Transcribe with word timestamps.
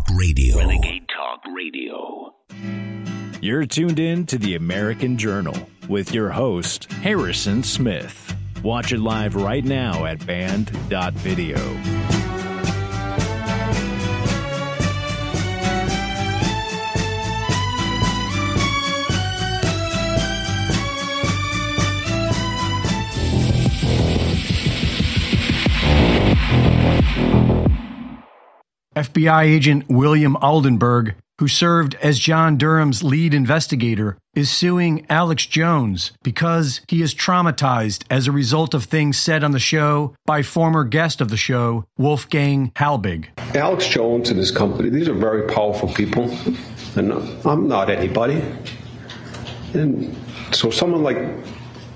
Talk 0.00 0.18
Radio. 0.18 0.56
Renegade 0.58 1.06
Talk 1.08 1.40
Radio. 1.54 2.34
You're 3.40 3.66
tuned 3.66 3.98
in 3.98 4.26
to 4.26 4.38
the 4.38 4.54
American 4.54 5.18
Journal 5.18 5.56
with 5.88 6.14
your 6.14 6.30
host, 6.30 6.90
Harrison 6.92 7.62
Smith. 7.62 8.34
Watch 8.62 8.92
it 8.92 9.00
live 9.00 9.34
right 9.34 9.64
now 9.64 10.04
at 10.04 10.24
band.video. 10.26 12.19
FBI 28.96 29.44
agent 29.44 29.88
William 29.88 30.34
Aldenberg, 30.42 31.14
who 31.38 31.46
served 31.46 31.94
as 32.02 32.18
John 32.18 32.58
Durham's 32.58 33.04
lead 33.04 33.34
investigator, 33.34 34.18
is 34.34 34.50
suing 34.50 35.06
Alex 35.08 35.46
Jones 35.46 36.10
because 36.24 36.80
he 36.88 37.00
is 37.00 37.14
traumatized 37.14 38.02
as 38.10 38.26
a 38.26 38.32
result 38.32 38.74
of 38.74 38.82
things 38.84 39.16
said 39.16 39.44
on 39.44 39.52
the 39.52 39.60
show 39.60 40.16
by 40.26 40.42
former 40.42 40.82
guest 40.82 41.20
of 41.20 41.28
the 41.28 41.36
show, 41.36 41.84
Wolfgang 41.98 42.72
Halbig. 42.74 43.26
Alex 43.54 43.86
Jones 43.86 44.28
and 44.28 44.38
his 44.40 44.50
company, 44.50 44.88
these 44.88 45.06
are 45.06 45.14
very 45.14 45.46
powerful 45.46 45.88
people, 45.90 46.28
and 46.96 47.12
I'm 47.46 47.68
not 47.68 47.90
anybody. 47.90 48.42
And 49.72 50.16
so 50.50 50.68
someone 50.70 51.04
like 51.04 51.18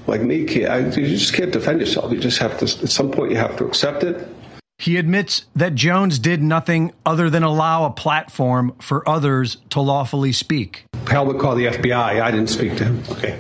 like 0.07 0.21
me, 0.21 0.41
you 0.41 0.47
just 0.47 1.35
can't 1.35 1.51
defend 1.51 1.81
yourself. 1.81 2.13
You 2.13 2.21
just 2.21 2.39
have 2.39 2.59
to, 2.59 2.67
at 2.67 2.91
some 2.91 3.11
point, 3.11 3.31
you 3.31 3.39
have 3.39 3.57
to 3.57 3.65
accept 3.65 4.05
it. 4.05 4.29
He 4.79 4.97
admits 4.97 5.45
that 5.55 5.75
Jones 5.75 6.19
did 6.19 6.43
nothing 6.43 6.93
other 7.07 7.31
than 7.31 7.43
allow 7.43 7.85
a 7.85 7.91
platform 7.91 8.75
for 8.81 9.09
others 9.09 9.59
to 9.71 9.81
lawfully 9.81 10.33
speak. 10.33 10.85
Hal 11.07 11.27
would 11.27 11.39
call 11.39 11.55
the 11.55 11.67
FBI. 11.67 12.21
I 12.21 12.31
didn't 12.31 12.49
speak 12.49 12.77
to 12.79 12.85
him. 12.85 13.03
Okay. 13.11 13.39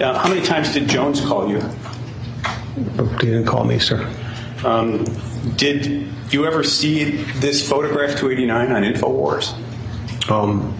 Uh, 0.00 0.18
how 0.18 0.28
many 0.28 0.42
times 0.44 0.72
did 0.74 0.88
Jones 0.88 1.20
call 1.20 1.48
you? 1.48 1.60
He 3.20 3.26
didn't 3.26 3.46
call 3.46 3.64
me, 3.64 3.78
sir. 3.78 4.04
Um, 4.64 5.04
did 5.56 6.08
you 6.30 6.44
ever 6.46 6.64
see 6.64 7.22
this 7.38 7.66
photograph 7.68 8.18
289 8.18 8.72
on 8.72 8.82
InfoWars? 8.82 10.30
Um, 10.30 10.76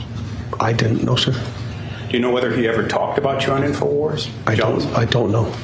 I 0.58 0.72
didn't 0.72 1.04
know, 1.04 1.14
sir. 1.16 1.32
Do 1.32 2.12
you 2.12 2.18
know 2.18 2.32
whether 2.32 2.54
he 2.54 2.66
ever 2.66 2.86
talked 2.88 3.18
about 3.18 3.46
you 3.46 3.52
on 3.52 3.62
InfoWars? 3.62 4.28
I 4.46 4.56
Jones? 4.56 4.86
don't. 4.86 4.96
I 4.96 5.04
don't 5.04 5.30
know. 5.30 5.54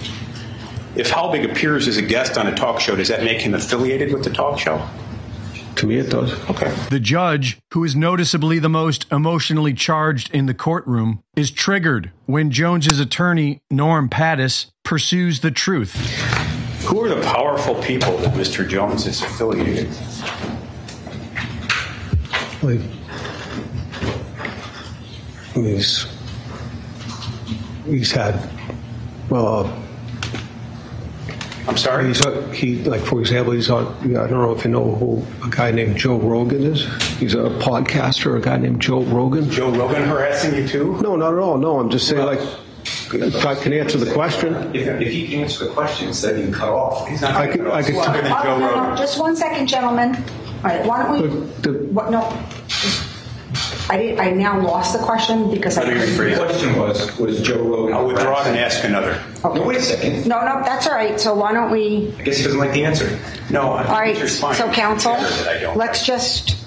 If 0.97 1.11
Halbig 1.11 1.51
appears 1.51 1.87
as 1.87 1.97
a 1.97 2.03
guest 2.03 2.37
on 2.37 2.47
a 2.49 2.55
talk 2.55 2.81
show, 2.81 2.97
does 2.97 3.09
that 3.09 3.23
make 3.23 3.41
him 3.41 3.55
affiliated 3.55 4.13
with 4.13 4.25
the 4.25 4.31
talk 4.31 4.59
show? 4.59 4.85
To 5.77 5.87
me, 5.87 5.99
it 5.99 6.11
does. 6.11 6.33
Okay. 6.51 6.75
The 6.91 7.01
judge, 7.01 7.59
who 7.73 7.85
is 7.85 7.95
noticeably 7.95 8.59
the 8.59 8.69
most 8.69 9.07
emotionally 9.11 9.73
charged 9.73 10.31
in 10.35 10.47
the 10.47 10.53
courtroom, 10.53 11.23
is 11.37 11.51
triggered 11.51 12.11
when 12.27 12.51
Jones's 12.51 12.99
attorney, 13.01 13.63
Norm 13.71 14.09
Pattis, 14.09 14.67
pursues 14.83 15.41
the 15.41 15.51
truth. 15.51 15.95
Who 16.87 17.05
are 17.05 17.09
the 17.09 17.23
powerful 17.23 17.77
people 17.77 18.19
that 18.19 18.35
Mr. 18.35 18.69
Jones 18.69 19.07
is 19.07 19.23
affiliated 19.23 19.89
with? 19.89 20.21
Like, 22.63 22.81
he's 25.55 26.07
he's 27.87 28.13
had 28.13 28.51
uh, 29.31 29.63
I'm 31.71 31.77
sorry? 31.77 32.09
he's 32.09 32.21
uh, 32.21 32.41
he 32.51 32.83
like 32.83 33.01
for 33.01 33.21
example 33.21 33.53
he's 33.53 33.71
on 33.71 33.87
I 34.05 34.27
don't 34.27 34.31
know 34.33 34.53
if 34.53 34.65
you 34.65 34.71
know 34.73 34.95
who 34.97 35.25
a 35.47 35.51
guy 35.51 35.71
named 35.71 35.97
Joe 35.97 36.19
Rogan 36.19 36.65
is. 36.65 36.85
He's 37.19 37.35
a 37.35 37.49
podcaster. 37.67 38.37
A 38.37 38.41
guy 38.41 38.57
named 38.57 38.83
Joe 38.83 39.03
Rogan. 39.05 39.49
Joe 39.49 39.71
Rogan 39.71 40.03
harassing 40.09 40.55
you 40.57 40.67
too? 40.67 41.01
No, 41.01 41.15
not 41.15 41.33
at 41.33 41.39
all. 41.39 41.59
No, 41.59 41.79
I'm 41.79 41.89
just 41.89 42.09
saying 42.09 42.27
like 42.27 42.41
if 43.13 43.47
I 43.47 43.55
can 43.55 43.73
answer 43.73 43.99
the 43.99 44.13
question. 44.13 44.55
If, 44.75 44.87
if 45.01 45.13
he 45.13 45.29
can 45.29 45.41
answer 45.43 45.67
the 45.67 45.71
question 45.71 46.09
instead 46.09 46.35
of 46.35 46.41
being 46.41 46.53
cut 46.53 46.71
off, 46.71 47.07
He's 47.09 47.21
not 47.23 47.35
I 47.37 47.47
could- 47.47 47.67
I 47.69 47.83
could- 47.83 47.95
smarter 47.95 48.23
than 48.23 48.33
Oh, 48.33 48.43
Joe 48.43 48.59
no, 48.59 48.67
no, 48.71 48.75
Rogan. 48.81 48.97
Just 48.97 49.19
one 49.21 49.37
second, 49.37 49.67
gentlemen. 49.69 50.17
All 50.17 50.63
right, 50.65 50.85
why 50.85 51.03
don't 51.03 51.23
we, 51.23 51.29
But 51.29 51.63
the- 51.63 51.73
what, 51.93 52.11
no. 52.11 52.21
I 53.91 53.97
did, 53.97 54.19
I 54.21 54.31
now 54.31 54.61
lost 54.61 54.93
the 54.97 55.05
question 55.05 55.51
because 55.51 55.77
I. 55.77 55.83
Let 55.83 55.97
me 55.97 56.31
the 56.31 56.37
question 56.37 56.79
was, 56.79 57.19
was 57.19 57.43
Joe 57.43 57.61
Rogan. 57.61 57.93
I'll 57.95 58.07
withdraw 58.07 58.41
and 58.45 58.57
ask 58.57 58.85
another. 58.85 59.21
No, 59.43 59.63
wait 59.63 59.79
a 59.79 59.83
second. 59.83 60.29
No, 60.29 60.41
no, 60.45 60.63
that's 60.65 60.87
all 60.87 60.95
right. 60.95 61.19
So 61.19 61.35
why 61.35 61.53
don't 61.53 61.73
we, 61.73 62.15
I 62.19 62.23
guess 62.23 62.37
he 62.37 62.45
doesn't 62.45 62.59
like 62.61 62.73
the 62.73 62.85
answer. 62.85 63.19
No, 63.51 63.73
I 63.73 63.85
all 63.85 63.99
right, 63.99 64.15
think 64.15 64.25
it's 64.27 64.39
fine. 64.39 64.55
so 64.55 64.71
counsel, 64.71 65.15
That 65.15 65.49
I 65.49 65.61
don't. 65.61 65.77
let's 65.77 66.07
just, 66.07 66.65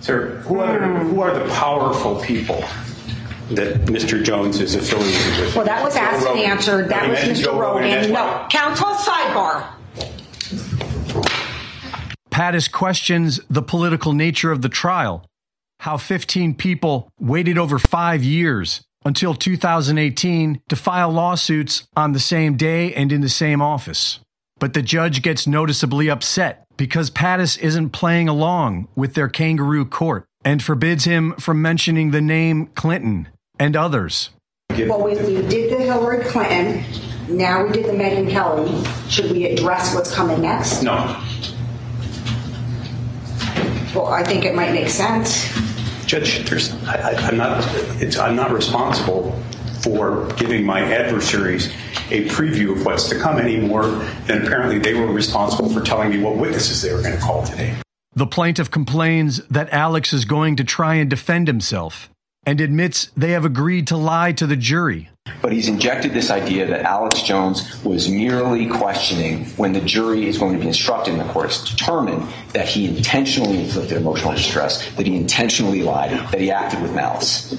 Sir, 0.00 0.40
who 0.40 0.58
are, 0.60 0.78
who 0.78 1.22
are 1.22 1.32
the 1.32 1.48
powerful 1.54 2.20
people 2.20 2.62
that 3.52 3.86
Mr. 3.86 4.22
Jones 4.22 4.60
is 4.60 4.74
affiliated 4.74 5.40
with? 5.40 5.56
well, 5.56 5.64
that 5.64 5.82
was 5.82 5.94
Joe 5.94 6.00
asked 6.00 6.26
and 6.26 6.34
Rogan. 6.36 6.50
answered. 6.50 6.88
That 6.90 7.04
You 7.04 7.10
was 7.12 7.18
mentioned 7.20 7.38
Mr. 7.38 7.44
Joe 7.44 7.58
Rogan, 7.60 7.82
Rogan. 7.94 8.12
No, 8.12 8.26
that's 8.26 8.52
counsel 8.54 8.88
sidebar. 8.88 9.64
Pattis 12.30 12.70
questions 12.70 13.40
the 13.48 13.62
political 13.62 14.12
nature 14.12 14.52
of 14.52 14.60
the 14.62 14.68
trial, 14.68 15.24
how 15.80 15.96
15 15.96 16.54
people 16.54 17.10
waited 17.18 17.58
over 17.58 17.78
five 17.78 18.22
years 18.22 18.82
until 19.04 19.34
2018 19.34 20.60
to 20.68 20.76
file 20.76 21.10
lawsuits 21.10 21.86
on 21.96 22.12
the 22.12 22.20
same 22.20 22.56
day 22.56 22.92
and 22.94 23.12
in 23.12 23.20
the 23.20 23.28
same 23.28 23.62
office. 23.62 24.20
But 24.58 24.74
the 24.74 24.82
judge 24.82 25.22
gets 25.22 25.46
noticeably 25.46 26.10
upset 26.10 26.66
because 26.76 27.10
Pattis 27.10 27.58
isn't 27.58 27.90
playing 27.90 28.28
along 28.28 28.88
with 28.96 29.14
their 29.14 29.28
kangaroo 29.28 29.84
court 29.84 30.24
and 30.44 30.62
forbids 30.62 31.04
him 31.04 31.34
from 31.38 31.62
mentioning 31.62 32.10
the 32.10 32.20
name 32.20 32.66
Clinton 32.74 33.28
and 33.58 33.76
others. 33.76 34.30
Well, 34.70 35.02
we, 35.02 35.16
we 35.16 35.46
did 35.48 35.72
the 35.72 35.82
Hillary 35.82 36.24
Clinton, 36.24 36.84
now 37.28 37.64
we 37.64 37.72
did 37.72 37.86
the 37.86 37.92
Megyn 37.92 38.30
Kelly. 38.30 38.84
Should 39.08 39.30
we 39.30 39.46
address 39.46 39.94
what's 39.94 40.14
coming 40.14 40.40
next? 40.40 40.82
No. 40.82 40.94
Well, 43.94 44.06
I 44.06 44.22
think 44.22 44.44
it 44.44 44.54
might 44.54 44.72
make 44.72 44.88
sense. 44.88 45.46
Judge, 46.08 46.48
there's, 46.48 46.72
I, 46.84 47.12
I'm 47.28 47.36
not, 47.36 47.62
I'm 48.18 48.34
not 48.34 48.50
responsible 48.50 49.38
for 49.82 50.26
giving 50.36 50.64
my 50.64 50.80
adversaries 50.80 51.66
a 52.10 52.26
preview 52.30 52.72
of 52.72 52.86
what's 52.86 53.10
to 53.10 53.18
come 53.18 53.38
anymore 53.38 53.84
than 54.26 54.46
apparently 54.46 54.78
they 54.78 54.94
were 54.94 55.06
responsible 55.06 55.68
for 55.68 55.82
telling 55.82 56.08
me 56.08 56.18
what 56.18 56.36
witnesses 56.36 56.80
they 56.80 56.94
were 56.94 57.02
going 57.02 57.14
to 57.14 57.20
call 57.20 57.44
today. 57.44 57.74
The 58.14 58.26
plaintiff 58.26 58.70
complains 58.70 59.46
that 59.48 59.70
Alex 59.70 60.14
is 60.14 60.24
going 60.24 60.56
to 60.56 60.64
try 60.64 60.94
and 60.94 61.10
defend 61.10 61.46
himself 61.46 62.08
and 62.46 62.60
admits 62.60 63.10
they 63.16 63.32
have 63.32 63.44
agreed 63.44 63.86
to 63.88 63.96
lie 63.96 64.32
to 64.32 64.46
the 64.46 64.56
jury. 64.56 65.10
But 65.42 65.52
he's 65.52 65.68
injected 65.68 66.14
this 66.14 66.30
idea 66.30 66.66
that 66.66 66.82
Alex 66.82 67.22
Jones 67.22 67.84
was 67.84 68.08
merely 68.08 68.66
questioning 68.66 69.44
when 69.56 69.72
the 69.72 69.80
jury 69.80 70.26
is 70.26 70.38
going 70.38 70.54
to 70.54 70.58
be 70.58 70.68
instructed 70.68 71.12
in 71.12 71.18
the 71.18 71.32
court 71.32 71.50
to 71.50 71.76
determine 71.76 72.26
that 72.52 72.66
he 72.66 72.86
intentionally 72.86 73.58
inflicted 73.58 73.98
emotional 73.98 74.32
distress, 74.32 74.90
that 74.96 75.06
he 75.06 75.16
intentionally 75.16 75.82
lied, 75.82 76.12
that 76.30 76.40
he 76.40 76.50
acted 76.50 76.80
with 76.80 76.94
malice. 76.94 77.54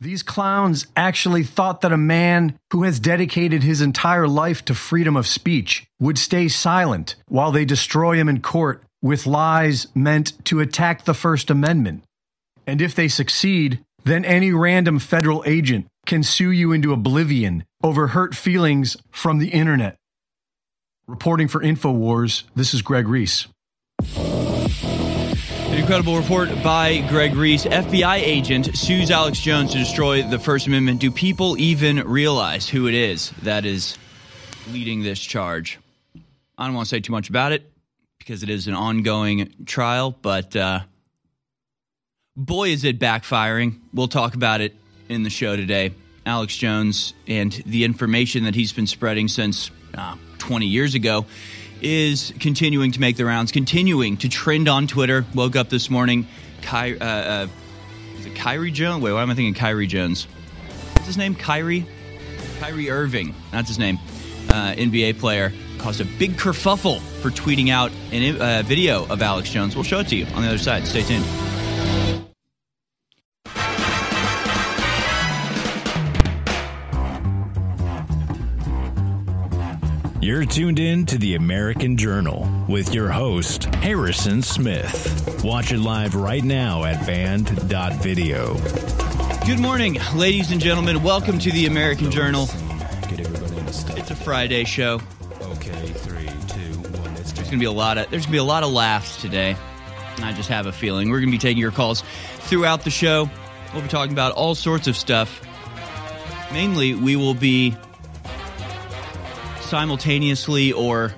These 0.00 0.22
clowns 0.22 0.86
actually 0.94 1.42
thought 1.42 1.80
that 1.80 1.92
a 1.92 1.96
man 1.96 2.58
who 2.70 2.82
has 2.82 3.00
dedicated 3.00 3.62
his 3.62 3.80
entire 3.80 4.28
life 4.28 4.64
to 4.66 4.74
freedom 4.74 5.16
of 5.16 5.26
speech 5.26 5.86
would 5.98 6.18
stay 6.18 6.48
silent 6.48 7.16
while 7.28 7.50
they 7.50 7.64
destroy 7.64 8.16
him 8.16 8.28
in 8.28 8.42
court 8.42 8.82
with 9.00 9.26
lies 9.26 9.86
meant 9.94 10.32
to 10.46 10.60
attack 10.60 11.04
the 11.04 11.14
First 11.14 11.50
Amendment. 11.50 12.04
And 12.66 12.82
if 12.82 12.94
they 12.94 13.08
succeed, 13.08 13.80
then 14.06 14.24
any 14.24 14.52
random 14.52 15.00
federal 15.00 15.42
agent 15.46 15.88
can 16.06 16.22
sue 16.22 16.52
you 16.52 16.70
into 16.70 16.92
oblivion 16.92 17.64
over 17.82 18.06
hurt 18.06 18.36
feelings 18.36 18.96
from 19.10 19.38
the 19.38 19.48
internet. 19.48 19.96
Reporting 21.08 21.48
for 21.48 21.60
InfoWars, 21.60 22.44
this 22.54 22.72
is 22.72 22.82
Greg 22.82 23.08
Reese. 23.08 23.48
An 24.16 25.74
incredible 25.74 26.16
report 26.16 26.48
by 26.62 27.04
Greg 27.08 27.34
Reese. 27.34 27.64
FBI 27.64 28.18
agent 28.18 28.76
sues 28.78 29.10
Alex 29.10 29.40
Jones 29.40 29.72
to 29.72 29.78
destroy 29.78 30.22
the 30.22 30.38
First 30.38 30.68
Amendment. 30.68 31.00
Do 31.00 31.10
people 31.10 31.58
even 31.58 31.98
realize 32.06 32.68
who 32.68 32.86
it 32.86 32.94
is 32.94 33.32
that 33.42 33.64
is 33.64 33.98
leading 34.70 35.02
this 35.02 35.18
charge? 35.18 35.80
I 36.56 36.66
don't 36.66 36.74
want 36.74 36.86
to 36.86 36.90
say 36.90 37.00
too 37.00 37.12
much 37.12 37.28
about 37.28 37.50
it 37.50 37.68
because 38.20 38.44
it 38.44 38.50
is 38.50 38.68
an 38.68 38.74
ongoing 38.74 39.52
trial, 39.66 40.12
but 40.12 40.54
uh, 40.54 40.80
boy, 42.36 42.68
is 42.70 42.84
it 42.84 42.98
backfiring. 42.98 43.80
We'll 43.94 44.08
talk 44.08 44.34
about 44.34 44.60
it 44.60 44.74
in 45.08 45.22
the 45.22 45.30
show 45.30 45.56
today. 45.56 45.92
Alex 46.24 46.56
Jones 46.56 47.14
and 47.28 47.52
the 47.66 47.84
information 47.84 48.44
that 48.44 48.54
he's 48.54 48.72
been 48.72 48.86
spreading 48.86 49.28
since 49.28 49.70
uh, 49.94 50.16
20 50.38 50.66
years 50.66 50.94
ago 50.94 51.24
is 51.80 52.32
continuing 52.40 52.92
to 52.92 53.00
make 53.00 53.16
the 53.16 53.24
rounds, 53.24 53.52
continuing 53.52 54.16
to 54.18 54.28
trend 54.28 54.68
on 54.68 54.86
Twitter. 54.86 55.24
Woke 55.34 55.56
up 55.56 55.68
this 55.68 55.88
morning, 55.88 56.26
Ky- 56.62 56.98
uh, 56.98 57.04
uh, 57.04 57.46
is 58.18 58.26
it 58.26 58.34
Kyrie 58.34 58.72
Jones? 58.72 59.02
Wait, 59.02 59.12
why 59.12 59.22
am 59.22 59.30
I 59.30 59.34
thinking 59.34 59.54
Kyrie 59.54 59.86
Jones? 59.86 60.24
What's 60.94 61.06
his 61.06 61.16
name? 61.16 61.34
Kyrie? 61.34 61.86
Kyrie 62.60 62.90
Irving. 62.90 63.34
That's 63.52 63.68
his 63.68 63.78
name. 63.78 63.98
Uh, 64.48 64.72
NBA 64.72 65.20
player 65.20 65.52
caused 65.78 66.00
a 66.00 66.04
big 66.04 66.32
kerfuffle 66.32 67.00
for 67.20 67.30
tweeting 67.30 67.70
out 67.70 67.92
a 68.10 68.38
uh, 68.38 68.62
video 68.62 69.06
of 69.06 69.22
Alex 69.22 69.50
Jones. 69.50 69.76
We'll 69.76 69.84
show 69.84 70.00
it 70.00 70.08
to 70.08 70.16
you 70.16 70.26
on 70.34 70.42
the 70.42 70.48
other 70.48 70.58
side. 70.58 70.86
Stay 70.86 71.02
tuned. 71.02 71.24
You're 80.26 80.44
tuned 80.44 80.80
in 80.80 81.06
to 81.06 81.18
the 81.18 81.36
American 81.36 81.96
Journal 81.96 82.50
with 82.66 82.92
your 82.92 83.08
host, 83.10 83.66
Harrison 83.76 84.42
Smith. 84.42 85.44
Watch 85.44 85.70
it 85.70 85.78
live 85.78 86.16
right 86.16 86.42
now 86.42 86.82
at 86.82 87.06
band.video. 87.06 88.54
Good 89.46 89.60
morning, 89.60 89.98
ladies 90.16 90.50
and 90.50 90.60
gentlemen. 90.60 91.04
Welcome 91.04 91.38
to 91.38 91.52
the 91.52 91.66
American 91.66 92.10
Journal. 92.10 92.46
Get 93.02 93.20
everybody 93.20 93.72
stuff. 93.72 93.96
It's 93.96 94.10
a 94.10 94.16
Friday 94.16 94.64
show. 94.64 95.00
Okay, 95.42 95.90
three, 95.92 96.26
two, 96.48 96.76
one. 96.98 97.14
Let's 97.14 97.30
There's 97.30 97.46
gonna 97.46 97.60
be 97.60 97.66
a 97.66 97.70
lot 97.70 97.96
of 97.96 98.10
there's 98.10 98.26
gonna 98.26 98.32
be 98.32 98.38
a 98.38 98.42
lot 98.42 98.64
of 98.64 98.72
laughs 98.72 99.22
today. 99.22 99.56
I 100.18 100.32
just 100.32 100.48
have 100.48 100.66
a 100.66 100.72
feeling 100.72 101.08
we're 101.08 101.20
gonna 101.20 101.30
be 101.30 101.38
taking 101.38 101.60
your 101.60 101.70
calls 101.70 102.02
throughout 102.40 102.82
the 102.82 102.90
show. 102.90 103.30
We'll 103.72 103.82
be 103.82 103.88
talking 103.88 104.12
about 104.12 104.32
all 104.32 104.56
sorts 104.56 104.88
of 104.88 104.96
stuff. 104.96 105.40
Mainly, 106.52 106.94
we 106.94 107.14
will 107.14 107.34
be 107.34 107.76
simultaneously 109.66 110.72
or 110.72 111.12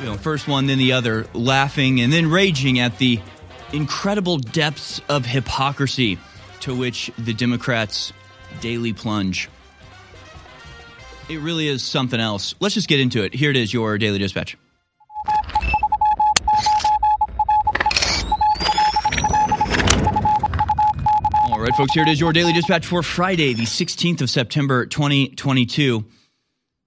you 0.00 0.06
know 0.06 0.14
first 0.14 0.48
one 0.48 0.66
then 0.66 0.78
the 0.78 0.92
other 0.92 1.26
laughing 1.32 2.00
and 2.00 2.12
then 2.12 2.30
raging 2.30 2.78
at 2.78 2.98
the 2.98 3.20
incredible 3.72 4.38
depths 4.38 5.00
of 5.08 5.24
hypocrisy 5.24 6.18
to 6.60 6.74
which 6.74 7.10
the 7.18 7.32
democrats 7.32 8.12
daily 8.60 8.92
plunge. 8.92 9.48
It 11.28 11.40
really 11.40 11.68
is 11.68 11.82
something 11.82 12.20
else. 12.20 12.54
Let's 12.60 12.74
just 12.74 12.88
get 12.88 13.00
into 13.00 13.22
it. 13.22 13.34
Here 13.34 13.50
it 13.50 13.56
is 13.56 13.72
your 13.72 13.98
daily 13.98 14.18
dispatch. 14.18 14.56
All 21.50 21.60
right 21.60 21.74
folks 21.76 21.92
here 21.92 22.04
it 22.04 22.08
is 22.08 22.20
your 22.20 22.32
daily 22.32 22.52
dispatch 22.52 22.86
for 22.86 23.02
friday 23.02 23.52
the 23.52 23.64
16th 23.64 24.20
of 24.20 24.30
september 24.30 24.86
2022 24.86 26.04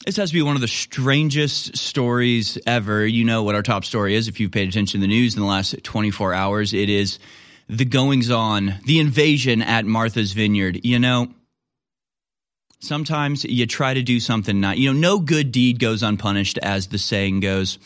this 0.05 0.17
has 0.17 0.29
to 0.29 0.33
be 0.33 0.41
one 0.41 0.55
of 0.55 0.61
the 0.61 0.67
strangest 0.67 1.77
stories 1.77 2.57
ever. 2.65 3.05
You 3.05 3.23
know 3.23 3.43
what 3.43 3.55
our 3.55 3.61
top 3.61 3.85
story 3.85 4.15
is 4.15 4.27
if 4.27 4.39
you've 4.39 4.51
paid 4.51 4.67
attention 4.67 4.99
to 4.99 5.07
the 5.07 5.13
news 5.13 5.35
in 5.35 5.41
the 5.41 5.47
last 5.47 5.83
24 5.83 6.33
hours. 6.33 6.73
It 6.73 6.89
is 6.89 7.19
the 7.69 7.85
goings 7.85 8.31
on, 8.31 8.75
the 8.85 8.99
invasion 8.99 9.61
at 9.61 9.85
Martha's 9.85 10.33
Vineyard. 10.33 10.81
You 10.83 10.97
know, 10.97 11.27
sometimes 12.79 13.43
you 13.45 13.67
try 13.67 13.93
to 13.93 14.01
do 14.01 14.19
something 14.19 14.59
not, 14.59 14.77
you 14.77 14.91
know, 14.91 14.99
no 14.99 15.19
good 15.19 15.51
deed 15.51 15.79
goes 15.79 16.01
unpunished, 16.01 16.57
as 16.57 16.87
the 16.87 16.97
saying 16.97 17.41
goes. 17.41 17.77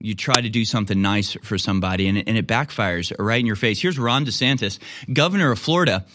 You 0.00 0.14
try 0.14 0.40
to 0.40 0.48
do 0.48 0.64
something 0.64 1.02
nice 1.02 1.34
for 1.42 1.58
somebody 1.58 2.08
and 2.08 2.18
it, 2.18 2.28
and 2.28 2.38
it 2.38 2.46
backfires 2.46 3.12
right 3.18 3.40
in 3.40 3.46
your 3.46 3.56
face. 3.56 3.82
Here's 3.82 3.98
Ron 3.98 4.24
DeSantis, 4.24 4.78
governor 5.12 5.50
of 5.50 5.58
Florida 5.58 6.06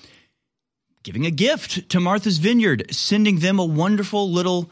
giving 1.04 1.26
a 1.26 1.32
gift 1.32 1.90
to 1.90 2.00
Martha's 2.00 2.38
Vineyard, 2.38 2.86
sending 2.92 3.40
them 3.40 3.60
a 3.60 3.66
wonderful 3.66 4.32
little 4.32 4.72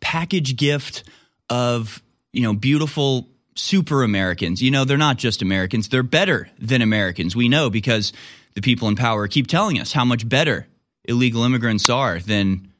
package 0.00 0.56
gift 0.56 1.04
of, 1.50 2.02
you 2.32 2.42
know, 2.42 2.54
beautiful 2.54 3.28
super 3.54 4.02
Americans. 4.02 4.62
You 4.62 4.70
know, 4.70 4.84
they're 4.84 4.96
not 4.96 5.18
just 5.18 5.42
Americans, 5.42 5.88
they're 5.88 6.02
better 6.02 6.48
than 6.58 6.82
Americans. 6.82 7.36
We 7.36 7.48
know 7.48 7.68
because 7.68 8.12
the 8.54 8.60
people 8.60 8.88
in 8.88 8.96
power 8.96 9.28
keep 9.28 9.46
telling 9.46 9.78
us 9.80 9.92
how 9.92 10.04
much 10.04 10.28
better 10.28 10.66
illegal 11.04 11.44
immigrants 11.44 11.90
are 11.90 12.20
than 12.20 12.72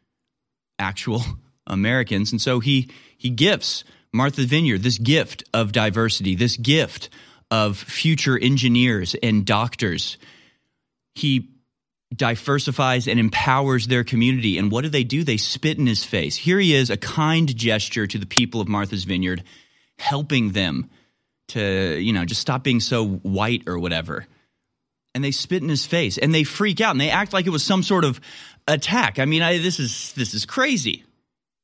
actual 0.78 1.22
Americans. 1.66 2.32
And 2.32 2.40
so 2.40 2.60
he 2.60 2.88
he 3.16 3.30
gifts 3.30 3.84
Martha's 4.12 4.46
Vineyard 4.46 4.82
this 4.82 4.98
gift 4.98 5.44
of 5.52 5.72
diversity, 5.72 6.34
this 6.34 6.56
gift 6.56 7.08
of 7.50 7.76
future 7.76 8.38
engineers 8.38 9.14
and 9.22 9.44
doctors. 9.44 10.16
He 11.14 11.51
diversifies 12.14 13.08
and 13.08 13.18
empowers 13.18 13.86
their 13.86 14.04
community. 14.04 14.58
And 14.58 14.70
what 14.70 14.82
do 14.82 14.88
they 14.88 15.04
do? 15.04 15.24
They 15.24 15.36
spit 15.36 15.78
in 15.78 15.86
his 15.86 16.04
face. 16.04 16.36
Here 16.36 16.58
he 16.58 16.74
is, 16.74 16.90
a 16.90 16.96
kind 16.96 17.54
gesture 17.56 18.06
to 18.06 18.18
the 18.18 18.26
people 18.26 18.60
of 18.60 18.68
Martha's 18.68 19.04
Vineyard, 19.04 19.42
helping 19.98 20.52
them 20.52 20.90
to, 21.48 21.98
you 21.98 22.12
know, 22.12 22.24
just 22.24 22.40
stop 22.40 22.62
being 22.62 22.80
so 22.80 23.06
white 23.06 23.64
or 23.66 23.78
whatever. 23.78 24.26
And 25.14 25.22
they 25.22 25.30
spit 25.30 25.62
in 25.62 25.68
his 25.68 25.84
face 25.84 26.16
and 26.18 26.34
they 26.34 26.44
freak 26.44 26.80
out 26.80 26.92
and 26.92 27.00
they 27.00 27.10
act 27.10 27.32
like 27.32 27.46
it 27.46 27.50
was 27.50 27.62
some 27.62 27.82
sort 27.82 28.04
of 28.04 28.20
attack. 28.66 29.18
I 29.18 29.26
mean, 29.26 29.42
I, 29.42 29.58
this 29.58 29.78
is 29.78 30.12
this 30.14 30.32
is 30.32 30.46
crazy. 30.46 31.04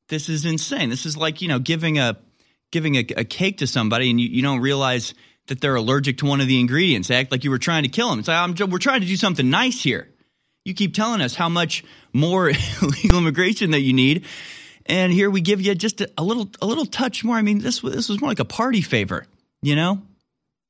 This 0.09 0.29
is 0.29 0.45
insane. 0.45 0.91
This 0.91 1.07
is 1.07 1.17
like, 1.17 1.41
you 1.41 1.49
know, 1.49 1.59
giving 1.59 1.99
a 1.99 2.19
giving 2.71 2.97
a, 2.97 3.07
a 3.17 3.25
cake 3.25 3.59
to 3.59 3.67
somebody 3.67 4.11
and 4.11 4.21
you, 4.21 4.29
you 4.29 4.43
don't 4.43 4.61
realize 4.61 5.15
that 5.47 5.63
they're 5.63 5.77
allergic 5.77 6.19
to 6.19 6.27
one 6.27 6.43
of 6.43 6.47
the 6.47 6.61
ingredients. 6.61 7.09
They 7.09 7.17
act 7.17 7.33
like 7.33 7.45
you 7.45 7.51
were 7.51 7.59
trying 7.59 7.85
to 7.85 7.89
kill 7.89 8.11
them. 8.11 8.19
It's 8.19 8.29
like, 8.29 8.37
I'm, 8.37 8.71
we're 8.71 8.79
trying 8.79 9.01
to 9.01 9.07
do 9.07 9.17
something 9.17 9.49
nice 9.49 9.83
here. 9.83 10.09
You 10.69 10.75
keep 10.75 10.93
telling 10.93 11.23
us 11.23 11.35
how 11.35 11.49
much 11.49 11.83
more 12.13 12.53
legal 12.83 13.19
immigration 13.19 13.71
that 13.71 13.81
you 13.81 13.95
need, 13.95 14.27
and 14.85 15.11
here 15.11 15.31
we 15.31 15.41
give 15.41 15.63
you 15.63 15.75
just 15.75 16.03
a, 16.03 16.11
a, 16.19 16.23
little 16.23 16.51
a 16.61 16.67
little 16.67 16.85
touch 16.85 17.25
more. 17.25 17.37
I 17.37 17.43
mean, 17.43 17.61
this 17.61 17.81
this 17.81 18.11
was 18.11 18.21
more 18.21 18.29
like 18.29 18.39
a 18.39 18.45
party 18.45 18.83
favor, 18.83 19.27
you 19.63 19.75
know. 19.75 20.03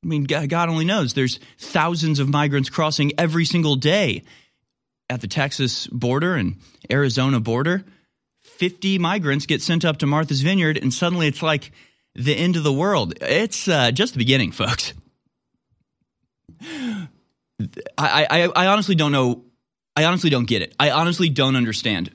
I 0.05 0.07
mean, 0.07 0.23
God 0.23 0.69
only 0.69 0.85
knows. 0.85 1.15
There's 1.15 1.41
thousands 1.59 2.21
of 2.21 2.29
migrants 2.29 2.71
crossing 2.71 3.11
every 3.19 3.45
single 3.45 3.75
day 3.75 4.23
at 5.11 5.21
the 5.21 5.27
Texas 5.27 5.89
border 5.89 6.37
and 6.37 6.59
Arizona 6.89 7.41
border. 7.41 7.85
Fifty 8.41 9.01
migrants 9.01 9.47
get 9.47 9.63
sent 9.63 9.85
up 9.85 9.97
to 9.99 10.07
Martha's 10.07 10.43
Vineyard, 10.43 10.79
and 10.79 10.95
suddenly 10.95 11.27
it's 11.27 11.43
like 11.43 11.73
the 12.15 12.37
end 12.37 12.55
of 12.55 12.63
the 12.63 12.73
world. 12.73 13.15
It's 13.21 13.67
uh, 13.67 13.91
just 13.91 14.13
the 14.13 14.19
beginning, 14.19 14.53
folks. 14.53 14.93
I, 16.63 17.09
I, 17.99 18.43
I 18.55 18.67
honestly 18.69 18.95
don't 18.95 19.11
know 19.11 19.43
I 19.99 20.05
honestly 20.05 20.31
don't 20.31 20.47
get 20.47 20.63
it. 20.63 20.77
I 20.79 20.93
honestly 20.93 21.29
don't 21.29 21.57
understand. 21.57 22.13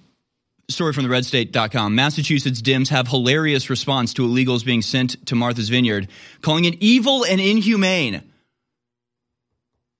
Story 0.69 0.93
from 0.93 1.03
the 1.03 1.09
redstate.com. 1.09 1.93
Massachusetts 1.93 2.61
Dems 2.61 2.87
have 2.87 3.09
hilarious 3.09 3.69
response 3.69 4.13
to 4.13 4.21
illegals 4.21 4.63
being 4.63 4.81
sent 4.81 5.27
to 5.27 5.35
Martha's 5.35 5.67
Vineyard, 5.67 6.07
calling 6.41 6.63
it 6.63 6.75
evil 6.79 7.25
and 7.25 7.41
inhumane. 7.41 8.23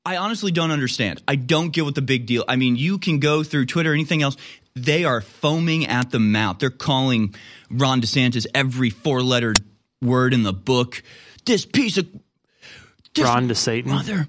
I 0.06 0.16
honestly 0.16 0.54
don't 0.54 0.72
understand. 0.72 1.22
I 1.28 1.36
don't 1.36 1.74
get 1.74 1.84
what 1.84 1.94
the 1.94 2.02
big 2.02 2.26
deal. 2.26 2.46
I 2.48 2.56
mean, 2.56 2.78
you 2.78 3.00
can 3.00 3.20
go 3.20 3.44
through 3.44 3.66
Twitter 3.66 3.92
or 3.92 3.94
anything 3.94 4.22
else. 4.22 4.38
They 4.76 5.04
are 5.04 5.20
foaming 5.20 5.86
at 5.86 6.10
the 6.10 6.20
mouth. 6.20 6.60
They're 6.60 6.70
calling 6.70 7.36
Ron 7.70 8.00
DeSantis 8.00 8.48
every 8.56 8.92
four-letter 8.92 9.56
word 10.02 10.34
in 10.34 10.44
the 10.44 10.54
book. 10.54 11.04
This 11.44 11.66
piece 11.66 11.98
of 11.98 12.08
this 13.14 13.26
Ron 13.26 13.50
to 13.50 13.56
Satan. 13.56 13.92
Mother, 13.92 14.28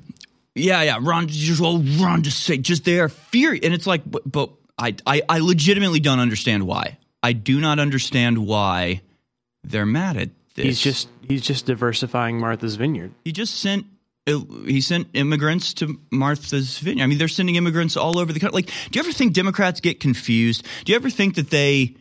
yeah, 0.55 0.83
yeah. 0.83 0.99
Ron 1.01 1.29
just 1.29 1.61
well, 1.61 1.83
Ron 2.01 2.23
just 2.23 2.43
say 2.43 2.59
just 2.59 2.85
they 2.85 3.01
are 3.01 3.09
furious, 3.09 3.65
and 3.65 3.75
it's 3.75 3.87
like, 3.87 4.03
but, 4.07 4.31
but 4.31 4.51
I, 4.79 4.95
I, 5.07 5.23
I 5.29 5.39
legitimately 5.39 6.01
don't 6.01 6.21
understand 6.21 6.67
why. 6.67 6.99
I 7.23 7.33
do 7.33 7.61
not 7.61 7.79
understand 7.79 8.39
why 8.39 9.03
they're 9.63 9.87
mad 9.87 10.17
at 10.17 10.31
this. 10.55 10.65
He's 10.65 10.81
just 10.81 11.09
he's 11.27 11.43
just 11.43 11.67
diversifying 11.67 12.39
Martha's 12.39 12.77
Vineyard. 12.77 13.13
He 13.25 13.33
just 13.33 13.57
sent 13.57 13.87
he 14.27 14.81
sent 14.81 15.09
immigrants 15.15 15.75
to 15.75 16.01
Martha's 16.11 16.79
Vineyard. 16.79 17.05
I 17.05 17.07
mean, 17.07 17.19
they're 17.19 17.29
sending 17.29 17.57
immigrants 17.57 17.97
all 17.97 18.19
over 18.19 18.33
the 18.33 18.41
country. 18.41 18.55
Like, 18.55 18.67
do 18.91 18.99
you 18.99 19.01
ever 19.01 19.13
think 19.13 19.33
Democrats 19.33 19.81
get 19.81 20.01
confused? 20.01 20.67
Do 20.85 20.93
you 20.93 20.97
ever 20.97 21.11
think 21.11 21.35
that 21.35 21.51
they 21.51 21.97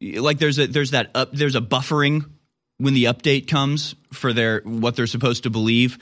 like 0.00 0.38
there's 0.38 0.58
a 0.58 0.66
there's 0.66 0.92
that 0.92 1.10
up 1.14 1.32
there's 1.32 1.56
a 1.56 1.60
buffering 1.60 2.24
when 2.78 2.94
the 2.94 3.04
update 3.04 3.48
comes 3.48 3.94
for 4.12 4.32
their 4.32 4.60
what 4.64 4.96
they're 4.96 5.06
supposed 5.06 5.42
to 5.42 5.50
believe? 5.50 5.98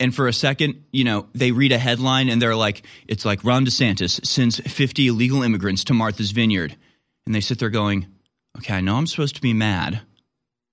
And 0.00 0.14
for 0.14 0.26
a 0.26 0.32
second, 0.32 0.82
you 0.90 1.04
know, 1.04 1.28
they 1.34 1.52
read 1.52 1.72
a 1.72 1.78
headline 1.78 2.30
and 2.30 2.40
they're 2.40 2.56
like, 2.56 2.84
it's 3.06 3.26
like 3.26 3.44
Ron 3.44 3.66
DeSantis 3.66 4.24
sends 4.26 4.58
50 4.58 5.08
illegal 5.08 5.42
immigrants 5.42 5.84
to 5.84 5.94
Martha's 5.94 6.30
Vineyard. 6.30 6.74
And 7.26 7.34
they 7.34 7.40
sit 7.40 7.58
there 7.58 7.70
going, 7.70 8.06
okay, 8.58 8.74
I 8.74 8.80
know 8.80 8.96
I'm 8.96 9.06
supposed 9.06 9.36
to 9.36 9.42
be 9.42 9.52
mad. 9.52 10.00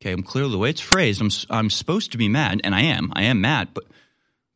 Okay, 0.02 0.14
I'm 0.14 0.24
clearly 0.24 0.52
the 0.52 0.58
way 0.58 0.70
it's 0.70 0.82
phrased. 0.82 1.22
I'm, 1.22 1.30
I'm 1.50 1.70
supposed 1.70 2.14
to 2.14 2.18
be 2.18 2.30
mad, 2.30 2.62
and 2.64 2.74
I 2.74 2.82
am. 2.84 3.12
I 3.16 3.24
am 3.24 3.42
mad, 3.42 3.70
but 3.74 3.86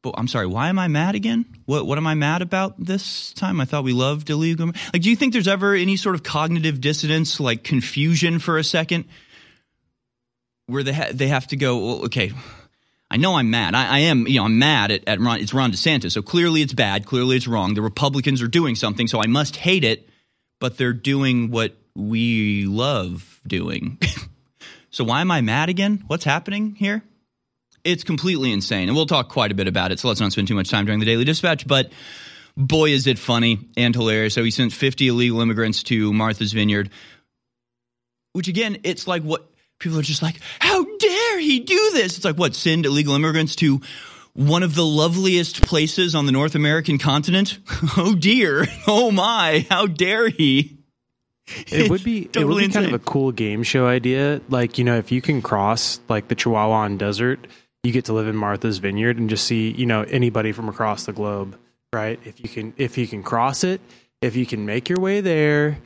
but 0.04 0.16
I'm 0.18 0.28
sorry. 0.28 0.48
Why 0.48 0.70
am 0.70 0.80
I 0.80 0.88
mad 0.88 1.16
again? 1.16 1.46
What 1.66 1.86
what 1.88 1.98
am 1.98 2.06
I 2.06 2.14
mad 2.14 2.44
about 2.44 2.76
this 2.78 3.34
time? 3.34 3.60
I 3.60 3.66
thought 3.66 3.84
we 3.84 3.94
loved 3.94 4.30
illegal. 4.30 4.68
Like, 4.94 5.02
do 5.02 5.10
you 5.10 5.16
think 5.16 5.34
there's 5.34 5.48
ever 5.48 5.74
any 5.74 5.96
sort 5.96 6.14
of 6.14 6.22
cognitive 6.22 6.80
dissonance, 6.80 7.40
like 7.40 7.64
confusion 7.64 8.38
for 8.38 8.60
a 8.60 8.64
second, 8.64 9.06
where 10.68 10.84
they 10.84 10.94
ha- 10.94 11.12
they 11.12 11.28
have 11.28 11.48
to 11.48 11.56
go? 11.56 11.78
Well, 11.78 12.06
okay, 12.06 12.34
I 13.12 13.18
know 13.18 13.36
I'm 13.36 13.50
mad. 13.50 13.76
I, 13.76 13.88
I, 13.88 14.00
am, 14.00 14.26
you 14.26 14.40
know, 14.40 14.46
I'm 14.46 14.58
mad 14.58 14.90
at, 14.90 15.06
at 15.06 15.20
Ron, 15.20 15.42
it's 15.42 15.54
Ron 15.54 15.74
DeSantis. 15.74 16.14
So 16.14 16.22
clearly 16.22 16.62
it's 16.62 16.72
bad. 16.72 17.06
Clearly 17.06 17.36
it's 17.36 17.46
wrong. 17.46 17.74
The 17.74 17.82
Republicans 17.82 18.42
are 18.42 18.48
doing 18.48 18.76
something, 18.76 19.06
so 19.06 19.22
I 19.22 19.28
must 19.28 19.58
hate 19.58 19.84
it. 19.84 20.08
But 20.62 20.78
they're 20.78 20.94
doing 20.94 21.52
what 21.52 21.76
we 21.94 22.66
love 22.68 23.42
doing. 23.46 23.98
so 24.92 25.04
why 25.04 25.20
am 25.20 25.30
I 25.30 25.42
mad 25.42 25.68
again? 25.68 26.06
What's 26.08 26.24
happening 26.24 26.76
here? 26.76 27.04
It's 27.84 28.06
completely 28.06 28.54
insane. 28.54 28.88
And 28.88 28.96
we'll 28.96 29.08
talk 29.08 29.28
quite 29.28 29.52
a 29.52 29.56
bit 29.56 29.68
about 29.68 29.92
it. 29.92 30.00
So 30.00 30.08
let's 30.08 30.22
not 30.22 30.32
spend 30.32 30.48
too 30.48 30.56
much 30.56 30.70
time 30.70 30.86
during 30.86 31.02
the 31.02 31.06
Daily 31.06 31.26
Dispatch. 31.26 31.68
But 31.68 31.92
boy, 32.56 32.92
is 32.92 33.08
it 33.08 33.20
funny 33.20 33.60
and 33.76 33.94
hilarious. 33.94 34.36
So 34.36 34.44
he 34.44 34.52
sent 34.52 34.72
50 34.72 35.10
illegal 35.10 35.42
immigrants 35.42 35.84
to 35.84 36.14
Martha's 36.14 36.54
Vineyard, 36.54 36.92
which 38.32 38.48
again, 38.48 38.78
it's 38.84 39.06
like 39.06 39.24
what 39.24 39.51
people 39.82 40.00
are 40.00 40.04
just 40.04 40.22
like, 40.22 40.38
how 40.60 40.86
dare 40.98 41.40
he 41.40 41.60
do 41.60 41.92
this? 41.94 42.16
It's 42.16 42.26
like, 42.26 42.38
what, 42.38 42.56
send 42.56 42.86
illegal 42.86 43.16
immigrants 43.16 43.56
to 43.58 43.82
one 44.34 44.64
of 44.64 44.76
the 44.76 44.86
loveliest 44.86 45.62
places 45.62 46.16
on 46.16 46.26
the 46.26 46.32
North 46.32 46.56
American 46.56 46.98
continent? 46.98 47.60
Oh 47.98 48.16
dear. 48.16 48.66
Oh 48.88 49.12
my. 49.12 49.66
How 49.70 49.88
dare 49.88 50.30
he? 50.30 50.78
It 51.68 51.90
would 51.90 52.04
be 52.04 52.20
it 52.22 52.26
would 52.26 52.34
totally 52.34 52.68
be 52.68 52.74
kind 52.74 52.86
of 52.86 52.94
a 52.94 53.00
cool 53.00 53.32
game 53.32 53.64
show 53.64 53.88
idea. 53.88 54.40
Like, 54.48 54.78
you 54.78 54.84
know, 54.86 54.98
if 54.98 55.12
you 55.12 55.22
can 55.22 55.42
cross 55.42 56.00
like 56.08 56.30
the 56.30 56.36
Chihuahuan 56.36 56.98
desert, 56.98 57.46
you 57.84 57.92
get 57.92 58.06
to 58.06 58.14
live 58.14 58.28
in 58.28 58.36
Martha's 58.36 58.78
Vineyard 58.78 59.18
and 59.18 59.30
just 59.30 59.46
see, 59.46 59.72
you 59.72 59.86
know, 59.86 60.04
anybody 60.04 60.52
from 60.52 60.70
across 60.70 61.06
the 61.06 61.14
globe, 61.14 61.58
right? 61.92 62.20
If 62.24 62.40
you 62.40 62.48
can 62.48 62.74
if 62.78 62.98
you 62.98 63.08
can 63.08 63.24
cross 63.24 63.64
it, 63.64 63.82
if 64.22 64.36
you 64.36 64.46
can 64.46 64.66
make 64.66 64.88
your 64.88 65.00
way 65.00 65.22
there, 65.22 65.80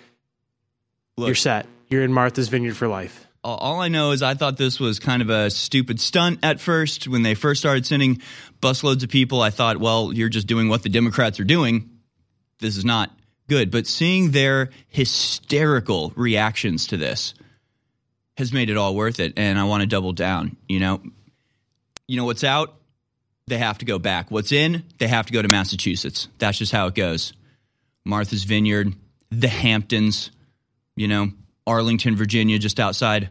Look. 1.18 1.28
you're 1.28 1.36
set. 1.36 1.66
You're 1.90 2.04
in 2.04 2.14
Martha's 2.14 2.50
Vineyard 2.50 2.76
for 2.76 2.88
life. 2.88 3.25
All- 3.46 3.80
I 3.80 3.90
know 3.90 4.12
is 4.12 4.24
I 4.24 4.34
thought 4.34 4.58
this 4.58 4.80
was 4.80 5.00
kind 5.00 5.22
of 5.22 5.30
a 5.30 5.50
stupid 5.52 6.02
stunt 6.02 6.40
at 6.42 6.60
first. 6.60 7.08
When 7.08 7.22
they 7.22 7.36
first 7.36 7.62
started 7.62 7.86
sending 7.86 8.22
busloads 8.62 9.04
of 9.04 9.10
people, 9.10 9.42
I 9.42 9.52
thought, 9.52 9.78
well, 9.78 10.12
you're 10.12 10.30
just 10.30 10.48
doing 10.48 10.68
what 10.68 10.84
the 10.84 10.90
Democrats 10.90 11.40
are 11.40 11.46
doing. 11.46 11.90
This 12.60 12.76
is 12.76 12.84
not 12.84 13.12
good. 13.48 13.70
But 13.70 13.86
seeing 13.86 14.32
their 14.32 14.72
hysterical 14.88 16.12
reactions 16.16 16.88
to 16.88 16.98
this 16.98 17.36
has 18.38 18.52
made 18.52 18.70
it 18.70 18.78
all 18.78 18.96
worth 18.96 19.20
it. 19.20 19.34
And 19.38 19.60
I 19.60 19.66
want 19.66 19.82
to 19.82 19.88
double 19.88 20.14
down. 20.14 20.58
You 20.68 20.80
know, 20.80 21.04
you 22.08 22.18
know 22.18 22.26
what's 22.26 22.44
out? 22.44 22.76
They 23.48 23.60
have 23.60 23.78
to 23.78 23.86
go 23.86 24.00
back. 24.00 24.32
What's 24.32 24.52
in? 24.52 24.84
They 24.98 25.08
have 25.08 25.28
to 25.28 25.34
go 25.34 25.42
to 25.42 25.48
Massachusetts. 25.48 26.28
That's 26.40 26.58
just 26.58 26.72
how 26.72 26.88
it 26.88 26.96
goes. 26.96 27.34
Martha's 28.04 28.44
Vineyard, 28.44 28.96
the 29.30 29.48
Hamptons, 29.48 30.32
you 30.96 31.08
know, 31.08 31.30
Arlington, 31.68 32.16
Virginia, 32.16 32.58
just 32.58 32.80
outside 32.80 33.30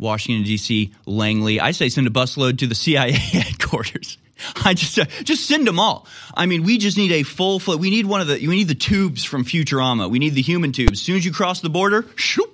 Washington 0.00 0.44
D.C., 0.44 0.92
Langley. 1.06 1.60
I 1.60 1.70
say 1.70 1.88
send 1.88 2.06
a 2.06 2.10
busload 2.10 2.58
to 2.58 2.66
the 2.66 2.74
CIA 2.74 3.12
headquarters. 3.12 4.18
I 4.64 4.74
just 4.74 4.98
uh, 4.98 5.04
just 5.22 5.46
send 5.46 5.66
them 5.66 5.78
all. 5.78 6.06
I 6.34 6.46
mean, 6.46 6.62
we 6.62 6.78
just 6.78 6.96
need 6.96 7.12
a 7.12 7.22
full 7.22 7.60
flow. 7.60 7.76
We 7.76 7.90
need 7.90 8.06
one 8.06 8.22
of 8.22 8.26
the 8.26 8.34
we 8.46 8.56
need 8.56 8.68
the 8.68 8.74
tubes 8.74 9.22
from 9.22 9.44
Futurama. 9.44 10.10
We 10.10 10.18
need 10.18 10.34
the 10.34 10.42
human 10.42 10.72
tubes. 10.72 10.92
As 10.92 11.02
soon 11.02 11.16
as 11.16 11.24
you 11.24 11.32
cross 11.32 11.60
the 11.60 11.68
border, 11.68 12.06
shoop, 12.16 12.50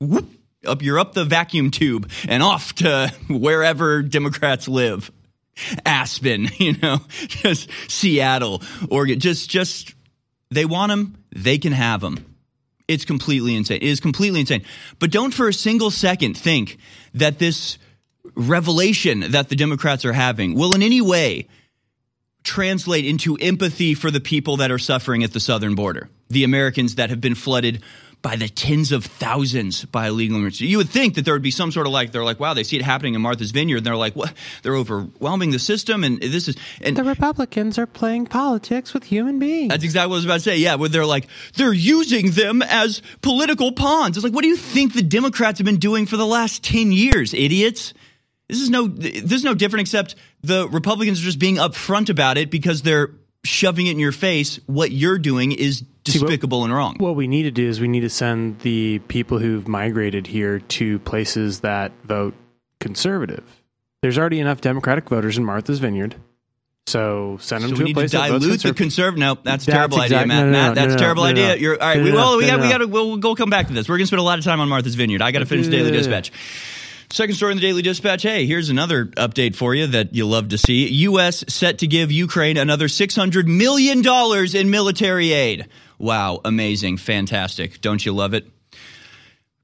whoop, 0.00 0.28
up 0.66 0.82
you're 0.82 0.98
up 0.98 1.14
the 1.14 1.24
vacuum 1.24 1.70
tube 1.70 2.10
and 2.28 2.42
off 2.42 2.74
to 2.76 3.14
wherever 3.28 4.02
Democrats 4.02 4.68
live. 4.68 5.10
Aspen, 5.84 6.48
you 6.58 6.76
know, 6.78 6.98
just 7.26 7.68
Seattle, 7.88 8.62
Oregon, 8.90 9.20
just 9.20 9.48
just 9.48 9.94
they 10.50 10.64
want 10.64 10.90
them, 10.90 11.24
they 11.30 11.58
can 11.58 11.72
have 11.72 12.00
them. 12.00 12.24
It's 12.88 13.04
completely 13.04 13.54
insane. 13.54 13.76
It 13.76 13.82
is 13.82 14.00
completely 14.00 14.40
insane. 14.40 14.64
But 14.98 15.10
don't 15.10 15.32
for 15.32 15.46
a 15.46 15.52
single 15.52 15.90
second 15.90 16.36
think 16.36 16.78
that 17.14 17.38
this 17.38 17.78
revelation 18.34 19.32
that 19.32 19.50
the 19.50 19.56
Democrats 19.56 20.04
are 20.04 20.12
having 20.12 20.54
will 20.54 20.74
in 20.74 20.82
any 20.82 21.00
way 21.00 21.46
translate 22.44 23.04
into 23.04 23.36
empathy 23.36 23.94
for 23.94 24.10
the 24.10 24.20
people 24.20 24.56
that 24.56 24.70
are 24.70 24.78
suffering 24.78 25.22
at 25.22 25.32
the 25.32 25.40
southern 25.40 25.74
border, 25.74 26.08
the 26.28 26.44
Americans 26.44 26.94
that 26.94 27.10
have 27.10 27.20
been 27.20 27.34
flooded 27.34 27.82
by 28.20 28.36
the 28.36 28.48
tens 28.48 28.90
of 28.90 29.04
thousands 29.04 29.84
by 29.84 30.08
illegal 30.08 30.36
immigrants. 30.36 30.60
You 30.60 30.78
would 30.78 30.88
think 30.88 31.14
that 31.14 31.24
there 31.24 31.34
would 31.34 31.42
be 31.42 31.50
some 31.50 31.70
sort 31.70 31.86
of 31.86 31.92
like 31.92 32.12
they're 32.12 32.24
like, 32.24 32.40
wow, 32.40 32.52
they 32.54 32.64
see 32.64 32.76
it 32.76 32.82
happening 32.82 33.14
in 33.14 33.22
Martha's 33.22 33.52
Vineyard, 33.52 33.78
and 33.78 33.86
they're 33.86 33.96
like, 33.96 34.16
what? 34.16 34.32
They're 34.62 34.74
overwhelming 34.74 35.50
the 35.50 35.58
system, 35.58 36.04
and 36.04 36.20
this 36.20 36.48
is 36.48 36.56
and 36.80 36.96
The 36.96 37.04
Republicans 37.04 37.78
are 37.78 37.86
playing 37.86 38.26
politics 38.26 38.92
with 38.92 39.04
human 39.04 39.38
beings. 39.38 39.70
that's 39.70 39.84
exactly 39.84 40.10
what 40.10 40.16
I 40.16 40.18
was 40.18 40.24
about 40.24 40.34
to 40.34 40.40
say. 40.40 40.58
Yeah, 40.58 40.74
where 40.74 40.88
they're 40.88 41.06
like, 41.06 41.28
they're 41.54 41.72
using 41.72 42.32
them 42.32 42.62
as 42.62 43.02
political 43.22 43.72
pawns. 43.72 44.16
It's 44.16 44.24
like, 44.24 44.32
what 44.32 44.42
do 44.42 44.48
you 44.48 44.56
think 44.56 44.94
the 44.94 45.02
Democrats 45.02 45.58
have 45.58 45.66
been 45.66 45.78
doing 45.78 46.06
for 46.06 46.16
the 46.16 46.26
last 46.26 46.64
10 46.64 46.92
years, 46.92 47.34
idiots? 47.34 47.94
This 48.48 48.60
is 48.60 48.70
no 48.70 48.88
this 48.88 49.32
is 49.32 49.44
no 49.44 49.54
different 49.54 49.82
except 49.82 50.14
the 50.42 50.68
Republicans 50.68 51.20
are 51.20 51.24
just 51.24 51.38
being 51.38 51.56
upfront 51.56 52.08
about 52.08 52.38
it 52.38 52.50
because 52.50 52.82
they're 52.82 53.10
shoving 53.44 53.86
it 53.86 53.92
in 53.92 53.98
your 53.98 54.12
face. 54.12 54.58
What 54.66 54.90
you're 54.90 55.18
doing 55.18 55.52
is 55.52 55.84
See, 56.12 56.18
what- 56.18 56.26
despicable 56.28 56.64
and 56.64 56.74
wrong. 56.74 56.96
What 56.98 57.16
we 57.16 57.26
need 57.28 57.44
to 57.44 57.50
do 57.50 57.68
is 57.68 57.80
we 57.80 57.88
need 57.88 58.00
to 58.00 58.10
send 58.10 58.60
the 58.60 58.98
people 59.08 59.38
who've 59.38 59.66
migrated 59.68 60.26
here 60.26 60.58
to 60.60 60.98
places 61.00 61.60
that 61.60 61.92
vote 62.04 62.34
conservative. 62.80 63.44
There's 64.02 64.18
already 64.18 64.40
enough 64.40 64.60
Democratic 64.60 65.08
voters 65.08 65.36
in 65.38 65.44
Martha's 65.44 65.80
Vineyard, 65.80 66.14
so 66.86 67.36
send 67.40 67.64
them 67.64 67.70
So 67.70 67.76
to 67.76 67.78
we 67.78 67.84
a 67.84 67.86
need 67.86 67.92
to 67.94 68.00
place 68.00 68.12
that 68.12 68.30
votes 68.30 68.44
dilute 68.44 68.62
the 68.62 68.74
conservative. 68.74 69.18
No, 69.18 69.34
that's 69.34 69.64
a 69.64 69.66
That's 69.66 69.76
terrible 69.76 70.00
idea, 70.00 70.18
Matt. 70.24 70.28
no, 70.28 70.44
no, 70.46 70.50
Matt, 70.52 70.68
no, 70.68 70.74
that's 70.74 70.88
no, 70.90 70.94
a 70.94 70.98
terrible 70.98 71.22
idea. 71.24 71.56
You're 71.56 71.74
all 71.74 71.88
right. 71.88 72.02
We 72.02 72.10
no, 72.10 72.16
will. 72.16 72.38
We 72.38 72.46
got. 72.46 72.60
We 72.60 72.68
got 72.68 72.78
to. 72.78 72.86
We'll, 72.86 73.18
we'll 73.18 73.34
come 73.34 73.50
back 73.50 73.66
to 73.66 73.72
this. 73.72 73.88
We're 73.88 73.96
going 73.96 74.04
to 74.04 74.06
spend 74.06 74.20
a 74.20 74.22
lot 74.22 74.38
of 74.38 74.44
time 74.44 74.60
on 74.60 74.68
Martha's 74.68 74.94
Vineyard. 74.94 75.20
I 75.20 75.32
got 75.32 75.40
to 75.40 75.46
finish 75.46 75.66
the 75.66 75.72
Daily 75.72 75.90
Dispatch. 75.90 76.32
Second 77.10 77.34
story 77.36 77.52
in 77.52 77.56
the 77.58 77.62
Daily 77.62 77.80
Dispatch. 77.82 78.22
Hey, 78.22 78.46
here's 78.46 78.68
another 78.68 79.06
update 79.06 79.54
for 79.56 79.74
you 79.74 79.86
that 79.88 80.14
you 80.14 80.26
love 80.26 80.48
to 80.50 80.58
see. 80.58 80.86
U.S. 80.88 81.42
set 81.48 81.78
to 81.78 81.86
give 81.86 82.12
Ukraine 82.12 82.58
another 82.58 82.86
$600 82.86 83.46
million 83.46 84.02
in 84.54 84.70
military 84.70 85.32
aid. 85.32 85.66
Wow, 85.98 86.40
amazing, 86.44 86.96
fantastic. 86.96 87.80
Don't 87.80 88.04
you 88.04 88.12
love 88.12 88.34
it? 88.34 88.46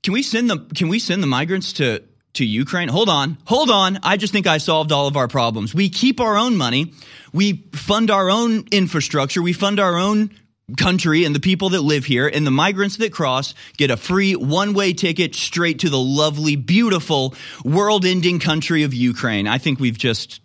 Can 0.02 0.12
we 0.12 0.22
send 0.22 0.50
the 0.50 0.58
Can 0.74 0.88
we 0.88 0.98
send 0.98 1.22
the 1.22 1.28
migrants 1.28 1.74
to 1.74 2.02
to 2.34 2.44
Ukraine? 2.44 2.88
Hold 2.88 3.08
on, 3.08 3.38
hold 3.46 3.70
on. 3.70 3.98
I 4.02 4.16
just 4.16 4.32
think 4.32 4.46
I 4.46 4.58
solved 4.58 4.92
all 4.92 5.06
of 5.06 5.16
our 5.16 5.28
problems. 5.28 5.74
We 5.74 5.88
keep 5.88 6.20
our 6.20 6.36
own 6.36 6.56
money. 6.56 6.92
We 7.32 7.64
fund 7.72 8.10
our 8.10 8.30
own 8.30 8.64
infrastructure. 8.70 9.40
We 9.40 9.52
fund 9.52 9.80
our 9.80 9.96
own 9.96 10.30
country 10.76 11.24
and 11.24 11.34
the 11.34 11.40
people 11.40 11.70
that 11.70 11.82
live 11.82 12.06
here 12.06 12.26
and 12.26 12.46
the 12.46 12.50
migrants 12.50 12.96
that 12.96 13.12
cross 13.12 13.54
get 13.76 13.90
a 13.90 13.96
free 13.96 14.34
one-way 14.34 14.94
ticket 14.94 15.34
straight 15.34 15.80
to 15.80 15.90
the 15.90 15.98
lovely 15.98 16.56
beautiful 16.56 17.34
world-ending 17.64 18.40
country 18.40 18.82
of 18.82 18.94
Ukraine. 18.94 19.46
I 19.46 19.58
think 19.58 19.78
we've 19.78 19.98
just 19.98 20.40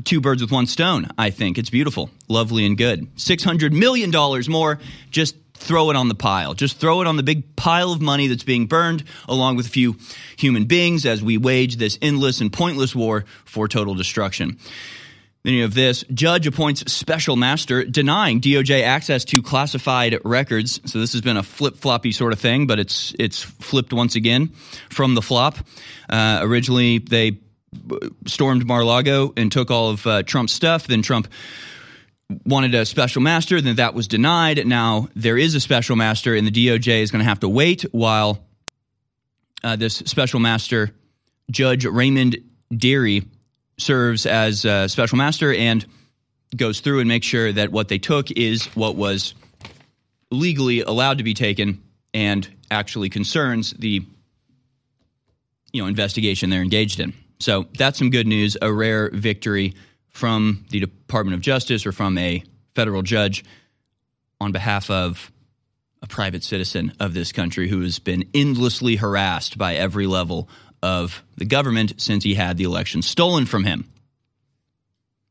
two 0.00 0.20
birds 0.20 0.42
with 0.42 0.50
one 0.50 0.66
stone. 0.66 1.08
I 1.18 1.30
think 1.30 1.58
it's 1.58 1.70
beautiful, 1.70 2.10
lovely 2.28 2.64
and 2.64 2.78
good. 2.78 3.08
600 3.16 3.72
million 3.72 4.10
dollars 4.10 4.48
more 4.48 4.78
just 5.10 5.36
throw 5.54 5.90
it 5.90 5.96
on 5.96 6.08
the 6.08 6.14
pile. 6.14 6.54
Just 6.54 6.78
throw 6.78 7.00
it 7.00 7.06
on 7.06 7.16
the 7.16 7.22
big 7.22 7.56
pile 7.56 7.92
of 7.92 8.00
money 8.00 8.26
that's 8.26 8.42
being 8.42 8.66
burned 8.66 9.04
along 9.28 9.56
with 9.56 9.66
a 9.66 9.70
few 9.70 9.96
human 10.36 10.64
beings 10.64 11.06
as 11.06 11.22
we 11.22 11.38
wage 11.38 11.76
this 11.76 11.98
endless 12.02 12.40
and 12.40 12.52
pointless 12.52 12.94
war 12.94 13.24
for 13.44 13.68
total 13.68 13.94
destruction. 13.94 14.58
Then 15.44 15.54
you 15.54 15.62
have 15.62 15.74
this 15.74 16.04
judge 16.14 16.46
appoints 16.46 16.92
special 16.92 17.34
master 17.34 17.84
denying 17.84 18.40
DOJ 18.40 18.82
access 18.82 19.24
to 19.26 19.42
classified 19.42 20.18
records. 20.24 20.80
So 20.84 21.00
this 21.00 21.12
has 21.12 21.20
been 21.20 21.36
a 21.36 21.42
flip 21.42 21.76
floppy 21.76 22.12
sort 22.12 22.32
of 22.32 22.38
thing, 22.38 22.66
but 22.66 22.78
it's 22.78 23.14
it's 23.18 23.42
flipped 23.42 23.92
once 23.92 24.14
again 24.14 24.52
from 24.88 25.14
the 25.14 25.22
flop. 25.22 25.58
Uh, 26.08 26.40
originally, 26.42 26.98
they 26.98 27.38
stormed 28.26 28.66
Mar-a-Lago 28.66 29.32
and 29.36 29.50
took 29.50 29.70
all 29.70 29.90
of 29.90 30.06
uh, 30.06 30.22
Trump's 30.22 30.52
stuff. 30.52 30.86
Then 30.86 31.02
Trump 31.02 31.28
wanted 32.44 32.74
a 32.74 32.86
special 32.86 33.22
master. 33.22 33.60
Then 33.60 33.76
that 33.76 33.94
was 33.94 34.08
denied. 34.08 34.66
Now 34.66 35.08
there 35.14 35.38
is 35.38 35.54
a 35.54 35.60
special 35.60 35.96
master, 35.96 36.34
and 36.34 36.46
the 36.46 36.50
DOJ 36.50 37.02
is 37.02 37.10
going 37.10 37.20
to 37.20 37.28
have 37.28 37.40
to 37.40 37.48
wait 37.48 37.82
while 37.92 38.44
uh, 39.64 39.76
this 39.76 39.96
special 39.96 40.40
master, 40.40 40.90
Judge 41.50 41.84
Raymond 41.84 42.36
Dearie, 42.74 43.24
serves 43.78 44.26
as 44.26 44.64
uh, 44.64 44.88
special 44.88 45.18
master 45.18 45.52
and 45.52 45.84
goes 46.56 46.80
through 46.80 47.00
and 47.00 47.08
makes 47.08 47.26
sure 47.26 47.52
that 47.52 47.72
what 47.72 47.88
they 47.88 47.98
took 47.98 48.30
is 48.30 48.66
what 48.74 48.96
was 48.96 49.34
legally 50.30 50.80
allowed 50.80 51.18
to 51.18 51.24
be 51.24 51.34
taken 51.34 51.82
and 52.14 52.48
actually 52.70 53.08
concerns 53.08 53.72
the 53.72 54.02
you 55.72 55.82
know 55.82 55.88
investigation 55.88 56.50
they're 56.50 56.62
engaged 56.62 57.00
in. 57.00 57.14
So 57.42 57.66
that's 57.76 57.98
some 57.98 58.10
good 58.10 58.26
news, 58.26 58.56
a 58.62 58.72
rare 58.72 59.10
victory 59.10 59.74
from 60.10 60.64
the 60.70 60.78
Department 60.78 61.34
of 61.34 61.40
Justice 61.40 61.84
or 61.84 61.92
from 61.92 62.16
a 62.16 62.44
federal 62.74 63.02
judge 63.02 63.44
on 64.40 64.52
behalf 64.52 64.90
of 64.90 65.32
a 66.02 66.06
private 66.06 66.44
citizen 66.44 66.92
of 67.00 67.14
this 67.14 67.32
country 67.32 67.68
who 67.68 67.80
has 67.80 67.98
been 67.98 68.28
endlessly 68.34 68.96
harassed 68.96 69.58
by 69.58 69.74
every 69.74 70.06
level 70.06 70.48
of 70.82 71.22
the 71.36 71.44
government 71.44 72.00
since 72.00 72.24
he 72.24 72.34
had 72.34 72.56
the 72.56 72.64
election 72.64 73.02
stolen 73.02 73.46
from 73.46 73.64
him. 73.64 73.88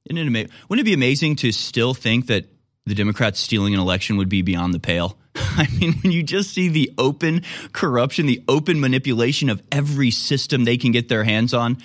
It 0.06 0.18
ama- 0.18 0.48
Wouldn't 0.68 0.86
it 0.86 0.90
be 0.90 0.94
amazing 0.94 1.38
to 1.38 1.52
still 1.52 1.94
think 1.94 2.28
that 2.28 2.46
the 2.86 2.96
Democrats 2.96 3.40
stealing 3.40 3.74
an 3.74 3.80
election 3.80 4.18
would 4.18 4.30
be 4.30 4.42
beyond 4.42 4.74
the 4.74 4.80
pale? 4.80 5.18
I 5.36 5.68
mean, 5.80 5.94
when 6.02 6.12
you 6.12 6.24
just 6.24 6.54
see 6.54 6.68
the 6.68 6.94
open 6.98 7.44
corruption, 7.72 8.26
the 8.26 8.44
open 8.48 8.80
manipulation 8.80 9.50
of 9.50 9.62
every 9.72 10.12
system 10.12 10.66
they 10.66 10.78
can 10.78 10.92
get 10.92 11.10
their 11.10 11.24
hands 11.24 11.54
on, 11.54 11.78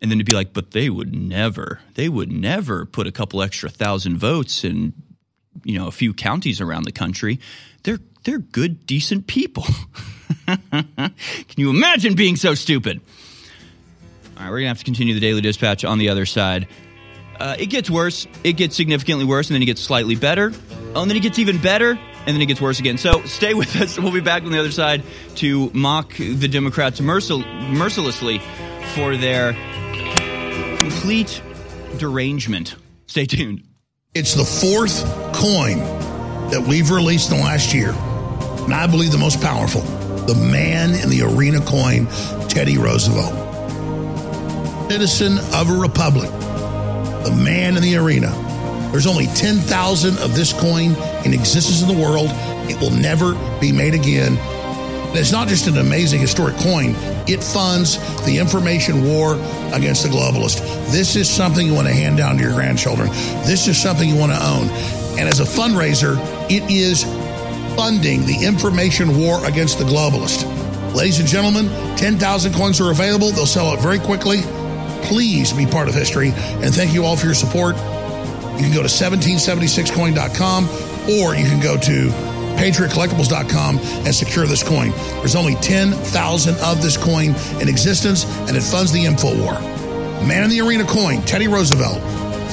and 0.00 0.10
then 0.10 0.18
to 0.18 0.24
be 0.24 0.32
like, 0.32 0.52
but 0.52 0.72
they 0.72 0.90
would 0.90 1.14
never, 1.14 1.80
they 1.94 2.08
would 2.08 2.30
never 2.30 2.84
put 2.84 3.06
a 3.06 3.12
couple 3.12 3.42
extra 3.42 3.68
thousand 3.68 4.18
votes 4.18 4.64
in, 4.64 4.92
you 5.64 5.78
know, 5.78 5.88
a 5.88 5.92
few 5.92 6.12
counties 6.12 6.60
around 6.60 6.84
the 6.84 6.92
country. 6.92 7.40
They're 7.82 8.00
they're 8.24 8.38
good, 8.38 8.86
decent 8.86 9.26
people. 9.26 9.64
Can 10.46 11.12
you 11.56 11.70
imagine 11.70 12.14
being 12.14 12.36
so 12.36 12.54
stupid? 12.54 13.00
All 14.36 14.42
right, 14.42 14.50
we're 14.50 14.58
gonna 14.58 14.68
have 14.68 14.78
to 14.78 14.84
continue 14.84 15.14
the 15.14 15.20
daily 15.20 15.40
dispatch 15.40 15.84
on 15.84 15.98
the 15.98 16.08
other 16.08 16.26
side. 16.26 16.66
Uh, 17.38 17.56
it 17.58 17.66
gets 17.66 17.90
worse. 17.90 18.26
It 18.42 18.54
gets 18.54 18.76
significantly 18.76 19.24
worse, 19.24 19.48
and 19.48 19.54
then 19.54 19.62
it 19.62 19.66
gets 19.66 19.80
slightly 19.80 20.16
better. 20.16 20.52
Oh, 20.94 21.02
and 21.02 21.10
then 21.10 21.16
it 21.16 21.20
gets 21.20 21.38
even 21.38 21.58
better, 21.58 21.98
and 22.26 22.34
then 22.34 22.40
it 22.40 22.46
gets 22.46 22.60
worse 22.60 22.78
again. 22.80 22.98
So 22.98 23.22
stay 23.24 23.54
with 23.54 23.74
us. 23.76 23.98
We'll 24.04 24.12
be 24.12 24.20
back 24.20 24.42
on 24.44 24.50
the 24.52 24.58
other 24.58 24.70
side 24.72 25.02
to 25.36 25.70
mock 25.74 26.14
the 26.16 26.48
Democrats 26.48 27.00
mercil- 27.00 27.44
mercilessly 27.70 28.40
for 28.94 29.16
their 29.16 29.52
complete 30.78 31.42
derangement. 31.98 32.76
Stay 33.06 33.26
tuned. 33.26 33.62
It's 34.14 34.34
the 34.34 34.44
fourth 34.44 35.04
coin 35.34 35.78
that 36.50 36.64
we've 36.68 36.90
released 36.90 37.30
in 37.30 37.38
the 37.38 37.42
last 37.42 37.74
year, 37.74 37.90
and 37.90 38.72
I 38.74 38.86
believe 38.86 39.10
the 39.12 39.18
most 39.18 39.40
powerful. 39.40 39.80
the 40.26 40.34
man 40.34 40.94
in 40.94 41.10
the 41.10 41.22
arena 41.22 41.60
coin, 41.60 42.06
Teddy 42.48 42.78
Roosevelt. 42.78 43.34
Citizen 44.90 45.38
of 45.54 45.68
a 45.70 45.74
republic, 45.74 46.30
the 46.30 47.34
man 47.42 47.76
in 47.76 47.82
the 47.82 47.96
arena. 47.96 48.28
There's 48.94 49.08
only 49.08 49.26
10,000 49.26 50.18
of 50.18 50.36
this 50.36 50.52
coin 50.52 50.94
in 51.24 51.34
existence 51.34 51.82
in 51.82 51.88
the 51.88 52.00
world. 52.00 52.28
It 52.70 52.80
will 52.80 52.92
never 52.92 53.34
be 53.58 53.72
made 53.72 53.92
again. 53.92 54.36
And 54.38 55.18
it's 55.18 55.32
not 55.32 55.48
just 55.48 55.66
an 55.66 55.78
amazing 55.78 56.20
historic 56.20 56.54
coin, 56.58 56.94
it 57.26 57.42
funds 57.42 57.98
the 58.24 58.38
information 58.38 59.04
war 59.04 59.34
against 59.72 60.04
the 60.04 60.10
globalist. 60.10 60.60
This 60.92 61.16
is 61.16 61.28
something 61.28 61.66
you 61.66 61.74
want 61.74 61.88
to 61.88 61.92
hand 61.92 62.18
down 62.18 62.36
to 62.36 62.42
your 62.44 62.52
grandchildren. 62.52 63.08
This 63.42 63.66
is 63.66 63.76
something 63.76 64.08
you 64.08 64.14
want 64.14 64.30
to 64.30 64.38
own. 64.40 64.68
And 65.18 65.28
as 65.28 65.40
a 65.40 65.44
fundraiser, 65.44 66.16
it 66.48 66.62
is 66.70 67.02
funding 67.74 68.24
the 68.26 68.46
information 68.46 69.18
war 69.18 69.44
against 69.44 69.80
the 69.80 69.84
globalist. 69.86 70.44
Ladies 70.94 71.18
and 71.18 71.28
gentlemen, 71.28 71.66
10,000 71.96 72.54
coins 72.54 72.80
are 72.80 72.92
available. 72.92 73.32
They'll 73.32 73.44
sell 73.44 73.66
out 73.66 73.80
very 73.80 73.98
quickly. 73.98 74.42
Please 75.02 75.52
be 75.52 75.66
part 75.66 75.88
of 75.88 75.94
history. 75.94 76.28
And 76.62 76.72
thank 76.72 76.94
you 76.94 77.04
all 77.04 77.16
for 77.16 77.26
your 77.26 77.34
support. 77.34 77.74
You 78.56 78.64
can 78.64 78.72
go 78.72 78.82
to 78.82 78.88
1776coin.com 78.88 80.68
or 81.10 81.34
you 81.34 81.44
can 81.44 81.60
go 81.60 81.76
to 81.76 82.08
patriotcollectibles.com 82.56 83.78
and 83.78 84.14
secure 84.14 84.46
this 84.46 84.62
coin. 84.62 84.90
There's 85.18 85.34
only 85.34 85.56
10,000 85.56 86.56
of 86.56 86.82
this 86.82 86.96
coin 86.96 87.34
in 87.60 87.68
existence 87.68 88.24
and 88.48 88.56
it 88.56 88.62
funds 88.62 88.92
the 88.92 89.04
info 89.04 89.36
war. 89.42 89.54
Man 90.26 90.44
in 90.44 90.50
the 90.50 90.60
Arena 90.60 90.84
coin, 90.84 91.20
Teddy 91.22 91.48
Roosevelt, 91.48 92.00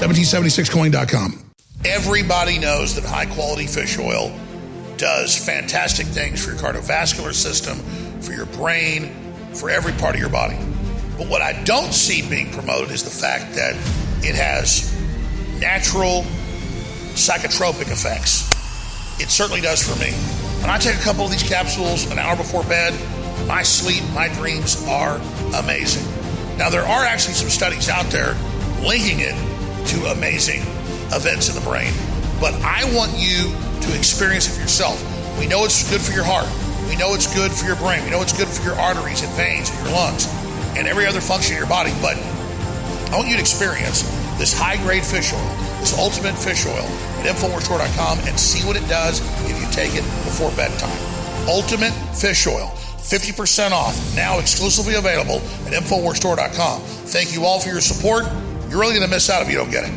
1776coin.com. 0.01 1.45
Everybody 1.85 2.59
knows 2.59 2.95
that 2.95 3.05
high 3.05 3.25
quality 3.25 3.65
fish 3.67 3.97
oil 3.97 4.31
does 4.97 5.35
fantastic 5.35 6.05
things 6.05 6.43
for 6.43 6.51
your 6.51 6.59
cardiovascular 6.59 7.33
system, 7.33 7.77
for 8.21 8.33
your 8.33 8.45
brain, 8.47 9.11
for 9.53 9.69
every 9.69 9.93
part 9.93 10.15
of 10.15 10.21
your 10.21 10.29
body. 10.29 10.57
But 11.17 11.27
what 11.27 11.41
I 11.41 11.63
don't 11.63 11.93
see 11.93 12.27
being 12.27 12.51
promoted 12.51 12.91
is 12.91 13.03
the 13.03 13.09
fact 13.09 13.55
that 13.55 13.75
it 14.23 14.35
has 14.35 14.95
natural 15.61 16.23
psychotropic 17.13 17.91
effects. 17.91 18.49
It 19.21 19.29
certainly 19.29 19.61
does 19.61 19.87
for 19.87 19.97
me. 20.01 20.11
When 20.59 20.69
I 20.69 20.77
take 20.79 20.95
a 20.95 21.03
couple 21.03 21.23
of 21.23 21.31
these 21.31 21.47
capsules 21.47 22.09
an 22.11 22.17
hour 22.17 22.35
before 22.35 22.63
bed, 22.63 22.93
my 23.47 23.61
sleep, 23.61 24.03
my 24.13 24.27
dreams 24.33 24.83
are 24.87 25.21
amazing. 25.55 26.05
Now, 26.57 26.69
there 26.69 26.83
are 26.83 27.05
actually 27.05 27.35
some 27.35 27.49
studies 27.49 27.89
out 27.89 28.05
there 28.05 28.33
linking 28.81 29.19
it 29.19 29.37
to 29.89 30.11
amazing 30.11 30.61
events 31.13 31.49
in 31.49 31.55
the 31.55 31.61
brain, 31.61 31.93
but 32.39 32.53
I 32.61 32.83
want 32.95 33.13
you 33.15 33.53
to 33.81 33.97
experience 33.97 34.47
it 34.49 34.53
for 34.53 34.61
yourself. 34.61 34.97
We 35.39 35.47
know 35.47 35.63
it's 35.65 35.89
good 35.89 36.01
for 36.01 36.11
your 36.11 36.25
heart. 36.25 36.49
We 36.89 36.95
know 36.97 37.13
it's 37.13 37.33
good 37.33 37.51
for 37.51 37.65
your 37.65 37.77
brain. 37.77 38.03
We 38.03 38.09
know 38.09 38.21
it's 38.21 38.35
good 38.35 38.47
for 38.47 38.63
your 38.63 38.75
arteries 38.75 39.21
and 39.21 39.31
veins 39.33 39.69
and 39.69 39.79
your 39.85 39.93
lungs 39.93 40.27
and 40.75 40.87
every 40.87 41.05
other 41.05 41.21
function 41.21 41.53
in 41.53 41.59
your 41.59 41.69
body. 41.69 41.91
But 42.01 42.17
I 42.17 43.17
want 43.17 43.29
you 43.29 43.35
to 43.35 43.41
experience 43.41 44.03
this 44.41 44.57
high 44.57 44.75
grade 44.77 45.05
fish 45.05 45.33
oil, 45.33 45.49
this 45.79 45.95
ultimate 45.99 46.35
fish 46.35 46.65
oil 46.65 46.87
at 47.21 47.27
InfoWarsStore.com 47.27 48.17
and 48.27 48.39
see 48.39 48.65
what 48.65 48.75
it 48.75 48.87
does 48.89 49.21
if 49.47 49.61
you 49.61 49.69
take 49.71 49.93
it 49.93 50.03
before 50.25 50.49
bedtime. 50.57 50.89
Ultimate 51.47 51.93
fish 52.15 52.47
oil, 52.47 52.73
50% 52.97 53.69
off, 53.69 54.15
now 54.15 54.39
exclusively 54.39 54.95
available 54.95 55.35
at 55.67 55.73
InfoWarsStore.com. 55.73 56.81
Thank 56.81 57.35
you 57.35 57.45
all 57.45 57.59
for 57.59 57.69
your 57.69 57.81
support. 57.81 58.23
You're 58.67 58.79
really 58.79 58.95
going 58.95 59.07
to 59.07 59.13
miss 59.13 59.29
out 59.29 59.43
if 59.43 59.49
you 59.51 59.57
don't 59.57 59.69
get 59.69 59.83
it. 59.87 59.93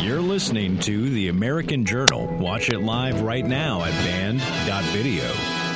You're 0.00 0.20
listening 0.20 0.78
to 0.80 1.10
The 1.10 1.26
American 1.26 1.84
Journal. 1.84 2.28
Watch 2.38 2.70
it 2.70 2.78
live 2.78 3.22
right 3.22 3.44
now 3.44 3.82
at 3.82 3.90
band.video. 4.04 5.67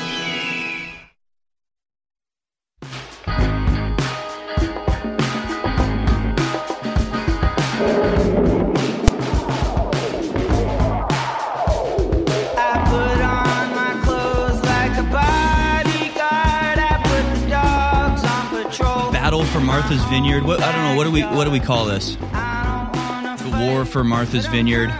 Martha's 19.82 20.04
Vineyard. 20.04 20.44
What 20.44 20.62
I 20.62 20.70
don't 20.70 20.84
know. 20.84 20.96
What 20.96 21.04
do 21.04 21.10
we 21.10 21.22
what 21.22 21.44
do 21.44 21.50
we 21.50 21.58
call 21.58 21.86
this? 21.86 22.14
The 22.14 23.66
war 23.68 23.84
for 23.84 24.04
Martha's 24.04 24.46
Vineyard. 24.46 24.90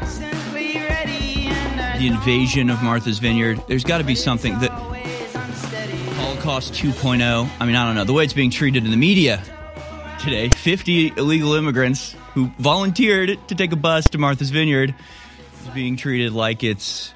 The 0.53 2.09
invasion 2.09 2.69
of 2.69 2.83
Martha's 2.83 3.21
Vineyard. 3.21 3.63
There's 3.69 3.85
got 3.85 3.99
to 3.99 4.05
be 4.05 4.17
something 4.17 4.59
that 4.59 4.73
Holocaust 6.17 6.75
2.0. 6.75 7.49
I 7.61 7.65
mean, 7.65 7.77
I 7.77 7.87
don't 7.87 7.95
know. 7.95 8.03
The 8.03 8.13
way 8.13 8.25
it's 8.25 8.33
being 8.33 8.51
treated 8.51 8.85
in 8.85 8.91
the 8.91 8.97
media 8.97 9.41
today. 10.19 10.49
50 10.49 11.13
illegal 11.17 11.55
immigrants 11.55 12.17
who 12.35 12.51
volunteered 12.59 13.39
to 13.49 13.55
take 13.55 13.71
a 13.71 13.77
bus 13.77 14.11
to 14.11 14.19
Martha's 14.19 14.51
Vineyard 14.51 14.97
is 15.63 15.69
being 15.69 15.97
treated 15.97 16.33
like 16.33 16.65
it's 16.65 17.15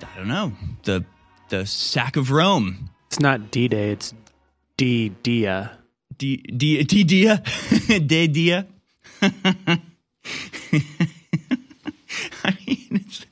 I 0.00 0.16
don't 0.16 0.28
know 0.28 0.52
the 0.84 1.04
the 1.48 1.66
sack 1.66 2.14
of 2.14 2.30
Rome. 2.30 2.90
It's 3.08 3.18
not 3.18 3.50
D 3.50 3.66
Day, 3.66 3.90
it's 3.90 4.14
D 4.76 5.08
Dia. 5.24 5.81
D 6.22 6.36
D 6.36 6.84
D 6.84 7.02
Dia 7.02 7.42
De 7.98 8.28
Dia. 8.28 8.66
I 9.22 9.78
mean, 12.64 12.88
it's, 12.92 13.26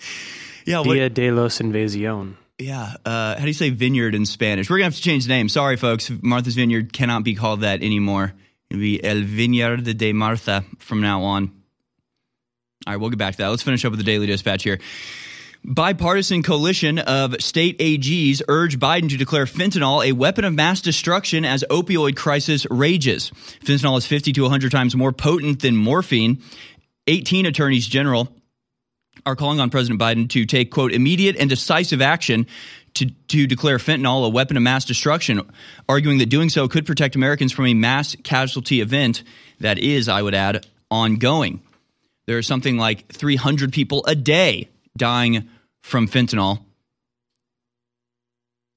yeah. 0.67 0.81
What, 0.81 0.95
Dia 0.95 1.09
de 1.09 1.31
los 1.31 1.61
Invasion. 1.61 2.37
yeah. 2.59 2.95
Uh, 3.05 3.35
how 3.37 3.41
do 3.43 3.47
you 3.47 3.53
say 3.53 3.71
vineyard 3.71 4.17
in 4.17 4.27
Spanish? 4.27 4.69
We're 4.69 4.79
gonna 4.79 4.87
have 4.87 4.97
to 4.97 5.03
change 5.03 5.25
the 5.25 5.29
name. 5.29 5.49
Sorry, 5.49 5.77
folks. 5.77 6.11
Martha's 6.21 6.57
Vineyard 6.57 6.93
cannot 6.93 7.23
be 7.23 7.37
called 7.37 7.61
that 7.61 7.81
anymore. 7.83 8.33
It'll 8.71 8.81
be 8.81 9.03
El 9.05 9.23
Vineyard 9.23 9.85
de 9.97 10.13
Martha 10.13 10.65
from 10.79 11.01
now 11.01 11.23
on. 11.23 11.53
All 12.87 12.95
right, 12.95 12.97
we'll 13.01 13.11
get 13.11 13.19
back 13.19 13.35
to 13.35 13.39
that. 13.39 13.49
Let's 13.49 13.63
finish 13.63 13.85
up 13.85 13.91
with 13.93 13.99
the 14.01 14.05
Daily 14.05 14.27
Dispatch 14.27 14.65
here. 14.65 14.81
Bipartisan 15.63 16.43
coalition 16.43 16.99
of 16.99 17.41
state 17.43 17.79
AGs 17.79 18.41
urge 18.49 18.79
Biden 18.79 19.11
to 19.11 19.19
declare 19.19 19.45
fentanyl 19.45 20.07
a 20.07 20.13
weapon 20.13 20.45
of 20.45 20.55
mass 20.55 20.81
destruction 20.81 21.45
as 21.45 21.65
opioid 21.69 22.17
crisis 22.17 22.67
rages. 22.71 23.31
Fentanyl 23.63 23.99
is 23.99 24.07
50 24.07 24.33
to 24.33 24.43
100 24.43 24.73
times 24.73 24.97
more 24.97 25.13
potent 25.13 25.61
than 25.61 25.77
morphine. 25.77 26.43
18 27.09 27.45
attorneys 27.45 27.87
general 27.87 28.35
are 29.27 29.37
calling 29.37 29.61
on 29.61 29.69
President 29.69 30.01
Biden 30.01 30.31
to 30.31 30.47
take, 30.47 30.71
quote, 30.71 30.93
immediate 30.93 31.37
and 31.37 31.51
decisive 31.51 32.01
action 32.01 32.47
to, 32.95 33.11
to 33.29 33.47
declare 33.47 33.77
fentanyl 33.77 34.25
a 34.25 34.31
weapon 34.31 34.57
of 34.57 34.63
mass 34.63 34.87
destruction, 34.87 35.43
arguing 35.91 36.19
that 36.19 36.31
doing 36.31 36.49
so 36.49 36.69
could 36.69 36.87
protect 36.87 37.17
Americans 37.17 37.53
from 37.53 37.67
a 37.67 37.75
mass 37.75 38.17
casualty 38.25 38.81
event 38.81 39.23
that 39.61 39.79
is, 39.79 40.09
I 40.09 40.23
would 40.23 40.35
add, 40.35 40.67
ongoing. 40.91 41.61
There 42.27 42.39
are 42.39 42.43
something 42.43 42.79
like 42.79 43.13
300 43.13 43.75
people 43.75 44.05
a 44.07 44.15
day 44.15 44.71
dying 44.97 45.49
from 45.83 46.09
fentanyl. 46.09 46.65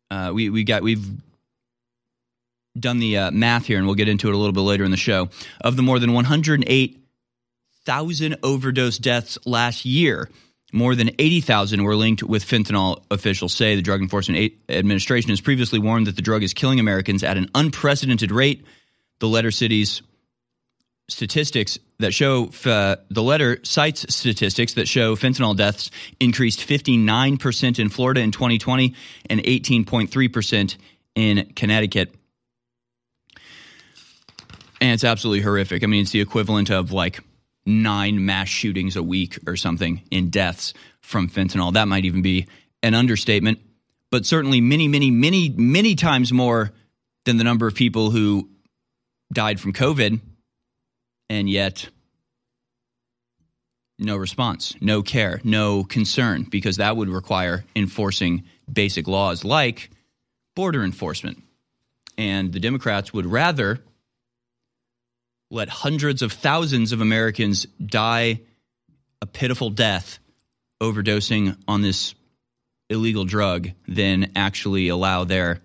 Uh, 0.10 0.32
we 0.34 0.49
we 0.49 0.63
got 0.63 0.84
we've 0.84 1.06
done 2.80 2.99
the 2.99 3.17
uh, 3.17 3.32
math 3.32 3.65
here, 3.65 3.78
and 3.78 3.86
we'll 3.86 3.95
get 3.95 4.08
into 4.10 4.30
it 4.30 4.34
a 4.34 4.38
little 4.38 4.54
bit 4.54 4.62
later 4.62 4.84
in 4.84 4.91
the 4.91 4.97
show. 4.97 5.30
Of 5.62 5.76
the 5.76 5.84
more 5.84 5.99
than 5.99 6.13
108,000 6.13 8.36
overdose 8.43 8.97
deaths 8.97 9.38
last 9.45 9.86
year, 9.86 10.30
more 10.71 10.95
than 10.95 11.12
80,000 11.19 11.84
were 11.84 11.95
linked 11.95 12.23
with 12.23 12.43
fentanyl. 12.43 13.04
Officials 13.12 13.54
say 13.54 13.76
the 13.76 13.82
Drug 13.82 14.02
Enforcement 14.02 14.54
Administration 14.69 15.30
has 15.30 15.39
previously 15.39 15.80
warned 15.80 16.08
that 16.08 16.15
the 16.15 16.21
drug 16.21 16.43
is 16.43 16.54
killing 16.54 16.80
Americans 16.80 17.23
at 17.23 17.38
an 17.38 17.49
unprecedented 17.54 18.32
rate. 18.32 18.65
The 19.19 19.28
letter 19.28 19.52
cities 19.52 20.02
statistics 21.10 21.78
that 22.04 22.13
show 22.13 22.50
uh, 22.66 22.98
the 23.10 23.24
letter 23.24 23.60
cites 23.63 24.13
statistics 24.13 24.76
that 24.76 24.88
show 24.88 25.16
fentanyl 25.16 25.56
deaths 25.56 25.89
increased 26.20 26.60
59% 26.60 27.80
in 27.80 27.89
Florida 27.89 28.22
in 28.22 28.32
2020 28.32 28.94
and 29.30 29.42
18.3% 29.42 30.78
in 31.16 31.52
Connecticut. 31.56 32.13
And 34.80 34.92
it's 34.92 35.04
absolutely 35.04 35.42
horrific. 35.42 35.84
I 35.84 35.88
mean, 35.88 36.02
it's 36.02 36.12
the 36.12 36.22
equivalent 36.22 36.70
of 36.70 36.92
like 36.92 37.22
nine 37.66 38.26
mass 38.26 38.50
shootings 38.50 38.96
a 38.96 39.04
week 39.04 39.39
or 39.48 39.56
something 39.56 40.02
in 40.12 40.30
deaths 40.30 40.74
from 41.02 41.30
fentanyl. 41.30 41.74
That 41.74 41.88
might 41.88 42.06
even 42.06 42.22
be 42.22 42.48
an 42.82 42.94
understatement, 42.94 43.60
but 44.12 44.26
certainly 44.26 44.60
many, 44.60 44.88
many, 44.88 45.10
many, 45.10 45.50
many 45.50 45.96
times 45.96 46.34
more 46.34 46.72
than 47.26 47.38
the 47.38 47.46
number 47.46 47.66
of 47.66 47.76
people 47.76 48.12
who 48.12 48.50
died 49.32 49.60
from 49.60 49.72
COVID 49.72 50.20
and 51.30 51.50
yet 51.50 51.89
no 54.04 54.16
response, 54.18 54.76
no 54.82 55.02
care, 55.02 55.42
no 55.44 55.84
concern, 55.84 56.44
because 56.44 56.78
that 56.78 56.96
would 56.96 57.10
require 57.10 57.63
enforcing 57.76 58.44
basic 58.72 59.08
laws 59.08 59.44
like 59.44 59.89
border 60.56 60.84
enforcement. 60.84 61.42
And 62.18 62.54
the 62.54 62.60
Democrats 62.60 63.13
would 63.13 63.26
rather 63.26 63.80
let 65.50 65.70
hundreds 65.70 66.22
of 66.22 66.32
thousands 66.32 66.92
of 66.92 67.02
Americans 67.02 67.66
die 67.84 68.42
a 69.22 69.26
pitiful 69.26 69.70
death 69.70 70.20
overdosing 70.82 71.58
on 71.68 71.82
this 71.82 72.13
illegal 72.89 73.24
drug 73.24 73.70
than 73.88 74.32
actually 74.36 74.89
allow 74.89 75.24
their 75.24 75.62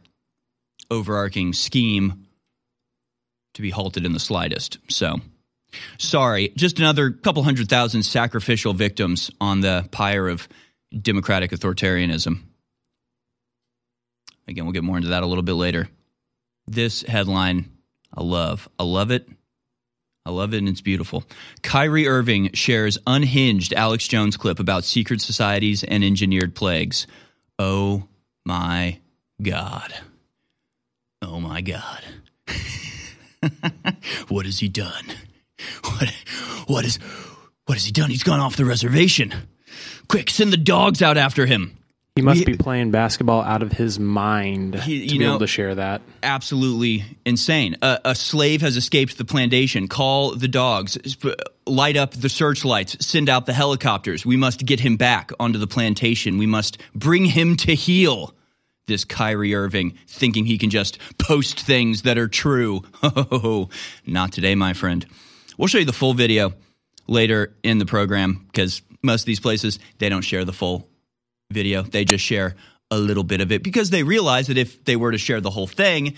overarching 0.90 1.52
scheme 1.52 2.26
to 3.54 3.62
be 3.62 3.70
halted 3.70 4.06
in 4.06 4.12
the 4.12 4.20
slightest. 4.20 4.78
So, 4.88 5.20
sorry, 5.98 6.52
just 6.56 6.78
another 6.78 7.10
couple 7.10 7.42
hundred 7.42 7.68
thousand 7.68 8.02
sacrificial 8.02 8.72
victims 8.72 9.30
on 9.40 9.60
the 9.60 9.88
pyre 9.90 10.28
of 10.28 10.48
democratic 11.00 11.50
authoritarianism. 11.50 12.42
Again, 14.46 14.64
we'll 14.64 14.72
get 14.72 14.84
more 14.84 14.96
into 14.96 15.10
that 15.10 15.22
a 15.22 15.26
little 15.26 15.42
bit 15.42 15.54
later. 15.54 15.88
This 16.66 17.02
headline, 17.02 17.70
I 18.14 18.22
love. 18.22 18.68
I 18.78 18.84
love 18.84 19.10
it. 19.10 19.28
I 20.24 20.30
love 20.30 20.52
it 20.52 20.58
and 20.58 20.68
it's 20.68 20.82
beautiful. 20.82 21.24
Kyrie 21.62 22.06
Irving 22.06 22.52
shares 22.52 22.98
unhinged 23.06 23.72
Alex 23.72 24.06
Jones 24.06 24.36
clip 24.36 24.58
about 24.60 24.84
secret 24.84 25.22
societies 25.22 25.84
and 25.84 26.04
engineered 26.04 26.54
plagues. 26.54 27.06
Oh 27.58 28.08
my 28.44 28.98
God. 29.40 29.94
Oh 31.22 31.40
my 31.40 31.62
God. 31.62 32.02
what 34.28 34.44
has 34.44 34.58
he 34.58 34.68
done? 34.68 35.04
What 35.84 36.14
what 36.66 36.84
is 36.84 36.98
what 37.66 37.74
has 37.76 37.84
he 37.84 37.92
done? 37.92 38.10
He's 38.10 38.22
gone 38.22 38.40
off 38.40 38.56
the 38.56 38.64
reservation. 38.64 39.34
Quick, 40.08 40.30
send 40.30 40.52
the 40.52 40.56
dogs 40.56 41.02
out 41.02 41.16
after 41.16 41.46
him. 41.46 41.74
He 42.16 42.22
must 42.22 42.40
We- 42.40 42.52
be 42.52 42.56
playing 42.56 42.90
basketball 42.90 43.42
out 43.42 43.62
of 43.62 43.72
his 43.72 43.98
mind 44.00 44.74
He- 44.82 45.06
to 45.06 45.12
be 45.12 45.18
know- 45.18 45.30
able 45.30 45.38
to 45.40 45.46
share 45.46 45.74
that. 45.76 46.00
absolutely 46.22 47.04
insane. 47.24 47.76
A, 47.82 48.00
a 48.06 48.14
slave 48.14 48.60
has 48.62 48.76
escaped 48.76 49.18
the 49.18 49.24
plantation. 49.24 49.86
Call 49.86 50.34
the 50.34 50.48
dogs. 50.48 50.98
Sp- 51.06 51.38
Light 51.66 51.96
up 51.98 52.12
the 52.14 52.30
searchlights. 52.30 52.96
Send 53.06 53.28
out 53.28 53.44
the 53.46 53.52
helicopters. 53.52 54.24
We 54.24 54.36
must 54.38 54.64
get 54.64 54.80
him 54.80 54.96
back 54.96 55.30
onto 55.38 55.58
the 55.58 55.66
plantation. 55.66 56.38
We 56.38 56.46
must 56.46 56.78
bring 56.94 57.26
him 57.26 57.56
to 57.58 57.74
heel. 57.74 58.34
This 58.86 59.04
Kyrie 59.04 59.54
Irving 59.54 59.92
thinking 60.06 60.46
he 60.46 60.56
can 60.56 60.70
just 60.70 60.98
post 61.18 61.60
things 61.60 62.02
that 62.02 62.16
are 62.16 62.26
true. 62.26 62.82
Oh, 63.02 63.68
not 64.06 64.32
today, 64.32 64.54
my 64.54 64.72
friend. 64.72 65.04
We'll 65.58 65.66
show 65.68 65.78
you 65.78 65.84
the 65.84 65.92
full 65.92 66.14
video 66.14 66.54
later 67.08 67.54
in 67.64 67.78
the 67.78 67.86
program 67.86 68.46
because 68.46 68.80
most 69.02 69.22
of 69.22 69.26
these 69.26 69.40
places 69.40 69.78
they 69.98 70.08
don't 70.08 70.22
share 70.22 70.44
the 70.44 70.52
full 70.52 70.88
video. 71.50 71.82
They 71.82 72.04
just 72.04 72.24
share 72.24 72.54
a 72.90 72.98
little 72.98 73.24
bit 73.24 73.40
of 73.40 73.50
it 73.52 73.62
because 73.62 73.90
they 73.90 74.04
realize 74.04 74.46
that 74.46 74.56
if 74.56 74.84
they 74.84 74.96
were 74.96 75.12
to 75.12 75.18
share 75.18 75.40
the 75.40 75.50
whole 75.50 75.66
thing, 75.66 76.14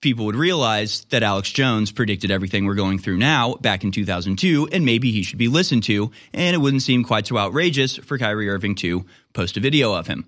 people 0.00 0.24
would 0.24 0.34
realize 0.34 1.04
that 1.10 1.22
Alex 1.22 1.50
Jones 1.50 1.92
predicted 1.92 2.30
everything 2.30 2.64
we're 2.64 2.74
going 2.74 2.98
through 2.98 3.18
now 3.18 3.54
back 3.54 3.84
in 3.84 3.92
2002, 3.92 4.68
and 4.72 4.84
maybe 4.84 5.10
he 5.10 5.22
should 5.22 5.38
be 5.38 5.48
listened 5.48 5.82
to, 5.84 6.10
and 6.32 6.54
it 6.54 6.58
wouldn't 6.58 6.82
seem 6.82 7.04
quite 7.04 7.26
so 7.26 7.38
outrageous 7.38 7.96
for 7.96 8.18
Kyrie 8.18 8.48
Irving 8.48 8.74
to 8.76 9.04
post 9.34 9.56
a 9.56 9.60
video 9.60 9.94
of 9.94 10.06
him. 10.06 10.26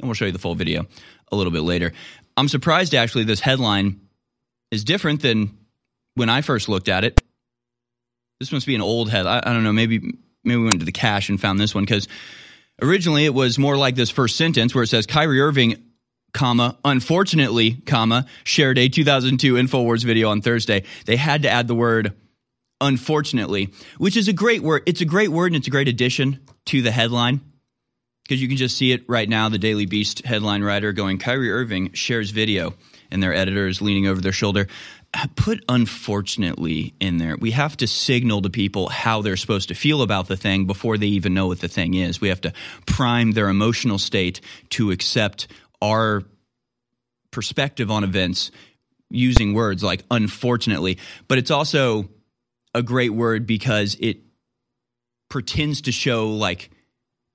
And 0.00 0.08
we'll 0.08 0.14
show 0.14 0.26
you 0.26 0.32
the 0.32 0.38
full 0.38 0.54
video 0.54 0.86
a 1.30 1.36
little 1.36 1.52
bit 1.52 1.62
later. 1.62 1.92
I'm 2.36 2.48
surprised 2.48 2.94
actually 2.94 3.24
this 3.24 3.40
headline 3.40 4.00
is 4.70 4.84
different 4.84 5.22
than 5.22 5.56
when 6.14 6.28
I 6.28 6.40
first 6.42 6.68
looked 6.68 6.88
at 6.88 7.04
it. 7.04 7.20
This 8.40 8.52
must 8.52 8.66
be 8.66 8.74
an 8.74 8.82
old 8.82 9.10
head. 9.10 9.26
I, 9.26 9.38
I 9.44 9.52
don't 9.52 9.64
know. 9.64 9.72
Maybe 9.72 10.00
maybe 10.44 10.60
we 10.60 10.66
went 10.66 10.80
to 10.80 10.86
the 10.86 10.92
cache 10.92 11.28
and 11.28 11.40
found 11.40 11.58
this 11.58 11.74
one 11.74 11.84
because 11.84 12.06
originally 12.82 13.24
it 13.24 13.34
was 13.34 13.58
more 13.58 13.76
like 13.76 13.94
this 13.94 14.10
first 14.10 14.36
sentence 14.36 14.74
where 14.74 14.84
it 14.84 14.88
says 14.88 15.06
Kyrie 15.06 15.40
Irving, 15.40 15.82
comma 16.32 16.76
unfortunately, 16.84 17.72
comma 17.86 18.26
shared 18.44 18.78
a 18.78 18.88
2002 18.88 19.54
Infowars 19.54 20.04
video 20.04 20.30
on 20.30 20.42
Thursday. 20.42 20.84
They 21.06 21.16
had 21.16 21.42
to 21.42 21.50
add 21.50 21.66
the 21.66 21.74
word 21.74 22.14
unfortunately, 22.80 23.72
which 23.98 24.16
is 24.16 24.28
a 24.28 24.32
great 24.32 24.62
word. 24.62 24.82
It's 24.86 25.00
a 25.00 25.06
great 25.06 25.30
word 25.30 25.46
and 25.46 25.56
it's 25.56 25.66
a 25.66 25.70
great 25.70 25.88
addition 25.88 26.40
to 26.66 26.82
the 26.82 26.90
headline 26.90 27.40
because 28.24 28.42
you 28.42 28.48
can 28.48 28.56
just 28.56 28.76
see 28.76 28.92
it 28.92 29.08
right 29.08 29.28
now. 29.28 29.48
The 29.48 29.58
Daily 29.58 29.86
Beast 29.86 30.24
headline 30.26 30.62
writer 30.62 30.92
going, 30.92 31.18
Kyrie 31.18 31.50
Irving 31.50 31.92
shares 31.92 32.30
video, 32.30 32.74
and 33.10 33.22
their 33.22 33.32
editor 33.32 33.66
is 33.66 33.80
leaning 33.80 34.06
over 34.06 34.20
their 34.20 34.32
shoulder. 34.32 34.66
Put 35.36 35.64
unfortunately 35.68 36.94
in 37.00 37.18
there. 37.18 37.36
We 37.36 37.52
have 37.52 37.76
to 37.78 37.86
signal 37.86 38.42
to 38.42 38.50
people 38.50 38.88
how 38.88 39.22
they're 39.22 39.36
supposed 39.36 39.68
to 39.68 39.74
feel 39.74 40.02
about 40.02 40.28
the 40.28 40.36
thing 40.36 40.66
before 40.66 40.98
they 40.98 41.06
even 41.06 41.34
know 41.34 41.46
what 41.46 41.60
the 41.60 41.68
thing 41.68 41.94
is. 41.94 42.20
We 42.20 42.28
have 42.28 42.40
to 42.42 42.52
prime 42.86 43.32
their 43.32 43.48
emotional 43.48 43.98
state 43.98 44.40
to 44.70 44.90
accept 44.90 45.48
our 45.80 46.22
perspective 47.30 47.90
on 47.90 48.02
events 48.04 48.50
using 49.10 49.54
words 49.54 49.82
like 49.82 50.04
unfortunately. 50.10 50.98
But 51.28 51.38
it's 51.38 51.50
also 51.50 52.08
a 52.74 52.82
great 52.82 53.12
word 53.12 53.46
because 53.46 53.96
it 54.00 54.18
pretends 55.28 55.82
to 55.82 55.92
show 55.92 56.30
like 56.30 56.70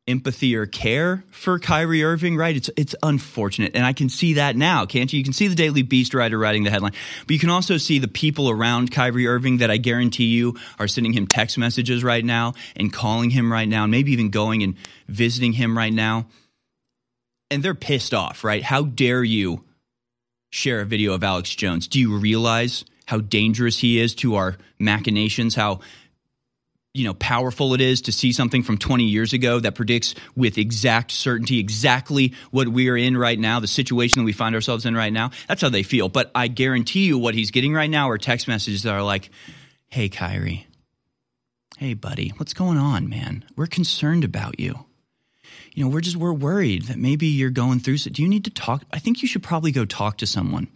empathy 0.08 0.56
or 0.56 0.66
care 0.66 1.24
for 1.30 1.60
Kyrie 1.60 2.04
Irving, 2.04 2.36
right? 2.36 2.56
It's 2.56 2.70
it's 2.76 2.96
unfortunate. 3.04 3.76
And 3.76 3.86
I 3.86 3.94
can 3.94 4.10
see 4.10 4.34
that 4.34 4.56
now, 4.56 4.86
can't 4.86 5.12
you? 5.12 5.18
You 5.18 5.24
can 5.24 5.34
see 5.34 5.48
the 5.48 5.56
Daily 5.56 5.84
Beast 5.84 6.14
writer 6.14 6.38
writing 6.38 6.64
the 6.64 6.72
headline, 6.72 6.94
but 7.26 7.32
you 7.32 7.40
can 7.40 7.50
also 7.50 7.78
see 7.78 8.00
the 8.00 8.08
people 8.08 8.50
around 8.50 8.92
Kyrie 8.92 9.28
Irving 9.28 9.58
that 9.58 9.72
I 9.72 9.78
guarantee 9.78 10.26
you 10.26 10.58
are 10.80 10.88
sending 10.88 11.14
him 11.14 11.28
text 11.28 11.58
messages 11.58 12.04
right 12.04 12.26
now 12.26 12.54
and 12.76 12.92
calling 12.92 13.30
him 13.30 13.52
right 13.52 13.68
now, 13.68 13.84
and 13.84 13.92
maybe 13.92 14.12
even 14.12 14.30
going 14.30 14.64
and 14.64 14.76
visiting 15.08 15.54
him 15.54 15.78
right 15.78 15.94
now. 15.94 16.28
And 17.50 17.62
they're 17.62 17.76
pissed 17.76 18.14
off, 18.14 18.44
right? 18.44 18.64
How 18.64 18.84
dare 18.84 19.24
you 19.24 19.64
share 20.52 20.82
a 20.82 20.86
video 20.86 21.14
of 21.14 21.24
Alex 21.24 21.54
Jones? 21.54 21.88
Do 21.88 22.00
you 22.00 22.18
realize 22.18 22.86
how 23.06 23.20
dangerous 23.20 23.78
he 23.78 24.00
is 24.00 24.16
to 24.16 24.36
our 24.36 24.58
machinations? 24.80 25.54
How 25.56 25.82
you 26.94 27.06
know 27.06 27.14
powerful 27.14 27.74
it 27.74 27.82
is 27.82 28.02
to 28.02 28.12
see 28.12 28.32
something 28.32 28.64
from 28.64 28.78
20 28.78 29.06
years 29.06 29.34
ago 29.34 29.60
that 29.60 29.76
predicts 29.76 30.14
with 30.36 30.58
exact 30.58 31.12
certainty 31.12 31.60
exactly 31.60 32.34
what 32.52 32.68
we 32.68 32.90
are 32.90 32.98
in 32.98 33.16
right 33.16 33.40
now 33.40 33.60
the 33.60 33.68
situation 33.68 34.20
that 34.20 34.26
we 34.26 34.34
find 34.34 34.56
ourselves 34.56 34.86
in 34.86 34.96
right 34.96 35.14
now. 35.14 35.32
That's 35.48 35.62
how 35.62 35.70
they 35.70 35.84
feel. 35.84 36.10
But 36.10 36.32
i 36.36 36.48
guarantee 36.48 37.06
you 37.06 37.18
what 37.18 37.36
he's 37.36 37.52
getting 37.52 37.74
right 37.74 37.90
now 37.90 38.10
are 38.10 38.18
text 38.18 38.48
messages 38.48 38.84
that 38.84 38.94
are 38.94 39.04
like 39.04 39.30
hey 39.88 40.10
kyrie. 40.10 40.68
Hey 41.78 41.94
buddy. 41.94 42.30
What's 42.38 42.54
going 42.54 42.78
on 42.78 43.10
man? 43.10 43.46
We're 43.56 43.68
concerned 43.68 44.24
about 44.24 44.60
you 44.60 44.86
you 45.74 45.84
know 45.84 45.90
we're 45.90 46.02
just 46.02 46.18
we're 46.18 46.34
worried 46.34 46.84
that 46.84 46.98
maybe 46.98 47.28
you're 47.28 47.50
going 47.50 47.80
through 47.80 47.98
so 47.98 48.10
do 48.10 48.22
you 48.22 48.28
need 48.28 48.44
to 48.46 48.50
talk? 48.52 48.84
I 48.92 49.00
think 49.00 49.22
you 49.22 49.28
should 49.28 49.44
probably 49.44 49.72
go 49.72 49.86
talk 49.86 50.18
to 50.18 50.28
someone. 50.28 50.68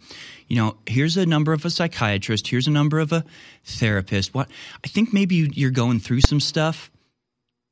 You 0.48 0.56
know 0.56 0.76
here's 0.86 1.16
a 1.16 1.26
number 1.26 1.52
of 1.52 1.64
a 1.64 1.70
psychiatrist 1.70 2.48
here's 2.48 2.66
a 2.66 2.70
number 2.70 2.98
of 2.98 3.12
a 3.12 3.24
therapist. 3.64 4.32
What 4.34 4.48
i 4.84 4.88
think 4.88 5.12
maybe 5.12 5.34
you- 5.34 5.50
you're 5.52 5.70
going 5.70 6.00
through 6.00 6.20
some 6.22 6.40
stuff 6.40 6.90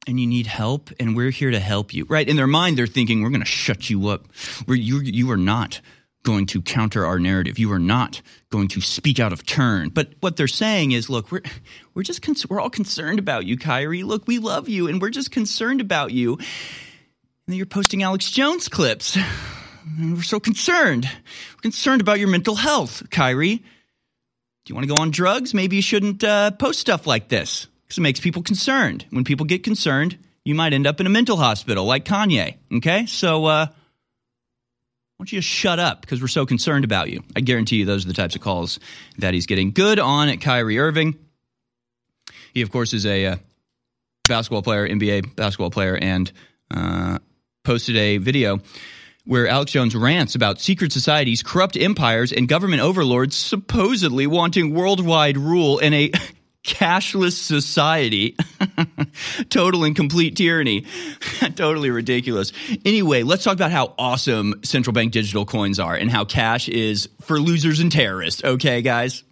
and 0.07 0.21
you 0.21 0.27
need 0.27 0.47
help 0.47 0.91
and 1.01 1.17
we're 1.17 1.31
here 1.31 1.51
to 1.51 1.61
help 1.61 1.95
you. 1.95 2.05
Right 2.09 2.29
in 2.29 2.37
their 2.37 2.47
mind 2.47 2.77
they're 2.77 2.87
thinking 2.87 3.23
we're 3.23 3.31
going 3.31 3.41
to 3.41 3.47
shut 3.47 3.89
you 3.89 4.09
up. 4.09 4.27
We're, 4.67 4.75
you, 4.75 5.01
you 5.01 5.31
are 5.31 5.39
not 5.39 5.81
going 6.25 6.47
to 6.47 6.61
counter 6.63 7.05
our 7.07 7.19
narrative. 7.19 7.59
You 7.59 7.71
are 7.73 7.79
not 7.79 8.21
going 8.51 8.69
to 8.69 8.81
speak 8.81 9.21
out 9.21 9.33
of 9.33 9.45
turn. 9.47 9.91
But 9.91 10.13
what 10.21 10.37
they're 10.37 10.49
saying 10.49 10.93
is 10.93 11.09
look 11.09 11.31
we're 11.33 11.43
we're 11.95 12.03
just 12.03 12.21
cons- 12.23 12.47
we're 12.49 12.61
all 12.61 12.71
concerned 12.71 13.19
about 13.19 13.47
you 13.47 13.57
Kyrie. 13.57 14.03
Look 14.03 14.27
we 14.27 14.39
love 14.39 14.69
you 14.69 14.89
and 14.89 15.01
we're 15.01 15.11
just 15.11 15.31
concerned 15.31 15.81
about 15.81 16.13
you 16.13 16.39
then 17.47 17.57
you're 17.57 17.67
posting 17.67 18.03
Alex 18.03 18.31
Jones 18.31 18.69
clips 18.69 19.17
and 19.99 20.17
we're 20.17 20.23
so 20.23 20.41
concerned 20.41 21.09
we're 21.55 21.61
concerned 21.61 22.01
about 22.01 22.19
your 22.19 22.29
mental 22.29 22.55
health 22.55 23.03
Kyrie 23.11 23.63
do 24.65 24.71
you 24.71 24.77
want 24.77 24.89
to 24.89 24.95
go 24.95 25.01
on 25.01 25.11
drugs? 25.11 25.53
Maybe 25.53 25.77
you 25.77 25.83
shouldn't 25.83 26.25
uh, 26.25 26.51
post 26.53 26.81
stuff 26.81 27.07
like 27.07 27.29
this 27.29 27.67
because 27.85 27.99
it 27.99 28.01
makes 28.01 28.19
people 28.19 28.43
concerned. 28.43 29.05
When 29.11 29.23
people 29.23 29.45
get 29.45 29.63
concerned, 29.63 30.19
you 30.43 30.55
might 30.55 30.73
end 30.73 30.87
up 30.87 31.01
in 31.01 31.07
a 31.07 31.11
mental 31.11 31.37
hospital 31.37 31.85
like 31.85 32.07
Kanye. 32.07 32.57
Okay? 32.77 33.05
So, 33.05 33.45
uh, 33.45 33.67
why 33.67 33.75
don't 35.19 35.33
you 35.33 35.39
just 35.41 35.49
shut 35.49 35.79
up 35.79 36.01
because 36.01 36.23
we're 36.23 36.29
so 36.29 36.47
concerned 36.47 36.85
about 36.85 37.11
you? 37.11 37.23
I 37.37 37.41
guarantee 37.41 37.77
you 37.77 37.85
those 37.85 38.07
are 38.07 38.09
the 38.09 38.15
types 38.15 38.37
of 38.37 38.41
calls 38.41 38.81
that 39.19 39.35
he's 39.35 39.45
getting. 39.45 39.73
Good 39.73 39.99
on 39.99 40.31
at 40.31 40.41
Kyrie 40.41 40.79
Irving. 40.79 41.19
He, 42.55 42.63
of 42.63 42.71
course, 42.71 42.95
is 42.95 43.05
a 43.05 43.27
uh, 43.27 43.37
basketball 44.27 44.63
player, 44.63 44.89
NBA 44.89 45.37
basketball 45.37 45.71
player, 45.71 45.97
and 45.97 46.33
uh, 46.71 47.19
posted 47.65 47.97
a 47.97 48.19
video 48.19 48.61
where 49.25 49.49
Alex 49.49 49.73
Jones 49.73 49.97
rants 49.97 50.35
about 50.35 50.61
secret 50.61 50.93
societies, 50.93 51.43
corrupt 51.43 51.77
empires, 51.77 52.31
and 52.31 52.47
government 52.47 52.83
overlords 52.83 53.35
supposedly 53.35 54.27
wanting 54.27 54.75
worldwide 54.75 55.39
rule 55.39 55.79
in 55.79 55.95
a 55.95 56.11
cashless 56.65 57.33
society. 57.33 58.37
Total 59.49 59.85
and 59.85 59.97
complete 59.97 60.37
tyranny. 60.37 60.87
totally 61.57 61.91
ridiculous. 61.91 62.53
Anyway, 62.85 63.23
let's 63.23 63.45
talk 63.45 63.55
about 63.55 63.71
how 63.73 63.95
awesome 63.99 64.61
central 64.63 64.93
bank 64.93 65.13
digital 65.13 65.47
coins 65.47 65.81
are 65.81 65.95
and 65.95 66.11
how 66.11 66.25
cash 66.25 66.69
is 66.69 67.09
for 67.23 67.41
losers 67.41 67.81
and 67.81 67.91
terrorists. 67.91 68.45
Okay, 68.45 68.83
guys? 68.83 69.25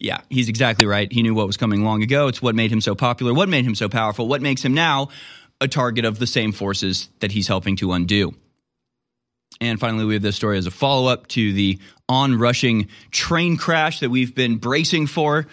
Yeah, 0.00 0.20
he's 0.30 0.48
exactly 0.48 0.86
right. 0.86 1.12
He 1.12 1.22
knew 1.22 1.34
what 1.34 1.48
was 1.48 1.56
coming 1.56 1.84
long 1.84 2.02
ago. 2.04 2.28
It's 2.28 2.40
what 2.40 2.54
made 2.54 2.72
him 2.72 2.80
so 2.80 2.94
popular, 2.94 3.34
what 3.34 3.48
made 3.48 3.64
him 3.64 3.74
so 3.74 3.88
powerful, 3.88 4.28
what 4.28 4.42
makes 4.42 4.64
him 4.64 4.74
now 4.74 5.08
a 5.60 5.68
target 5.68 6.04
of 6.04 6.18
the 6.18 6.26
same 6.26 6.52
forces 6.52 7.08
that 7.20 7.32
he's 7.32 7.48
helping 7.48 7.76
to 7.76 7.92
undo. 7.92 8.34
And 9.60 9.80
finally, 9.80 10.04
we 10.04 10.14
have 10.14 10.22
this 10.22 10.36
story 10.36 10.58
as 10.58 10.66
a 10.66 10.70
follow 10.70 11.10
up 11.10 11.26
to 11.28 11.52
the 11.52 11.78
onrushing 12.08 12.88
train 13.10 13.56
crash 13.56 14.00
that 14.00 14.10
we've 14.10 14.34
been 14.34 14.56
bracing 14.56 15.06
for 15.06 15.46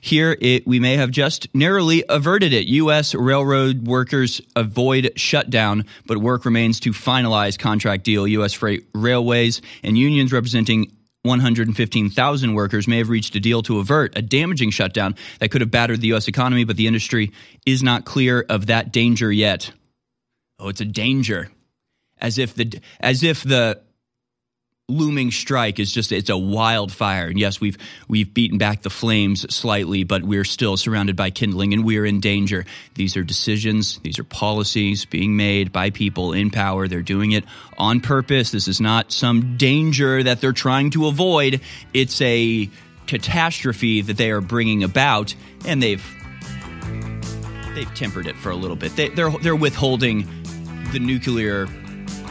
Here, 0.00 0.36
it, 0.40 0.66
we 0.66 0.80
may 0.80 0.96
have 0.96 1.12
just 1.12 1.46
narrowly 1.54 2.04
averted 2.08 2.52
it. 2.52 2.66
U.S. 2.66 3.14
railroad 3.14 3.86
workers 3.86 4.40
avoid 4.56 5.12
shutdown, 5.14 5.84
but 6.06 6.18
work 6.18 6.44
remains 6.44 6.80
to 6.80 6.90
finalize 6.90 7.56
contract 7.56 8.02
deal. 8.02 8.26
U.S. 8.26 8.52
freight 8.52 8.84
railways 8.94 9.62
and 9.84 9.96
unions 9.96 10.32
representing 10.32 10.90
115,000 11.22 12.54
workers 12.54 12.88
may 12.88 12.98
have 12.98 13.08
reached 13.08 13.36
a 13.36 13.40
deal 13.40 13.62
to 13.62 13.78
avert 13.78 14.16
a 14.16 14.22
damaging 14.22 14.70
shutdown 14.70 15.14
that 15.38 15.50
could 15.50 15.60
have 15.60 15.70
battered 15.70 16.00
the 16.00 16.08
U.S. 16.08 16.26
economy, 16.26 16.64
but 16.64 16.76
the 16.76 16.86
industry 16.86 17.32
is 17.64 17.82
not 17.82 18.04
clear 18.04 18.44
of 18.48 18.66
that 18.66 18.92
danger 18.92 19.30
yet. 19.30 19.72
Oh, 20.58 20.68
it's 20.68 20.80
a 20.80 20.84
danger, 20.84 21.50
as 22.18 22.38
if 22.38 22.54
the 22.54 22.80
as 23.00 23.22
if 23.22 23.42
the 23.42 23.80
looming 24.92 25.30
strike 25.30 25.78
is 25.78 25.90
just 25.90 26.12
it's 26.12 26.30
a 26.30 26.36
wildfire. 26.36 27.26
And 27.26 27.38
yes 27.38 27.60
we've 27.60 27.78
we've 28.08 28.32
beaten 28.32 28.58
back 28.58 28.82
the 28.82 28.90
flames 28.90 29.52
slightly 29.54 30.04
but 30.04 30.22
we're 30.22 30.44
still 30.44 30.76
surrounded 30.76 31.16
by 31.16 31.30
kindling 31.30 31.72
and 31.72 31.84
we're 31.84 32.04
in 32.04 32.20
danger. 32.20 32.64
These 32.94 33.16
are 33.16 33.22
decisions 33.22 33.98
these 34.00 34.18
are 34.18 34.24
policies 34.24 35.04
being 35.04 35.36
made 35.36 35.72
by 35.72 35.90
people 35.90 36.32
in 36.32 36.50
power. 36.50 36.88
They're 36.88 37.02
doing 37.02 37.32
it 37.32 37.44
on 37.78 38.00
purpose. 38.00 38.50
This 38.50 38.68
is 38.68 38.80
not 38.80 39.12
some 39.12 39.56
danger 39.56 40.22
that 40.22 40.40
they're 40.40 40.52
trying 40.52 40.90
to 40.90 41.06
avoid. 41.06 41.60
It's 41.92 42.20
a 42.20 42.68
catastrophe 43.06 44.02
that 44.02 44.16
they 44.16 44.30
are 44.30 44.40
bringing 44.40 44.84
about 44.84 45.34
and 45.66 45.82
they've 45.82 46.04
they've 47.74 47.94
tempered 47.94 48.26
it 48.26 48.36
for 48.36 48.50
a 48.50 48.56
little 48.56 48.76
bit. 48.76 48.94
They, 48.96 49.08
they're 49.08 49.30
they're 49.30 49.56
withholding 49.56 50.28
the 50.92 50.98
nuclear 50.98 51.66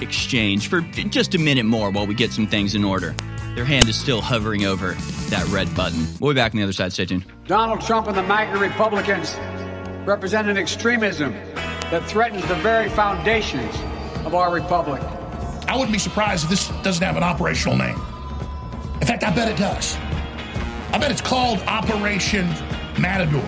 exchange 0.02 0.68
for 0.68 0.82
just 0.82 1.36
a 1.36 1.38
minute 1.38 1.66
more 1.66 1.92
while 1.92 2.08
we 2.08 2.14
get 2.14 2.32
some 2.32 2.48
things 2.48 2.76
in 2.76 2.84
order. 2.84 3.16
Their 3.56 3.66
hand 3.66 3.90
is 3.90 4.00
still 4.00 4.22
hovering 4.22 4.66
over 4.66 4.94
that 5.30 5.46
red 5.50 5.74
button. 5.76 6.08
We'll 6.20 6.34
be 6.34 6.36
back 6.36 6.54
on 6.54 6.58
the 6.58 6.64
other 6.64 6.74
side. 6.74 6.94
Stay 6.94 7.06
tuned. 7.06 7.26
Donald 7.48 7.82
Trump 7.82 8.08
and 8.08 8.18
the 8.18 8.24
MAGA 8.24 8.58
Republicans 8.58 9.36
represent 10.08 10.48
an 10.48 10.58
extremism 10.58 11.34
that 11.92 12.04
threatens 12.06 12.48
the 12.48 12.56
very 12.56 12.90
foundations 12.90 13.76
of 14.26 14.34
our 14.34 14.54
republic. 14.54 15.02
I 15.68 15.76
wouldn't 15.76 15.92
be 15.92 16.00
surprised 16.00 16.46
if 16.46 16.50
this 16.50 16.68
doesn't 16.84 17.04
have 17.04 17.18
an 17.18 17.24
operational 17.24 17.78
name. 17.78 18.00
In 19.02 19.08
fact, 19.08 19.24
I 19.24 19.34
bet 19.34 19.50
it 19.50 19.58
does. 19.58 19.98
I 20.94 20.98
bet 20.98 21.12
it's 21.12 21.22
called 21.22 21.60
Operation 21.62 22.48
Matador. 23.00 23.48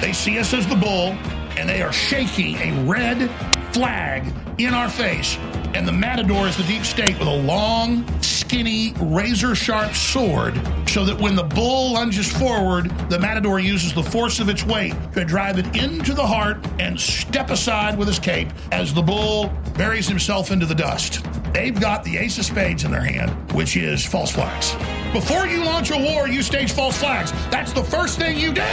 They 0.00 0.12
see 0.12 0.38
us 0.38 0.52
as 0.54 0.66
the 0.66 0.76
bull, 0.76 1.12
and 1.56 1.68
they 1.68 1.82
are 1.82 1.92
shaking 1.92 2.56
a 2.56 2.84
red 2.84 3.30
flag 3.72 4.32
in 4.58 4.74
our 4.74 4.88
face. 4.88 5.36
And 5.74 5.86
the 5.86 5.92
matador 5.92 6.48
is 6.48 6.56
the 6.56 6.62
deep 6.64 6.84
state 6.84 7.18
with 7.18 7.28
a 7.28 7.36
long, 7.36 8.04
skinny, 8.48 8.94
razor 8.98 9.54
sharp 9.54 9.92
sword, 9.92 10.58
so 10.88 11.04
that 11.04 11.20
when 11.20 11.36
the 11.36 11.42
bull 11.42 11.92
lunges 11.92 12.32
forward, 12.32 12.88
the 13.10 13.18
matador 13.18 13.60
uses 13.60 13.92
the 13.92 14.02
force 14.02 14.40
of 14.40 14.48
its 14.48 14.64
weight 14.64 14.94
to 15.12 15.22
drive 15.22 15.58
it 15.58 15.76
into 15.76 16.14
the 16.14 16.26
heart 16.26 16.56
and 16.78 16.98
step 16.98 17.50
aside 17.50 17.98
with 17.98 18.08
his 18.08 18.18
cape 18.18 18.48
as 18.72 18.94
the 18.94 19.02
bull 19.02 19.52
buries 19.76 20.08
himself 20.08 20.50
into 20.50 20.64
the 20.64 20.74
dust. 20.74 21.22
They've 21.52 21.78
got 21.78 22.04
the 22.04 22.16
ace 22.16 22.38
of 22.38 22.46
spades 22.46 22.84
in 22.84 22.90
their 22.90 23.02
hand, 23.02 23.30
which 23.52 23.76
is 23.76 24.02
false 24.02 24.32
flags. 24.32 24.72
Before 25.12 25.46
you 25.46 25.62
launch 25.62 25.90
a 25.90 25.98
war, 25.98 26.26
you 26.26 26.40
stage 26.40 26.72
false 26.72 26.96
flags. 26.96 27.32
That's 27.50 27.74
the 27.74 27.84
first 27.84 28.18
thing 28.18 28.38
you 28.38 28.54
do. 28.54 28.64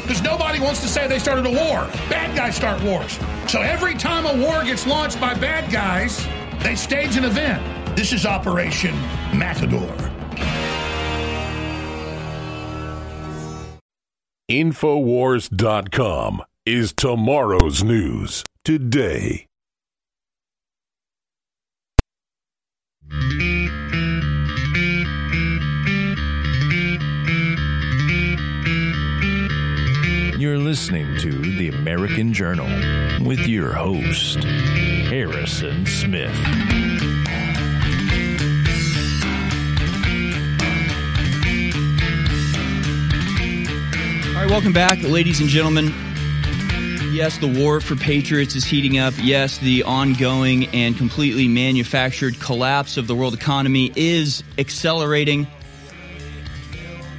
Because 0.00 0.22
nobody 0.22 0.58
wants 0.58 0.80
to 0.80 0.88
say 0.88 1.06
they 1.06 1.18
started 1.18 1.44
a 1.44 1.50
war. 1.50 1.86
Bad 2.08 2.34
guys 2.34 2.56
start 2.56 2.82
wars. 2.82 3.18
So 3.46 3.60
every 3.60 3.92
time 3.92 4.24
a 4.24 4.42
war 4.42 4.64
gets 4.64 4.86
launched 4.86 5.20
by 5.20 5.34
bad 5.34 5.70
guys, 5.70 6.26
they 6.60 6.74
stage 6.74 7.16
an 7.16 7.24
event. 7.24 7.77
This 7.98 8.12
is 8.12 8.26
Operation 8.26 8.94
Matador. 9.36 9.92
Infowars.com 14.48 16.44
is 16.64 16.92
tomorrow's 16.92 17.82
news 17.82 18.44
today. 18.64 19.46
You're 30.38 30.58
listening 30.58 31.18
to 31.18 31.32
The 31.32 31.70
American 31.74 32.32
Journal 32.32 32.68
with 33.26 33.40
your 33.48 33.72
host, 33.72 34.44
Harrison 34.44 35.84
Smith. 35.84 37.07
All 44.38 44.44
right, 44.44 44.52
welcome 44.52 44.72
back, 44.72 45.02
ladies 45.02 45.40
and 45.40 45.48
gentlemen. 45.48 45.86
Yes, 47.12 47.38
the 47.38 47.48
war 47.48 47.80
for 47.80 47.96
patriots 47.96 48.54
is 48.54 48.64
heating 48.64 48.96
up. 48.96 49.12
Yes, 49.16 49.58
the 49.58 49.82
ongoing 49.82 50.66
and 50.66 50.96
completely 50.96 51.48
manufactured 51.48 52.38
collapse 52.38 52.98
of 52.98 53.08
the 53.08 53.16
world 53.16 53.34
economy 53.34 53.90
is 53.96 54.44
accelerating. 54.56 55.48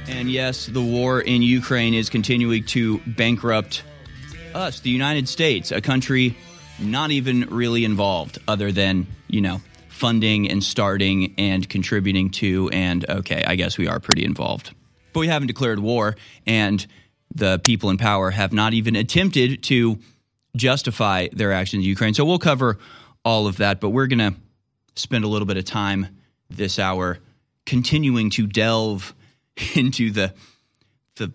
And 0.08 0.30
yes, 0.30 0.64
the 0.64 0.80
war 0.80 1.20
in 1.20 1.42
Ukraine 1.42 1.92
is 1.92 2.08
continuing 2.08 2.64
to 2.68 3.00
bankrupt 3.00 3.82
us, 4.54 4.80
the 4.80 4.88
United 4.88 5.28
States, 5.28 5.72
a 5.72 5.82
country 5.82 6.38
not 6.78 7.10
even 7.10 7.50
really 7.50 7.84
involved, 7.84 8.38
other 8.48 8.72
than, 8.72 9.06
you 9.28 9.42
know, 9.42 9.60
funding 9.90 10.50
and 10.50 10.64
starting 10.64 11.34
and 11.36 11.68
contributing 11.68 12.30
to. 12.30 12.70
And 12.70 13.06
okay, 13.10 13.44
I 13.46 13.56
guess 13.56 13.76
we 13.76 13.88
are 13.88 14.00
pretty 14.00 14.24
involved. 14.24 14.74
But 15.12 15.20
we 15.20 15.28
haven't 15.28 15.48
declared 15.48 15.80
war, 15.80 16.16
and 16.46 16.86
the 17.34 17.58
people 17.58 17.90
in 17.90 17.96
power 17.96 18.30
have 18.30 18.52
not 18.52 18.74
even 18.74 18.96
attempted 18.96 19.62
to 19.64 19.98
justify 20.56 21.28
their 21.32 21.52
actions 21.52 21.82
in 21.82 21.88
Ukraine. 21.88 22.14
So 22.14 22.24
we'll 22.24 22.38
cover 22.38 22.78
all 23.24 23.46
of 23.46 23.58
that, 23.58 23.80
but 23.80 23.90
we're 23.90 24.06
going 24.06 24.18
to 24.18 24.34
spend 24.96 25.24
a 25.24 25.28
little 25.28 25.46
bit 25.46 25.56
of 25.56 25.64
time 25.64 26.18
this 26.48 26.78
hour 26.78 27.18
continuing 27.66 28.30
to 28.30 28.46
delve 28.46 29.14
into 29.74 30.10
the 30.10 30.34
the 31.16 31.32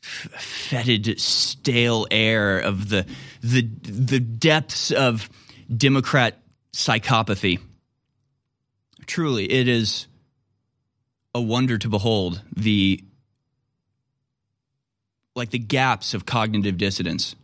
fetid, 0.00 1.18
stale 1.18 2.06
air 2.10 2.58
of 2.58 2.88
the 2.88 3.06
the 3.42 3.62
the 3.82 4.20
depths 4.20 4.90
of 4.90 5.28
Democrat 5.74 6.40
psychopathy. 6.72 7.58
Truly, 9.06 9.50
it 9.50 9.68
is 9.68 10.06
a 11.34 11.40
wonder 11.40 11.78
to 11.78 11.88
behold 11.88 12.42
the 12.54 13.02
like 15.34 15.50
the 15.50 15.58
gaps 15.58 16.14
of 16.14 16.26
cognitive 16.26 16.76
dissonance. 16.76 17.34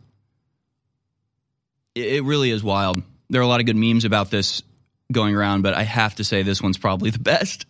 It, 1.95 2.13
it 2.13 2.23
really 2.23 2.51
is 2.51 2.63
wild. 2.63 3.01
There 3.29 3.41
are 3.41 3.43
a 3.43 3.47
lot 3.47 3.59
of 3.59 3.65
good 3.65 3.75
memes 3.75 4.05
about 4.05 4.31
this 4.31 4.61
going 5.11 5.35
around, 5.35 5.61
but 5.61 5.73
I 5.73 5.83
have 5.83 6.15
to 6.15 6.23
say 6.23 6.43
this 6.43 6.61
one's 6.61 6.77
probably 6.77 7.09
the 7.09 7.19
best. 7.33 7.65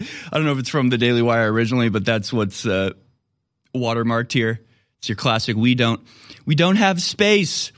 I 0.00 0.36
don't 0.36 0.44
know 0.44 0.52
if 0.52 0.58
it's 0.58 0.68
from 0.68 0.88
the 0.90 0.98
Daily 0.98 1.22
Wire 1.22 1.52
originally, 1.52 1.88
but 1.88 2.04
that's 2.04 2.32
what's 2.32 2.66
uh, 2.66 2.92
watermarked 3.74 4.32
here. 4.32 4.60
It's 4.98 5.08
your 5.08 5.16
classic 5.16 5.56
"we 5.56 5.74
don't 5.74 6.00
we 6.44 6.54
don't 6.54 6.76
have 6.76 7.00
space" 7.02 7.72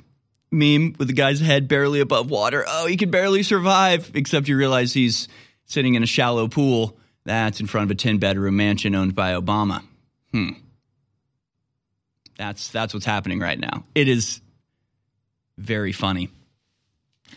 meme 0.51 0.95
with 0.99 1.09
the 1.09 1.15
guy's 1.15 1.41
head 1.41 1.69
barely 1.69 2.01
above 2.01 2.31
water. 2.31 2.65
Oh, 2.67 2.87
he 2.87 2.97
can 2.97 3.11
barely 3.11 3.43
survive. 3.43 4.11
Except 4.15 4.49
you 4.49 4.57
realize 4.57 4.93
he's 4.93 5.29
sitting 5.67 5.95
in 5.95 6.03
a 6.03 6.07
shallow 6.07 6.49
pool. 6.49 6.97
That's 7.25 7.61
in 7.61 7.67
front 7.67 7.87
of 7.87 7.91
a 7.91 7.95
ten 7.95 8.19
bedroom 8.19 8.57
mansion 8.57 8.95
owned 8.95 9.15
by 9.15 9.33
Obama. 9.33 9.83
Hmm. 10.33 10.51
That's 12.37 12.69
that's 12.71 12.93
what's 12.95 13.07
happening 13.07 13.41
right 13.41 13.59
now. 13.59 13.85
It 13.95 14.09
is 14.09 14.41
very 15.59 15.93
funny. 15.93 16.31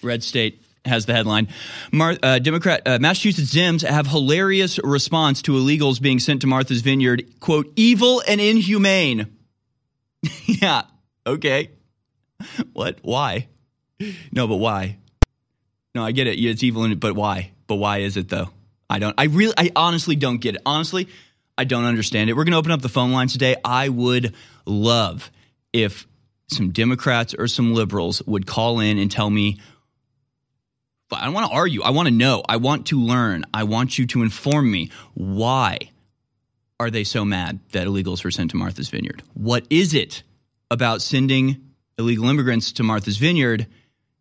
Red 0.01 0.23
State 0.23 0.61
has 0.85 1.05
the 1.05 1.13
headline: 1.13 1.49
Mar- 1.91 2.17
uh, 2.21 2.39
Democrat 2.39 2.81
uh, 2.85 2.99
Massachusetts 2.99 3.53
Dems 3.53 3.87
have 3.87 4.07
hilarious 4.07 4.79
response 4.83 5.41
to 5.43 5.53
illegals 5.53 6.01
being 6.01 6.19
sent 6.19 6.41
to 6.41 6.47
Martha's 6.47 6.81
Vineyard. 6.81 7.39
"Quote: 7.39 7.71
Evil 7.75 8.23
and 8.27 8.41
inhumane." 8.41 9.27
yeah. 10.45 10.83
Okay. 11.25 11.71
What? 12.73 12.99
Why? 13.01 13.47
No, 14.31 14.47
but 14.47 14.57
why? 14.57 14.97
No, 15.95 16.03
I 16.03 16.11
get 16.11 16.27
it. 16.27 16.37
Yeah, 16.37 16.51
it's 16.51 16.63
evil, 16.63 16.83
and 16.83 16.99
but 16.99 17.15
why? 17.15 17.51
But 17.67 17.75
why 17.75 17.99
is 17.99 18.17
it 18.17 18.29
though? 18.29 18.49
I 18.89 18.99
don't. 18.99 19.15
I 19.17 19.25
really. 19.25 19.53
I 19.57 19.71
honestly 19.75 20.15
don't 20.15 20.37
get 20.37 20.55
it. 20.55 20.61
Honestly, 20.65 21.07
I 21.57 21.63
don't 21.63 21.85
understand 21.85 22.29
it. 22.29 22.33
We're 22.33 22.43
going 22.43 22.51
to 22.51 22.57
open 22.57 22.71
up 22.71 22.81
the 22.81 22.89
phone 22.89 23.11
lines 23.11 23.33
today. 23.33 23.55
I 23.65 23.89
would 23.89 24.33
love 24.67 25.31
if 25.73 26.07
some 26.47 26.71
Democrats 26.71 27.33
or 27.37 27.47
some 27.47 27.73
liberals 27.73 28.21
would 28.25 28.45
call 28.45 28.79
in 28.79 28.97
and 28.97 29.11
tell 29.11 29.29
me 29.29 29.59
I 31.11 31.23
don't 31.23 31.33
want 31.33 31.49
to 31.49 31.55
argue. 31.55 31.83
I 31.83 31.91
want 31.91 32.09
to 32.09 32.13
know. 32.13 32.43
I 32.47 32.57
want 32.57 32.87
to 32.87 32.99
learn. 32.99 33.45
I 33.53 33.63
want 33.63 33.97
you 33.97 34.05
to 34.07 34.23
inform 34.23 34.69
me 34.69 34.91
why 35.13 35.77
are 36.79 36.91
they 36.91 37.03
so 37.03 37.23
mad 37.23 37.59
that 37.71 37.87
illegals 37.87 38.23
were 38.23 38.31
sent 38.31 38.51
to 38.51 38.57
Martha's 38.57 38.89
Vineyard? 38.89 39.23
What 39.33 39.65
is 39.69 39.93
it 39.93 40.23
about 40.69 41.01
sending 41.01 41.73
illegal 41.97 42.27
immigrants 42.27 42.73
to 42.73 42.83
Martha's 42.83 43.17
Vineyard 43.17 43.67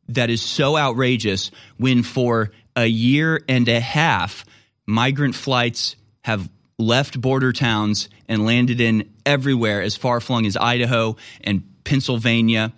that 0.08 0.30
is 0.30 0.40
so 0.40 0.76
outrageous 0.76 1.50
when 1.76 2.02
for 2.02 2.52
a 2.76 2.86
year 2.86 3.42
and 3.48 3.68
a 3.68 3.80
half 3.80 4.44
migrant 4.86 5.34
flights 5.34 5.96
have 6.22 6.48
left 6.78 7.20
border 7.20 7.52
towns 7.52 8.08
and 8.28 8.44
landed 8.44 8.80
in 8.80 9.10
everywhere 9.24 9.82
as 9.82 9.96
far 9.96 10.20
flung 10.20 10.46
as 10.46 10.56
Idaho 10.56 11.16
and 11.42 11.62
Pennsylvania 11.84 12.72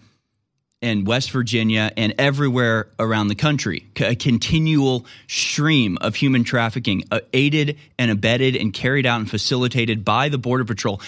and 0.81 1.07
West 1.07 1.33
Virginia 1.33 1.91
and 1.97 2.15
everywhere 2.19 2.89
around 3.01 3.29
the 3.29 3.35
country. 3.35 3.87
A 4.01 4.15
continual 4.15 5.07
stream 5.27 5.99
of 6.01 6.15
human 6.15 6.45
trafficking, 6.45 7.03
uh, 7.11 7.21
aided 7.33 7.79
and 7.99 8.11
abetted 8.11 8.55
and 8.55 8.73
carried 8.73 9.05
out 9.05 9.19
and 9.19 9.29
facilitated 9.29 10.05
by 10.05 10.29
the 10.29 10.39
Border 10.39 10.65
Patrol. 10.65 11.01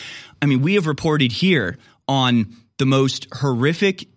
I 0.43 0.47
mean, 0.47 0.63
we 0.63 0.75
have 0.75 0.87
reported 0.87 1.31
here 1.31 1.79
on 2.09 2.57
the 2.79 2.87
most 2.87 3.29
horrific 3.33 4.09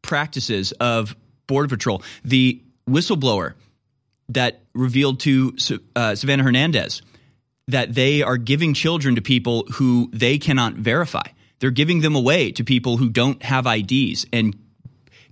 practices 0.00 0.72
of 0.72 1.14
Border 1.46 1.68
Patrol. 1.68 2.02
The 2.24 2.62
whistleblower 2.88 3.54
that 4.30 4.60
revealed 4.72 5.20
to 5.20 5.54
uh, 5.94 6.14
Savannah 6.14 6.44
Hernandez 6.44 7.02
that 7.72 7.94
they 7.94 8.22
are 8.22 8.36
giving 8.36 8.74
children 8.74 9.16
to 9.16 9.22
people 9.22 9.66
who 9.74 10.08
they 10.12 10.38
cannot 10.38 10.74
verify. 10.74 11.26
They're 11.58 11.70
giving 11.70 12.00
them 12.00 12.16
away 12.16 12.52
to 12.52 12.64
people 12.64 12.96
who 12.96 13.08
don't 13.08 13.42
have 13.42 13.66
IDs 13.66 14.26
and 14.32 14.56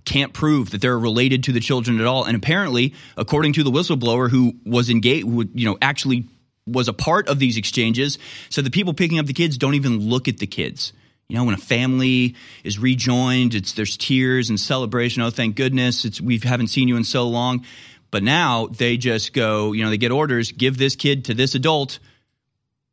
can't 0.05 0.33
prove 0.33 0.71
that 0.71 0.81
they're 0.81 0.97
related 0.97 1.43
to 1.43 1.51
the 1.51 1.59
children 1.59 1.99
at 1.99 2.05
all. 2.05 2.23
And 2.23 2.35
apparently, 2.35 2.93
according 3.17 3.53
to 3.53 3.63
the 3.63 3.71
whistleblower 3.71 4.29
who 4.29 4.53
was 4.65 4.89
engaged, 4.89 5.27
who, 5.27 5.47
you 5.53 5.65
know, 5.65 5.77
actually 5.81 6.27
was 6.65 6.87
a 6.87 6.93
part 6.93 7.27
of 7.27 7.39
these 7.39 7.57
exchanges, 7.57 8.17
so 8.49 8.61
the 8.61 8.69
people 8.69 8.93
picking 8.93 9.19
up 9.19 9.25
the 9.25 9.33
kids 9.33 9.57
don't 9.57 9.75
even 9.75 9.99
look 9.99 10.27
at 10.27 10.37
the 10.37 10.47
kids. 10.47 10.93
You 11.27 11.37
know, 11.37 11.45
when 11.45 11.55
a 11.55 11.57
family 11.57 12.35
is 12.63 12.77
rejoined, 12.77 13.55
it's 13.55 13.73
there's 13.73 13.95
tears 13.95 14.49
and 14.49 14.59
celebration. 14.59 15.21
Oh, 15.21 15.29
thank 15.29 15.55
goodness! 15.55 16.03
It's 16.03 16.19
we 16.19 16.39
haven't 16.39 16.67
seen 16.67 16.87
you 16.87 16.97
in 16.97 17.03
so 17.03 17.27
long. 17.27 17.65
But 18.11 18.23
now 18.23 18.67
they 18.67 18.97
just 18.97 19.31
go, 19.31 19.71
you 19.71 19.83
know, 19.83 19.89
they 19.89 19.97
get 19.97 20.11
orders, 20.11 20.51
give 20.51 20.77
this 20.77 20.97
kid 20.97 21.25
to 21.25 21.33
this 21.33 21.55
adult. 21.55 21.99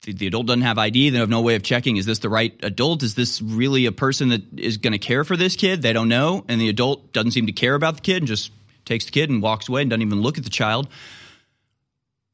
The, 0.02 0.12
the 0.12 0.26
adult 0.28 0.46
doesn't 0.46 0.62
have 0.62 0.78
ID. 0.78 1.10
They 1.10 1.18
have 1.18 1.28
no 1.28 1.40
way 1.40 1.54
of 1.54 1.62
checking 1.62 1.96
is 1.96 2.06
this 2.06 2.20
the 2.20 2.28
right 2.28 2.54
adult? 2.62 3.02
Is 3.02 3.14
this 3.14 3.42
really 3.42 3.86
a 3.86 3.92
person 3.92 4.28
that 4.30 4.42
is 4.58 4.78
going 4.78 4.92
to 4.92 4.98
care 4.98 5.24
for 5.24 5.36
this 5.36 5.56
kid? 5.56 5.82
They 5.82 5.92
don't 5.92 6.08
know. 6.08 6.44
And 6.48 6.60
the 6.60 6.68
adult 6.68 7.12
doesn't 7.12 7.32
seem 7.32 7.46
to 7.46 7.52
care 7.52 7.74
about 7.74 7.96
the 7.96 8.00
kid 8.02 8.18
and 8.18 8.26
just 8.26 8.52
takes 8.84 9.04
the 9.04 9.10
kid 9.10 9.30
and 9.30 9.42
walks 9.42 9.68
away 9.68 9.82
and 9.82 9.90
doesn't 9.90 10.02
even 10.02 10.22
look 10.22 10.38
at 10.38 10.44
the 10.44 10.50
child. 10.50 10.88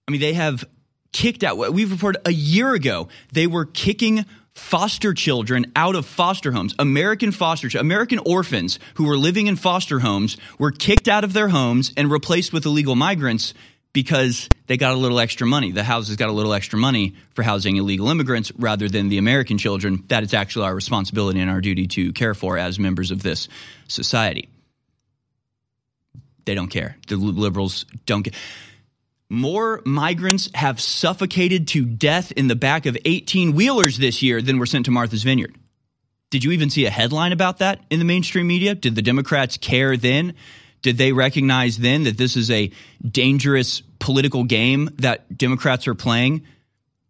I 0.06 0.12
mean, 0.12 0.20
they 0.20 0.34
have 0.34 0.64
kicked 1.12 1.42
out. 1.42 1.56
We've 1.72 1.90
reported 1.90 2.20
a 2.26 2.32
year 2.32 2.74
ago, 2.74 3.08
they 3.32 3.46
were 3.46 3.64
kicking 3.64 4.26
foster 4.52 5.12
children 5.14 5.72
out 5.74 5.96
of 5.96 6.06
foster 6.06 6.52
homes. 6.52 6.74
American 6.78 7.32
foster 7.32 7.76
American 7.78 8.20
orphans 8.20 8.78
who 8.94 9.04
were 9.04 9.16
living 9.16 9.46
in 9.46 9.56
foster 9.56 10.00
homes 10.00 10.36
were 10.58 10.70
kicked 10.70 11.08
out 11.08 11.24
of 11.24 11.32
their 11.32 11.48
homes 11.48 11.92
and 11.96 12.10
replaced 12.10 12.52
with 12.52 12.64
illegal 12.64 12.94
migrants 12.94 13.54
because 13.94 14.50
they 14.66 14.76
got 14.76 14.92
a 14.92 14.98
little 14.98 15.20
extra 15.20 15.46
money. 15.46 15.72
The 15.72 15.84
houses 15.84 16.16
got 16.16 16.28
a 16.28 16.32
little 16.32 16.52
extra 16.52 16.78
money 16.78 17.14
for 17.32 17.42
housing 17.42 17.76
illegal 17.76 18.10
immigrants 18.10 18.52
rather 18.58 18.88
than 18.88 19.08
the 19.08 19.16
American 19.16 19.56
children 19.56 20.04
that 20.08 20.22
it's 20.22 20.34
actually 20.34 20.66
our 20.66 20.74
responsibility 20.74 21.40
and 21.40 21.48
our 21.48 21.62
duty 21.62 21.86
to 21.86 22.12
care 22.12 22.34
for 22.34 22.58
as 22.58 22.78
members 22.78 23.10
of 23.10 23.22
this 23.22 23.48
society. 23.88 24.48
They 26.44 26.54
don't 26.54 26.68
care. 26.68 26.96
The 27.06 27.16
liberals 27.16 27.86
don't 28.04 28.24
care. 28.24 28.38
More 29.30 29.80
migrants 29.86 30.50
have 30.54 30.80
suffocated 30.80 31.68
to 31.68 31.84
death 31.86 32.32
in 32.32 32.48
the 32.48 32.56
back 32.56 32.86
of 32.86 32.98
18 33.04 33.54
wheelers 33.54 33.96
this 33.96 34.22
year 34.22 34.42
than 34.42 34.58
were 34.58 34.66
sent 34.66 34.84
to 34.86 34.90
Martha's 34.90 35.22
Vineyard. 35.22 35.54
Did 36.30 36.42
you 36.42 36.50
even 36.50 36.68
see 36.68 36.84
a 36.84 36.90
headline 36.90 37.32
about 37.32 37.58
that 37.58 37.80
in 37.90 38.00
the 38.00 38.04
mainstream 38.04 38.48
media? 38.48 38.74
Did 38.74 38.96
the 38.96 39.02
Democrats 39.02 39.56
care 39.56 39.96
then? 39.96 40.34
Did 40.84 40.98
they 40.98 41.12
recognize 41.12 41.78
then 41.78 42.02
that 42.02 42.18
this 42.18 42.36
is 42.36 42.50
a 42.50 42.70
dangerous 43.02 43.80
political 43.98 44.44
game 44.44 44.90
that 44.98 45.34
Democrats 45.36 45.88
are 45.88 45.94
playing? 45.94 46.42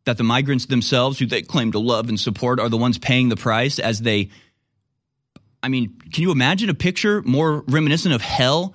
That 0.04 0.16
the 0.16 0.22
migrants 0.22 0.66
themselves, 0.66 1.18
who 1.18 1.26
they 1.26 1.42
claim 1.42 1.72
to 1.72 1.80
love 1.80 2.08
and 2.08 2.18
support, 2.18 2.60
are 2.60 2.68
the 2.68 2.76
ones 2.76 2.98
paying 2.98 3.30
the 3.30 3.36
price 3.36 3.80
as 3.80 4.00
they. 4.00 4.30
I 5.60 5.68
mean, 5.68 5.98
can 6.12 6.22
you 6.22 6.30
imagine 6.30 6.70
a 6.70 6.74
picture 6.74 7.20
more 7.22 7.64
reminiscent 7.66 8.14
of 8.14 8.22
hell? 8.22 8.74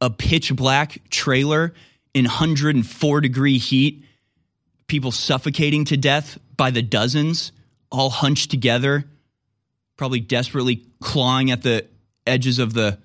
A 0.00 0.10
pitch 0.10 0.54
black 0.56 0.98
trailer 1.10 1.72
in 2.12 2.24
104 2.24 3.20
degree 3.20 3.58
heat, 3.58 4.04
people 4.88 5.12
suffocating 5.12 5.84
to 5.84 5.96
death 5.96 6.38
by 6.56 6.72
the 6.72 6.82
dozens, 6.82 7.52
all 7.92 8.10
hunched 8.10 8.50
together, 8.50 9.04
probably 9.96 10.18
desperately 10.18 10.86
clawing 11.00 11.52
at 11.52 11.62
the 11.62 11.86
edges 12.26 12.58
of 12.58 12.74
the. 12.74 12.98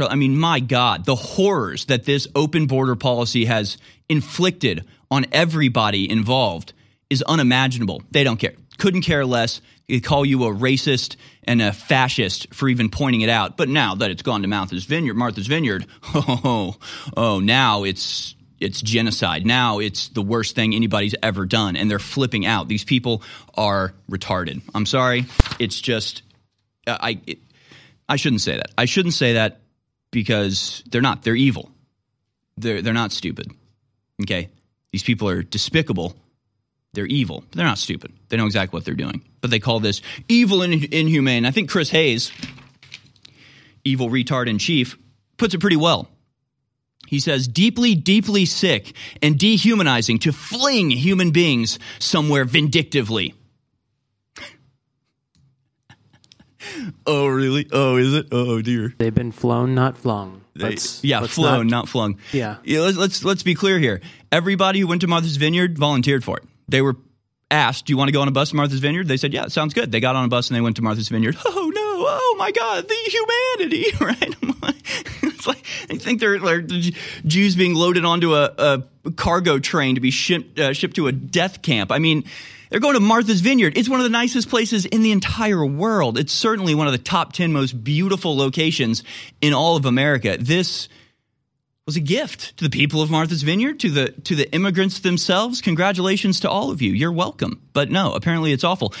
I 0.00 0.14
mean, 0.14 0.36
my 0.36 0.60
God, 0.60 1.04
the 1.04 1.14
horrors 1.14 1.86
that 1.86 2.04
this 2.04 2.26
open 2.34 2.66
border 2.66 2.96
policy 2.96 3.44
has 3.44 3.76
inflicted 4.08 4.84
on 5.10 5.26
everybody 5.32 6.10
involved 6.10 6.72
is 7.10 7.22
unimaginable. 7.22 8.02
They 8.10 8.24
don't 8.24 8.38
care. 8.38 8.54
Couldn't 8.78 9.02
care 9.02 9.26
less. 9.26 9.60
They 9.88 10.00
call 10.00 10.24
you 10.24 10.44
a 10.44 10.54
racist 10.54 11.16
and 11.44 11.60
a 11.60 11.72
fascist 11.72 12.54
for 12.54 12.68
even 12.68 12.88
pointing 12.88 13.20
it 13.20 13.28
out. 13.28 13.58
But 13.58 13.68
now 13.68 13.94
that 13.96 14.10
it's 14.10 14.22
gone 14.22 14.42
to 14.42 14.48
Martha's 14.48 14.84
Vineyard, 14.84 15.14
Martha's 15.14 15.46
Vineyard, 15.46 15.86
oh, 16.14 16.76
oh, 17.16 17.40
now 17.40 17.84
it's 17.84 18.34
it's 18.58 18.80
genocide. 18.80 19.44
Now 19.44 19.80
it's 19.80 20.08
the 20.08 20.22
worst 20.22 20.54
thing 20.54 20.74
anybody's 20.74 21.14
ever 21.22 21.44
done, 21.44 21.76
and 21.76 21.90
they're 21.90 21.98
flipping 21.98 22.46
out. 22.46 22.68
These 22.68 22.84
people 22.84 23.22
are 23.54 23.92
retarded. 24.10 24.62
I'm 24.74 24.86
sorry. 24.86 25.26
It's 25.58 25.80
just 25.80 26.22
I 26.86 27.20
it, 27.26 27.38
I 28.08 28.16
shouldn't 28.16 28.40
say 28.40 28.56
that. 28.56 28.70
I 28.78 28.86
shouldn't 28.86 29.14
say 29.14 29.34
that 29.34 29.61
because 30.12 30.84
they're 30.88 31.02
not. 31.02 31.24
They're 31.24 31.34
evil. 31.34 31.72
They're 32.56 32.80
they're 32.80 32.92
not 32.92 33.10
stupid. 33.10 33.50
Okay, 34.22 34.48
these 34.92 35.02
people 35.02 35.28
are 35.28 35.42
despicable. 35.42 36.14
They're 36.92 37.06
evil. 37.06 37.42
They're 37.52 37.66
not 37.66 37.78
stupid. 37.78 38.12
They 38.28 38.36
know 38.36 38.46
exactly 38.46 38.76
what 38.76 38.84
they're 38.84 38.94
doing. 38.94 39.24
But 39.40 39.50
they 39.50 39.58
call 39.58 39.80
this 39.80 40.02
evil 40.28 40.62
and 40.62 40.84
inhumane. 40.84 41.46
I 41.46 41.50
think 41.50 41.68
Chris 41.68 41.90
Hayes, 41.90 42.30
evil 43.82 44.08
retard 44.10 44.46
in 44.46 44.58
chief, 44.58 44.96
puts 45.38 45.54
it 45.54 45.58
pretty 45.58 45.76
well 45.76 46.08
he 47.12 47.20
says, 47.20 47.46
deeply, 47.46 47.94
deeply 47.94 48.46
sick 48.46 48.94
and 49.20 49.38
dehumanizing 49.38 50.18
to 50.20 50.32
fling 50.32 50.90
human 50.90 51.30
beings 51.30 51.78
somewhere 51.98 52.46
vindictively. 52.46 53.34
Oh, 57.06 57.26
really? 57.26 57.68
Oh, 57.72 57.96
is 57.96 58.14
it? 58.14 58.28
Oh, 58.32 58.62
dear. 58.62 58.94
They've 58.98 59.14
been 59.14 59.32
flown, 59.32 59.74
not 59.74 59.96
flung. 59.96 60.42
They, 60.54 60.76
yeah, 61.02 61.20
let's 61.20 61.34
flown, 61.34 61.66
not, 61.66 61.78
not, 61.78 61.88
flung. 61.88 62.18
Yeah. 62.30 62.56
yeah 62.62 62.80
let's, 62.80 62.96
let's, 62.98 63.24
let's 63.24 63.42
be 63.42 63.54
clear 63.54 63.78
here. 63.78 64.00
Everybody 64.30 64.80
who 64.80 64.86
went 64.86 65.00
to 65.00 65.06
Martha's 65.06 65.36
Vineyard 65.36 65.78
volunteered 65.78 66.22
for 66.22 66.36
it. 66.36 66.44
They 66.68 66.82
were 66.82 66.96
asked, 67.52 67.86
"Do 67.86 67.92
you 67.92 67.96
want 67.96 68.08
to 68.08 68.12
go 68.12 68.20
on 68.20 68.28
a 68.28 68.32
bus 68.32 68.50
to 68.50 68.56
Martha's 68.56 68.80
Vineyard?" 68.80 69.06
They 69.06 69.16
said, 69.16 69.32
"Yeah, 69.32 69.48
sounds 69.48 69.74
good." 69.74 69.92
They 69.92 70.00
got 70.00 70.16
on 70.16 70.24
a 70.24 70.28
bus 70.28 70.48
and 70.48 70.56
they 70.56 70.60
went 70.60 70.76
to 70.76 70.82
Martha's 70.82 71.08
Vineyard. 71.08 71.36
Oh 71.44 71.70
no! 71.74 72.04
Oh 72.04 72.36
my 72.38 72.50
God! 72.50 72.88
The 72.88 72.94
humanity, 72.94 73.84
right? 74.00 74.34
it's 75.22 75.46
like 75.46 75.64
I 75.90 75.96
think 75.96 76.20
they're 76.20 76.38
like 76.40 76.66
Jews 77.26 77.54
being 77.54 77.74
loaded 77.74 78.04
onto 78.04 78.34
a, 78.34 78.82
a 79.04 79.10
cargo 79.12 79.58
train 79.58 79.94
to 79.94 80.00
be 80.00 80.10
shipped 80.10 80.58
uh, 80.58 80.72
shipped 80.72 80.96
to 80.96 81.06
a 81.06 81.12
death 81.12 81.62
camp. 81.62 81.92
I 81.92 81.98
mean, 81.98 82.24
they're 82.72 82.80
going 82.80 82.94
to 82.94 83.00
Martha's 83.00 83.42
Vineyard. 83.42 83.76
It's 83.76 83.88
one 83.88 84.00
of 84.00 84.04
the 84.04 84.10
nicest 84.10 84.48
places 84.48 84.86
in 84.86 85.02
the 85.02 85.12
entire 85.12 85.64
world. 85.64 86.18
It's 86.18 86.32
certainly 86.32 86.74
one 86.74 86.86
of 86.86 86.92
the 86.92 86.98
top 86.98 87.34
ten 87.34 87.52
most 87.52 87.84
beautiful 87.84 88.34
locations 88.34 89.04
in 89.42 89.52
all 89.52 89.76
of 89.76 89.84
America. 89.84 90.38
This 90.40 90.88
was 91.84 91.96
a 91.96 92.00
gift 92.00 92.56
to 92.56 92.64
the 92.64 92.70
people 92.70 93.02
of 93.02 93.10
Martha's 93.10 93.42
Vineyard, 93.42 93.78
to 93.80 93.90
the 93.90 94.12
to 94.22 94.34
the 94.34 94.50
immigrants 94.54 95.00
themselves. 95.00 95.60
Congratulations 95.60 96.40
to 96.40 96.48
all 96.48 96.70
of 96.70 96.80
you. 96.80 96.92
You're 96.92 97.12
welcome. 97.12 97.60
But 97.74 97.90
no, 97.90 98.14
apparently 98.14 98.52
it's 98.52 98.64
awful 98.64 98.94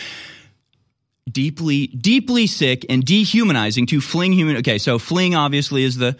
deeply, 1.30 1.86
deeply 1.86 2.46
sick 2.46 2.84
and 2.90 3.02
dehumanizing 3.02 3.86
to 3.86 4.02
fling 4.02 4.34
human. 4.34 4.58
Okay, 4.58 4.76
so 4.76 4.98
fling 4.98 5.34
obviously 5.34 5.82
is 5.82 5.96
the 5.96 6.18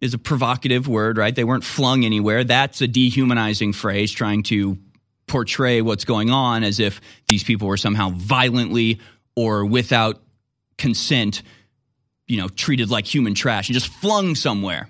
is 0.00 0.12
a 0.12 0.18
provocative 0.18 0.88
word, 0.88 1.18
right? 1.18 1.36
They 1.36 1.44
weren't 1.44 1.62
flung 1.62 2.04
anywhere. 2.04 2.42
That's 2.42 2.80
a 2.80 2.88
dehumanizing 2.88 3.74
phrase, 3.74 4.10
trying 4.10 4.42
to 4.44 4.76
portray 5.26 5.80
what's 5.80 6.04
going 6.04 6.30
on 6.30 6.64
as 6.64 6.80
if 6.80 7.00
these 7.26 7.42
people 7.44 7.68
were 7.68 7.76
somehow 7.76 8.10
violently 8.10 9.00
or 9.36 9.64
without 9.64 10.22
consent, 10.78 11.42
you 12.26 12.36
know, 12.36 12.48
treated 12.48 12.90
like 12.90 13.06
human 13.06 13.34
trash 13.34 13.68
and 13.68 13.74
just 13.74 13.88
flung 13.88 14.34
somewhere. 14.34 14.88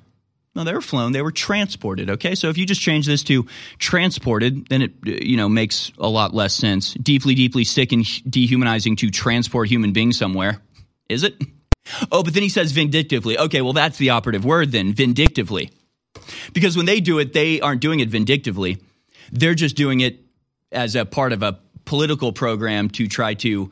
No, 0.55 0.63
they 0.63 0.73
were 0.73 0.81
flown. 0.81 1.13
They 1.13 1.23
were 1.23 1.33
transported. 1.33 2.09
Okay, 2.11 2.37
so 2.37 2.49
if 2.49 2.57
you 2.57 2.65
just 2.65 2.81
change 2.81 3.07
this 3.07 3.25
to 3.25 3.47
transported, 3.79 4.69
then 4.69 4.83
it 4.83 4.93
you 5.05 5.37
know 5.37 5.49
makes 5.49 5.91
a 5.99 6.09
lot 6.09 6.33
less 6.33 6.55
sense. 6.55 6.95
Deeply, 6.95 7.35
deeply 7.35 7.65
sick 7.65 7.91
and 7.91 8.07
dehumanizing 8.31 8.97
to 8.97 9.11
transport 9.11 9.69
human 9.69 9.93
beings 9.93 10.17
somewhere, 10.17 10.61
is 11.09 11.25
it? 11.25 11.35
Oh, 12.11 12.23
but 12.23 12.35
then 12.35 12.43
he 12.43 12.49
says 12.49 12.73
vindictively. 12.73 13.37
Okay, 13.37 13.63
well 13.63 13.73
that's 13.73 13.99
the 13.99 14.11
operative 14.11 14.45
word 14.45 14.71
then, 14.71 14.95
vindictively, 14.95 15.71
because 16.53 16.77
when 16.77 16.87
they 16.87 17.01
do 17.01 17.19
it, 17.19 17.33
they 17.33 17.61
aren't 17.61 17.81
doing 17.81 17.99
it 18.01 18.09
vindictively. 18.09 18.79
They're 19.33 19.55
just 19.55 19.75
doing 19.75 20.01
it 20.01 20.24
as 20.75 20.97
a 20.97 21.05
part 21.05 21.33
of 21.33 21.43
a 21.43 21.59
political 21.85 22.33
program 22.33 22.89
to 22.91 23.07
try 23.07 23.35
to 23.35 23.71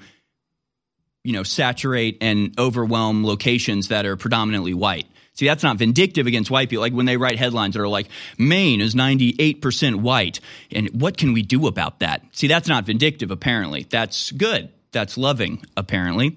you 1.25 1.33
know, 1.33 1.43
saturate 1.43 2.19
and 2.21 2.59
overwhelm 2.59 3.25
locations 3.25 3.89
that 3.89 4.07
are 4.07 4.17
predominantly 4.17 4.75
white. 4.75 5.07
See, 5.35 5.47
that's 5.47 5.63
not 5.63 5.79
vindictive 5.79 6.27
against 6.27 6.51
white 6.51 6.69
people. 6.69 6.83
Like 6.83 6.93
when 6.93 7.07
they 7.07 7.17
write 7.17 7.39
headlines 7.39 7.75
that 7.75 7.81
are 7.81 7.89
like, 7.89 8.09
Maine 8.39 8.81
is 8.81 8.95
98% 8.95 9.97
white. 9.97 10.41
And 10.71 10.89
what 11.01 11.17
can 11.17 11.33
we 11.33 11.43
do 11.43 11.67
about 11.67 12.01
that? 12.01 12.23
See, 12.33 12.49
that's 12.49 12.69
not 12.69 12.85
vindictive, 12.85 13.31
apparently. 13.31 13.87
That's 13.89 14.31
good. 14.33 14.71
That's 14.91 15.17
loving, 15.17 15.65
apparently. 15.77 16.37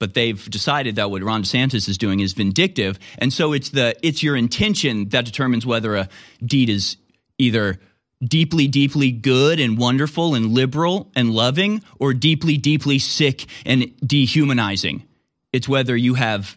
But 0.00 0.14
they've 0.14 0.50
decided 0.50 0.96
that 0.96 1.10
what 1.10 1.22
Ron 1.22 1.44
DeSantis 1.44 1.88
is 1.88 1.98
doing 1.98 2.20
is 2.20 2.32
vindictive. 2.32 2.98
And 3.18 3.32
so 3.32 3.52
it's 3.52 3.70
the 3.70 3.94
it's 4.02 4.22
your 4.22 4.36
intention 4.36 5.08
that 5.10 5.24
determines 5.24 5.64
whether 5.64 5.94
a 5.94 6.08
deed 6.44 6.68
is 6.68 6.96
either 7.38 7.78
deeply, 8.22 8.68
deeply 8.68 9.10
good 9.10 9.60
and 9.60 9.78
wonderful 9.78 10.34
and 10.34 10.52
liberal 10.52 11.10
and 11.14 11.30
loving, 11.30 11.82
or 11.98 12.14
deeply, 12.14 12.56
deeply 12.56 12.98
sick 12.98 13.46
and 13.64 13.92
dehumanizing. 14.06 15.04
It's 15.52 15.68
whether 15.68 15.96
you 15.96 16.14
have 16.14 16.56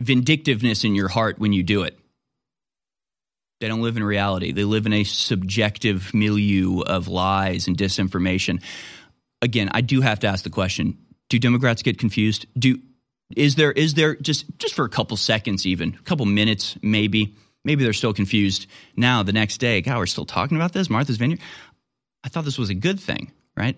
vindictiveness 0.00 0.84
in 0.84 0.94
your 0.94 1.08
heart 1.08 1.38
when 1.38 1.52
you 1.52 1.62
do 1.62 1.82
it. 1.82 1.98
They 3.60 3.68
don't 3.68 3.82
live 3.82 3.96
in 3.96 4.04
reality. 4.04 4.52
They 4.52 4.64
live 4.64 4.86
in 4.86 4.92
a 4.94 5.04
subjective 5.04 6.14
milieu 6.14 6.80
of 6.80 7.08
lies 7.08 7.68
and 7.68 7.76
disinformation. 7.76 8.62
Again, 9.42 9.70
I 9.72 9.82
do 9.82 10.00
have 10.00 10.20
to 10.20 10.28
ask 10.28 10.44
the 10.44 10.50
question: 10.50 10.96
Do 11.28 11.38
Democrats 11.38 11.82
get 11.82 11.98
confused? 11.98 12.46
Do 12.58 12.78
is 13.36 13.56
there 13.56 13.70
is 13.70 13.94
there 13.94 14.16
just 14.16 14.46
just 14.58 14.74
for 14.74 14.86
a 14.86 14.88
couple 14.88 15.16
seconds, 15.18 15.66
even 15.66 15.94
a 15.94 16.02
couple 16.02 16.24
minutes, 16.24 16.76
maybe? 16.82 17.34
Maybe 17.64 17.84
they're 17.84 17.92
still 17.92 18.14
confused 18.14 18.66
now. 18.96 19.22
The 19.22 19.32
next 19.32 19.58
day, 19.58 19.80
God, 19.80 19.98
we're 19.98 20.06
still 20.06 20.24
talking 20.24 20.56
about 20.56 20.72
this, 20.72 20.88
Martha's 20.88 21.18
Vineyard. 21.18 21.40
I 22.24 22.28
thought 22.28 22.44
this 22.44 22.58
was 22.58 22.70
a 22.70 22.74
good 22.74 22.98
thing, 23.00 23.32
right? 23.56 23.76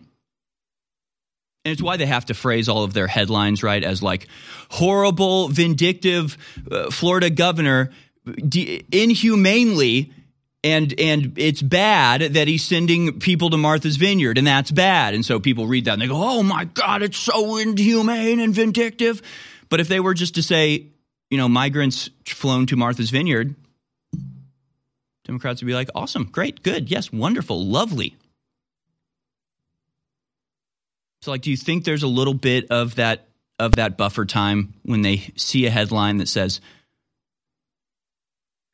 And 1.64 1.72
it's 1.72 1.82
why 1.82 1.96
they 1.96 2.06
have 2.06 2.26
to 2.26 2.34
phrase 2.34 2.68
all 2.68 2.84
of 2.84 2.92
their 2.92 3.06
headlines, 3.06 3.62
right, 3.62 3.82
as 3.82 4.02
like 4.02 4.26
horrible, 4.68 5.48
vindictive 5.48 6.36
uh, 6.70 6.90
Florida 6.90 7.30
governor 7.30 7.90
inhumanely 8.92 10.12
and 10.64 10.94
and 10.98 11.32
it's 11.36 11.60
bad 11.60 12.34
that 12.34 12.46
he's 12.46 12.64
sending 12.64 13.18
people 13.18 13.50
to 13.50 13.56
Martha's 13.56 13.96
Vineyard, 13.96 14.38
and 14.38 14.46
that's 14.46 14.70
bad. 14.70 15.14
And 15.14 15.24
so 15.24 15.40
people 15.40 15.66
read 15.66 15.86
that 15.86 15.94
and 15.94 16.02
they 16.02 16.06
go, 16.06 16.22
"Oh 16.22 16.42
my 16.42 16.64
God, 16.64 17.02
it's 17.02 17.18
so 17.18 17.56
inhumane 17.56 18.40
and 18.40 18.54
vindictive." 18.54 19.22
But 19.68 19.80
if 19.80 19.88
they 19.88 20.00
were 20.00 20.14
just 20.14 20.36
to 20.36 20.42
say, 20.42 20.86
you 21.30 21.38
know, 21.38 21.48
migrants 21.48 22.10
flown 22.26 22.66
to 22.66 22.76
Martha's 22.76 23.10
Vineyard, 23.10 23.54
Democrats 25.24 25.62
would 25.62 25.66
be 25.66 25.74
like, 25.74 25.88
"Awesome, 25.94 26.24
great, 26.24 26.62
good, 26.62 26.90
yes, 26.90 27.12
wonderful, 27.12 27.64
lovely." 27.64 28.16
So, 31.22 31.30
like, 31.30 31.42
do 31.42 31.50
you 31.50 31.56
think 31.56 31.84
there's 31.84 32.02
a 32.02 32.08
little 32.08 32.34
bit 32.34 32.66
of 32.70 32.96
that 32.96 33.28
of 33.58 33.76
that 33.76 33.96
buffer 33.96 34.24
time 34.24 34.74
when 34.82 35.02
they 35.02 35.32
see 35.36 35.66
a 35.66 35.70
headline 35.70 36.16
that 36.16 36.28
says 36.28 36.60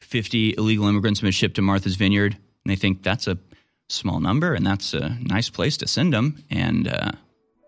50 0.01 0.55
illegal 0.57 0.89
immigrants 0.89 1.21
have 1.21 1.27
been 1.27 1.33
shipped 1.33 1.57
to 1.57 1.63
Martha's 1.63 1.97
Vineyard, 1.97 2.35
and 2.35 2.71
they 2.71 2.77
think 2.77 3.03
that's 3.03 3.27
a 3.27 3.39
small 3.91 4.21
number 4.21 4.55
and 4.55 4.67
that's 4.67 4.95
a 4.95 5.17
nice 5.21 5.51
place 5.51 5.77
to 5.79 5.87
send 5.87 6.13
them, 6.13 6.43
and 6.51 6.89
uh, 6.89 7.13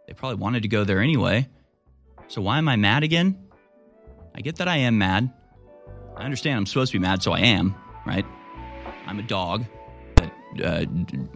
they 0.07 0.15
probably 0.15 0.37
wanted 0.37 0.63
to 0.63 0.69
go 0.69 0.85
there 0.85 1.01
anyway. 1.01 1.47
So 2.29 2.41
why 2.41 2.59
am 2.59 2.69
I 2.69 2.77
mad 2.77 3.03
again? 3.03 3.39
I 4.35 4.41
get 4.41 4.57
that 4.57 4.69
I 4.69 4.79
am 4.79 4.97
mad. 4.97 5.31
I 6.17 6.25
understand 6.25 6.57
I'm 6.57 6.67
supposed 6.67 6.93
to 6.93 6.99
be 6.99 7.03
mad, 7.03 7.23
so 7.23 7.33
I 7.33 7.41
am, 7.41 7.75
right? 8.07 8.25
I'm 9.11 9.19
a 9.19 9.25
dog 9.25 9.65
that 10.15 10.33
uh, 10.65 10.85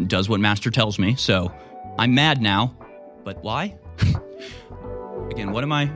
does 0.06 0.28
what 0.28 0.38
master 0.38 0.70
tells 0.70 0.96
me, 0.96 1.16
so 1.16 1.52
I'm 1.98 2.14
mad 2.14 2.40
now. 2.40 2.76
But 3.24 3.42
why? 3.42 3.76
Again, 5.32 5.50
what 5.50 5.64
am 5.64 5.72
I? 5.72 5.86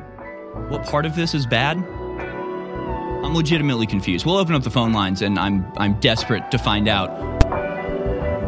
What 0.71 0.87
part 0.87 1.07
of 1.07 1.15
this 1.15 1.35
is 1.35 1.47
bad? 1.47 1.77
I'm 1.77 3.33
legitimately 3.33 3.87
confused. 3.87 4.27
We'll 4.27 4.39
open 4.39 4.57
up 4.57 4.65
the 4.65 4.73
phone 4.73 4.93
lines, 4.93 5.23
and 5.23 5.39
I'm 5.39 5.71
I'm 5.77 6.01
desperate 6.01 6.51
to 6.51 6.59
find 6.59 6.89
out 6.89 7.11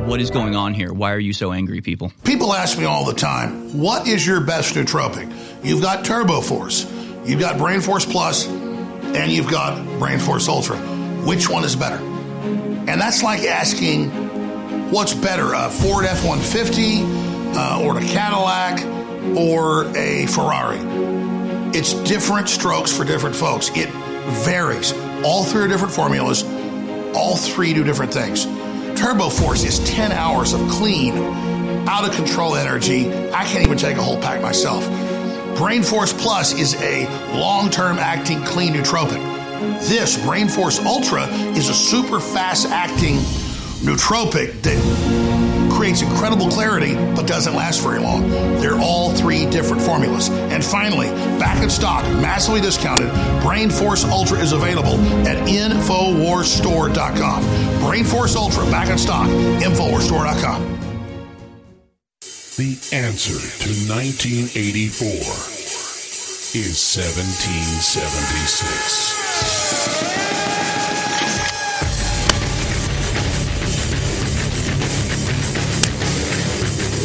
what 0.09 0.20
is 0.20 0.33
going 0.33 0.57
on 0.57 0.74
here. 0.74 0.93
Why 0.93 1.12
are 1.12 1.20
you 1.20 1.33
so 1.33 1.53
angry, 1.53 1.81
people? 1.81 2.12
People 2.24 2.53
ask 2.53 2.76
me 2.76 2.85
all 2.85 3.05
the 3.05 3.14
time, 3.14 3.78
what 3.78 4.09
is 4.09 4.26
your 4.26 4.41
best 4.41 4.74
nootropic? 4.74 5.33
You've 5.64 5.83
got 5.83 6.05
Turbo 6.05 6.41
Force, 6.41 6.85
you've 7.24 7.39
got 7.39 7.59
Brain 7.59 7.81
Force 7.81 8.05
Plus, 8.05 8.49
and 8.49 9.31
you've 9.31 9.49
got 9.49 10.01
Brain 10.01 10.18
Force 10.18 10.49
Ultra. 10.49 10.78
Which 11.24 11.49
one 11.49 11.62
is 11.62 11.76
better? 11.76 12.09
And 12.91 13.01
that's 13.01 13.22
like 13.22 13.45
asking, 13.45 14.11
what's 14.91 15.14
better, 15.14 15.53
a 15.55 15.70
Ford 15.70 16.05
F 16.05 16.24
150 16.24 17.03
uh, 17.57 17.82
or 17.84 17.97
a 17.97 18.01
Cadillac 18.01 18.84
or 19.36 19.86
a 19.97 20.26
Ferrari? 20.26 20.80
It's 21.72 21.95
different 22.03 22.49
strokes 22.49 22.91
for 22.95 23.05
different 23.05 23.36
folks. 23.36 23.70
It 23.76 23.91
varies. 24.45 24.93
All 25.24 25.45
three 25.45 25.62
are 25.62 25.68
different 25.68 25.95
formulas, 25.95 26.43
all 27.14 27.36
three 27.36 27.72
do 27.74 27.84
different 27.84 28.12
things. 28.12 28.45
Turbo 29.01 29.28
Force 29.28 29.62
is 29.62 29.78
10 29.88 30.11
hours 30.11 30.53
of 30.53 30.61
clean, 30.68 31.14
out 31.88 32.05
of 32.05 32.12
control 32.16 32.57
energy. 32.57 33.09
I 33.30 33.45
can't 33.45 33.64
even 33.64 33.78
take 33.78 33.99
a 33.99 34.03
whole 34.03 34.20
pack 34.20 34.43
myself. 34.43 34.84
Brain 35.57 35.84
Force 35.84 36.12
Plus 36.12 36.59
is 36.59 36.74
a 36.82 37.07
long 37.38 37.70
term 37.70 37.99
acting 37.99 38.43
clean 38.43 38.72
nootropic. 38.72 39.39
This 39.61 40.16
Brain 40.24 40.48
Force 40.48 40.78
Ultra 40.78 41.26
is 41.54 41.68
a 41.68 41.74
super 41.74 42.18
fast 42.18 42.66
acting 42.68 43.16
nootropic 43.80 44.62
that 44.62 45.70
creates 45.70 46.00
incredible 46.00 46.48
clarity 46.48 46.94
but 46.94 47.26
doesn't 47.26 47.54
last 47.54 47.82
very 47.82 47.98
long. 48.00 48.30
They're 48.58 48.78
all 48.78 49.14
three 49.14 49.44
different 49.50 49.82
formulas. 49.82 50.30
And 50.30 50.64
finally, 50.64 51.08
back 51.38 51.62
in 51.62 51.68
stock, 51.68 52.04
massively 52.22 52.62
discounted, 52.62 53.11
Brain 53.42 53.68
Force 53.68 54.04
Ultra 54.04 54.38
is 54.38 54.52
available 54.52 54.98
at 55.26 55.36
InfoWarsStore.com. 55.46 57.42
Brain 57.80 58.04
Force 58.04 58.36
Ultra 58.36 58.64
back 58.66 58.88
in 58.88 58.96
stock, 58.96 59.28
InfoWarsStore.com. 59.28 60.78
The 62.56 62.78
answer 62.92 63.38
to 63.64 63.68
1984 63.92 65.59
is 66.53 66.82
1776. 66.82 69.14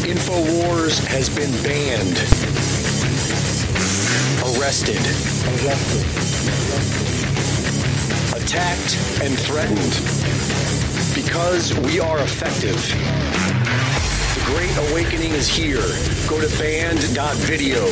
InfoWars 0.08 0.98
has 1.06 1.30
been 1.30 1.52
banned, 1.62 2.18
arrested, 4.58 4.98
attacked, 8.36 8.98
and 9.22 9.38
threatened 9.38 10.02
because 11.14 11.72
we 11.82 12.00
are 12.00 12.18
effective. 12.20 12.82
The 14.34 14.42
Great 14.46 14.76
Awakening 14.90 15.34
is 15.34 15.48
here. 15.48 15.86
Go 16.28 16.42
to 16.42 16.48
banned.video, 16.58 17.88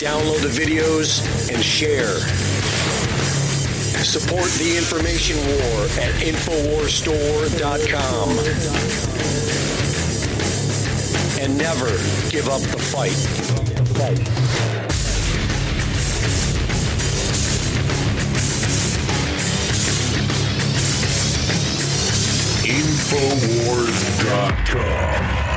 download 0.00 0.40
the 0.42 0.48
videos, 0.48 1.22
and 1.52 1.62
share. 1.62 2.18
Support 4.04 4.50
the 4.52 4.76
information 4.76 5.36
war 5.36 5.88
at 5.98 6.12
InfoWarsStore.com. 6.22 8.38
And 11.40 11.58
never 11.58 11.90
give 12.30 12.48
up 12.48 12.60
the 12.60 12.78
fight. 12.78 13.16
Infowars.com. 22.68 25.47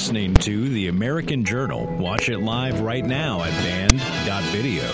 listening 0.00 0.32
to 0.32 0.66
The 0.70 0.88
American 0.88 1.44
Journal. 1.44 1.84
Watch 1.98 2.30
it 2.30 2.38
live 2.38 2.80
right 2.80 3.04
now 3.04 3.42
at 3.42 3.50
banned.video. 3.62 4.90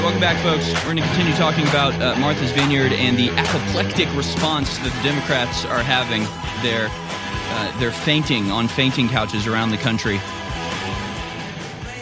Welcome 0.00 0.18
back, 0.18 0.42
folks. 0.42 0.72
We're 0.76 0.94
going 0.94 0.96
to 0.96 1.02
continue 1.08 1.34
talking 1.34 1.68
about 1.68 1.92
uh, 2.00 2.18
Martha's 2.18 2.52
Vineyard 2.52 2.94
and 2.94 3.18
the 3.18 3.28
apoplectic 3.28 4.08
response 4.16 4.78
that 4.78 4.90
the 4.94 5.02
Democrats 5.02 5.66
are 5.66 5.82
having. 5.82 6.22
They're, 6.62 6.88
uh, 6.90 7.78
they're 7.78 7.92
fainting 7.92 8.50
on 8.50 8.68
fainting 8.68 9.10
couches 9.10 9.46
around 9.46 9.72
the 9.72 9.76
country 9.76 10.16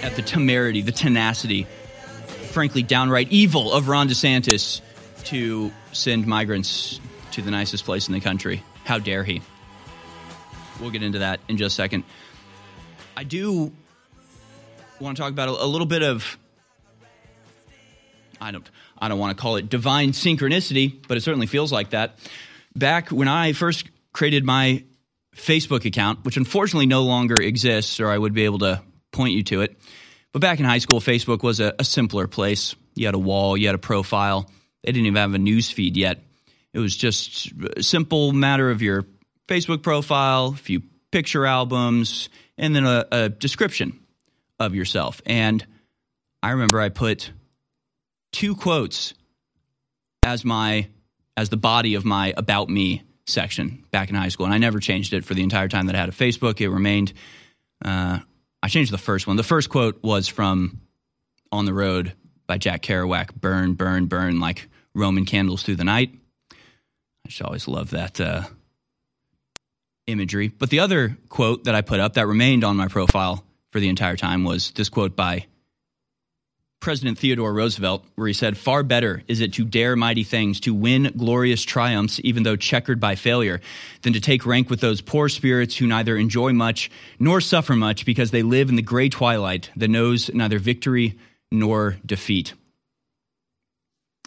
at 0.01 0.13
the 0.15 0.23
temerity, 0.23 0.81
the 0.81 0.93
tenacity, 0.93 1.67
frankly, 2.53 2.85
downright 2.85 3.33
evil 3.33 3.73
of 3.73 3.89
Ron 3.89 4.09
DeSantis 4.09 4.81
to 5.25 5.73
send 5.91 6.29
migrants 6.29 7.01
to 7.35 7.43
the 7.43 7.51
nicest 7.51 7.85
place 7.85 8.07
in 8.07 8.15
the 8.15 8.21
country. 8.21 8.63
How 8.85 8.99
dare 8.99 9.25
he? 9.25 9.43
We'll 10.81 10.91
get 10.91 11.03
into 11.03 11.19
that 11.21 11.41
in 11.49 11.57
just 11.57 11.75
a 11.75 11.77
second. 11.77 12.05
I 13.17 13.25
do 13.25 13.73
want 15.01 15.17
to 15.17 15.23
talk 15.23 15.33
about 15.33 15.49
a, 15.49 15.65
a 15.65 15.67
little 15.67 15.87
bit 15.87 16.03
of 16.03 16.39
I 18.41 18.53
don't 18.53 18.69
I 18.99 19.09
don't 19.09 19.19
want 19.19 19.37
to 19.37 19.41
call 19.41 19.57
it 19.57 19.69
divine 19.69 20.11
synchronicity, 20.11 21.07
but 21.09 21.17
it 21.17 21.23
certainly 21.23 21.47
feels 21.47 21.73
like 21.73 21.91
that. 21.91 22.19
Back 22.77 23.11
when 23.11 23.27
I 23.27 23.53
first 23.53 23.89
created 24.13 24.45
my 24.45 24.85
Facebook 25.37 25.85
account, 25.85 26.25
which 26.25 26.37
unfortunately 26.37 26.87
no 26.87 27.03
longer 27.03 27.37
exists, 27.37 27.99
or 27.99 28.09
I 28.09 28.19
would 28.19 28.33
be 28.33 28.45
able 28.45 28.61
to 28.61 28.81
point 29.13 29.35
you 29.35 29.43
to 29.45 29.63
it. 29.63 29.77
But 30.33 30.41
back 30.41 30.61
in 30.61 30.65
high 30.65 30.79
school, 30.79 31.01
Facebook 31.01 31.43
was 31.43 31.59
a, 31.59 31.75
a 31.79 31.85
simpler 31.85 32.29
place. 32.29 32.77
You 32.95 33.07
had 33.07 33.15
a 33.17 33.19
wall, 33.19 33.57
you 33.57 33.67
had 33.67 33.75
a 33.75 33.79
profile. 33.79 34.49
They 34.83 34.93
didn't 34.93 35.07
even 35.07 35.17
have 35.17 35.35
a 35.35 35.39
news 35.39 35.71
feed 35.71 35.97
yet. 35.97 36.23
It 36.75 36.81
was 36.81 36.97
just 36.97 37.53
a 37.77 37.83
simple 37.83 38.33
matter 38.33 38.71
of 38.71 38.83
your 38.83 39.07
Facebook 39.49 39.83
profile, 39.83 40.49
a 40.49 40.57
few 40.57 40.83
picture 41.13 41.47
albums, 41.47 42.29
and 42.59 42.75
then 42.75 42.85
a, 42.85 43.07
a 43.13 43.29
description 43.29 44.01
of 44.59 44.75
yourself. 44.75 45.23
And 45.25 45.65
I 46.43 46.51
remember 46.51 46.81
I 46.81 46.89
put 46.89 47.31
two 48.33 48.57
quotes 48.57 49.15
as 50.25 50.45
my 50.45 50.89
as 51.37 51.49
the 51.49 51.57
body 51.57 51.95
of 51.95 52.05
my 52.05 52.35
about 52.37 52.69
me 52.69 53.03
section 53.27 53.85
back 53.93 54.11
in 54.11 54.17
high 54.17 54.29
school, 54.29 54.47
and 54.47 54.55
I 54.55 54.59
never 54.59 54.81
changed 54.81 55.13
it 55.13 55.25
for 55.25 55.35
the 55.35 55.43
entire 55.43 55.69
time 55.69 55.87
that 55.87 55.95
I 55.95 55.99
had 55.99 56.09
a 56.09 56.13
Facebook. 56.13 56.61
It 56.61 56.71
remained. 56.71 57.13
Uh, 57.85 58.19
I 58.63 58.69
changed 58.69 58.93
the 58.93 58.99
first 58.99 59.29
one. 59.29 59.37
The 59.37 59.45
first 59.45 59.69
quote 59.69 60.03
was 60.03 60.27
from 60.27 60.81
"On 61.53 61.67
the 61.67 61.75
Road" 61.75 62.15
by 62.49 62.59
Jack 62.59 62.83
Kerouac. 62.83 63.33
Burn, 63.33 63.75
burn, 63.75 64.07
burn 64.07 64.41
like 64.41 64.69
Roman 64.93 65.25
candles 65.25 65.63
through 65.63 65.77
the 65.77 65.85
night. 65.85 66.13
I 67.25 67.29
just 67.29 67.43
always 67.43 67.69
love 67.69 67.91
that 67.91 68.21
uh, 68.21 68.43
imagery. 70.07 70.49
But 70.49 70.71
the 70.71 70.81
other 70.81 71.17
quote 71.29 71.65
that 71.65 71.75
I 71.75 71.81
put 71.81 72.01
up 72.01 72.15
that 72.15 72.27
remained 72.27 72.65
on 72.65 72.77
my 72.77 72.89
profile 72.89 73.45
for 73.73 73.81
the 73.81 73.89
entire 73.89 74.17
time 74.17 74.45
was 74.45 74.71
this 74.73 74.89
quote 74.89 75.17
by 75.17 75.47
President 76.85 77.17
Theodore 77.19 77.55
Roosevelt, 77.55 78.05
where 78.15 78.27
he 78.27 78.35
said, 78.35 78.59
Far 78.59 78.83
better 78.83 79.23
is 79.27 79.41
it 79.41 79.55
to 79.55 79.65
dare 79.65 79.97
mighty 79.97 80.23
things, 80.23 80.61
to 80.61 80.75
win 80.75 81.15
glorious 81.17 81.63
triumphs, 81.63 82.21
even 82.23 82.43
though 82.43 82.57
checkered 82.57 83.01
by 83.01 83.15
failure, 83.15 83.63
than 84.03 84.13
to 84.13 84.21
take 84.21 84.45
rank 84.45 84.69
with 84.69 84.81
those 84.81 85.01
poor 85.01 85.31
spirits 85.31 85.79
who 85.79 85.87
neither 85.87 86.15
enjoy 86.15 86.53
much 86.53 86.91
nor 87.19 87.41
suffer 87.41 87.75
much 87.75 88.05
because 88.05 88.33
they 88.33 88.43
live 88.43 88.69
in 88.69 88.77
the 88.77 88.83
gray 88.83 89.09
twilight 89.09 89.71
that 89.77 89.89
knows 89.89 90.29
neither 90.35 90.59
victory 90.59 91.19
nor 91.51 91.97
defeat. 92.05 92.53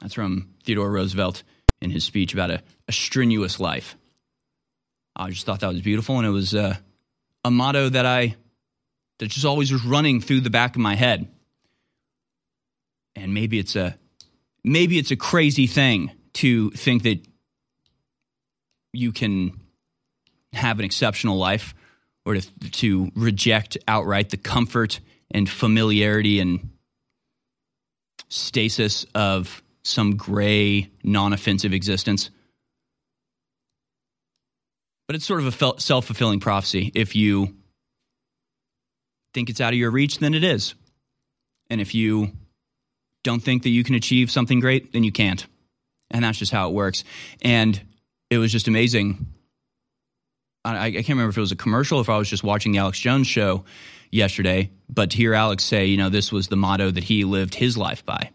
That's 0.01 0.15
from 0.15 0.49
Theodore 0.63 0.91
Roosevelt 0.91 1.43
in 1.79 1.91
his 1.91 2.05
speech 2.05 2.33
about 2.33 2.49
a, 2.49 2.63
a 2.87 2.91
strenuous 2.91 3.59
life. 3.59 3.95
I 5.15 5.29
just 5.29 5.45
thought 5.45 5.61
that 5.61 5.67
was 5.67 5.81
beautiful, 5.81 6.17
and 6.17 6.27
it 6.27 6.31
was 6.31 6.53
uh, 6.53 6.75
a 7.43 7.51
motto 7.51 7.89
that 7.89 8.05
I 8.05 8.35
that 9.19 9.29
just 9.29 9.45
always 9.45 9.71
was 9.71 9.83
running 9.83 10.21
through 10.21 10.41
the 10.41 10.49
back 10.49 10.75
of 10.75 10.81
my 10.81 10.95
head. 10.95 11.27
And 13.15 13.33
maybe 13.33 13.57
it's 13.57 13.75
a 13.75 13.97
maybe 14.63 14.99
it's 14.99 15.11
a 15.11 15.15
crazy 15.15 15.65
thing 15.65 16.11
to 16.33 16.69
think 16.71 17.03
that 17.03 17.25
you 18.93 19.11
can 19.11 19.59
have 20.53 20.79
an 20.79 20.85
exceptional 20.85 21.37
life 21.37 21.73
or 22.25 22.35
to, 22.35 22.69
to 22.71 23.11
reject 23.15 23.77
outright 23.87 24.29
the 24.29 24.37
comfort 24.37 24.99
and 25.31 25.49
familiarity 25.49 26.39
and 26.39 26.71
stasis 28.29 29.05
of 29.15 29.63
some 29.83 30.17
gray, 30.17 30.89
non 31.03 31.33
offensive 31.33 31.73
existence. 31.73 32.29
But 35.07 35.15
it's 35.15 35.25
sort 35.25 35.41
of 35.41 35.47
a 35.61 35.79
self 35.79 36.05
fulfilling 36.05 36.39
prophecy. 36.39 36.91
If 36.93 37.15
you 37.15 37.55
think 39.33 39.49
it's 39.49 39.61
out 39.61 39.73
of 39.73 39.79
your 39.79 39.91
reach, 39.91 40.19
then 40.19 40.33
it 40.33 40.43
is. 40.43 40.75
And 41.69 41.79
if 41.81 41.95
you 41.95 42.31
don't 43.23 43.41
think 43.41 43.63
that 43.63 43.69
you 43.69 43.83
can 43.83 43.95
achieve 43.95 44.31
something 44.31 44.59
great, 44.59 44.93
then 44.93 45.03
you 45.03 45.11
can't. 45.11 45.45
And 46.11 46.23
that's 46.23 46.37
just 46.37 46.51
how 46.51 46.69
it 46.69 46.73
works. 46.73 47.03
And 47.41 47.79
it 48.29 48.37
was 48.37 48.51
just 48.51 48.67
amazing. 48.67 49.27
I, 50.63 50.87
I 50.87 50.91
can't 50.91 51.09
remember 51.09 51.29
if 51.29 51.37
it 51.37 51.41
was 51.41 51.51
a 51.51 51.57
commercial, 51.57 51.99
if 52.01 52.09
I 52.09 52.17
was 52.17 52.29
just 52.29 52.43
watching 52.43 52.71
the 52.71 52.79
Alex 52.79 52.99
Jones 52.99 53.27
show 53.27 53.65
yesterday, 54.11 54.71
but 54.89 55.11
to 55.11 55.17
hear 55.17 55.33
Alex 55.33 55.63
say, 55.63 55.85
you 55.85 55.97
know, 55.97 56.09
this 56.09 56.31
was 56.31 56.47
the 56.47 56.55
motto 56.55 56.91
that 56.91 57.03
he 57.03 57.23
lived 57.23 57.55
his 57.55 57.77
life 57.77 58.05
by. 58.05 58.31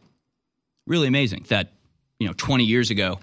Really 0.87 1.09
amazing 1.09 1.47
that, 1.49 1.73
you 2.19 2.27
know, 2.27 2.35
20 2.37 2.65
years 2.65 2.91
ago, 2.91 3.19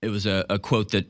it 0.00 0.08
was 0.08 0.26
a, 0.26 0.44
a 0.48 0.58
quote 0.58 0.92
that 0.92 1.06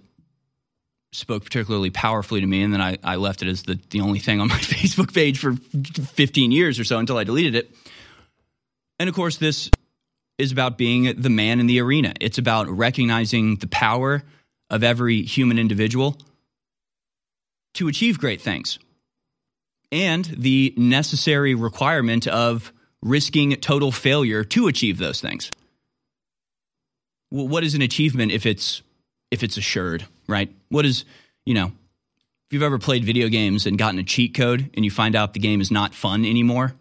spoke 1.12 1.44
particularly 1.44 1.90
powerfully 1.90 2.40
to 2.40 2.46
me, 2.46 2.62
and 2.62 2.72
then 2.72 2.80
I, 2.80 2.98
I 3.04 3.16
left 3.16 3.42
it 3.42 3.48
as 3.48 3.62
the, 3.62 3.78
the 3.90 4.00
only 4.00 4.18
thing 4.18 4.40
on 4.40 4.48
my 4.48 4.54
Facebook 4.58 5.14
page 5.14 5.38
for 5.38 5.54
15 5.54 6.52
years 6.52 6.80
or 6.80 6.84
so 6.84 6.98
until 6.98 7.18
I 7.18 7.24
deleted 7.24 7.54
it. 7.54 7.74
And 8.98 9.08
of 9.08 9.14
course, 9.14 9.36
this 9.36 9.70
is 10.38 10.52
about 10.52 10.78
being 10.78 11.20
the 11.20 11.30
man 11.30 11.60
in 11.60 11.66
the 11.66 11.80
arena. 11.80 12.14
It's 12.20 12.38
about 12.38 12.68
recognizing 12.68 13.56
the 13.56 13.66
power 13.66 14.22
of 14.70 14.82
every 14.82 15.22
human 15.22 15.58
individual 15.58 16.16
to 17.74 17.88
achieve 17.88 18.18
great 18.18 18.40
things 18.40 18.78
and 19.90 20.24
the 20.24 20.72
necessary 20.76 21.54
requirement 21.54 22.26
of 22.26 22.72
risking 23.02 23.54
total 23.56 23.92
failure 23.92 24.42
to 24.44 24.66
achieve 24.66 24.98
those 24.98 25.20
things. 25.20 25.50
Well, 27.30 27.48
what 27.48 27.64
is 27.64 27.74
an 27.74 27.82
achievement 27.82 28.32
if 28.32 28.46
it's 28.46 28.82
if 29.30 29.42
it's 29.42 29.56
assured, 29.56 30.06
right? 30.32 30.52
What 30.68 30.84
is, 30.84 31.04
you 31.44 31.54
know, 31.54 31.66
if 31.66 32.52
you've 32.52 32.62
ever 32.62 32.78
played 32.78 33.04
video 33.04 33.28
games 33.28 33.66
and 33.66 33.78
gotten 33.78 33.98
a 33.98 34.04
cheat 34.04 34.34
code 34.34 34.70
and 34.74 34.84
you 34.84 34.90
find 34.90 35.14
out 35.14 35.34
the 35.34 35.40
game 35.40 35.60
is 35.60 35.70
not 35.70 35.94
fun 35.94 36.24
anymore, 36.24 36.74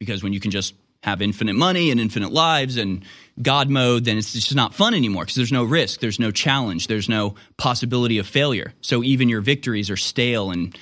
because 0.00 0.22
when 0.22 0.32
you 0.32 0.40
can 0.40 0.50
just 0.50 0.74
have 1.02 1.20
infinite 1.20 1.54
money 1.54 1.90
and 1.90 2.00
infinite 2.00 2.32
lives 2.32 2.78
and 2.78 3.04
God 3.40 3.68
mode, 3.68 4.04
then 4.04 4.16
it's 4.16 4.32
just 4.32 4.54
not 4.54 4.74
fun 4.74 4.94
anymore 4.94 5.24
because 5.24 5.36
there's 5.36 5.52
no 5.52 5.64
risk, 5.64 6.00
there's 6.00 6.18
no 6.18 6.30
challenge, 6.30 6.86
there's 6.86 7.08
no 7.08 7.34
possibility 7.58 8.18
of 8.18 8.26
failure. 8.26 8.72
So 8.80 9.02
even 9.02 9.28
your 9.28 9.42
victories 9.42 9.90
are 9.90 9.96
stale 9.96 10.50
and, 10.50 10.76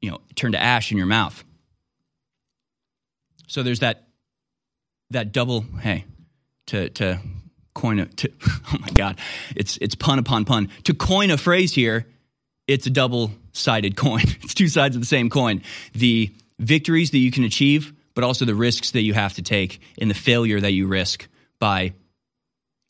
you 0.00 0.10
know, 0.10 0.20
turn 0.34 0.52
to 0.52 0.62
ash 0.62 0.90
in 0.90 0.96
your 0.96 1.06
mouth. 1.06 1.44
So 3.46 3.62
there's 3.62 3.80
that 3.80 4.04
that 5.10 5.32
double 5.32 5.66
hey 5.80 6.06
to 6.66 6.88
to 6.90 7.20
coin 7.74 7.98
a 7.98 8.06
to, 8.06 8.32
oh 8.46 8.76
my 8.80 8.90
god. 8.94 9.18
It's 9.56 9.76
it's 9.78 9.94
pun 9.94 10.18
upon 10.18 10.44
pun. 10.44 10.70
To 10.84 10.94
coin 10.94 11.30
a 11.30 11.36
phrase 11.36 11.74
here 11.74 12.06
it's 12.66 12.86
a 12.86 12.90
double 12.90 13.30
sided 13.52 13.96
coin. 13.96 14.22
It's 14.42 14.54
two 14.54 14.68
sides 14.68 14.96
of 14.96 15.02
the 15.02 15.06
same 15.06 15.28
coin. 15.30 15.62
The 15.92 16.34
victories 16.58 17.10
that 17.10 17.18
you 17.18 17.30
can 17.30 17.44
achieve 17.44 17.92
but 18.14 18.24
also 18.24 18.44
the 18.44 18.54
risks 18.54 18.92
that 18.92 19.02
you 19.02 19.12
have 19.12 19.34
to 19.34 19.42
take 19.42 19.80
and 19.98 20.08
the 20.08 20.14
failure 20.14 20.60
that 20.60 20.72
you 20.72 20.86
risk 20.86 21.28
by 21.58 21.92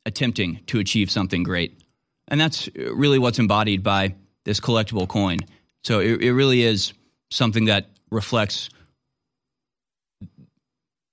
attempting 0.07 0.61
to 0.67 0.79
achieve 0.79 1.11
something 1.11 1.43
great. 1.43 1.81
And 2.29 2.41
that's 2.41 2.69
really 2.77 3.19
what's 3.19 3.39
embodied 3.39 3.83
by 3.83 4.15
this 4.45 4.61
collectible 4.61 5.09
coin. 5.09 5.41
So 5.83 6.01
it, 6.01 6.23
it 6.23 6.33
really 6.33 6.63
is 6.63 6.93
something 7.31 7.67
that 7.67 7.89
reflects 8.11 8.69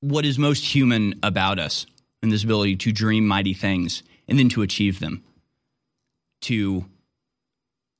what 0.01 0.25
is 0.25 0.37
most 0.37 0.63
human 0.63 1.19
about 1.23 1.59
us 1.59 1.85
and 2.21 2.31
this 2.31 2.43
ability 2.43 2.75
to 2.77 2.91
dream 2.91 3.27
mighty 3.27 3.53
things 3.53 4.03
and 4.27 4.37
then 4.37 4.49
to 4.49 4.61
achieve 4.61 4.99
them, 4.99 5.23
to 6.41 6.85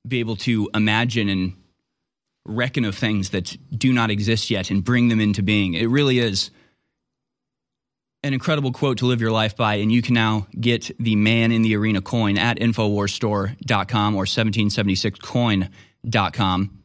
be 0.06 0.20
able 0.20 0.36
to 0.36 0.70
imagine 0.74 1.28
and 1.28 1.54
reckon 2.44 2.84
of 2.84 2.96
things 2.96 3.30
that 3.30 3.56
do 3.76 3.92
not 3.92 4.10
exist 4.10 4.50
yet 4.50 4.70
and 4.70 4.84
bring 4.84 5.08
them 5.08 5.20
into 5.20 5.42
being. 5.42 5.74
It 5.74 5.86
really 5.86 6.18
is 6.18 6.50
an 8.24 8.34
incredible 8.34 8.72
quote 8.72 8.98
to 8.98 9.06
live 9.06 9.20
your 9.20 9.32
life 9.32 9.56
by, 9.56 9.76
and 9.76 9.90
you 9.90 10.02
can 10.02 10.14
now 10.14 10.46
get 10.58 10.90
the 10.98 11.16
Man 11.16 11.52
in 11.52 11.62
the 11.62 11.76
Arena 11.76 12.00
coin 12.00 12.38
at 12.38 12.58
InfoWarsStore.com 12.58 14.14
or 14.14 14.24
1776coin.com. 14.24 16.78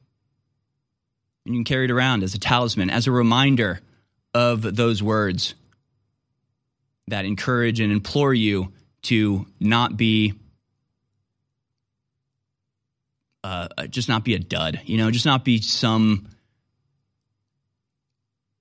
And 1.45 1.55
you 1.55 1.59
can 1.59 1.63
carry 1.63 1.85
it 1.85 1.91
around 1.91 2.23
as 2.23 2.33
a 2.33 2.39
talisman, 2.39 2.89
as 2.89 3.07
a 3.07 3.11
reminder 3.11 3.79
of 4.33 4.75
those 4.75 5.01
words 5.01 5.55
that 7.07 7.25
encourage 7.25 7.79
and 7.79 7.91
implore 7.91 8.33
you 8.33 8.73
to 9.03 9.45
not 9.59 9.97
be 9.97 10.33
uh, 13.43 13.67
just 13.87 14.09
not 14.09 14.25
be 14.25 14.33
a 14.33 14.39
dud, 14.39 14.81
you 14.85 14.97
know, 14.97 15.09
just 15.09 15.25
not 15.25 15.45
be 15.45 15.61
some 15.61 16.27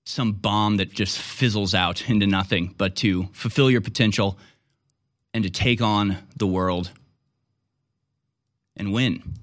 some 0.04 0.32
bomb 0.32 0.76
that 0.76 0.92
just 0.92 1.18
fizzles 1.18 1.74
out 1.74 2.08
into 2.08 2.28
nothing, 2.28 2.72
but 2.78 2.94
to 2.96 3.24
fulfill 3.32 3.68
your 3.68 3.80
potential 3.80 4.38
and 5.34 5.42
to 5.42 5.50
take 5.50 5.82
on 5.82 6.16
the 6.36 6.46
world 6.46 6.92
and 8.76 8.92
win. 8.92 9.34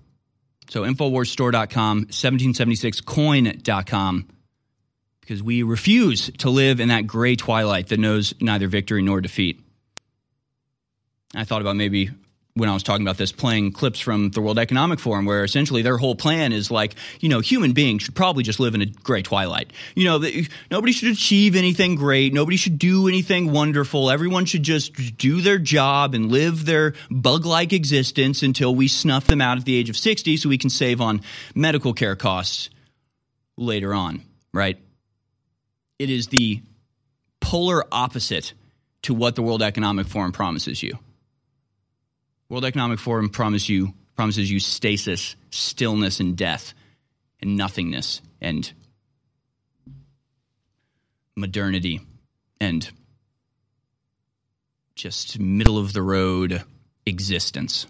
So 0.69 0.83
InfoWarsStore.com, 0.83 2.05
1776coin.com 2.05 4.27
because 5.23 5.41
we 5.41 5.63
refuse 5.63 6.29
to 6.39 6.49
live 6.49 6.81
in 6.81 6.89
that 6.89 7.07
gray 7.07 7.35
twilight 7.35 7.87
that 7.87 7.99
knows 7.99 8.33
neither 8.41 8.67
victory 8.67 9.01
nor 9.01 9.21
defeat. 9.21 9.61
I 11.33 11.45
thought 11.45 11.61
about 11.61 11.77
maybe 11.77 12.11
when 12.55 12.69
I 12.69 12.73
was 12.73 12.83
talking 12.83 13.03
about 13.03 13.17
this, 13.17 13.31
playing 13.31 13.71
clips 13.71 13.99
from 13.99 14.29
the 14.29 14.41
World 14.41 14.59
Economic 14.59 14.99
Forum, 14.99 15.25
where 15.25 15.43
essentially 15.43 15.81
their 15.81 15.97
whole 15.97 16.13
plan 16.13 16.51
is 16.51 16.69
like, 16.69 16.93
you 17.19 17.27
know, 17.27 17.39
human 17.39 17.71
beings 17.71 18.03
should 18.03 18.15
probably 18.15 18.43
just 18.43 18.59
live 18.59 18.75
in 18.75 18.81
a 18.81 18.85
gray 18.85 19.23
twilight. 19.23 19.73
You 19.95 20.05
know, 20.05 20.23
nobody 20.69 20.93
should 20.93 21.11
achieve 21.11 21.55
anything 21.55 21.95
great. 21.95 22.31
Nobody 22.31 22.57
should 22.57 22.77
do 22.77 23.07
anything 23.07 23.51
wonderful. 23.51 24.11
Everyone 24.11 24.45
should 24.45 24.61
just 24.61 25.17
do 25.17 25.41
their 25.41 25.57
job 25.57 26.13
and 26.13 26.31
live 26.31 26.65
their 26.65 26.93
bug 27.09 27.45
like 27.45 27.73
existence 27.73 28.43
until 28.43 28.75
we 28.75 28.87
snuff 28.87 29.25
them 29.25 29.41
out 29.41 29.57
at 29.57 29.65
the 29.65 29.75
age 29.75 29.89
of 29.89 29.97
60 29.97 30.37
so 30.37 30.49
we 30.49 30.59
can 30.59 30.69
save 30.69 31.01
on 31.01 31.21
medical 31.55 31.93
care 31.93 32.15
costs 32.15 32.69
later 33.57 33.95
on, 33.95 34.21
right? 34.53 34.77
It 35.99 36.09
is 36.09 36.27
the 36.27 36.61
polar 37.39 37.83
opposite 37.91 38.53
to 39.03 39.13
what 39.13 39.35
the 39.35 39.41
World 39.41 39.61
Economic 39.61 40.07
Forum 40.07 40.31
promises 40.31 40.81
you. 40.81 40.97
World 42.49 42.65
Economic 42.65 42.99
Forum 42.99 43.29
promise 43.29 43.69
you, 43.69 43.93
promises 44.15 44.51
you 44.51 44.59
stasis, 44.59 45.35
stillness, 45.51 46.19
and 46.19 46.37
death, 46.37 46.73
and 47.41 47.57
nothingness, 47.57 48.21
and 48.41 48.71
modernity, 51.35 52.01
and 52.59 52.89
just 54.95 55.39
middle 55.39 55.77
of 55.77 55.93
the 55.93 56.01
road 56.01 56.63
existence. 57.05 57.87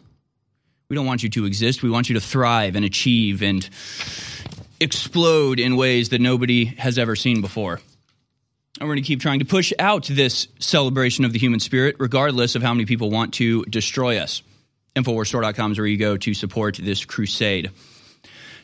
We 0.90 0.96
don't 0.96 1.06
want 1.06 1.24
you 1.24 1.30
to 1.30 1.46
exist. 1.46 1.84
We 1.84 1.90
want 1.90 2.10
you 2.10 2.16
to 2.16 2.22
thrive 2.22 2.76
and 2.76 2.86
achieve 2.86 3.42
and 3.42 3.68
explode 4.80 5.60
in 5.60 5.76
ways 5.76 6.10
that 6.10 6.22
nobody 6.22 6.66
has 6.66 6.98
ever 6.98 7.16
seen 7.16 7.42
before. 7.42 7.80
And 8.80 8.90
we're 8.90 8.96
going 8.96 9.04
to 9.04 9.08
keep 9.08 9.22
trying 9.22 9.40
to 9.40 9.46
push 9.46 9.72
out 9.78 10.06
this 10.06 10.48
celebration 10.60 11.26
of 11.26 11.34
the 11.34 11.40
human 11.40 11.60
spirit, 11.60 11.96
regardless 12.00 12.56
of 12.56 12.64
how 12.64 12.74
many 12.74 12.86
people 12.86 13.12
want 13.12 13.36
to 13.36 13.64
destroy 13.66 14.18
us. 14.18 14.42
Infowarsstore.com 14.96 15.72
is 15.72 15.78
where 15.78 15.88
you 15.88 15.98
go 15.98 16.18
to 16.18 16.34
support 16.34 16.80
this 16.82 17.06
crusade. 17.06 17.72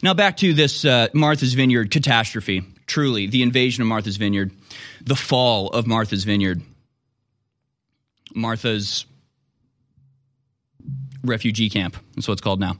Now, 0.01 0.13
back 0.13 0.37
to 0.37 0.53
this 0.53 0.85
uh, 0.85 1.09
Martha's 1.13 1.53
Vineyard 1.53 1.91
catastrophe. 1.91 2.63
Truly, 2.87 3.27
the 3.27 3.43
invasion 3.43 3.81
of 3.81 3.87
Martha's 3.87 4.17
Vineyard, 4.17 4.51
the 5.01 5.15
fall 5.15 5.69
of 5.69 5.85
Martha's 5.85 6.23
Vineyard, 6.23 6.61
Martha's 8.33 9.05
refugee 11.23 11.69
camp. 11.69 11.97
That's 12.15 12.27
what 12.27 12.33
it's 12.33 12.41
called 12.41 12.59
now. 12.59 12.77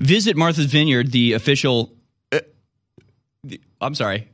Visit 0.00 0.36
Martha's 0.36 0.66
Vineyard, 0.66 1.12
the 1.12 1.32
official. 1.32 1.92
Uh, 2.32 2.40
the, 3.44 3.60
I'm 3.80 3.94
sorry. 3.94 4.28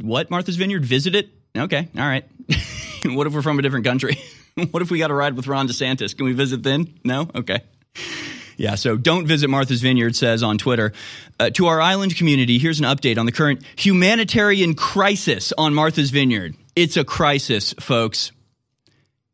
What? 0.00 0.30
Martha's 0.30 0.56
Vineyard? 0.56 0.84
Visit 0.84 1.14
it? 1.14 1.30
Okay. 1.56 1.88
All 1.96 2.02
right. 2.02 2.24
what 3.04 3.26
if 3.26 3.32
we're 3.32 3.42
from 3.42 3.58
a 3.58 3.62
different 3.62 3.84
country? 3.84 4.18
what 4.70 4.82
if 4.82 4.90
we 4.90 4.98
got 4.98 5.10
a 5.10 5.14
ride 5.14 5.34
with 5.34 5.46
Ron 5.46 5.68
DeSantis? 5.68 6.16
Can 6.16 6.26
we 6.26 6.32
visit 6.32 6.62
then? 6.62 6.94
No? 7.04 7.28
Okay. 7.34 7.60
Yeah, 8.56 8.74
so 8.74 8.96
don't 8.96 9.26
visit 9.26 9.48
Martha's 9.48 9.80
Vineyard, 9.80 10.14
says 10.14 10.42
on 10.42 10.58
Twitter. 10.58 10.92
Uh, 11.38 11.48
to 11.50 11.66
our 11.66 11.80
island 11.80 12.16
community, 12.16 12.58
here's 12.58 12.78
an 12.78 12.84
update 12.84 13.16
on 13.16 13.24
the 13.24 13.32
current 13.32 13.62
humanitarian 13.76 14.74
crisis 14.74 15.52
on 15.56 15.72
Martha's 15.72 16.10
Vineyard. 16.10 16.54
It's 16.76 16.98
a 16.98 17.04
crisis, 17.04 17.72
folks 17.80 18.32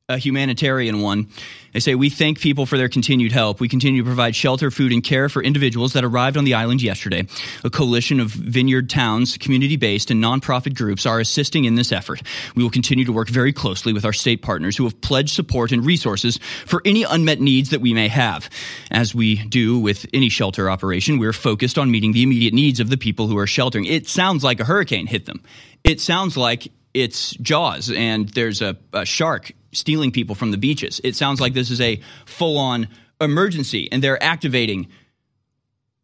a 0.08 0.18
humanitarian 0.18 1.00
one. 1.00 1.28
They 1.76 1.80
say, 1.80 1.94
We 1.94 2.08
thank 2.08 2.40
people 2.40 2.64
for 2.64 2.78
their 2.78 2.88
continued 2.88 3.32
help. 3.32 3.60
We 3.60 3.68
continue 3.68 4.00
to 4.00 4.06
provide 4.06 4.34
shelter, 4.34 4.70
food, 4.70 4.92
and 4.92 5.04
care 5.04 5.28
for 5.28 5.42
individuals 5.42 5.92
that 5.92 6.04
arrived 6.04 6.38
on 6.38 6.44
the 6.44 6.54
island 6.54 6.80
yesterday. 6.80 7.26
A 7.64 7.68
coalition 7.68 8.18
of 8.18 8.30
vineyard 8.30 8.88
towns, 8.88 9.36
community 9.36 9.76
based, 9.76 10.10
and 10.10 10.24
nonprofit 10.24 10.74
groups 10.74 11.04
are 11.04 11.20
assisting 11.20 11.66
in 11.66 11.74
this 11.74 11.92
effort. 11.92 12.22
We 12.54 12.62
will 12.62 12.70
continue 12.70 13.04
to 13.04 13.12
work 13.12 13.28
very 13.28 13.52
closely 13.52 13.92
with 13.92 14.06
our 14.06 14.14
state 14.14 14.40
partners 14.40 14.74
who 14.74 14.84
have 14.84 14.98
pledged 15.02 15.34
support 15.34 15.70
and 15.70 15.84
resources 15.84 16.38
for 16.64 16.80
any 16.86 17.02
unmet 17.02 17.42
needs 17.42 17.68
that 17.68 17.82
we 17.82 17.92
may 17.92 18.08
have. 18.08 18.48
As 18.90 19.14
we 19.14 19.36
do 19.44 19.78
with 19.78 20.06
any 20.14 20.30
shelter 20.30 20.70
operation, 20.70 21.18
we're 21.18 21.34
focused 21.34 21.76
on 21.76 21.90
meeting 21.90 22.12
the 22.12 22.22
immediate 22.22 22.54
needs 22.54 22.80
of 22.80 22.88
the 22.88 22.96
people 22.96 23.26
who 23.26 23.36
are 23.36 23.46
sheltering. 23.46 23.84
It 23.84 24.08
sounds 24.08 24.42
like 24.42 24.60
a 24.60 24.64
hurricane 24.64 25.06
hit 25.06 25.26
them. 25.26 25.42
It 25.84 26.00
sounds 26.00 26.38
like 26.38 26.68
it's 26.96 27.32
Jaws 27.34 27.90
and 27.90 28.26
there's 28.30 28.62
a, 28.62 28.74
a 28.94 29.04
shark 29.04 29.52
stealing 29.72 30.10
people 30.10 30.34
from 30.34 30.50
the 30.50 30.56
beaches. 30.56 30.98
It 31.04 31.14
sounds 31.14 31.42
like 31.42 31.52
this 31.52 31.70
is 31.70 31.80
a 31.80 32.00
full 32.24 32.56
on 32.56 32.88
emergency 33.20 33.92
and 33.92 34.02
they're 34.02 34.20
activating 34.22 34.88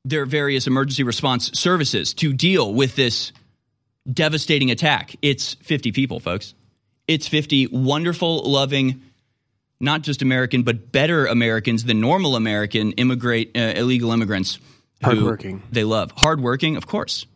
their 0.04 0.26
various 0.26 0.66
emergency 0.66 1.02
response 1.02 1.50
services 1.58 2.12
to 2.14 2.34
deal 2.34 2.74
with 2.74 2.94
this 2.94 3.32
devastating 4.12 4.70
attack. 4.70 5.16
It's 5.22 5.54
50 5.54 5.92
people, 5.92 6.20
folks. 6.20 6.52
It's 7.08 7.26
50 7.26 7.68
wonderful, 7.68 8.42
loving, 8.50 9.00
not 9.80 10.02
just 10.02 10.20
American, 10.20 10.62
but 10.62 10.92
better 10.92 11.24
Americans 11.24 11.84
than 11.84 12.00
normal 12.00 12.36
American 12.36 12.92
immigrate 12.92 13.56
uh, 13.56 13.72
illegal 13.76 14.12
immigrants. 14.12 14.58
Hardworking. 15.02 15.62
They 15.72 15.84
love 15.84 16.12
hardworking, 16.14 16.76
of 16.76 16.86
course, 16.86 17.26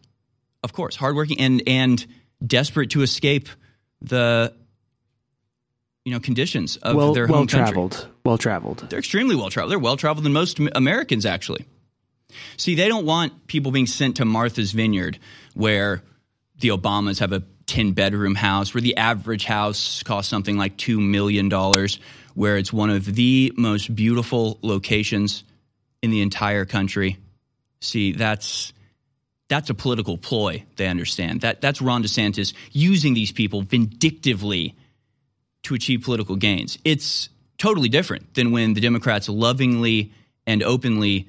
of 0.62 0.74
course, 0.74 0.94
hardworking 0.94 1.40
and 1.40 1.62
and 1.66 2.06
desperate 2.44 2.90
to 2.90 3.02
escape 3.02 3.48
the 4.00 4.52
you 6.04 6.12
know 6.12 6.20
conditions 6.20 6.76
of 6.76 6.94
well, 6.94 7.12
their 7.12 7.26
home 7.26 7.38
well 7.38 7.46
traveled. 7.46 8.08
Well 8.24 8.38
traveled. 8.38 8.86
They're 8.88 9.00
extremely 9.00 9.34
well 9.34 9.50
traveled. 9.50 9.72
They're 9.72 9.78
well 9.78 9.96
traveled 9.96 10.24
than 10.24 10.32
most 10.32 10.58
Americans, 10.74 11.26
actually. 11.26 11.66
See, 12.56 12.74
they 12.74 12.88
don't 12.88 13.06
want 13.06 13.46
people 13.46 13.72
being 13.72 13.86
sent 13.86 14.16
to 14.16 14.24
Martha's 14.24 14.72
Vineyard, 14.72 15.18
where 15.54 16.02
the 16.60 16.68
Obamas 16.68 17.20
have 17.20 17.32
a 17.32 17.42
10 17.66 17.92
bedroom 17.92 18.34
house, 18.34 18.72
where 18.72 18.80
the 18.80 18.96
average 18.96 19.44
house 19.44 20.02
costs 20.02 20.30
something 20.30 20.56
like 20.56 20.76
$2 20.76 20.98
million, 20.98 21.50
where 22.34 22.56
it's 22.56 22.72
one 22.72 22.90
of 22.90 23.04
the 23.04 23.52
most 23.56 23.94
beautiful 23.94 24.58
locations 24.62 25.44
in 26.02 26.10
the 26.10 26.22
entire 26.22 26.64
country. 26.64 27.18
See, 27.80 28.12
that's. 28.12 28.72
That's 29.48 29.70
a 29.70 29.74
political 29.74 30.18
ploy. 30.18 30.64
They 30.76 30.88
understand 30.88 31.42
that. 31.42 31.60
That's 31.60 31.80
Ron 31.80 32.02
DeSantis 32.02 32.52
using 32.72 33.14
these 33.14 33.32
people 33.32 33.62
vindictively 33.62 34.74
to 35.64 35.74
achieve 35.74 36.02
political 36.02 36.36
gains. 36.36 36.78
It's 36.84 37.28
totally 37.58 37.88
different 37.88 38.34
than 38.34 38.50
when 38.50 38.74
the 38.74 38.80
Democrats 38.80 39.28
lovingly 39.28 40.12
and 40.46 40.62
openly 40.62 41.28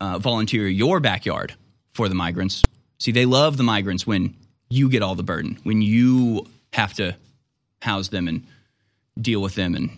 uh, 0.00 0.18
volunteer 0.18 0.68
your 0.68 1.00
backyard 1.00 1.54
for 1.92 2.08
the 2.08 2.14
migrants. 2.14 2.62
See, 2.98 3.12
they 3.12 3.26
love 3.26 3.56
the 3.56 3.62
migrants 3.62 4.06
when 4.06 4.36
you 4.68 4.88
get 4.88 5.02
all 5.02 5.14
the 5.14 5.22
burden, 5.22 5.58
when 5.62 5.82
you 5.82 6.46
have 6.72 6.94
to 6.94 7.16
house 7.82 8.08
them 8.08 8.28
and 8.28 8.46
deal 9.20 9.42
with 9.42 9.54
them 9.54 9.74
and 9.74 9.90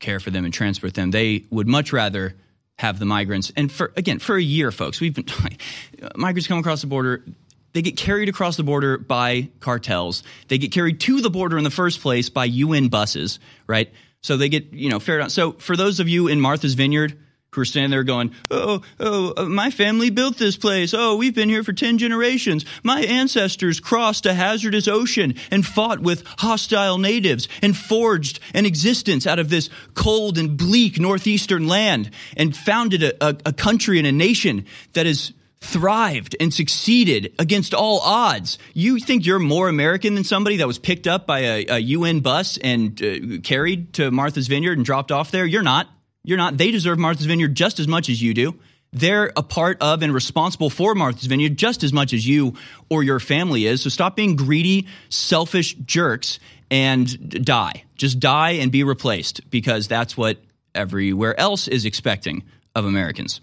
care 0.00 0.20
for 0.20 0.30
them 0.30 0.44
and 0.44 0.52
transport 0.52 0.94
them. 0.94 1.10
They 1.10 1.44
would 1.50 1.68
much 1.68 1.92
rather 1.92 2.34
have 2.78 2.98
the 2.98 3.04
migrants. 3.04 3.52
And 3.56 3.70
for 3.70 3.92
again, 3.96 4.18
for 4.18 4.36
a 4.36 4.42
year, 4.42 4.70
folks, 4.72 5.00
we've 5.00 5.14
been 5.14 5.26
migrants 6.16 6.46
come 6.46 6.58
across 6.58 6.80
the 6.80 6.86
border. 6.86 7.24
They 7.72 7.82
get 7.82 7.96
carried 7.96 8.28
across 8.28 8.56
the 8.56 8.64
border 8.64 8.98
by 8.98 9.48
cartels. 9.60 10.22
They 10.48 10.58
get 10.58 10.72
carried 10.72 10.98
to 11.00 11.20
the 11.20 11.30
border 11.30 11.56
in 11.56 11.64
the 11.64 11.70
first 11.70 12.00
place 12.00 12.28
by 12.28 12.46
UN 12.46 12.88
buses, 12.88 13.38
right? 13.66 13.92
So 14.22 14.36
they 14.36 14.48
get, 14.48 14.72
you 14.72 14.90
know, 14.90 14.98
fair. 14.98 15.28
So 15.28 15.52
for 15.52 15.76
those 15.76 16.00
of 16.00 16.08
you 16.08 16.26
in 16.26 16.40
Martha's 16.40 16.74
Vineyard 16.74 17.16
who 17.52 17.60
are 17.60 17.64
standing 17.64 17.90
there 17.90 18.04
going, 18.04 18.32
"Oh, 18.50 18.82
oh, 18.98 19.32
uh, 19.36 19.44
my 19.44 19.70
family 19.70 20.10
built 20.10 20.38
this 20.38 20.56
place. 20.56 20.94
Oh, 20.94 21.16
we've 21.16 21.34
been 21.34 21.48
here 21.48 21.64
for 21.64 21.72
10 21.72 21.98
generations. 21.98 22.64
My 22.82 23.02
ancestors 23.02 23.80
crossed 23.80 24.26
a 24.26 24.34
hazardous 24.34 24.86
ocean 24.86 25.34
and 25.50 25.66
fought 25.66 26.00
with 26.00 26.24
hostile 26.38 26.98
natives 26.98 27.48
and 27.62 27.76
forged 27.76 28.40
an 28.54 28.66
existence 28.66 29.26
out 29.26 29.38
of 29.38 29.50
this 29.50 29.68
cold 29.94 30.38
and 30.38 30.56
bleak 30.56 31.00
northeastern 31.00 31.66
land 31.66 32.10
and 32.36 32.56
founded 32.56 33.02
a, 33.02 33.24
a, 33.24 33.36
a 33.46 33.52
country 33.52 33.98
and 33.98 34.06
a 34.06 34.12
nation 34.12 34.64
that 34.92 35.06
has 35.06 35.32
thrived 35.60 36.34
and 36.40 36.52
succeeded 36.54 37.32
against 37.38 37.74
all 37.74 38.00
odds. 38.00 38.58
You 38.72 38.98
think 38.98 39.26
you're 39.26 39.38
more 39.38 39.68
American 39.68 40.14
than 40.14 40.24
somebody 40.24 40.56
that 40.58 40.66
was 40.66 40.78
picked 40.78 41.06
up 41.06 41.26
by 41.26 41.40
a, 41.40 41.66
a 41.68 41.78
UN 41.78 42.20
bus 42.20 42.58
and 42.58 43.00
uh, 43.02 43.40
carried 43.42 43.92
to 43.94 44.10
Martha's 44.10 44.48
Vineyard 44.48 44.78
and 44.78 44.84
dropped 44.84 45.12
off 45.12 45.30
there? 45.30 45.44
You're 45.44 45.62
not. 45.62 45.88
You're 46.22 46.38
not. 46.38 46.58
They 46.58 46.70
deserve 46.70 46.98
Martha's 46.98 47.26
Vineyard 47.26 47.54
just 47.54 47.78
as 47.78 47.88
much 47.88 48.08
as 48.08 48.22
you 48.22 48.34
do. 48.34 48.58
They're 48.92 49.32
a 49.36 49.42
part 49.42 49.80
of 49.80 50.02
and 50.02 50.12
responsible 50.12 50.68
for 50.68 50.94
Martha's 50.94 51.26
Vineyard 51.26 51.56
just 51.56 51.84
as 51.84 51.92
much 51.92 52.12
as 52.12 52.26
you 52.26 52.54
or 52.88 53.02
your 53.02 53.20
family 53.20 53.66
is. 53.66 53.82
So 53.82 53.88
stop 53.88 54.16
being 54.16 54.34
greedy, 54.34 54.88
selfish 55.08 55.74
jerks 55.74 56.40
and 56.70 57.44
die. 57.44 57.84
Just 57.96 58.18
die 58.18 58.52
and 58.52 58.72
be 58.72 58.82
replaced 58.82 59.48
because 59.50 59.86
that's 59.86 60.16
what 60.16 60.38
everywhere 60.74 61.38
else 61.38 61.68
is 61.68 61.84
expecting 61.84 62.42
of 62.74 62.84
Americans. 62.84 63.40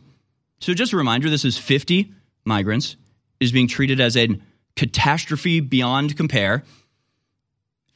So 0.59 0.73
just 0.73 0.93
a 0.93 0.97
reminder 0.97 1.29
this 1.29 1.45
is 1.45 1.57
50 1.57 2.11
migrants 2.43 2.97
is 3.39 3.51
being 3.51 3.67
treated 3.67 4.01
as 4.01 4.17
a 4.17 4.29
catastrophe 4.75 5.59
beyond 5.59 6.17
compare. 6.17 6.63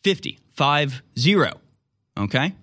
50, 0.03 0.39
5 0.53 1.01
0. 1.17 1.53
Okay? 2.17 2.55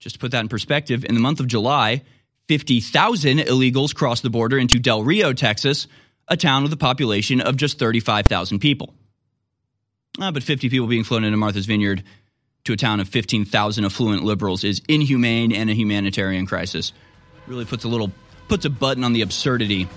Just 0.00 0.16
to 0.16 0.18
put 0.18 0.32
that 0.32 0.40
in 0.40 0.48
perspective, 0.48 1.04
in 1.04 1.14
the 1.14 1.20
month 1.20 1.40
of 1.40 1.46
July, 1.46 2.02
50,000 2.48 3.38
illegals 3.38 3.94
crossed 3.94 4.22
the 4.22 4.30
border 4.30 4.58
into 4.58 4.78
Del 4.78 5.04
Rio, 5.04 5.32
Texas, 5.32 5.86
a 6.26 6.36
town 6.36 6.62
with 6.62 6.72
a 6.72 6.76
population 6.76 7.40
of 7.40 7.56
just 7.56 7.78
35,000 7.78 8.58
people. 8.58 8.94
Ah, 10.18 10.30
but 10.32 10.42
50 10.42 10.68
people 10.68 10.86
being 10.86 11.04
flown 11.04 11.24
into 11.24 11.36
Martha's 11.36 11.66
Vineyard 11.66 12.02
to 12.64 12.72
a 12.72 12.76
town 12.76 13.00
of 13.00 13.08
15,000 13.08 13.84
affluent 13.84 14.24
liberals 14.24 14.64
is 14.64 14.82
inhumane 14.88 15.52
and 15.52 15.70
a 15.70 15.74
humanitarian 15.74 16.46
crisis 16.46 16.92
Really 17.46 17.64
puts 17.64 17.84
a 17.84 17.88
little 17.88 18.12
puts 18.48 18.64
a 18.64 18.70
button 18.70 19.02
on 19.02 19.12
the 19.12 19.22
absurdity 19.22 19.88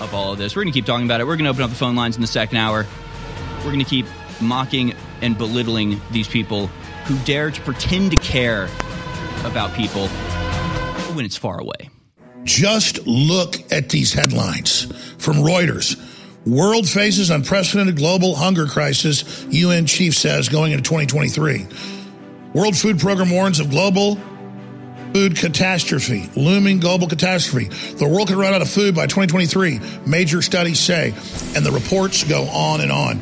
of 0.00 0.14
all 0.14 0.32
of 0.32 0.38
this. 0.38 0.56
We're 0.56 0.62
going 0.62 0.72
to 0.72 0.78
keep 0.78 0.86
talking 0.86 1.04
about 1.04 1.20
it. 1.20 1.26
We're 1.26 1.36
going 1.36 1.44
to 1.44 1.50
open 1.50 1.62
up 1.62 1.70
the 1.70 1.76
phone 1.76 1.96
lines 1.96 2.16
in 2.16 2.22
the 2.22 2.26
second 2.26 2.56
hour. 2.56 2.86
We're 3.58 3.72
going 3.72 3.78
to 3.78 3.84
keep 3.84 4.06
mocking 4.40 4.94
and 5.20 5.36
belittling 5.36 6.00
these 6.10 6.28
people 6.28 6.68
who 7.04 7.18
dare 7.24 7.50
to 7.50 7.60
pretend 7.60 8.12
to 8.12 8.16
care 8.16 8.68
about 9.44 9.72
people 9.74 10.08
when 11.14 11.24
it's 11.24 11.36
far 11.36 11.60
away. 11.60 11.90
Just 12.44 13.06
look 13.06 13.56
at 13.72 13.88
these 13.88 14.12
headlines 14.12 14.84
from 15.18 15.36
Reuters. 15.36 15.96
World 16.46 16.86
faces 16.86 17.30
unprecedented 17.30 17.96
global 17.96 18.34
hunger 18.34 18.66
crisis, 18.66 19.44
UN 19.48 19.86
chief 19.86 20.14
says, 20.14 20.48
going 20.48 20.72
into 20.72 20.84
2023. 20.84 21.66
World 22.52 22.76
Food 22.76 22.98
Program 22.98 23.30
warns 23.30 23.60
of 23.60 23.70
global 23.70 24.18
food 25.14 25.36
catastrophe, 25.36 26.28
looming 26.36 26.80
global 26.80 27.06
catastrophe. 27.06 27.68
The 27.94 28.06
world 28.06 28.28
could 28.28 28.36
run 28.36 28.52
out 28.52 28.62
of 28.62 28.68
food 28.68 28.94
by 28.94 29.06
2023, 29.06 29.80
major 30.06 30.42
studies 30.42 30.80
say. 30.80 31.14
And 31.56 31.64
the 31.64 31.72
reports 31.72 32.24
go 32.24 32.44
on 32.48 32.80
and 32.80 32.92
on. 32.92 33.20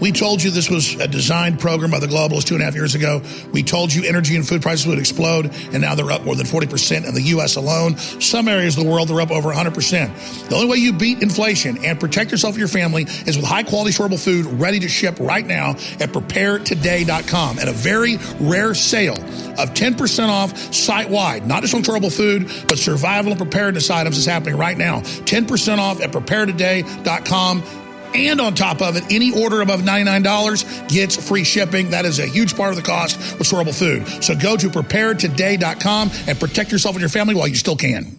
We 0.00 0.12
told 0.12 0.42
you 0.42 0.50
this 0.50 0.70
was 0.70 0.94
a 1.00 1.08
designed 1.08 1.60
program 1.60 1.90
by 1.90 1.98
the 1.98 2.06
globalists 2.06 2.44
two 2.44 2.54
and 2.54 2.62
a 2.62 2.64
half 2.64 2.74
years 2.74 2.94
ago. 2.94 3.22
We 3.52 3.62
told 3.62 3.92
you 3.92 4.04
energy 4.04 4.36
and 4.36 4.46
food 4.46 4.62
prices 4.62 4.86
would 4.86 4.98
explode, 4.98 5.46
and 5.72 5.80
now 5.80 5.94
they're 5.94 6.10
up 6.10 6.24
more 6.24 6.34
than 6.34 6.46
40% 6.46 7.06
in 7.06 7.14
the 7.14 7.22
U.S. 7.22 7.56
alone. 7.56 7.96
Some 7.96 8.48
areas 8.48 8.76
of 8.76 8.84
the 8.84 8.90
world, 8.90 9.08
they're 9.08 9.20
up 9.20 9.30
over 9.30 9.52
100%. 9.52 10.48
The 10.48 10.54
only 10.54 10.68
way 10.68 10.76
you 10.78 10.92
beat 10.92 11.22
inflation 11.22 11.84
and 11.84 11.98
protect 11.98 12.30
yourself 12.30 12.54
and 12.54 12.58
your 12.58 12.68
family 12.68 13.04
is 13.04 13.36
with 13.36 13.44
high 13.44 13.62
quality, 13.62 13.92
storable 13.92 14.22
food 14.22 14.46
ready 14.60 14.80
to 14.80 14.88
ship 14.88 15.16
right 15.20 15.46
now 15.46 15.70
at 15.70 16.10
preparetoday.com 16.10 17.58
at 17.58 17.68
a 17.68 17.72
very 17.72 18.18
rare 18.40 18.74
sale 18.74 19.16
of 19.58 19.72
10% 19.74 20.28
off 20.28 20.56
site 20.74 21.08
wide, 21.08 21.46
not 21.46 21.62
just 21.62 21.74
on 21.74 21.82
storable 21.82 22.14
food, 22.14 22.50
but 22.68 22.78
survival 22.78 23.32
and 23.32 23.40
preparedness 23.40 23.90
items 23.90 24.18
is 24.18 24.26
happening 24.26 24.56
right 24.56 24.76
now. 24.76 25.00
10% 25.00 25.78
off 25.78 26.00
at 26.00 26.10
preparetoday.com. 26.10 27.83
And 28.14 28.40
on 28.40 28.54
top 28.54 28.80
of 28.80 28.96
it, 28.96 29.04
any 29.10 29.32
order 29.42 29.60
above 29.60 29.80
$99 29.80 30.88
gets 30.88 31.16
free 31.16 31.44
shipping. 31.44 31.90
That 31.90 32.04
is 32.04 32.20
a 32.20 32.26
huge 32.26 32.56
part 32.56 32.70
of 32.70 32.76
the 32.76 32.82
cost 32.82 33.18
with 33.38 33.48
storable 33.48 33.76
food. 33.76 34.06
So 34.22 34.36
go 34.36 34.56
to 34.56 34.68
preparetoday.com 34.68 36.10
and 36.28 36.38
protect 36.38 36.70
yourself 36.70 36.94
and 36.94 37.00
your 37.00 37.08
family 37.08 37.34
while 37.34 37.48
you 37.48 37.56
still 37.56 37.76
can. 37.76 38.18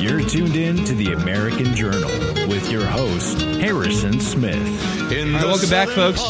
You're 0.00 0.26
tuned 0.26 0.56
in 0.56 0.84
to 0.86 0.94
the 0.94 1.12
American 1.12 1.74
Journal 1.74 2.08
with 2.48 2.70
your 2.70 2.86
host, 2.86 3.42
Harrison 3.42 4.20
Smith. 4.20 4.56
All 4.56 5.16
right, 5.16 5.44
welcome 5.44 5.68
back, 5.68 5.88
folks. 5.88 6.22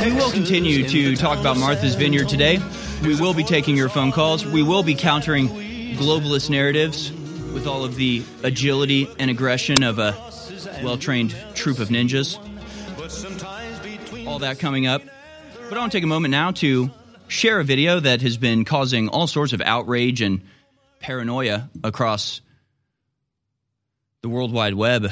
We 0.00 0.12
will 0.12 0.30
continue 0.30 0.88
to 0.88 1.16
talk 1.16 1.38
about 1.38 1.58
Martha's 1.58 1.94
Vineyard 1.94 2.28
today. 2.28 2.58
We 3.02 3.20
will 3.20 3.34
be 3.34 3.44
taking 3.44 3.76
your 3.76 3.90
phone 3.90 4.12
calls. 4.12 4.46
We 4.46 4.62
will 4.62 4.82
be 4.82 4.94
countering 4.94 5.48
globalist 5.98 6.48
narratives 6.48 7.10
with 7.52 7.66
all 7.66 7.84
of 7.84 7.96
the 7.96 8.22
agility 8.42 9.08
and 9.18 9.30
aggression 9.30 9.82
of 9.82 9.98
a 9.98 10.14
well 10.82 10.98
trained 10.98 11.34
troop 11.54 11.78
of 11.78 11.88
ninjas. 11.88 12.38
All 14.26 14.40
that 14.40 14.58
coming 14.58 14.86
up. 14.86 15.02
But 15.68 15.76
I 15.76 15.80
want 15.80 15.92
to 15.92 15.98
take 15.98 16.04
a 16.04 16.08
moment 16.08 16.32
now 16.32 16.52
to 16.52 16.90
share 17.28 17.60
a 17.60 17.64
video 17.64 18.00
that 18.00 18.22
has 18.22 18.36
been 18.36 18.64
causing 18.64 19.08
all 19.08 19.26
sorts 19.26 19.52
of 19.52 19.60
outrage 19.60 20.22
and 20.22 20.42
paranoia 21.00 21.68
across 21.84 22.40
the 24.22 24.28
World 24.28 24.52
Wide 24.52 24.74
Web 24.74 25.10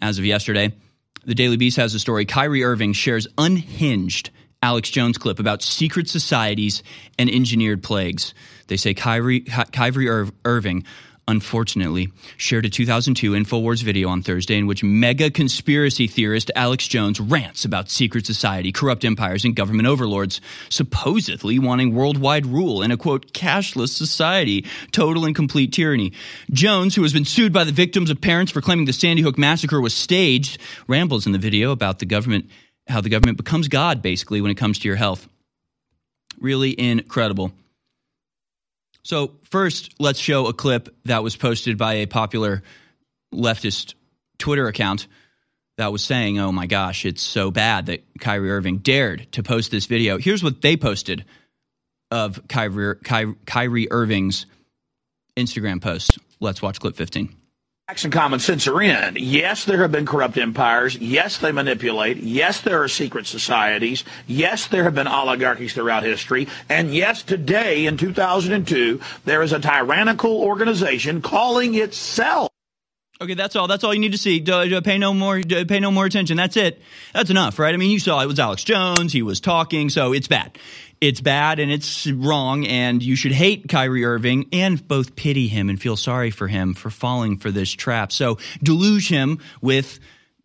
as 0.00 0.18
of 0.18 0.24
yesterday. 0.24 0.72
The 1.24 1.34
Daily 1.34 1.56
Beast 1.56 1.76
has 1.76 1.94
a 1.94 1.98
story. 1.98 2.24
Kyrie 2.24 2.64
Irving 2.64 2.92
shares 2.92 3.26
unhinged 3.36 4.30
Alex 4.62 4.90
Jones 4.90 5.18
clip 5.18 5.38
about 5.38 5.62
secret 5.62 6.08
societies 6.08 6.82
and 7.18 7.30
engineered 7.30 7.82
plagues. 7.82 8.34
They 8.66 8.76
say 8.76 8.94
Kyrie, 8.94 9.40
Kyrie 9.40 10.06
Ir- 10.06 10.30
Irving 10.44 10.84
unfortunately, 11.28 12.10
shared 12.38 12.64
a 12.64 12.70
2002 12.70 13.32
InfoWars 13.32 13.82
video 13.82 14.08
on 14.08 14.22
Thursday 14.22 14.56
in 14.56 14.66
which 14.66 14.82
mega 14.82 15.30
conspiracy 15.30 16.06
theorist 16.06 16.50
Alex 16.56 16.88
Jones 16.88 17.20
rants 17.20 17.64
about 17.64 17.90
secret 17.90 18.26
society, 18.26 18.72
corrupt 18.72 19.04
empires, 19.04 19.44
and 19.44 19.54
government 19.54 19.86
overlords 19.86 20.40
supposedly 20.70 21.58
wanting 21.58 21.94
worldwide 21.94 22.46
rule 22.46 22.82
in 22.82 22.90
a 22.90 22.96
quote, 22.96 23.32
cashless 23.32 23.90
society, 23.90 24.64
total 24.90 25.26
and 25.26 25.36
complete 25.36 25.72
tyranny. 25.72 26.12
Jones, 26.50 26.94
who 26.94 27.02
has 27.02 27.12
been 27.12 27.26
sued 27.26 27.52
by 27.52 27.64
the 27.64 27.72
victims 27.72 28.10
of 28.10 28.20
parents 28.20 28.50
for 28.50 28.62
claiming 28.62 28.86
the 28.86 28.92
Sandy 28.92 29.22
Hook 29.22 29.38
massacre 29.38 29.80
was 29.80 29.94
staged, 29.94 30.58
rambles 30.88 31.26
in 31.26 31.32
the 31.32 31.38
video 31.38 31.70
about 31.70 31.98
the 31.98 32.06
government, 32.06 32.46
how 32.88 33.02
the 33.02 33.10
government 33.10 33.36
becomes 33.36 33.68
God, 33.68 34.00
basically, 34.00 34.40
when 34.40 34.50
it 34.50 34.56
comes 34.56 34.78
to 34.78 34.88
your 34.88 34.96
health. 34.96 35.28
Really 36.40 36.78
incredible. 36.78 37.52
So, 39.08 39.32
first, 39.44 39.94
let's 39.98 40.18
show 40.18 40.48
a 40.48 40.52
clip 40.52 40.94
that 41.06 41.22
was 41.22 41.34
posted 41.34 41.78
by 41.78 41.94
a 41.94 42.06
popular 42.06 42.62
leftist 43.32 43.94
Twitter 44.36 44.68
account 44.68 45.06
that 45.78 45.90
was 45.90 46.04
saying, 46.04 46.38
oh 46.38 46.52
my 46.52 46.66
gosh, 46.66 47.06
it's 47.06 47.22
so 47.22 47.50
bad 47.50 47.86
that 47.86 48.04
Kyrie 48.20 48.50
Irving 48.50 48.80
dared 48.80 49.26
to 49.32 49.42
post 49.42 49.70
this 49.70 49.86
video. 49.86 50.18
Here's 50.18 50.44
what 50.44 50.60
they 50.60 50.76
posted 50.76 51.24
of 52.10 52.46
Kyrie, 52.48 52.96
Kyrie, 53.02 53.36
Kyrie 53.46 53.90
Irving's 53.90 54.44
Instagram 55.38 55.80
post. 55.80 56.18
Let's 56.38 56.60
watch 56.60 56.78
clip 56.78 56.94
15 56.94 57.34
facts 57.88 58.04
and 58.04 58.12
common 58.12 58.38
sense 58.38 58.66
are 58.66 58.82
in. 58.82 59.16
Yes, 59.18 59.64
there 59.64 59.80
have 59.80 59.90
been 59.90 60.04
corrupt 60.04 60.36
empires. 60.36 60.98
Yes, 60.98 61.38
they 61.38 61.52
manipulate. 61.52 62.18
Yes, 62.18 62.60
there 62.60 62.82
are 62.82 62.88
secret 62.88 63.26
societies. 63.26 64.04
Yes, 64.26 64.66
there 64.66 64.84
have 64.84 64.94
been 64.94 65.08
oligarchies 65.08 65.72
throughout 65.72 66.02
history. 66.02 66.48
And 66.68 66.94
yes, 66.94 67.22
today 67.22 67.86
in 67.86 67.96
2002, 67.96 69.00
there 69.24 69.40
is 69.40 69.54
a 69.54 69.58
tyrannical 69.58 70.38
organization 70.38 71.22
calling 71.22 71.76
itself. 71.76 72.50
Okay, 73.22 73.32
that's 73.34 73.56
all. 73.56 73.66
That's 73.66 73.82
all 73.82 73.94
you 73.94 74.00
need 74.00 74.12
to 74.12 74.18
see. 74.18 74.42
pay 74.42 74.98
no 74.98 75.14
more. 75.14 75.40
pay 75.40 75.80
no 75.80 75.90
more 75.90 76.04
attention. 76.04 76.36
That's 76.36 76.58
it. 76.58 76.82
That's 77.14 77.30
enough, 77.30 77.58
right? 77.58 77.72
I 77.72 77.78
mean, 77.78 77.90
you 77.90 77.98
saw 77.98 78.20
it 78.20 78.26
was 78.26 78.38
Alex 78.38 78.64
Jones. 78.64 79.14
He 79.14 79.22
was 79.22 79.40
talking, 79.40 79.88
so 79.88 80.12
it's 80.12 80.28
bad 80.28 80.58
it's 81.00 81.20
bad 81.20 81.58
and 81.58 81.70
it's 81.70 82.06
wrong, 82.06 82.66
and 82.66 83.02
you 83.02 83.16
should 83.16 83.32
hate 83.32 83.68
Kyrie 83.68 84.04
Irving 84.04 84.48
and 84.52 84.86
both 84.86 85.16
pity 85.16 85.48
him 85.48 85.68
and 85.68 85.80
feel 85.80 85.96
sorry 85.96 86.30
for 86.30 86.48
him 86.48 86.74
for 86.74 86.90
falling 86.90 87.38
for 87.38 87.50
this 87.50 87.70
trap. 87.70 88.12
So 88.12 88.38
deluge 88.62 89.08
him 89.08 89.38
with 89.60 90.00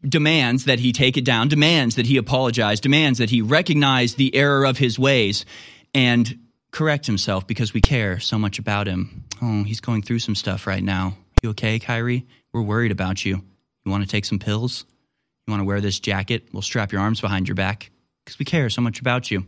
demands 0.08 0.66
that 0.66 0.80
he 0.80 0.91
take 0.91 1.18
it 1.18 1.26
down, 1.26 1.47
demands 1.47 1.95
that 1.95 2.06
he 2.06 2.18
apologize, 2.18 2.80
demands 2.80 3.20
that 3.20 3.30
he 3.30 3.41
recognize 3.41 4.16
the 4.16 4.36
error 4.36 4.66
of 4.66 4.78
his 4.78 4.99
ways 4.99 5.45
and 5.93 6.39
correct 6.72 7.06
himself 7.06 7.47
because 7.47 7.74
we 7.74 7.82
care 7.82 8.20
so 8.20 8.38
much 8.38 8.60
about 8.60 8.88
him. 8.88 9.24
Oh, 9.41 9.64
he's 9.64 9.80
going 9.80 10.01
through 10.01 10.20
some 10.20 10.36
stuff 10.36 10.68
right 10.68 10.84
now. 10.84 11.16
You 11.41 11.51
okay, 11.51 11.80
Kyrie? 11.80 12.26
We're 12.51 12.62
worried 12.62 12.91
about 12.91 13.24
you. 13.24 13.43
You 13.86 13.91
want 13.91 14.04
to 14.04 14.10
take 14.10 14.26
some 14.26 14.39
pills? 14.39 14.86
You 15.45 15.51
want 15.51 15.62
to 15.62 15.66
wear 15.66 15.82
this 15.82 15.99
jacket? 15.99 16.47
We'll 16.54 16.62
strap 16.62 16.91
your 16.91 17.01
arms 17.01 17.22
behind 17.22 17.47
your 17.47 17.56
back 17.56 17.91
because 18.24 18.39
we 18.39 18.45
care 18.45 18.70
so 18.70 18.82
much 18.82 18.99
about 18.99 19.30
you. 19.30 19.45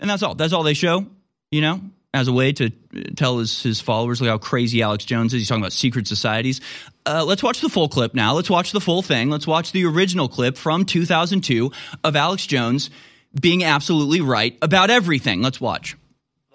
And 0.00 0.10
that's 0.10 0.22
all. 0.22 0.34
That's 0.34 0.52
all 0.52 0.62
they 0.62 0.74
show, 0.74 1.06
you 1.50 1.60
know, 1.60 1.80
as 2.12 2.28
a 2.28 2.32
way 2.32 2.52
to 2.52 2.70
tell 3.16 3.38
his, 3.38 3.62
his 3.62 3.80
followers 3.80 4.20
like 4.20 4.30
how 4.30 4.38
crazy 4.38 4.82
Alex 4.82 5.04
Jones 5.04 5.32
is. 5.32 5.40
He's 5.40 5.48
talking 5.48 5.62
about 5.62 5.72
secret 5.72 6.06
societies. 6.06 6.60
Uh, 7.04 7.24
let's 7.24 7.42
watch 7.42 7.60
the 7.60 7.68
full 7.68 7.88
clip 7.88 8.14
now. 8.14 8.34
Let's 8.34 8.50
watch 8.50 8.72
the 8.72 8.80
full 8.80 9.02
thing. 9.02 9.30
Let's 9.30 9.46
watch 9.46 9.72
the 9.72 9.84
original 9.86 10.28
clip 10.28 10.56
from 10.56 10.84
2002 10.84 11.70
of 12.04 12.16
Alex 12.16 12.46
Jones 12.46 12.90
being 13.38 13.64
absolutely 13.64 14.20
right 14.20 14.56
about 14.62 14.90
everything. 14.90 15.42
Let's 15.42 15.60
watch 15.60 15.96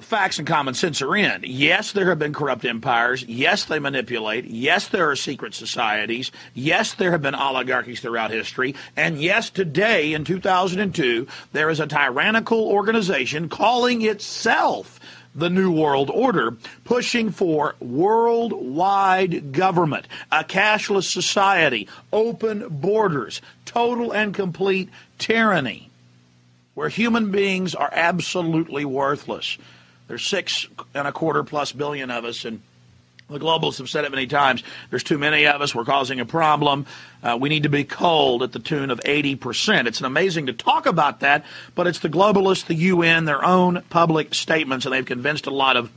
facts 0.02 0.38
and 0.40 0.48
common 0.48 0.74
sense 0.74 1.02
are 1.02 1.16
in. 1.16 1.42
Yes, 1.46 1.92
there 1.92 2.10
have 2.10 2.20
been 2.20 2.34
corrupt 2.34 2.66
empires. 2.66 3.24
Yes, 3.24 3.66
they 3.66 3.80
manipulate. 3.80 4.46
Yes, 4.46 4.88
there 4.88 5.10
are 5.10 5.16
secret 5.16 5.54
societies. 5.54 6.32
Yes, 6.54 6.94
there 6.94 7.12
have 7.12 7.22
been 7.22 7.36
oligarchies 7.36 8.02
throughout 8.02 8.32
history. 8.32 8.76
And 8.96 9.22
yes, 9.22 9.50
today 9.50 10.14
in 10.14 10.24
2002, 10.24 11.28
there 11.54 11.70
is 11.70 11.80
a 11.80 11.88
tyrannical 11.88 12.68
organization 12.68 13.50
calling 13.50 14.02
itself 14.02 15.00
the 15.34 15.50
New 15.50 15.72
World 15.72 16.10
Order, 16.10 16.58
pushing 16.84 17.32
for 17.32 17.76
worldwide 17.80 19.54
government, 19.54 20.08
a 20.32 20.44
cashless 20.44 21.12
society, 21.12 21.88
open 22.12 22.68
borders, 22.70 23.42
total 23.66 24.12
and 24.12 24.34
complete 24.34 24.90
tyranny, 25.18 25.90
where 26.74 26.90
human 26.90 27.32
beings 27.32 27.74
are 27.74 27.90
absolutely 27.94 28.84
worthless. 28.84 29.58
There's 30.12 30.28
six 30.28 30.68
and 30.94 31.08
a 31.08 31.14
quarter 31.14 31.42
plus 31.42 31.72
billion 31.72 32.12
of 32.12 32.26
us, 32.26 32.44
and 32.44 32.62
the 33.30 33.40
globalists 33.40 33.78
have 33.78 33.90
said 33.90 34.04
it 34.04 34.12
many 34.12 34.28
times. 34.28 34.62
There's 34.90 35.06
too 35.06 35.18
many 35.18 35.48
of 35.48 35.62
us. 35.62 35.74
We're 35.74 35.86
causing 35.86 36.20
a 36.20 36.26
problem. 36.26 36.86
Uh, 37.24 37.38
we 37.40 37.48
need 37.48 37.64
to 37.64 37.70
be 37.70 37.86
culled 37.86 38.44
at 38.44 38.52
the 38.52 38.60
tune 38.60 38.92
of 38.92 39.00
80%. 39.06 39.88
It's 39.88 40.02
amazing 40.02 40.48
to 40.48 40.52
talk 40.52 40.86
about 40.86 41.22
that, 41.22 41.46
but 41.76 41.88
it's 41.88 42.00
the 42.00 42.10
globalists, 42.10 42.66
the 42.66 42.76
UN, 42.76 43.24
their 43.24 43.42
own 43.42 43.84
public 43.90 44.34
statements, 44.34 44.86
and 44.86 44.94
they've 44.94 45.06
convinced 45.06 45.48
a 45.48 45.50
lot 45.50 45.78
of 45.78 45.90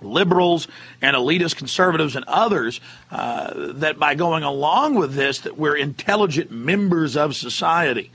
liberals 0.00 0.66
and 1.02 1.14
elitist 1.14 1.56
conservatives 1.56 2.16
and 2.16 2.24
others 2.24 2.80
uh, 3.10 3.72
that 3.74 3.98
by 3.98 4.14
going 4.14 4.42
along 4.42 4.94
with 4.94 5.12
this 5.12 5.40
that 5.40 5.58
we're 5.58 5.76
intelligent 5.76 6.50
members 6.50 7.14
of 7.14 7.36
society 7.36 8.10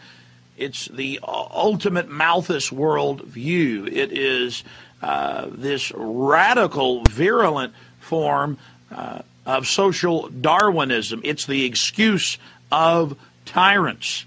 It's 0.60 0.88
the 0.88 1.22
ultimate 1.24 2.10
Malthus 2.10 2.70
world 2.70 3.22
view. 3.22 3.86
It 3.86 4.12
is 4.12 4.66
this 5.02 5.91
radical, 5.95 7.04
virulent 7.06 7.74
form 8.00 8.58
uh, 8.91 9.22
of 9.45 9.68
social 9.68 10.30
Darwinism. 10.30 11.22
It's 11.24 11.45
the 11.45 11.66
excuse 11.66 12.38
of 12.72 13.18
tyrants. 13.45 14.26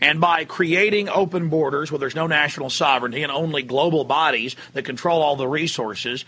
And 0.00 0.20
by 0.20 0.46
creating 0.46 1.08
open 1.10 1.48
borders 1.48 1.92
where 1.92 1.98
there's 1.98 2.14
no 2.14 2.26
national 2.26 2.70
sovereignty 2.70 3.22
and 3.22 3.30
only 3.30 3.62
global 3.62 4.04
bodies 4.04 4.56
that 4.72 4.84
control 4.84 5.20
all 5.20 5.36
the 5.36 5.46
resources, 5.46 6.24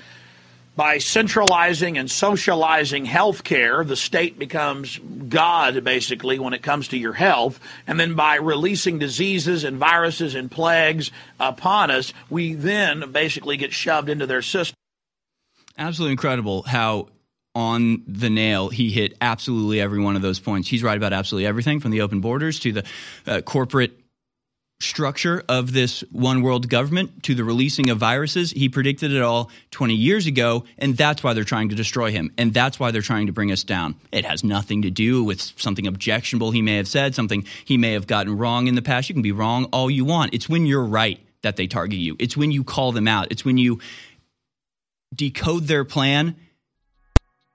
by 0.75 0.99
centralizing 0.99 1.99
and 1.99 2.11
socializing 2.11 3.05
health 3.05 3.45
care, 3.45 3.85
the 3.85 3.97
state 3.97 4.39
becomes 4.39 4.99
God, 4.99 5.85
basically, 5.85 6.39
when 6.39 6.55
it 6.55 6.63
comes 6.63 6.89
to 6.89 6.99
your 6.99 7.13
health. 7.13 7.61
And 7.87 8.01
then 8.01 8.15
by 8.15 8.37
releasing 8.37 8.99
diseases 8.99 9.65
and 9.65 9.77
viruses 9.77 10.35
and 10.35 10.51
plagues 10.51 11.11
upon 11.39 11.91
us, 11.91 12.13
we 12.31 12.55
then 12.55 13.13
basically 13.13 13.59
get 13.59 13.73
shoved 13.73 14.09
into 14.09 14.27
their 14.27 14.43
system. 14.43 14.77
Absolutely 15.77 16.13
incredible 16.13 16.63
how 16.63 17.09
on 17.55 18.03
the 18.07 18.31
nail 18.31 18.71
he 18.71 18.91
hit 18.91 19.15
absolutely 19.21 19.81
every 19.81 20.01
one 20.01 20.17
of 20.17 20.23
those 20.23 20.41
points. 20.41 20.69
He's 20.69 20.83
right 20.83 20.97
about 20.97 21.13
absolutely 21.13 21.47
everything 21.47 21.81
from 21.81 21.91
the 21.91 22.01
open 22.01 22.21
borders 22.21 22.59
to 22.61 22.73
the 22.73 22.85
uh, 23.27 23.41
corporate 23.43 24.02
structure 24.83 25.43
of 25.49 25.73
this 25.73 26.01
one 26.11 26.43
world 26.43 26.69
government 26.69 27.23
to 27.25 27.35
the 27.35 27.45
releasing 27.45 27.91
of 27.91 27.99
viruses. 27.99 28.51
He 28.51 28.69
predicted 28.69 29.13
it 29.13 29.23
all 29.23 29.51
20 29.71 29.95
years 29.95 30.27
ago, 30.27 30.65
and 30.79 30.97
that's 30.97 31.23
why 31.23 31.33
they're 31.33 31.45
trying 31.45 31.69
to 31.71 31.75
destroy 31.75 32.11
him. 32.11 32.33
And 32.37 32.53
that's 32.53 32.79
why 32.79 32.91
they're 32.91 33.03
trying 33.03 33.27
to 33.27 33.33
bring 33.33 33.53
us 33.53 33.65
down. 33.65 33.95
It 34.11 34.25
has 34.25 34.45
nothing 34.45 34.83
to 34.83 34.91
do 34.91 35.25
with 35.25 35.41
something 35.41 35.87
objectionable 35.87 36.51
he 36.51 36.63
may 36.63 36.77
have 36.77 36.89
said, 36.89 37.15
something 37.15 37.45
he 37.65 37.77
may 37.77 37.93
have 37.93 38.07
gotten 38.07 38.37
wrong 38.37 38.67
in 38.67 38.75
the 38.75 38.83
past. 38.83 39.09
You 39.09 39.15
can 39.15 39.23
be 39.23 39.33
wrong 39.33 39.67
all 39.67 39.91
you 39.91 40.05
want. 40.05 40.35
It's 40.35 40.49
when 40.49 40.67
you're 40.67 40.85
right 40.85 41.21
that 41.43 41.57
they 41.57 41.67
target 41.67 41.99
you, 41.99 42.17
it's 42.19 42.37
when 42.37 42.53
you 42.53 42.63
call 42.63 42.93
them 42.93 43.09
out, 43.09 43.29
it's 43.33 43.45
when 43.45 43.59
you 43.59 43.81
decode 45.15 45.65
their 45.65 45.85
plan 45.85 46.37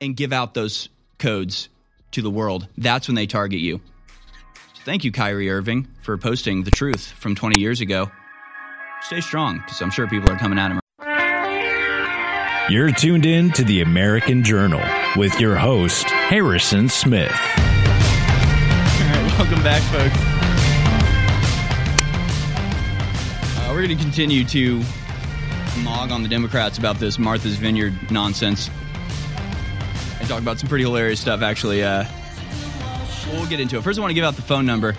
and 0.02 0.16
give 0.16 0.34
out 0.34 0.54
those 0.54 0.90
codes 1.18 1.70
to 2.12 2.22
the 2.22 2.30
world. 2.30 2.68
That's 2.78 3.08
when 3.08 3.16
they 3.16 3.28
target 3.28 3.60
you. 3.60 3.82
Thank 4.88 5.04
you, 5.04 5.12
Kyrie 5.12 5.50
Irving, 5.50 5.86
for 6.02 6.18
posting 6.18 6.64
the 6.64 6.72
truth 6.72 7.08
from 7.08 7.36
20 7.36 7.58
years 7.58 7.82
ago. 7.82 8.10
Stay 9.02 9.20
strong, 9.20 9.58
because 9.58 9.82
I'm 9.82 9.92
sure 9.92 10.08
people 10.08 10.32
are 10.32 10.38
coming 10.38 10.58
at 10.58 10.72
him. 10.72 10.80
You're 12.70 12.94
tuned 12.94 13.26
in 13.26 13.52
to 13.52 13.66
the 13.66 13.82
American 13.82 14.46
Journal 14.46 14.80
with 15.18 15.42
your 15.42 15.58
host, 15.58 16.06
Harrison 16.06 16.88
Smith. 16.88 17.34
All 17.34 17.38
right, 19.10 19.34
welcome 19.38 19.62
back, 19.62 19.82
folks. 19.92 20.16
Uh, 23.58 23.74
we're 23.74 23.86
going 23.86 23.98
to 23.98 24.02
continue 24.02 24.46
to 24.46 24.82
mog 25.84 26.14
on 26.14 26.24
the 26.24 26.30
Democrats 26.30 26.78
about 26.78 26.96
this 26.96 27.20
Martha's 27.20 27.58
Vineyard 27.58 27.94
nonsense 28.10 28.70
and 30.22 30.30
talk 30.30 30.42
about 30.42 30.60
some 30.60 30.70
pretty 30.70 30.86
hilarious 30.86 31.20
stuff, 31.20 31.42
actually. 31.42 31.84
Uh, 31.84 32.06
we'll 33.32 33.46
get 33.48 33.60
into 33.60 33.78
it. 33.78 33.84
First, 33.84 34.00
I 34.00 34.02
want 34.02 34.12
to 34.12 34.16
give 34.16 34.26
out 34.26 34.36
the 34.36 34.42
phone 34.42 34.66
number. 34.66 34.94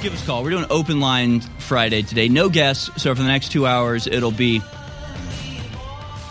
Give 0.00 0.12
us 0.12 0.22
a 0.22 0.26
call. 0.26 0.44
We're 0.44 0.50
doing 0.50 0.66
open 0.70 1.00
line 1.00 1.40
Friday 1.40 2.02
today. 2.02 2.28
No 2.28 2.48
guests. 2.48 2.90
So 3.02 3.14
for 3.14 3.22
the 3.22 3.28
next 3.28 3.50
two 3.50 3.66
hours, 3.66 4.06
it'll 4.06 4.30
be 4.30 4.62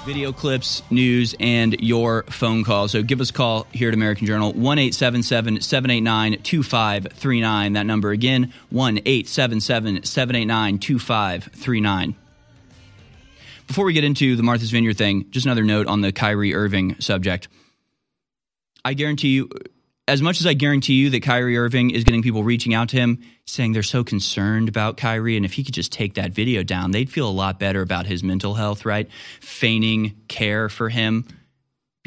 video 0.05 0.31
clips, 0.31 0.81
news, 0.89 1.35
and 1.37 1.81
your 1.81 2.23
phone 2.23 2.63
call. 2.63 2.87
So 2.87 3.03
give 3.03 3.19
us 3.19 3.29
a 3.29 3.33
call 3.33 3.67
here 3.73 3.89
at 3.89 3.93
American 3.93 4.25
Journal, 4.25 4.53
1 4.53 4.79
877 4.79 5.59
789 5.59 6.41
2539. 6.43 7.73
That 7.73 7.85
number 7.85 8.11
again, 8.11 8.53
1 8.69 8.99
877 8.99 10.03
789 10.03 10.79
2539. 10.79 12.15
Before 13.67 13.83
we 13.83 13.91
get 13.91 14.05
into 14.05 14.37
the 14.37 14.43
Martha's 14.43 14.71
Vineyard 14.71 14.97
thing, 14.97 15.29
just 15.29 15.45
another 15.45 15.63
note 15.63 15.87
on 15.87 15.99
the 15.99 16.13
Kyrie 16.13 16.55
Irving 16.55 16.95
subject. 17.01 17.49
I 18.85 18.93
guarantee 18.93 19.29
you, 19.29 19.49
as 20.07 20.21
much 20.21 20.39
as 20.39 20.47
I 20.47 20.53
guarantee 20.53 20.93
you 20.93 21.09
that 21.09 21.21
Kyrie 21.21 21.57
Irving 21.57 21.91
is 21.91 22.03
getting 22.03 22.21
people 22.21 22.43
reaching 22.43 22.73
out 22.73 22.89
to 22.89 22.97
him 22.97 23.21
saying 23.45 23.73
they're 23.73 23.83
so 23.83 24.03
concerned 24.03 24.69
about 24.69 24.97
Kyrie, 24.97 25.35
and 25.35 25.45
if 25.45 25.53
he 25.53 25.63
could 25.63 25.73
just 25.73 25.91
take 25.91 26.15
that 26.15 26.31
video 26.31 26.63
down, 26.63 26.91
they'd 26.91 27.09
feel 27.09 27.29
a 27.29 27.31
lot 27.31 27.59
better 27.59 27.81
about 27.81 28.05
his 28.05 28.23
mental 28.23 28.53
health, 28.53 28.85
right? 28.85 29.09
Feigning 29.41 30.15
care 30.27 30.69
for 30.69 30.89
him 30.89 31.25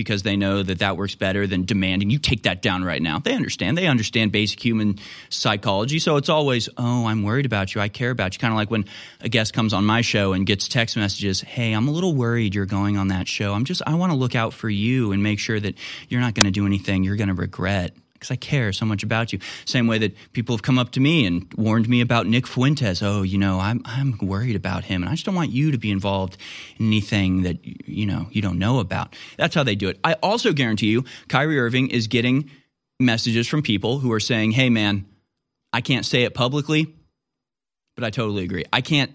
because 0.00 0.22
they 0.22 0.36
know 0.36 0.62
that 0.62 0.78
that 0.78 0.96
works 0.96 1.14
better 1.14 1.46
than 1.46 1.64
demanding 1.64 2.08
you 2.08 2.18
take 2.18 2.44
that 2.44 2.62
down 2.62 2.82
right 2.82 3.02
now. 3.02 3.18
They 3.18 3.34
understand. 3.34 3.76
They 3.76 3.86
understand 3.86 4.32
basic 4.32 4.64
human 4.64 4.98
psychology. 5.28 5.98
So 5.98 6.16
it's 6.16 6.30
always, 6.30 6.70
oh, 6.78 7.06
I'm 7.06 7.22
worried 7.22 7.44
about 7.44 7.74
you. 7.74 7.82
I 7.82 7.88
care 7.88 8.10
about 8.10 8.34
you. 8.34 8.38
Kind 8.38 8.52
of 8.52 8.56
like 8.56 8.70
when 8.70 8.86
a 9.20 9.28
guest 9.28 9.52
comes 9.52 9.74
on 9.74 9.84
my 9.84 10.00
show 10.00 10.32
and 10.32 10.46
gets 10.46 10.68
text 10.68 10.96
messages, 10.96 11.42
hey, 11.42 11.72
I'm 11.72 11.88
a 11.88 11.90
little 11.90 12.14
worried 12.14 12.54
you're 12.54 12.66
going 12.66 12.96
on 12.96 13.08
that 13.08 13.28
show. 13.28 13.52
I'm 13.52 13.64
just, 13.64 13.82
I 13.86 13.94
want 13.94 14.12
to 14.12 14.16
look 14.16 14.34
out 14.34 14.54
for 14.54 14.70
you 14.70 15.12
and 15.12 15.22
make 15.22 15.38
sure 15.38 15.60
that 15.60 15.74
you're 16.08 16.20
not 16.20 16.34
going 16.34 16.46
to 16.46 16.50
do 16.50 16.66
anything 16.66 17.04
you're 17.04 17.16
going 17.16 17.28
to 17.28 17.34
regret 17.34 17.94
because 18.20 18.30
I 18.30 18.36
care 18.36 18.72
so 18.72 18.84
much 18.84 19.02
about 19.02 19.32
you. 19.32 19.38
Same 19.64 19.86
way 19.86 19.96
that 19.98 20.14
people 20.34 20.54
have 20.54 20.62
come 20.62 20.78
up 20.78 20.92
to 20.92 21.00
me 21.00 21.24
and 21.24 21.50
warned 21.56 21.88
me 21.88 22.02
about 22.02 22.26
Nick 22.26 22.46
Fuentes. 22.46 23.02
Oh, 23.02 23.22
you 23.22 23.38
know, 23.38 23.58
I'm 23.58 23.80
I'm 23.86 24.18
worried 24.20 24.56
about 24.56 24.84
him, 24.84 25.02
and 25.02 25.08
I 25.08 25.12
just 25.12 25.24
don't 25.24 25.34
want 25.34 25.50
you 25.50 25.70
to 25.72 25.78
be 25.78 25.90
involved 25.90 26.36
in 26.78 26.86
anything 26.86 27.42
that 27.42 27.58
you 27.64 28.04
know 28.04 28.28
you 28.30 28.42
don't 28.42 28.58
know 28.58 28.78
about. 28.78 29.16
That's 29.38 29.54
how 29.54 29.62
they 29.62 29.74
do 29.74 29.88
it. 29.88 29.98
I 30.04 30.14
also 30.22 30.52
guarantee 30.52 30.88
you, 30.88 31.04
Kyrie 31.28 31.58
Irving 31.58 31.88
is 31.88 32.06
getting 32.06 32.50
messages 33.00 33.48
from 33.48 33.62
people 33.62 33.98
who 33.98 34.12
are 34.12 34.20
saying, 34.20 34.52
"Hey, 34.52 34.68
man, 34.68 35.06
I 35.72 35.80
can't 35.80 36.04
say 36.04 36.24
it 36.24 36.34
publicly, 36.34 36.94
but 37.96 38.04
I 38.04 38.10
totally 38.10 38.44
agree. 38.44 38.64
I 38.70 38.82
can't, 38.82 39.12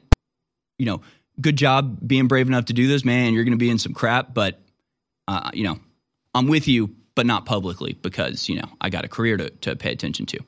you 0.80 0.88
know, 0.88 1.02
good 1.40 1.58
job 1.58 2.00
being 2.06 2.28
brave 2.28 2.48
enough 2.48 2.66
to 2.66 2.74
do 2.74 2.88
this, 2.88 3.06
man. 3.06 3.34
You're 3.36 3.44
going 3.44 3.52
to 3.52 3.58
be 3.58 3.70
in 3.70 3.78
some 3.78 3.94
crap, 3.94 4.34
but 4.34 4.60
uh, 5.28 5.52
you 5.54 5.64
know, 5.64 5.80
I'm 6.34 6.48
with 6.48 6.68
you." 6.68 6.96
But 7.16 7.26
not 7.26 7.46
publicly 7.46 7.94
because, 7.94 8.50
you 8.50 8.56
know, 8.58 8.70
I 8.80 8.90
got 8.90 9.06
a 9.06 9.08
career 9.08 9.38
to, 9.38 9.50
to 9.50 9.76
pay 9.76 9.92
attention 9.92 10.26
to, 10.28 10.40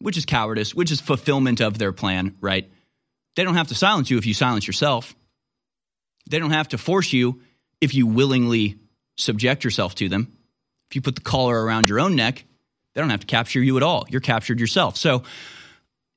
which 0.00 0.16
is 0.16 0.24
cowardice, 0.24 0.74
which 0.74 0.90
is 0.90 1.00
fulfillment 1.00 1.60
of 1.60 1.78
their 1.78 1.92
plan, 1.92 2.36
right? 2.40 2.68
They 3.36 3.44
don't 3.44 3.54
have 3.54 3.68
to 3.68 3.74
silence 3.74 4.10
you 4.10 4.18
if 4.18 4.26
you 4.26 4.34
silence 4.34 4.66
yourself. 4.66 5.14
They 6.28 6.38
don't 6.38 6.50
have 6.50 6.68
to 6.68 6.78
force 6.78 7.12
you 7.12 7.40
if 7.80 7.94
you 7.94 8.06
willingly 8.06 8.78
subject 9.16 9.64
yourself 9.64 9.94
to 9.96 10.08
them. 10.08 10.32
If 10.90 10.96
you 10.96 11.02
put 11.02 11.14
the 11.14 11.20
collar 11.20 11.62
around 11.62 11.88
your 11.88 12.00
own 12.00 12.16
neck, 12.16 12.44
they 12.94 13.00
don't 13.00 13.10
have 13.10 13.20
to 13.20 13.26
capture 13.26 13.62
you 13.62 13.76
at 13.76 13.82
all. 13.82 14.06
You're 14.08 14.20
captured 14.20 14.58
yourself. 14.58 14.96
So 14.96 15.22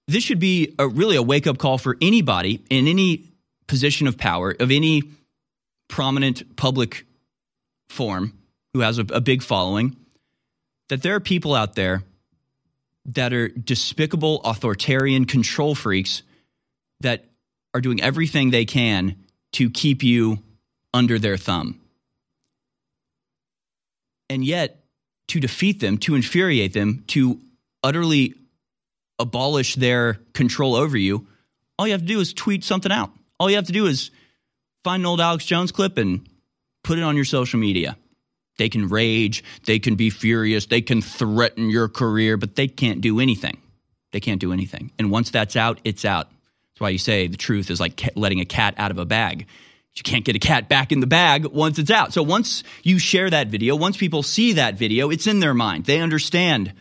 this 0.08 0.24
should 0.24 0.40
be 0.40 0.74
a, 0.80 0.88
really 0.88 1.16
a 1.16 1.22
wake 1.22 1.46
up 1.46 1.58
call 1.58 1.78
for 1.78 1.98
anybody 2.02 2.64
in 2.70 2.88
any 2.88 3.26
position 3.68 4.08
of 4.08 4.18
power, 4.18 4.56
of 4.60 4.72
any 4.72 5.04
prominent 5.88 6.56
public 6.56 7.06
form 7.90 8.34
who 8.74 8.80
has 8.80 8.98
a, 8.98 9.06
a 9.10 9.22
big 9.22 9.42
following, 9.42 9.96
that 10.90 11.02
there 11.02 11.16
are 11.16 11.20
people 11.20 11.54
out 11.54 11.76
there 11.76 12.04
that 13.06 13.34
are 13.34 13.50
despicable, 13.50 14.42
authoritarian 14.44 15.26
control 15.26 15.76
freaks 15.76 16.24
that 17.02 17.26
are 17.74 17.82
doing 17.82 18.02
everything 18.02 18.52
they 18.52 18.66
can 18.66 19.16
to 19.52 19.70
keep 19.70 20.04
you 20.04 20.40
under 20.94 21.20
their 21.20 21.38
thumb. 21.38 21.80
And 24.30 24.44
yet, 24.44 24.84
to 25.28 25.40
defeat 25.40 25.80
them, 25.80 25.98
to 26.00 26.16
infuriate 26.16 26.74
them, 26.74 27.04
to 27.08 27.40
utterly 27.84 28.36
abolish 29.20 29.76
their 29.76 30.16
control 30.34 30.76
over 30.76 30.98
you, 30.98 31.28
all 31.78 31.88
you 31.88 31.94
have 31.94 32.02
to 32.02 32.08
do 32.08 32.20
is 32.20 32.34
tweet 32.34 32.64
something 32.64 32.92
out. 32.92 33.12
All 33.40 33.50
you 33.50 33.56
have 33.56 33.68
to 33.68 33.74
do 33.74 33.86
is 33.86 34.12
find 34.84 35.02
an 35.02 35.06
old 35.06 35.22
Alex 35.22 35.46
Jones 35.46 35.72
clip 35.72 35.98
and 35.98 36.28
put 36.84 36.98
it 36.98 37.04
on 37.04 37.16
your 37.16 37.26
social 37.26 37.60
media. 37.60 37.98
They 38.58 38.70
can 38.70 38.88
rage, 38.88 39.44
they 39.66 39.80
can 39.80 39.96
be 39.96 40.10
furious, 40.10 40.68
they 40.68 40.82
can 40.82 41.02
threaten 41.02 41.70
your 41.70 41.90
career, 41.90 42.38
but 42.38 42.56
they 42.56 42.68
can't 42.68 43.02
do 43.02 43.20
anything. 43.20 43.58
They 44.12 44.20
can't 44.20 44.40
do 44.40 44.54
anything. 44.54 44.92
And 45.00 45.10
once 45.10 45.32
that's 45.32 45.56
out, 45.56 45.80
it's 45.84 46.06
out. 46.06 46.28
That's 46.28 46.82
why 46.82 46.90
you 46.90 47.00
say 47.00 47.28
the 47.28 47.38
truth 47.38 47.72
is 47.72 47.80
like 47.80 48.10
letting 48.16 48.40
a 48.40 48.46
cat 48.46 48.76
out 48.78 48.92
of 48.92 49.00
a 49.00 49.06
bag. 49.06 49.48
You 49.96 50.04
can't 50.04 50.26
get 50.26 50.36
a 50.36 50.40
cat 50.40 50.70
back 50.70 50.92
in 50.92 51.00
the 51.02 51.08
bag 51.08 51.46
once 51.46 51.78
it's 51.78 51.92
out. 51.92 52.14
So 52.14 52.24
once 52.24 52.64
you 52.82 52.98
share 52.98 53.30
that 53.30 53.48
video, 53.48 53.76
once 53.76 53.96
people 53.96 54.24
see 54.24 54.54
that 54.54 54.76
video, 54.76 55.12
it's 55.12 55.28
in 55.28 55.40
their 55.40 55.54
mind. 55.54 55.86
They 55.86 56.00
understand 56.00 56.74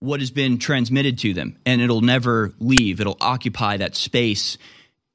what 0.00 0.20
has 0.20 0.30
been 0.30 0.58
transmitted 0.58 1.18
to 1.18 1.34
them 1.34 1.56
and 1.66 1.80
it'll 1.80 2.00
never 2.00 2.52
leave. 2.60 3.00
It'll 3.00 3.16
occupy 3.20 3.78
that 3.78 3.96
space 3.96 4.58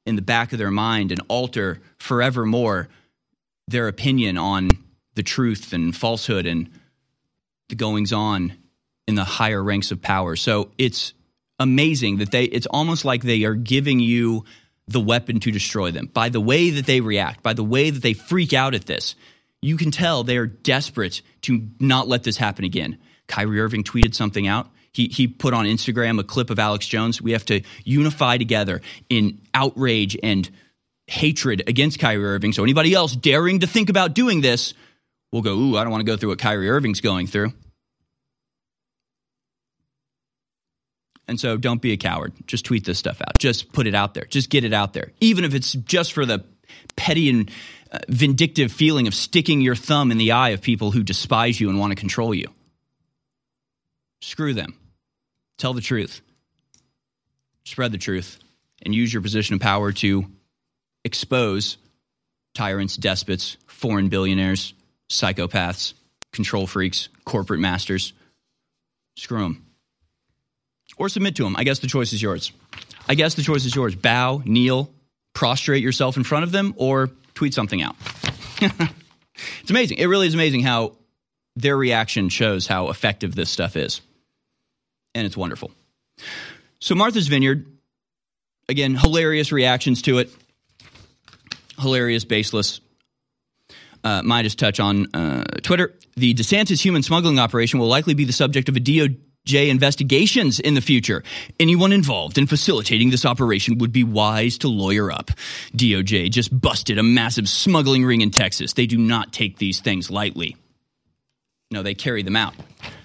in 0.06 0.18
the 0.18 0.22
back 0.22 0.52
of 0.52 0.60
their 0.60 0.72
mind 0.72 1.12
and 1.12 1.22
alter 1.30 1.82
forevermore 2.00 2.90
their 3.70 3.88
opinion 3.88 4.38
on 4.38 4.70
the 5.16 5.24
truth 5.24 5.74
and 5.74 5.96
falsehood 5.96 6.46
and 6.46 6.70
the 7.70 7.76
goings 7.76 8.14
on 8.14 8.54
in 9.08 9.16
the 9.16 9.24
higher 9.24 9.64
ranks 9.64 9.92
of 9.92 10.02
power. 10.02 10.36
So 10.36 10.72
it's 10.78 11.14
amazing 11.60 12.18
that 12.18 12.32
they 12.32 12.46
it's 12.46 12.68
almost 12.68 13.06
like 13.06 13.24
they 13.24 13.44
are 13.44 13.54
giving 13.54 14.00
you 14.00 14.44
the 14.88 15.00
weapon 15.00 15.40
to 15.40 15.52
destroy 15.52 15.92
them 15.92 16.08
by 16.08 16.30
the 16.30 16.42
way 16.42 16.72
that 16.72 16.86
they 16.86 17.00
react, 17.00 17.42
by 17.44 17.54
the 17.54 17.64
way 17.64 17.90
that 17.90 18.02
they 18.02 18.14
freak 18.14 18.54
out 18.54 18.74
at 18.74 18.86
this. 18.86 19.16
You 19.62 19.78
can 19.78 19.92
tell 19.92 20.24
they 20.24 20.38
are 20.38 20.48
desperate 20.48 21.22
to 21.44 21.68
not 21.80 22.08
let 22.08 22.24
this 22.24 22.36
happen 22.36 22.66
again. 22.66 22.98
Kyrie 23.28 23.62
Irving 23.62 23.84
tweeted 23.84 24.14
something 24.14 24.46
out. 24.46 24.70
He, 24.92 25.08
he 25.08 25.28
put 25.28 25.54
on 25.54 25.66
Instagram 25.66 26.20
a 26.20 26.24
clip 26.24 26.50
of 26.50 26.60
Alex 26.60 26.86
Jones. 26.86 27.22
We 27.22 27.32
have 27.32 27.46
to 27.46 27.62
unify 27.84 28.38
together 28.38 28.82
in 29.10 29.40
outrage 29.54 30.18
and 30.22 30.50
hatred 31.08 31.64
against 31.68 31.98
Kyrie 32.00 32.26
Irving. 32.26 32.52
So 32.52 32.64
anybody 32.64 32.94
else 32.94 33.16
daring 33.16 33.62
to 33.62 33.68
think 33.68 33.90
about 33.90 34.14
doing 34.14 34.42
this 34.42 34.74
will 35.34 35.42
go, 35.42 35.56
ooh, 35.56 35.76
I 35.76 35.84
don't 35.84 35.92
want 35.92 36.02
to 36.02 36.10
go 36.10 36.16
through 36.16 36.30
what 36.30 36.38
Kyrie 36.38 36.70
Irving's 36.70 37.02
going 37.02 37.26
through. 37.26 37.52
And 41.28 41.40
so 41.40 41.58
don't 41.58 41.82
be 41.82 41.92
a 41.92 41.98
coward. 41.98 42.34
Just 42.46 42.66
tweet 42.66 42.86
this 42.86 43.00
stuff 43.00 43.20
out. 43.20 43.40
Just 43.40 43.74
put 43.74 43.88
it 43.88 43.96
out 43.96 44.14
there. 44.14 44.26
Just 44.26 44.52
get 44.52 44.64
it 44.64 44.74
out 44.74 44.94
there. 44.94 45.12
Even 45.20 45.44
if 45.44 45.56
it's 45.56 45.74
just 45.74 46.14
for 46.14 46.26
the 46.26 46.46
petty 46.96 47.32
and 47.32 47.50
uh, 47.92 48.00
vindictive 48.08 48.72
feeling 48.72 49.08
of 49.08 49.16
sticking 49.16 49.60
your 49.60 49.76
thumb 49.76 50.12
in 50.12 50.20
the 50.20 50.34
eye 50.34 50.50
of 50.50 50.62
people 50.62 50.92
who 50.92 51.02
despise 51.02 51.60
you 51.60 51.70
and 51.70 51.80
want 51.80 51.90
to 51.92 51.96
control 51.96 52.36
you. 52.36 52.48
Screw 54.22 54.54
them. 54.54 54.76
Tell 55.58 55.74
the 55.74 55.82
truth. 55.82 56.22
Spread 57.66 57.92
the 57.92 57.98
truth 57.98 58.38
and 58.84 58.94
use 58.94 59.12
your 59.12 59.24
position 59.24 59.56
of 59.56 59.62
power 59.62 59.92
to 59.94 60.26
expose 61.04 61.78
tyrants, 62.54 62.98
despots, 62.98 63.58
foreign 63.66 64.10
billionaires, 64.10 64.76
psychopaths, 65.14 65.94
control 66.32 66.68
freaks, 66.68 67.10
corporate 67.26 67.60
masters. 67.60 68.14
Screw 69.16 69.42
them. 69.42 69.66
Or 70.98 71.10
submit 71.10 71.36
to 71.38 71.44
them. 71.44 71.56
I 71.56 71.64
guess 71.64 71.80
the 71.80 71.88
choice 71.88 72.14
is 72.14 72.22
yours. 72.22 72.52
I 73.08 73.16
guess 73.16 73.36
the 73.36 73.42
choice 73.42 73.66
is 73.66 73.76
yours. 73.76 73.96
Bow, 73.96 74.42
kneel, 74.46 74.92
prostrate 75.34 75.84
yourself 75.84 76.18
in 76.18 76.24
front 76.24 76.44
of 76.44 76.52
them, 76.52 76.74
or 76.78 77.10
tweet 77.34 77.54
something 77.54 77.82
out. 77.82 77.96
it's 78.62 79.70
amazing. 79.70 79.98
It 79.98 80.06
really 80.06 80.28
is 80.28 80.34
amazing 80.34 80.62
how 80.62 80.98
their 81.56 81.78
reaction 81.78 82.30
shows 82.30 82.68
how 82.68 82.90
effective 82.90 83.36
this 83.36 83.50
stuff 83.50 83.76
is. 83.76 84.02
And 85.14 85.26
it's 85.26 85.38
wonderful. 85.38 85.72
So, 86.80 86.96
Martha's 86.96 87.28
Vineyard, 87.28 87.66
again, 88.68 88.96
hilarious 88.96 89.52
reactions 89.52 90.02
to 90.04 90.20
it. 90.20 90.32
Hilarious, 91.80 92.26
baseless. 92.26 92.80
Uh, 94.04 94.22
MeidasTouch 94.22 94.84
on 94.84 95.08
uh, 95.14 95.44
Twitter. 95.62 95.98
The 96.16 96.34
DeSantis 96.34 96.82
human 96.82 97.04
smuggling 97.04 97.40
operation 97.40 97.80
will 97.80 97.88
likely 97.88 98.14
be 98.14 98.26
the 98.26 98.34
subject 98.34 98.68
of 98.68 98.76
a 98.76 98.80
DOJ 98.80 99.70
investigations 99.70 100.60
in 100.60 100.74
the 100.74 100.82
future. 100.82 101.24
Anyone 101.60 101.94
involved 101.94 102.38
in 102.38 102.46
facilitating 102.46 103.12
this 103.12 103.26
operation 103.26 103.78
would 103.78 103.94
be 103.94 104.04
wise 104.04 104.58
to 104.60 104.68
lawyer 104.68 105.12
up. 105.12 105.32
DOJ 105.76 106.30
just 106.32 106.60
busted 106.60 106.98
a 106.98 107.04
massive 107.04 107.48
smuggling 107.48 108.04
ring 108.04 108.22
in 108.22 108.30
Texas. 108.30 108.74
They 108.74 108.86
do 108.86 108.98
not 108.98 109.32
take 109.32 109.58
these 109.58 109.80
things 109.80 110.12
lightly. 110.12 110.58
No, 111.72 111.82
they 111.82 111.96
carry 111.96 112.22
them 112.22 112.36
out. 112.36 112.54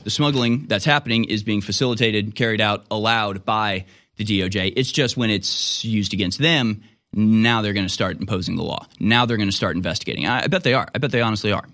The 0.04 0.10
smuggling 0.10 0.66
that's 0.66 0.84
happening 0.84 1.24
is 1.24 1.42
being 1.42 1.60
facilitated, 1.60 2.34
carried 2.34 2.60
out, 2.60 2.84
allowed 2.90 3.44
by 3.44 3.86
the 4.16 4.24
DOJ. 4.24 4.74
It's 4.76 4.92
just 4.92 5.16
when 5.16 5.30
it's 5.30 5.84
used 5.84 6.12
against 6.12 6.38
them 6.38 6.82
now 7.12 7.62
they're 7.62 7.72
going 7.72 7.86
to 7.86 7.92
start 7.92 8.18
imposing 8.20 8.56
the 8.56 8.62
law. 8.62 8.86
Now 9.00 9.26
they're 9.26 9.36
going 9.36 9.48
to 9.48 9.56
start 9.56 9.76
investigating. 9.76 10.26
I, 10.26 10.44
I 10.44 10.46
bet 10.46 10.62
they 10.62 10.74
are. 10.74 10.88
I 10.94 10.98
bet 10.98 11.10
they 11.10 11.20
honestly 11.20 11.52
are. 11.52 11.64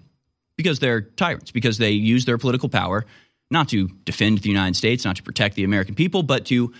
Because 0.56 0.78
they're 0.78 1.00
tyrants, 1.00 1.50
because 1.50 1.78
they 1.78 1.90
use 1.90 2.24
their 2.24 2.38
political 2.38 2.68
power 2.68 3.04
not 3.50 3.68
to 3.70 3.88
defend 4.04 4.38
the 4.38 4.48
United 4.48 4.76
States, 4.76 5.04
not 5.04 5.16
to 5.16 5.22
protect 5.22 5.56
the 5.56 5.64
American 5.64 5.94
people, 5.94 6.22
but 6.22 6.46
to 6.46 6.72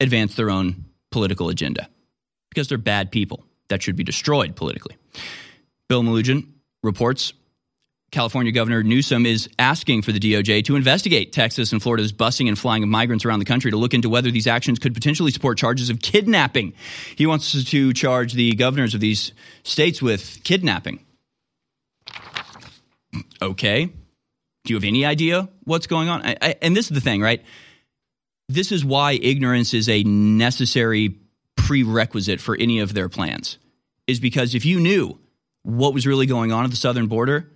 advance 0.00 0.34
their 0.34 0.50
own 0.50 0.84
political 1.10 1.48
agenda. 1.48 1.88
Because 2.50 2.68
they're 2.68 2.78
bad 2.78 3.10
people 3.10 3.44
that 3.68 3.82
should 3.82 3.96
be 3.96 4.04
destroyed 4.04 4.54
politically. 4.54 4.96
Bill 5.88 6.02
Melugin 6.02 6.46
reports 6.82 7.32
California 8.12 8.52
Governor 8.52 8.82
Newsom 8.82 9.24
is 9.24 9.48
asking 9.58 10.02
for 10.02 10.12
the 10.12 10.20
DOJ 10.20 10.66
to 10.66 10.76
investigate 10.76 11.32
Texas 11.32 11.72
and 11.72 11.82
Florida's 11.82 12.12
busing 12.12 12.46
and 12.46 12.58
flying 12.58 12.82
of 12.82 12.88
migrants 12.90 13.24
around 13.24 13.38
the 13.38 13.46
country 13.46 13.70
to 13.70 13.78
look 13.78 13.94
into 13.94 14.10
whether 14.10 14.30
these 14.30 14.46
actions 14.46 14.78
could 14.78 14.92
potentially 14.92 15.32
support 15.32 15.56
charges 15.56 15.88
of 15.88 16.00
kidnapping. 16.00 16.74
He 17.16 17.26
wants 17.26 17.64
to 17.70 17.92
charge 17.94 18.34
the 18.34 18.52
governors 18.54 18.94
of 18.94 19.00
these 19.00 19.32
states 19.62 20.02
with 20.02 20.40
kidnapping. 20.44 21.00
Okay. 23.40 23.86
Do 23.86 24.72
you 24.72 24.76
have 24.76 24.84
any 24.84 25.06
idea 25.06 25.48
what's 25.64 25.86
going 25.86 26.10
on? 26.10 26.24
I, 26.24 26.36
I, 26.40 26.54
and 26.60 26.76
this 26.76 26.90
is 26.90 26.94
the 26.94 27.00
thing, 27.00 27.22
right? 27.22 27.42
This 28.48 28.72
is 28.72 28.84
why 28.84 29.12
ignorance 29.12 29.72
is 29.72 29.88
a 29.88 30.02
necessary 30.02 31.16
prerequisite 31.56 32.42
for 32.42 32.56
any 32.56 32.80
of 32.80 32.92
their 32.92 33.08
plans. 33.08 33.56
Is 34.06 34.20
because 34.20 34.54
if 34.54 34.66
you 34.66 34.80
knew 34.80 35.18
what 35.62 35.94
was 35.94 36.06
really 36.06 36.26
going 36.26 36.52
on 36.52 36.64
at 36.64 36.70
the 36.70 36.76
southern 36.76 37.06
border, 37.06 37.51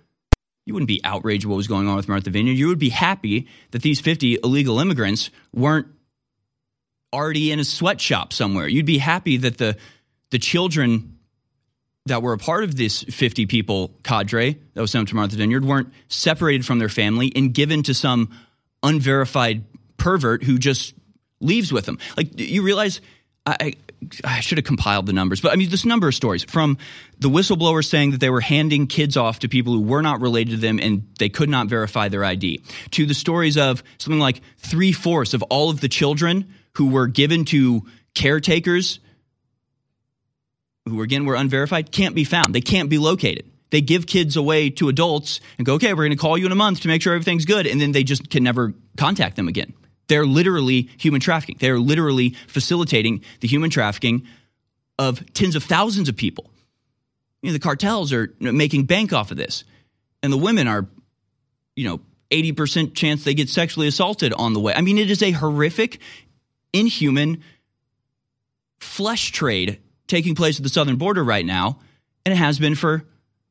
you 0.67 0.73
wouldn't 0.73 0.89
be 0.89 0.99
outraged 1.05 1.45
what 1.45 1.55
was 1.55 1.67
going 1.67 1.87
on 1.87 1.95
with 1.95 2.09
Martha 2.09 2.29
Vineyard. 2.29 2.55
You 2.55 2.67
would 2.67 2.77
be 2.77 2.89
happy 2.89 3.47
that 3.71 3.81
these 3.81 4.01
50 4.01 4.39
illegal 4.43 4.79
immigrants 4.79 5.29
weren't 5.53 5.87
already 7.13 7.53
in 7.53 7.59
a 7.61 7.63
sweatshop 7.63 8.33
somewhere. 8.33 8.67
You'd 8.67 8.85
be 8.85 8.97
happy 8.97 9.37
that 9.37 9.57
the 9.57 9.77
the 10.29 10.39
children 10.39 11.19
that 12.05 12.21
were 12.21 12.33
a 12.33 12.37
part 12.37 12.65
of 12.65 12.75
this 12.75 13.03
50 13.03 13.45
people 13.45 13.93
cadre 14.03 14.57
that 14.73 14.81
was 14.81 14.91
sent 14.91 15.07
to 15.07 15.15
Martha 15.15 15.37
Vineyard 15.37 15.63
weren't 15.63 15.93
separated 16.09 16.65
from 16.65 16.79
their 16.79 16.89
family 16.89 17.31
and 17.33 17.53
given 17.53 17.81
to 17.83 17.93
some 17.93 18.29
unverified 18.83 19.63
pervert 19.95 20.43
who 20.43 20.57
just 20.57 20.93
leaves 21.39 21.71
with 21.71 21.85
them. 21.85 21.97
Like 22.17 22.37
you 22.37 22.61
realize 22.61 22.99
I, 23.45 23.75
I 24.23 24.41
should 24.41 24.57
have 24.57 24.65
compiled 24.65 25.05
the 25.07 25.13
numbers, 25.13 25.41
but 25.41 25.51
I 25.51 25.55
mean, 25.55 25.69
this 25.69 25.85
number 25.85 26.07
of 26.07 26.15
stories 26.15 26.43
from 26.43 26.77
the 27.19 27.29
whistleblowers 27.29 27.85
saying 27.85 28.11
that 28.11 28.19
they 28.19 28.29
were 28.29 28.41
handing 28.41 28.87
kids 28.87 29.17
off 29.17 29.39
to 29.39 29.49
people 29.49 29.73
who 29.73 29.81
were 29.81 30.01
not 30.01 30.21
related 30.21 30.51
to 30.51 30.57
them 30.57 30.79
and 30.79 31.07
they 31.17 31.29
could 31.29 31.49
not 31.49 31.67
verify 31.67 32.07
their 32.07 32.23
ID, 32.23 32.61
to 32.91 33.05
the 33.05 33.13
stories 33.13 33.57
of 33.57 33.83
something 33.97 34.19
like 34.19 34.41
three 34.59 34.91
fourths 34.91 35.33
of 35.33 35.41
all 35.43 35.69
of 35.69 35.81
the 35.81 35.89
children 35.89 36.53
who 36.75 36.89
were 36.89 37.07
given 37.07 37.43
to 37.45 37.83
caretakers 38.13 38.99
who 40.85 41.01
again 41.01 41.25
were 41.25 41.35
unverified 41.35 41.91
can't 41.91 42.15
be 42.15 42.23
found. 42.23 42.53
They 42.53 42.61
can't 42.61 42.89
be 42.89 42.97
located. 42.97 43.49
They 43.69 43.81
give 43.81 44.07
kids 44.07 44.37
away 44.37 44.69
to 44.71 44.89
adults 44.89 45.41
and 45.57 45.65
go, 45.65 45.73
okay, 45.73 45.93
we're 45.93 46.05
going 46.05 46.11
to 46.11 46.17
call 46.17 46.37
you 46.37 46.45
in 46.45 46.51
a 46.51 46.55
month 46.55 46.81
to 46.81 46.87
make 46.87 47.01
sure 47.01 47.13
everything's 47.13 47.45
good. 47.45 47.67
And 47.67 47.81
then 47.81 47.91
they 47.91 48.03
just 48.03 48.29
can 48.29 48.43
never 48.43 48.73
contact 48.95 49.35
them 49.35 49.47
again. 49.47 49.73
They're 50.07 50.25
literally 50.25 50.89
human 50.97 51.21
trafficking. 51.21 51.57
They're 51.59 51.79
literally 51.79 52.31
facilitating 52.47 53.23
the 53.41 53.47
human 53.47 53.69
trafficking 53.69 54.25
of 54.97 55.33
tens 55.33 55.55
of 55.55 55.63
thousands 55.63 56.09
of 56.09 56.15
people. 56.15 56.49
You 57.41 57.49
know, 57.49 57.53
the 57.53 57.59
cartels 57.59 58.13
are 58.13 58.33
making 58.39 58.85
bank 58.85 59.13
off 59.13 59.31
of 59.31 59.37
this. 59.37 59.63
And 60.23 60.33
the 60.33 60.37
women 60.37 60.67
are, 60.67 60.87
you 61.75 61.87
know, 61.87 61.99
80% 62.31 62.93
chance 62.95 63.23
they 63.23 63.33
get 63.33 63.49
sexually 63.49 63.87
assaulted 63.87 64.33
on 64.33 64.53
the 64.53 64.59
way. 64.59 64.73
I 64.73 64.81
mean, 64.81 64.97
it 64.97 65.09
is 65.09 65.21
a 65.21 65.31
horrific, 65.31 65.99
inhuman 66.73 67.43
flesh 68.79 69.31
trade 69.31 69.79
taking 70.07 70.35
place 70.35 70.57
at 70.57 70.63
the 70.63 70.69
southern 70.69 70.97
border 70.97 71.23
right 71.23 71.45
now. 71.45 71.79
And 72.25 72.33
it 72.33 72.37
has 72.37 72.59
been 72.59 72.75
for 72.75 73.03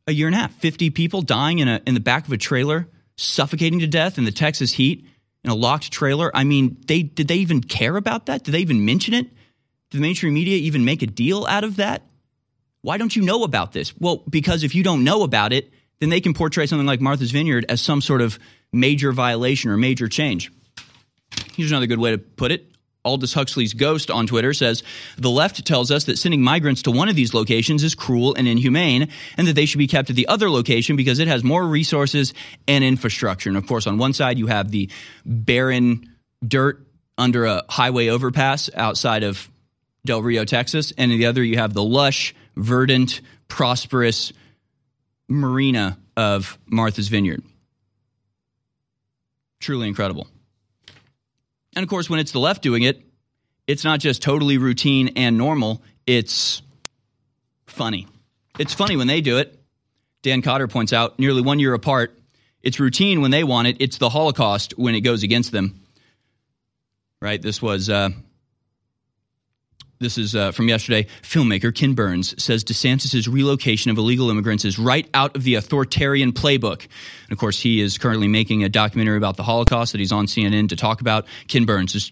a 0.06 0.12
year 0.12 0.26
and 0.26 0.34
a 0.34 0.38
half. 0.38 0.54
50 0.56 0.90
people 0.90 1.22
dying 1.22 1.58
in, 1.58 1.68
a, 1.68 1.80
in 1.86 1.94
the 1.94 2.00
back 2.00 2.26
of 2.26 2.32
a 2.32 2.36
trailer, 2.36 2.88
suffocating 3.16 3.80
to 3.80 3.86
death 3.86 4.18
in 4.18 4.24
the 4.24 4.32
Texas 4.32 4.72
heat 4.72 5.06
in 5.46 5.52
a 5.52 5.54
locked 5.54 5.92
trailer. 5.92 6.30
I 6.34 6.44
mean, 6.44 6.76
they 6.86 7.02
did 7.02 7.28
they 7.28 7.36
even 7.36 7.62
care 7.62 7.96
about 7.96 8.26
that? 8.26 8.42
Did 8.42 8.50
they 8.52 8.58
even 8.58 8.84
mention 8.84 9.14
it? 9.14 9.28
Did 9.90 9.98
the 9.98 10.00
mainstream 10.00 10.34
media 10.34 10.56
even 10.56 10.84
make 10.84 11.02
a 11.02 11.06
deal 11.06 11.46
out 11.46 11.64
of 11.64 11.76
that? 11.76 12.02
Why 12.82 12.98
don't 12.98 13.14
you 13.14 13.22
know 13.22 13.44
about 13.44 13.72
this? 13.72 13.96
Well, 13.98 14.24
because 14.28 14.64
if 14.64 14.74
you 14.74 14.82
don't 14.82 15.04
know 15.04 15.22
about 15.22 15.52
it, 15.52 15.72
then 16.00 16.10
they 16.10 16.20
can 16.20 16.34
portray 16.34 16.66
something 16.66 16.86
like 16.86 17.00
Martha's 17.00 17.30
Vineyard 17.30 17.64
as 17.68 17.80
some 17.80 18.00
sort 18.00 18.20
of 18.20 18.38
major 18.72 19.12
violation 19.12 19.70
or 19.70 19.76
major 19.76 20.08
change. 20.08 20.52
Here's 21.54 21.70
another 21.70 21.86
good 21.86 21.98
way 21.98 22.10
to 22.10 22.18
put 22.18 22.50
it. 22.52 22.75
Aldous 23.06 23.32
Huxley's 23.32 23.72
ghost 23.72 24.10
on 24.10 24.26
Twitter 24.26 24.52
says 24.52 24.82
the 25.16 25.30
left 25.30 25.64
tells 25.64 25.90
us 25.90 26.04
that 26.04 26.18
sending 26.18 26.42
migrants 26.42 26.82
to 26.82 26.90
one 26.90 27.08
of 27.08 27.16
these 27.16 27.32
locations 27.32 27.82
is 27.82 27.94
cruel 27.94 28.34
and 28.34 28.48
inhumane, 28.48 29.08
and 29.36 29.46
that 29.46 29.54
they 29.54 29.64
should 29.64 29.78
be 29.78 29.86
kept 29.86 30.10
at 30.10 30.16
the 30.16 30.28
other 30.28 30.50
location 30.50 30.96
because 30.96 31.18
it 31.18 31.28
has 31.28 31.44
more 31.44 31.64
resources 31.64 32.34
and 32.66 32.82
infrastructure. 32.84 33.48
And 33.48 33.56
of 33.56 33.66
course, 33.66 33.86
on 33.86 33.96
one 33.96 34.12
side, 34.12 34.38
you 34.38 34.48
have 34.48 34.70
the 34.70 34.90
barren 35.24 36.12
dirt 36.46 36.86
under 37.16 37.46
a 37.46 37.62
highway 37.68 38.08
overpass 38.08 38.68
outside 38.74 39.22
of 39.22 39.48
Del 40.04 40.22
Rio, 40.22 40.44
Texas, 40.44 40.92
and 40.96 41.10
on 41.12 41.18
the 41.18 41.26
other, 41.26 41.42
you 41.42 41.58
have 41.58 41.74
the 41.74 41.82
lush, 41.82 42.34
verdant, 42.56 43.20
prosperous 43.48 44.32
marina 45.28 45.98
of 46.16 46.58
Martha's 46.66 47.08
Vineyard. 47.08 47.42
Truly 49.60 49.88
incredible. 49.88 50.28
And 51.76 51.82
of 51.82 51.90
course, 51.90 52.08
when 52.08 52.18
it's 52.18 52.32
the 52.32 52.40
left 52.40 52.62
doing 52.62 52.82
it, 52.82 53.02
it's 53.66 53.84
not 53.84 54.00
just 54.00 54.22
totally 54.22 54.56
routine 54.56 55.08
and 55.16 55.36
normal, 55.36 55.82
it's 56.06 56.62
funny. 57.66 58.08
It's 58.58 58.72
funny 58.72 58.96
when 58.96 59.06
they 59.06 59.20
do 59.20 59.38
it. 59.38 59.60
Dan 60.22 60.40
Cotter 60.40 60.68
points 60.68 60.94
out 60.94 61.18
nearly 61.18 61.42
one 61.42 61.60
year 61.60 61.74
apart. 61.74 62.18
It's 62.62 62.80
routine 62.80 63.20
when 63.20 63.30
they 63.30 63.44
want 63.44 63.68
it, 63.68 63.76
it's 63.80 63.98
the 63.98 64.08
Holocaust 64.08 64.72
when 64.78 64.94
it 64.94 65.02
goes 65.02 65.22
against 65.22 65.52
them. 65.52 65.82
Right? 67.20 67.40
This 67.40 67.60
was 67.60 67.90
uh, 67.90 68.10
This 69.98 70.18
is 70.18 70.36
uh, 70.36 70.52
from 70.52 70.68
yesterday. 70.68 71.06
Filmmaker 71.22 71.74
Ken 71.74 71.94
Burns 71.94 72.42
says 72.42 72.64
DeSantis' 72.64 73.32
relocation 73.32 73.90
of 73.90 73.96
illegal 73.96 74.30
immigrants 74.30 74.64
is 74.64 74.78
right 74.78 75.08
out 75.14 75.34
of 75.36 75.42
the 75.42 75.54
authoritarian 75.54 76.32
playbook. 76.32 76.82
And 76.82 77.32
of 77.32 77.38
course, 77.38 77.58
he 77.58 77.80
is 77.80 77.96
currently 77.96 78.28
making 78.28 78.62
a 78.62 78.68
documentary 78.68 79.16
about 79.16 79.36
the 79.36 79.42
Holocaust 79.42 79.92
that 79.92 79.98
he's 79.98 80.12
on 80.12 80.26
CNN 80.26 80.68
to 80.68 80.76
talk 80.76 81.00
about. 81.00 81.26
Ken 81.48 81.64
Burns 81.64 81.94
is, 81.94 82.10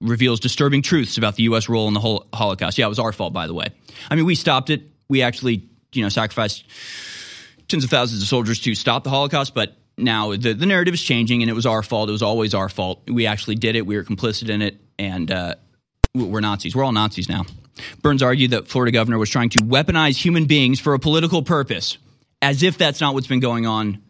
reveals 0.00 0.40
disturbing 0.40 0.82
truths 0.82 1.16
about 1.16 1.36
the 1.36 1.44
U.S. 1.44 1.70
role 1.70 1.88
in 1.88 1.94
the 1.94 2.00
whole 2.00 2.26
Holocaust. 2.34 2.76
Yeah, 2.76 2.84
it 2.84 2.90
was 2.90 2.98
our 2.98 3.12
fault, 3.12 3.32
by 3.32 3.46
the 3.46 3.54
way. 3.54 3.68
I 4.10 4.14
mean, 4.14 4.26
we 4.26 4.34
stopped 4.34 4.68
it. 4.68 4.82
We 5.08 5.22
actually, 5.22 5.68
you 5.92 6.02
know, 6.02 6.10
sacrificed 6.10 6.64
tens 7.68 7.82
of 7.82 7.88
thousands 7.88 8.20
of 8.20 8.28
soldiers 8.28 8.60
to 8.60 8.74
stop 8.74 9.04
the 9.04 9.10
Holocaust, 9.10 9.54
but 9.54 9.76
now 9.96 10.36
the, 10.36 10.52
the 10.52 10.66
narrative 10.66 10.92
is 10.92 11.02
changing 11.02 11.42
and 11.42 11.50
it 11.50 11.54
was 11.54 11.66
our 11.66 11.82
fault. 11.82 12.10
It 12.10 12.12
was 12.12 12.22
always 12.22 12.52
our 12.52 12.68
fault. 12.68 13.02
We 13.08 13.26
actually 13.26 13.54
did 13.54 13.74
it. 13.76 13.86
We 13.86 13.96
were 13.96 14.04
complicit 14.04 14.50
in 14.50 14.60
it. 14.60 14.78
And, 14.98 15.30
uh, 15.30 15.54
we're 16.14 16.40
Nazis. 16.40 16.74
We're 16.74 16.84
all 16.84 16.92
Nazis 16.92 17.28
now. 17.28 17.44
Burns 18.02 18.22
argued 18.22 18.50
that 18.50 18.68
Florida 18.68 18.92
governor 18.92 19.18
was 19.18 19.30
trying 19.30 19.50
to 19.50 19.58
weaponize 19.58 20.16
human 20.16 20.46
beings 20.46 20.80
for 20.80 20.94
a 20.94 20.98
political 20.98 21.42
purpose, 21.42 21.98
as 22.42 22.62
if 22.62 22.76
that's 22.76 23.00
not 23.00 23.14
what's 23.14 23.26
been 23.26 23.40
going 23.40 23.66
on 23.66 24.02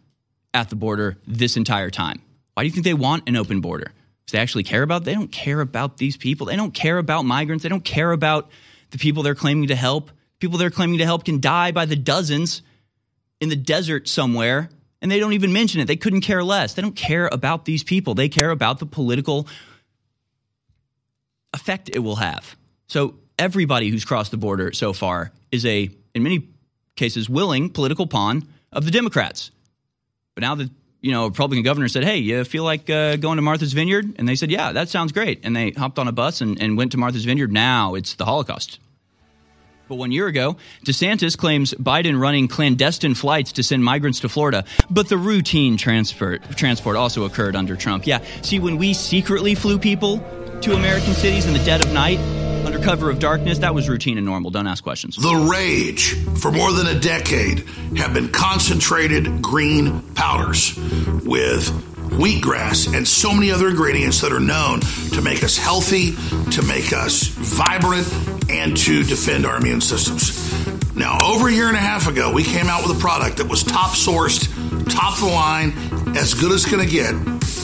at 0.53 0.69
the 0.69 0.75
border 0.75 1.17
this 1.27 1.57
entire 1.57 1.89
time. 1.89 2.21
Why 2.53 2.63
do 2.63 2.67
you 2.67 2.73
think 2.73 2.83
they 2.83 2.93
want 2.93 3.29
an 3.29 3.35
open 3.35 3.61
border? 3.61 3.85
Because 4.19 4.33
they 4.33 4.39
actually 4.39 4.63
care 4.63 4.83
about. 4.83 5.03
They 5.03 5.13
don't 5.13 5.31
care 5.31 5.61
about 5.61 5.97
these 5.97 6.17
people. 6.17 6.47
They 6.47 6.55
don't 6.55 6.73
care 6.73 6.97
about 6.97 7.23
migrants. 7.23 7.63
They 7.63 7.69
don't 7.69 7.85
care 7.85 8.11
about 8.11 8.49
the 8.89 8.97
people 8.97 9.23
they're 9.23 9.35
claiming 9.35 9.67
to 9.67 9.75
help. 9.75 10.11
People 10.39 10.57
they're 10.57 10.71
claiming 10.71 10.97
to 10.97 11.05
help 11.05 11.23
can 11.23 11.39
die 11.39 11.71
by 11.71 11.85
the 11.85 11.95
dozens 11.95 12.61
in 13.39 13.49
the 13.49 13.55
desert 13.55 14.07
somewhere, 14.07 14.69
and 15.01 15.09
they 15.09 15.19
don't 15.19 15.33
even 15.33 15.53
mention 15.53 15.81
it. 15.81 15.85
They 15.85 15.95
couldn't 15.95 16.21
care 16.21 16.43
less. 16.43 16.73
They 16.73 16.81
don't 16.81 16.95
care 16.95 17.29
about 17.31 17.65
these 17.65 17.83
people. 17.83 18.15
They 18.15 18.27
care 18.27 18.49
about 18.49 18.79
the 18.79 18.85
political 18.85 19.47
effect 21.53 21.89
it 21.93 21.99
will 21.99 22.17
have. 22.17 22.55
So 22.87 23.15
everybody 23.37 23.89
who's 23.89 24.05
crossed 24.05 24.31
the 24.31 24.37
border 24.37 24.71
so 24.73 24.93
far 24.93 25.31
is 25.51 25.65
a, 25.65 25.89
in 26.13 26.23
many 26.23 26.47
cases, 26.95 27.29
willing 27.29 27.69
political 27.69 28.07
pawn 28.07 28.47
of 28.71 28.85
the 28.85 28.91
Democrats. 28.91 29.51
But 30.35 30.41
now 30.41 30.55
the 30.55 30.69
you 31.01 31.11
know 31.11 31.27
Republican 31.27 31.63
governor 31.63 31.87
said, 31.87 32.03
"Hey, 32.03 32.17
you 32.17 32.43
feel 32.43 32.63
like 32.63 32.89
uh, 32.89 33.17
going 33.17 33.37
to 33.37 33.41
Martha's 33.41 33.73
Vineyard?" 33.73 34.15
And 34.17 34.27
they 34.27 34.35
said, 34.35 34.51
"Yeah, 34.51 34.71
that 34.71 34.89
sounds 34.89 35.11
great." 35.11 35.41
And 35.43 35.55
they 35.55 35.71
hopped 35.71 35.99
on 35.99 36.07
a 36.07 36.11
bus 36.11 36.41
and, 36.41 36.61
and 36.61 36.77
went 36.77 36.93
to 36.93 36.97
Martha's 36.97 37.25
Vineyard. 37.25 37.51
Now 37.51 37.95
it's 37.95 38.15
the 38.15 38.25
Holocaust. 38.25 38.79
But 39.89 39.95
one 39.95 40.13
year 40.13 40.27
ago, 40.27 40.55
DeSantis 40.85 41.37
claims 41.37 41.73
Biden 41.73 42.17
running 42.17 42.47
clandestine 42.47 43.13
flights 43.13 43.51
to 43.53 43.63
send 43.63 43.83
migrants 43.83 44.21
to 44.21 44.29
Florida, 44.29 44.63
but 44.89 45.09
the 45.09 45.17
routine 45.17 45.75
transport 45.75 46.43
transport 46.55 46.95
also 46.95 47.25
occurred 47.25 47.57
under 47.57 47.75
Trump. 47.75 48.07
Yeah, 48.07 48.19
see, 48.41 48.59
when 48.59 48.77
we 48.77 48.93
secretly 48.93 49.53
flew 49.53 49.77
people 49.77 50.23
to 50.61 50.75
American 50.75 51.13
cities 51.13 51.45
in 51.45 51.53
the 51.53 51.63
dead 51.63 51.83
of 51.83 51.91
night 51.91 52.19
under 52.65 52.79
cover 52.79 53.09
of 53.09 53.19
darkness, 53.19 53.57
that 53.59 53.73
was 53.73 53.89
routine 53.89 54.17
and 54.17 54.25
normal. 54.25 54.51
Don't 54.51 54.67
ask 54.67 54.83
questions. 54.83 55.15
The 55.15 55.35
rage 55.35 56.13
for 56.37 56.51
more 56.51 56.71
than 56.71 56.87
a 56.87 56.99
decade 56.99 57.59
have 57.97 58.13
been 58.13 58.29
concentrated 58.29 59.41
green 59.41 60.01
powders 60.13 60.77
with 61.25 61.90
wheatgrass 62.11 62.95
and 62.95 63.07
so 63.07 63.33
many 63.33 63.51
other 63.51 63.69
ingredients 63.69 64.21
that 64.21 64.31
are 64.31 64.39
known 64.39 64.79
to 65.13 65.21
make 65.21 65.43
us 65.43 65.57
healthy, 65.57 66.15
to 66.51 66.61
make 66.63 66.93
us 66.93 67.27
vibrant, 67.27 68.07
and 68.49 68.75
to 68.77 69.03
defend 69.03 69.45
our 69.45 69.57
immune 69.57 69.81
systems. 69.81 70.37
Now, 70.95 71.19
over 71.23 71.47
a 71.47 71.51
year 71.51 71.67
and 71.67 71.77
a 71.77 71.81
half 71.81 72.07
ago, 72.07 72.31
we 72.31 72.43
came 72.43 72.67
out 72.67 72.87
with 72.87 72.97
a 72.97 72.99
product 72.99 73.37
that 73.37 73.47
was 73.47 73.63
top 73.63 73.91
sourced, 73.91 74.47
top 74.93 75.13
of 75.13 75.21
the 75.21 75.27
line, 75.27 75.73
as 76.17 76.33
good 76.33 76.51
as 76.51 76.65
going 76.65 76.85
to 76.85 76.91
get 76.91 77.15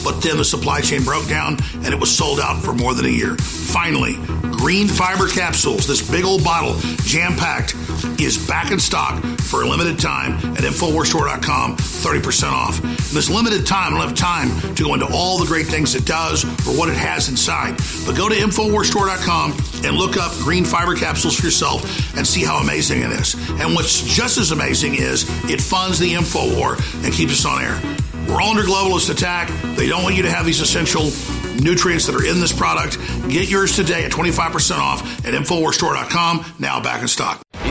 but 0.04 0.22
then 0.22 0.36
the 0.36 0.44
supply 0.44 0.80
chain 0.80 1.02
broke 1.04 1.28
down 1.28 1.56
and 1.84 1.88
it 1.88 2.00
was 2.00 2.14
sold 2.14 2.40
out 2.40 2.62
for 2.62 2.72
more 2.72 2.94
than 2.94 3.04
a 3.04 3.10
year. 3.10 3.34
Finally, 3.36 4.14
green 4.56 4.88
fiber 4.88 5.28
capsules, 5.28 5.86
this 5.86 6.08
big 6.08 6.24
old 6.24 6.42
bottle, 6.44 6.78
jam 7.02 7.34
packed, 7.36 7.74
is 8.20 8.38
back 8.46 8.70
in 8.70 8.78
stock 8.78 9.22
for 9.40 9.62
a 9.62 9.68
limited 9.68 9.98
time 9.98 10.32
at 10.56 10.62
InfoWarsStore.com, 10.64 11.76
30% 11.76 12.52
off. 12.52 12.80
This 13.12 13.30
limited 13.30 13.66
time, 13.66 13.94
I 13.94 14.12
time 14.12 14.37
to 14.46 14.84
go 14.84 14.94
into 14.94 15.06
all 15.12 15.38
the 15.38 15.46
great 15.46 15.66
things 15.66 15.94
it 15.94 16.04
does 16.04 16.44
or 16.44 16.78
what 16.78 16.88
it 16.88 16.96
has 16.96 17.28
inside. 17.28 17.76
But 18.06 18.16
go 18.16 18.28
to 18.28 18.34
InfoWarsStore.com 18.34 19.52
and 19.84 19.96
look 19.96 20.16
up 20.16 20.32
green 20.38 20.64
fiber 20.64 20.94
capsules 20.94 21.36
for 21.36 21.46
yourself 21.46 22.16
and 22.16 22.26
see 22.26 22.44
how 22.44 22.58
amazing 22.58 23.02
it 23.02 23.10
is. 23.10 23.34
And 23.60 23.74
what's 23.74 24.02
just 24.02 24.38
as 24.38 24.52
amazing 24.52 24.94
is 24.94 25.24
it 25.50 25.60
funds 25.60 25.98
the 25.98 26.12
InfoWar 26.14 27.04
and 27.04 27.12
keeps 27.12 27.32
us 27.32 27.44
on 27.44 27.62
air. 27.62 27.80
We're 28.28 28.40
all 28.40 28.50
under 28.50 28.62
globalist 28.62 29.10
attack. 29.10 29.48
They 29.76 29.88
don't 29.88 30.02
want 30.02 30.14
you 30.14 30.22
to 30.22 30.30
have 30.30 30.44
these 30.44 30.60
essential 30.60 31.10
nutrients 31.60 32.06
that 32.06 32.14
are 32.14 32.24
in 32.24 32.40
this 32.40 32.52
product. 32.52 32.98
Get 33.28 33.48
yours 33.48 33.74
today 33.74 34.04
at 34.04 34.12
25% 34.12 34.78
off 34.78 35.02
at 35.26 35.34
InfoWarsStore.com. 35.34 36.44
Now 36.58 36.80
back 36.80 37.02
in 37.02 37.08
stock. 37.08 37.47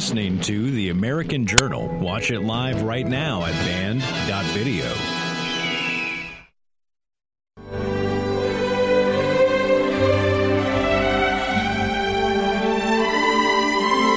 Listening 0.00 0.40
to 0.40 0.70
The 0.70 0.88
American 0.88 1.44
Journal. 1.44 1.86
Watch 1.98 2.30
it 2.30 2.40
live 2.40 2.80
right 2.80 3.06
now 3.06 3.44
at 3.44 3.52
banned.video. 3.52 4.86
All 4.86 4.94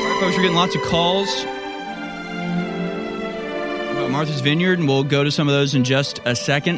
right, 0.07 0.17
folks, 0.21 0.37
we're 0.37 0.43
getting 0.43 0.55
lots 0.55 0.73
of 0.73 0.81
calls 0.83 1.43
about 3.91 4.09
Martha's 4.09 4.39
Vineyard, 4.39 4.79
and 4.79 4.87
we'll 4.87 5.03
go 5.03 5.25
to 5.25 5.31
some 5.31 5.49
of 5.49 5.53
those 5.53 5.75
in 5.75 5.83
just 5.83 6.21
a 6.23 6.33
second. 6.33 6.77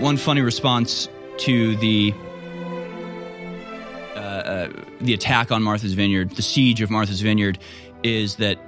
One 0.00 0.16
funny 0.16 0.40
response 0.40 1.08
to 1.38 1.76
the 1.76 2.12
the 5.00 5.14
attack 5.14 5.50
on 5.50 5.62
Martha's 5.62 5.94
Vineyard, 5.94 6.30
the 6.30 6.42
siege 6.42 6.80
of 6.80 6.90
Martha's 6.90 7.20
Vineyard, 7.20 7.58
is 8.02 8.36
that 8.36 8.58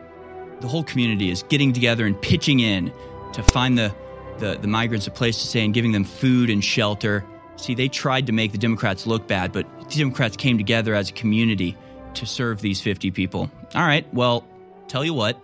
the 0.61 0.69
whole 0.69 0.85
community 0.85 1.31
is 1.31 1.43
getting 1.45 1.73
together 1.73 2.07
and 2.07 2.21
pitching 2.21 2.61
in 2.61 2.93
to 3.33 3.43
find 3.43 3.77
the, 3.77 3.95
the, 4.39 4.57
the 4.61 4.69
migrants 4.69 5.07
a 5.07 5.11
place 5.11 5.41
to 5.41 5.47
stay 5.47 5.65
and 5.65 5.75
giving 5.75 5.93
them 5.93 6.05
food 6.05 6.51
and 6.51 6.65
shelter. 6.65 7.25
See, 7.57 7.75
they 7.75 7.89
tried 7.89 8.27
to 8.27 8.33
make 8.33 8.53
the 8.53 8.59
Democrats 8.59 9.07
look 9.07 9.27
bad, 9.27 9.53
but 9.53 9.67
the 9.89 9.97
Democrats 9.97 10.37
came 10.37 10.59
together 10.59 10.95
as 10.95 11.11
a 11.11 11.13
community 11.13 11.77
to 12.15 12.27
serve 12.27 12.61
these 12.61 12.81
50 12.81 13.11
people. 13.11 13.51
All 13.75 13.83
right, 13.83 14.07
well, 14.15 14.47
tell 14.89 15.05
you 15.05 15.15
what, 15.15 15.41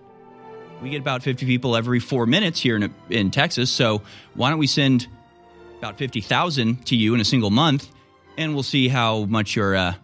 we 0.83 0.91
get 0.91 1.01
about 1.01 1.23
50 1.23 1.47
people 1.47 1.77
every 1.77 2.01
four 2.01 2.27
minutes 2.27 2.61
here 2.61 2.77
in, 2.77 2.95
in 3.11 3.31
Texas, 3.31 3.71
so 3.71 4.03
why 4.35 4.51
don't 4.51 4.59
we 4.59 4.67
send 4.67 5.07
about 5.79 5.99
50,000 5.99 6.87
to 6.87 6.97
you 6.97 7.15
in 7.15 7.21
a 7.21 7.25
single 7.25 7.51
month, 7.51 7.91
and 8.37 8.55
we'll 8.55 8.63
see 8.63 8.89
how 8.89 9.25
much 9.25 9.57
your, 9.57 9.75
uh, 9.75 9.95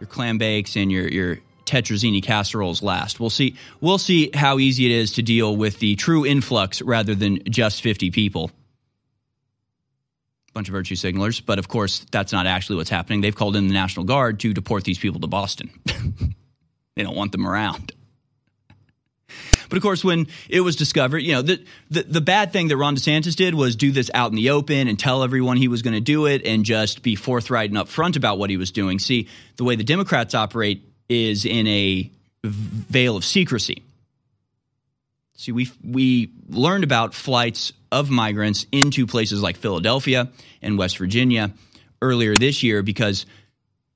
your 0.00 0.08
clam 0.08 0.38
bakes 0.38 0.76
and 0.76 0.90
your, 0.90 1.08
your 1.08 1.38
tetrazzini 1.64 2.22
casseroles 2.22 2.82
last. 2.82 3.20
We'll 3.20 3.30
see, 3.30 3.56
we'll 3.80 3.98
see 3.98 4.30
how 4.32 4.58
easy 4.58 4.86
it 4.86 4.92
is 4.92 5.12
to 5.12 5.22
deal 5.22 5.56
with 5.56 5.78
the 5.78 5.96
true 5.96 6.24
influx 6.24 6.80
rather 6.82 7.14
than 7.14 7.42
just 7.44 7.82
50 7.82 8.10
people 8.10 8.50
bunch 10.58 10.68
of 10.68 10.72
virtue 10.72 10.96
signalers, 10.96 11.40
but 11.44 11.60
of 11.60 11.68
course, 11.68 12.04
that's 12.10 12.32
not 12.32 12.44
actually 12.44 12.74
what's 12.74 12.90
happening. 12.90 13.20
They've 13.20 13.34
called 13.34 13.54
in 13.54 13.68
the 13.68 13.74
National 13.74 14.04
Guard 14.04 14.40
to 14.40 14.52
deport 14.52 14.82
these 14.82 14.98
people 14.98 15.20
to 15.20 15.28
Boston. 15.28 15.70
they 16.96 17.04
don't 17.04 17.14
want 17.14 17.30
them 17.30 17.46
around. 17.46 17.92
But 19.68 19.76
of 19.76 19.82
course, 19.82 20.04
when 20.04 20.26
it 20.48 20.60
was 20.60 20.76
discovered, 20.76 21.18
you 21.18 21.32
know, 21.32 21.42
the, 21.42 21.64
the, 21.90 22.02
the 22.02 22.20
bad 22.20 22.52
thing 22.52 22.68
that 22.68 22.76
Ron 22.76 22.96
DeSantis 22.96 23.36
did 23.36 23.54
was 23.54 23.76
do 23.76 23.90
this 23.92 24.10
out 24.14 24.30
in 24.30 24.36
the 24.36 24.50
open 24.50 24.88
and 24.88 24.98
tell 24.98 25.22
everyone 25.22 25.56
he 25.56 25.68
was 25.68 25.82
going 25.82 25.94
to 25.94 26.00
do 26.00 26.26
it 26.26 26.44
and 26.44 26.64
just 26.64 27.02
be 27.02 27.14
forthright 27.14 27.70
and 27.70 27.78
upfront 27.78 28.16
about 28.16 28.38
what 28.38 28.50
he 28.50 28.56
was 28.56 28.70
doing. 28.70 28.98
See, 28.98 29.28
the 29.56 29.64
way 29.64 29.76
the 29.76 29.84
Democrats 29.84 30.34
operate 30.34 30.82
is 31.08 31.44
in 31.44 31.66
a 31.66 32.10
veil 32.44 33.16
of 33.16 33.24
secrecy. 33.24 33.82
See, 35.36 35.52
we 35.52 35.70
we 35.84 36.32
learned 36.48 36.84
about 36.84 37.14
flights 37.14 37.72
of 37.92 38.10
migrants 38.10 38.66
into 38.72 39.06
places 39.06 39.40
like 39.40 39.56
Philadelphia 39.56 40.30
and 40.60 40.76
West 40.76 40.98
Virginia 40.98 41.52
earlier 42.02 42.34
this 42.34 42.62
year 42.62 42.82
because 42.82 43.24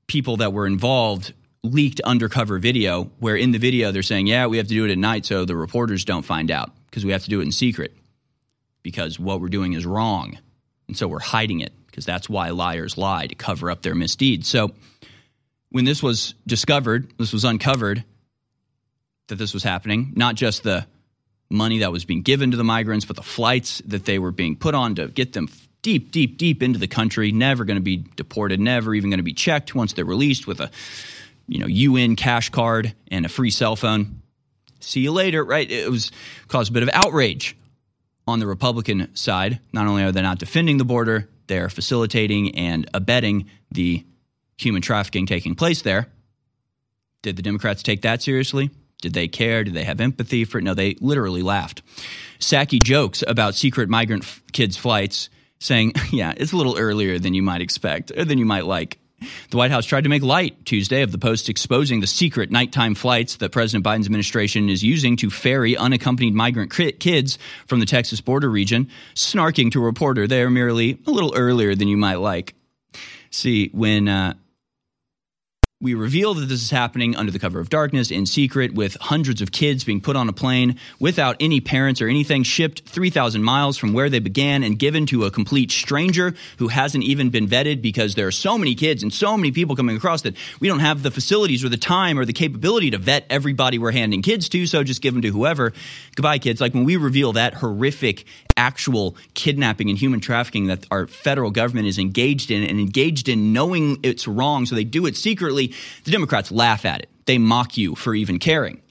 people 0.07 0.37
that 0.37 0.53
were 0.53 0.65
involved 0.65 1.33
leaked 1.63 2.01
undercover 2.01 2.59
video 2.59 3.05
where 3.19 3.35
in 3.35 3.51
the 3.51 3.57
video 3.57 3.91
they're 3.91 4.03
saying, 4.03 4.27
"Yeah, 4.27 4.47
we 4.47 4.57
have 4.57 4.67
to 4.67 4.73
do 4.73 4.85
it 4.85 4.91
at 4.91 4.97
night 4.97 5.25
so 5.25 5.45
the 5.45 5.55
reporters 5.55 6.05
don't 6.05 6.25
find 6.25 6.51
out 6.51 6.71
because 6.85 7.05
we 7.05 7.11
have 7.11 7.23
to 7.23 7.29
do 7.29 7.39
it 7.39 7.43
in 7.43 7.51
secret 7.51 7.95
because 8.83 9.19
what 9.19 9.39
we're 9.39 9.49
doing 9.49 9.73
is 9.73 9.85
wrong." 9.85 10.37
And 10.87 10.97
so 10.97 11.07
we're 11.07 11.19
hiding 11.19 11.61
it 11.61 11.71
because 11.87 12.05
that's 12.05 12.29
why 12.29 12.49
liars 12.49 12.97
lie 12.97 13.27
to 13.27 13.35
cover 13.35 13.71
up 13.71 13.81
their 13.81 13.95
misdeeds. 13.95 14.47
So 14.47 14.73
when 15.69 15.85
this 15.85 16.03
was 16.03 16.35
discovered, 16.45 17.11
this 17.17 17.31
was 17.31 17.45
uncovered 17.45 18.03
that 19.27 19.35
this 19.35 19.53
was 19.53 19.63
happening, 19.63 20.11
not 20.15 20.35
just 20.35 20.63
the 20.63 20.85
money 21.49 21.79
that 21.79 21.91
was 21.91 22.03
being 22.03 22.23
given 22.23 22.51
to 22.51 22.57
the 22.57 22.63
migrants, 22.63 23.05
but 23.05 23.15
the 23.15 23.23
flights 23.23 23.81
that 23.85 24.05
they 24.05 24.19
were 24.19 24.31
being 24.31 24.55
put 24.55 24.75
on 24.75 24.95
to 24.95 25.07
get 25.07 25.33
them 25.33 25.47
deep, 25.81 26.11
deep, 26.11 26.37
deep 26.37 26.63
into 26.63 26.79
the 26.79 26.87
country, 26.87 27.31
never 27.31 27.63
going 27.63 27.77
to 27.77 27.81
be 27.81 27.97
deported, 27.97 28.59
never 28.59 28.93
even 28.95 29.09
going 29.09 29.19
to 29.19 29.23
be 29.23 29.33
checked 29.33 29.75
once 29.75 29.93
they're 29.93 30.05
released 30.05 30.47
with 30.47 30.59
a 30.59 30.71
you 31.47 31.59
know 31.59 31.67
UN 31.67 32.15
cash 32.15 32.49
card 32.49 32.93
and 33.09 33.25
a 33.25 33.29
free 33.29 33.51
cell 33.51 33.75
phone. 33.75 34.21
See 34.79 34.99
you 34.99 35.11
later, 35.11 35.43
right? 35.43 35.69
It 35.69 35.89
was 35.89 36.11
caused 36.47 36.71
a 36.71 36.73
bit 36.73 36.83
of 36.83 36.89
outrage 36.93 37.55
on 38.27 38.39
the 38.39 38.47
Republican 38.47 39.15
side. 39.15 39.59
Not 39.71 39.87
only 39.87 40.03
are 40.03 40.11
they 40.11 40.21
not 40.21 40.39
defending 40.39 40.77
the 40.77 40.85
border, 40.85 41.29
they're 41.47 41.69
facilitating 41.69 42.55
and 42.55 42.89
abetting 42.93 43.49
the 43.71 44.05
human 44.57 44.81
trafficking 44.81 45.25
taking 45.25 45.55
place 45.55 45.81
there. 45.81 46.07
Did 47.21 47.37
the 47.37 47.41
Democrats 47.41 47.83
take 47.83 48.01
that 48.01 48.21
seriously? 48.21 48.69
Did 49.01 49.13
they 49.13 49.27
care? 49.27 49.63
Did 49.63 49.73
they 49.73 49.83
have 49.83 49.99
empathy 49.99 50.45
for 50.45 50.59
it? 50.59 50.63
No, 50.63 50.73
they 50.73 50.95
literally 51.01 51.41
laughed. 51.41 51.81
Psaki 52.39 52.81
jokes 52.81 53.23
about 53.27 53.55
secret 53.55 53.89
migrant 53.89 54.23
f- 54.23 54.41
kids' 54.53 54.77
flights, 54.77 55.29
saying, 55.59 55.93
Yeah, 56.11 56.33
it's 56.35 56.53
a 56.53 56.57
little 56.57 56.77
earlier 56.77 57.19
than 57.19 57.33
you 57.33 57.43
might 57.43 57.61
expect, 57.61 58.11
or 58.15 58.25
than 58.25 58.37
you 58.37 58.45
might 58.45 58.65
like. 58.65 58.99
The 59.49 59.57
White 59.57 59.71
House 59.71 59.85
tried 59.85 60.03
to 60.03 60.09
make 60.09 60.23
light 60.23 60.65
Tuesday 60.65 61.01
of 61.01 61.11
the 61.11 61.17
post 61.17 61.49
exposing 61.49 61.99
the 61.99 62.07
secret 62.07 62.51
nighttime 62.51 62.95
flights 62.95 63.37
that 63.37 63.51
President 63.51 63.85
Biden's 63.85 64.05
administration 64.05 64.69
is 64.69 64.83
using 64.83 65.15
to 65.17 65.29
ferry 65.29 65.75
unaccompanied 65.77 66.33
migrant 66.33 66.71
kids 66.71 67.37
from 67.67 67.79
the 67.79 67.85
Texas 67.85 68.21
border 68.21 68.49
region, 68.49 68.89
snarking 69.15 69.71
to 69.71 69.81
a 69.81 69.85
reporter 69.85 70.27
they 70.27 70.41
are 70.41 70.49
merely 70.49 70.99
a 71.07 71.11
little 71.11 71.33
earlier 71.35 71.75
than 71.75 71.87
you 71.87 71.97
might 71.97 72.15
like. 72.15 72.55
See, 73.29 73.69
when 73.73 74.07
uh, 74.07 74.35
we 75.83 75.95
reveal 75.95 76.33
that 76.33 76.45
this 76.45 76.63
is 76.63 76.71
happening 76.71 77.13
under 77.17 77.29
the 77.29 77.37
cover 77.37 77.59
of 77.59 77.69
darkness 77.69 78.09
in 78.09 78.25
secret 78.25 78.73
with 78.73 78.95
hundreds 79.01 79.41
of 79.41 79.51
kids 79.51 79.83
being 79.83 79.99
put 79.99 80.15
on 80.15 80.29
a 80.29 80.33
plane 80.33 80.79
without 80.97 81.35
any 81.41 81.59
parents 81.59 82.01
or 82.01 82.07
anything 82.07 82.41
shipped 82.41 82.87
3000 82.87 83.43
miles 83.43 83.77
from 83.77 83.91
where 83.91 84.09
they 84.09 84.19
began 84.19 84.63
and 84.63 84.79
given 84.79 85.05
to 85.05 85.25
a 85.25 85.31
complete 85.31 85.71
stranger 85.71 86.33
who 86.57 86.69
hasn't 86.69 87.03
even 87.03 87.29
been 87.29 87.49
vetted 87.49 87.81
because 87.81 88.15
there 88.15 88.25
are 88.25 88.31
so 88.31 88.57
many 88.57 88.75
kids 88.75 89.03
and 89.03 89.13
so 89.13 89.35
many 89.35 89.51
people 89.51 89.75
coming 89.75 89.97
across 89.97 90.21
that 90.21 90.37
we 90.61 90.69
don't 90.69 90.79
have 90.79 91.03
the 91.03 91.11
facilities 91.11 91.65
or 91.65 91.69
the 91.69 91.75
time 91.75 92.17
or 92.17 92.23
the 92.23 92.31
capability 92.31 92.89
to 92.89 92.97
vet 92.97 93.25
everybody 93.29 93.77
we're 93.77 93.91
handing 93.91 94.21
kids 94.21 94.47
to 94.47 94.65
so 94.65 94.85
just 94.85 95.01
give 95.01 95.13
them 95.13 95.21
to 95.21 95.31
whoever. 95.31 95.73
Goodbye 96.15 96.39
kids. 96.39 96.61
Like 96.61 96.73
when 96.73 96.85
we 96.85 96.95
reveal 96.95 97.33
that 97.33 97.55
horrific 97.55 98.23
actual 98.55 99.17
kidnapping 99.33 99.89
and 99.89 99.97
human 99.97 100.19
trafficking 100.19 100.67
that 100.67 100.85
our 100.91 101.07
federal 101.07 101.51
government 101.51 101.87
is 101.87 101.97
engaged 101.97 102.51
in 102.51 102.63
and 102.63 102.79
engaged 102.79 103.27
in 103.27 103.51
knowing 103.51 103.99
it's 104.03 104.27
wrong 104.27 104.65
so 104.65 104.75
they 104.75 104.83
do 104.83 105.05
it 105.05 105.17
secretly 105.17 105.72
the 106.03 106.11
Democrats 106.11 106.51
laugh 106.51 106.85
at 106.85 107.01
it. 107.01 107.09
They 107.25 107.37
mock 107.37 107.77
you 107.77 107.95
for 107.95 108.13
even 108.13 108.39
caring. 108.39 108.81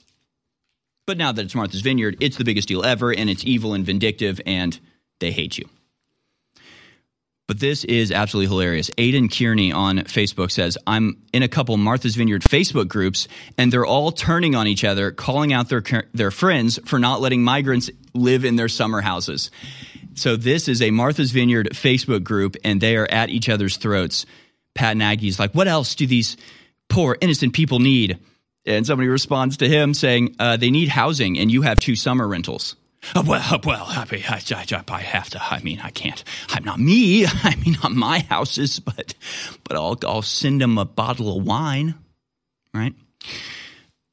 But 1.07 1.19
now 1.19 1.33
that 1.33 1.45
it's 1.45 1.55
Martha's 1.55 1.81
Vineyard, 1.81 2.17
it's 2.21 2.37
the 2.37 2.45
biggest 2.45 2.69
deal 2.69 2.85
ever, 2.85 3.13
and 3.13 3.29
it's 3.29 3.45
evil 3.45 3.75
and 3.75 3.85
vindictive, 3.85 4.41
and 4.47 4.79
they 5.19 5.33
hate 5.33 5.59
you. 5.59 5.69
But 7.49 7.59
this 7.59 7.85
is 7.85 8.13
absolutely 8.13 8.49
hilarious. 8.49 8.91
Aidan 8.97 9.29
Kearney 9.29 9.73
on 9.73 9.99
Facebook 9.99 10.51
says, 10.51 10.79
I'm 10.87 11.21
in 11.33 11.43
a 11.43 11.49
couple 11.49 11.77
Martha's 11.77 12.15
Vineyard 12.15 12.43
Facebook 12.43 12.89
groups, 12.89 13.27
and 13.59 13.73
they're 13.73 13.85
all 13.85 14.13
turning 14.13 14.55
on 14.55 14.69
each 14.69 14.85
other, 14.85 15.11
calling 15.11 15.53
out 15.53 15.69
their, 15.69 15.83
their 16.15 16.31
friends 16.31 16.79
for 16.87 16.99
not 16.99 17.21
letting 17.21 17.43
migrants 17.43 17.91
live 18.15 18.45
in 18.45 18.57
their 18.57 18.69
summer 18.69 19.01
houses. 19.01 19.51
So, 20.15 20.37
this 20.37 20.69
is 20.69 20.81
a 20.83 20.91
Martha's 20.91 21.31
Vineyard 21.31 21.71
Facebook 21.73 22.23
group, 22.23 22.57
and 22.65 22.81
they 22.81 22.97
are 22.97 23.11
at 23.11 23.29
each 23.29 23.49
other's 23.49 23.77
throats. 23.77 24.25
Pat 24.75 24.97
Nagy's 24.97 25.39
like, 25.39 25.55
What 25.55 25.69
else 25.69 25.95
do 25.95 26.07
these 26.07 26.37
poor, 26.93 27.16
innocent 27.20 27.55
people 27.55 27.78
need? 27.78 28.19
And 28.64 28.86
somebody 28.86 29.09
responds 29.09 29.56
to 29.56 29.69
him 29.69 29.94
saying, 29.94 30.36
uh, 30.39 30.56
They 30.56 30.70
need 30.70 30.89
housing, 30.89 31.39
and 31.39 31.51
you 31.51 31.62
have 31.62 31.81
two 31.81 31.97
summer 31.97 32.28
rentals. 32.28 32.77
Uh, 33.14 33.24
well, 33.27 33.43
uh, 33.55 33.59
well, 33.64 33.85
I, 33.89 34.06
I, 34.12 34.40
I, 34.55 34.85
I, 34.89 35.01
have 35.01 35.31
to. 35.31 35.43
I 35.43 35.60
mean, 35.62 35.81
I 35.81 35.90
can't. 35.90 36.23
I'm 36.51 36.62
not 36.62 36.78
me. 36.78 37.27
I 37.27 37.56
mean, 37.56 37.77
not 37.82 37.93
my 37.93 38.20
houses, 38.20 38.78
but 38.78 39.14
but 39.64 39.77
I'll 39.77 39.98
I'll 40.06 40.23
send 40.23 40.60
them 40.60 40.78
a 40.78 40.85
bottle 40.85 41.36
of 41.36 41.44
wine, 41.44 41.97
right? 42.73 42.94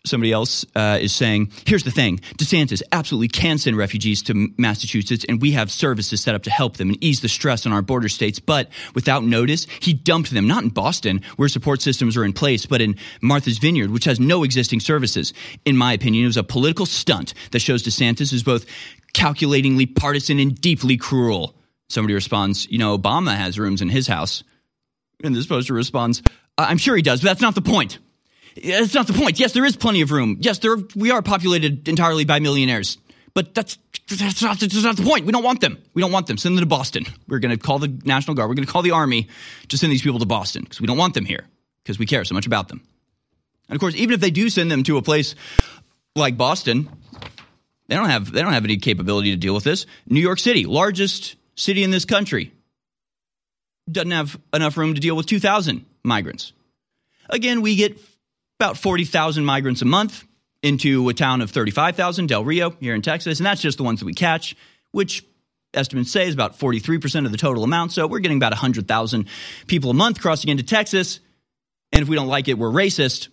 Somebody 0.06 0.32
else 0.32 0.66
uh, 0.78 0.98
is 1.02 1.14
saying, 1.14 1.52
here's 1.66 1.84
the 1.84 1.92
thing 1.92 2.20
DeSantis 2.38 2.82
absolutely 2.94 3.28
can 3.28 3.58
send 3.58 3.78
refugees 3.78 4.24
to 4.24 4.50
Massachusetts, 4.58 5.26
and 5.28 5.42
we 5.42 5.52
have 5.52 5.70
services 5.70 6.22
set 6.22 6.36
up 6.36 6.44
to 6.44 6.50
help 6.50 6.78
them 6.78 6.90
and 6.90 7.04
ease 7.04 7.20
the 7.20 7.28
stress 7.28 7.66
on 7.66 7.74
our 7.74 7.82
border 7.82 8.08
states. 8.08 8.40
But 8.40 8.70
without 8.96 9.26
notice, 9.26 9.68
he 9.82 9.92
dumped 9.92 10.32
them, 10.32 10.48
not 10.48 10.64
in 10.64 10.70
Boston, 10.70 11.22
where 11.36 11.50
support 11.50 11.82
systems 11.82 12.16
are 12.16 12.24
in 12.24 12.32
place, 12.32 12.66
but 12.66 12.80
in 12.80 12.96
Martha's 13.22 13.58
Vineyard, 13.58 13.92
which 13.92 14.06
has 14.06 14.22
no 14.22 14.44
existing 14.44 14.80
services. 14.80 15.34
In 15.66 15.76
my 15.76 15.92
opinion, 15.92 16.24
it 16.24 16.28
was 16.28 16.38
a 16.38 16.44
political 16.44 16.86
stunt 16.86 17.34
that 17.52 17.60
shows 17.60 17.84
DeSantis 17.84 18.32
is 18.32 18.42
both 18.42 18.66
calculatingly 19.12 19.86
partisan 19.86 20.40
and 20.40 20.60
deeply 20.60 20.96
cruel. 20.96 21.56
Somebody 21.90 22.14
responds, 22.14 22.72
you 22.72 22.78
know, 22.78 22.98
Obama 22.98 23.36
has 23.36 23.60
rooms 23.60 23.82
in 23.82 23.90
his 23.90 24.08
house. 24.08 24.44
And 25.26 25.36
this 25.36 25.46
poster 25.46 25.74
responds, 25.74 26.22
I'm 26.58 26.78
sure 26.78 26.96
he 26.96 27.02
does, 27.02 27.20
but 27.20 27.28
that's 27.28 27.42
not 27.42 27.56
the 27.56 27.62
point. 27.62 28.00
That's 28.56 28.94
not 28.94 29.08
the 29.08 29.14
point. 29.14 29.40
Yes, 29.40 29.54
there 29.54 29.66
is 29.66 29.76
plenty 29.76 30.02
of 30.02 30.12
room. 30.12 30.38
Yes, 30.40 30.60
there 30.60 30.78
we 30.96 31.12
are 31.12 31.22
populated 31.22 31.88
entirely 31.88 32.26
by 32.26 32.40
millionaires. 32.40 32.98
But 33.34 33.54
that's 33.54 33.78
that's 34.10 34.42
not 34.42 34.60
that's 34.60 34.84
not 34.84 34.98
the 34.98 35.04
point. 35.04 35.26
We 35.26 35.32
don't 35.32 35.44
want 35.44 35.62
them. 35.62 35.82
We 35.94 36.02
don't 36.02 36.12
want 36.12 36.28
them. 36.28 36.38
Send 36.38 36.58
them 36.58 36.62
to 36.62 36.66
Boston. 36.66 37.06
We're 37.28 37.40
going 37.40 37.56
to 37.56 37.62
call 37.62 37.80
the 37.80 37.88
National 38.04 38.36
Guard. 38.36 38.50
We're 38.50 38.56
going 38.56 38.66
to 38.66 38.72
call 38.72 38.82
the 38.82 38.92
Army 38.92 39.28
to 39.70 39.78
send 39.78 39.92
these 39.92 40.02
people 40.02 40.20
to 40.20 40.26
Boston 40.26 40.64
because 40.64 40.82
we 40.82 40.88
don't 40.88 40.98
want 40.98 41.14
them 41.14 41.26
here 41.26 41.46
because 41.84 42.00
we 42.00 42.06
care 42.06 42.26
so 42.26 42.36
much 42.36 42.48
about 42.48 42.68
them. 42.68 42.82
And 43.68 43.76
of 43.76 43.80
course, 43.80 43.96
even 43.96 44.14
if 44.14 44.20
they 44.20 44.32
do 44.32 44.50
send 44.50 44.72
them 44.72 44.84
to 44.84 44.98
a 44.98 45.02
place 45.02 45.36
like 46.16 46.38
Boston, 46.38 46.90
they 47.88 47.96
don't 47.96 48.10
have 48.10 48.32
they 48.32 48.42
don't 48.42 48.54
have 48.54 48.66
any 48.66 48.78
capability 48.78 49.32
to 49.32 49.38
deal 49.38 49.54
with 49.54 49.64
this. 49.64 49.86
New 50.08 50.20
York 50.20 50.40
City, 50.40 50.66
largest 50.66 51.36
city 51.56 51.84
in 51.84 51.92
this 51.92 52.06
country, 52.06 52.52
doesn't 53.92 54.12
have 54.12 54.40
enough 54.54 54.76
room 54.78 54.96
to 54.96 55.02
deal 55.02 55.16
with 55.16 55.28
2,000 55.28 55.86
migrants. 56.04 56.54
Again, 57.30 57.62
we 57.62 57.76
get 57.76 58.00
about 58.60 58.78
40,000 58.78 59.46
migrants 59.46 59.82
a 59.82 59.86
month 59.86 60.26
into 60.62 61.08
a 61.08 61.14
town 61.14 61.40
of 61.40 61.50
35,000, 61.50 62.28
Del 62.28 62.44
Rio, 62.44 62.72
here 62.82 62.94
in 62.94 63.02
Texas. 63.02 63.40
And 63.40 63.46
that's 63.46 63.62
just 63.62 63.78
the 63.78 63.86
ones 63.86 64.02
that 64.02 64.06
we 64.06 64.14
catch, 64.14 64.54
which 64.92 65.26
estimates 65.74 66.12
say 66.12 66.28
is 66.28 66.34
about 66.34 66.60
43% 66.60 67.26
of 67.26 67.32
the 67.32 67.38
total 67.38 67.64
amount. 67.64 67.94
So 67.94 68.06
we're 68.06 68.20
getting 68.20 68.36
about 68.36 68.52
100,000 68.52 69.28
people 69.68 69.92
a 69.92 69.94
month 69.94 70.20
crossing 70.20 70.50
into 70.50 70.64
Texas. 70.64 71.22
And 71.94 72.02
if 72.02 72.10
we 72.10 72.18
don't 72.18 72.28
like 72.28 72.50
it, 72.50 72.58
we're 72.58 72.70
racist. 72.70 73.30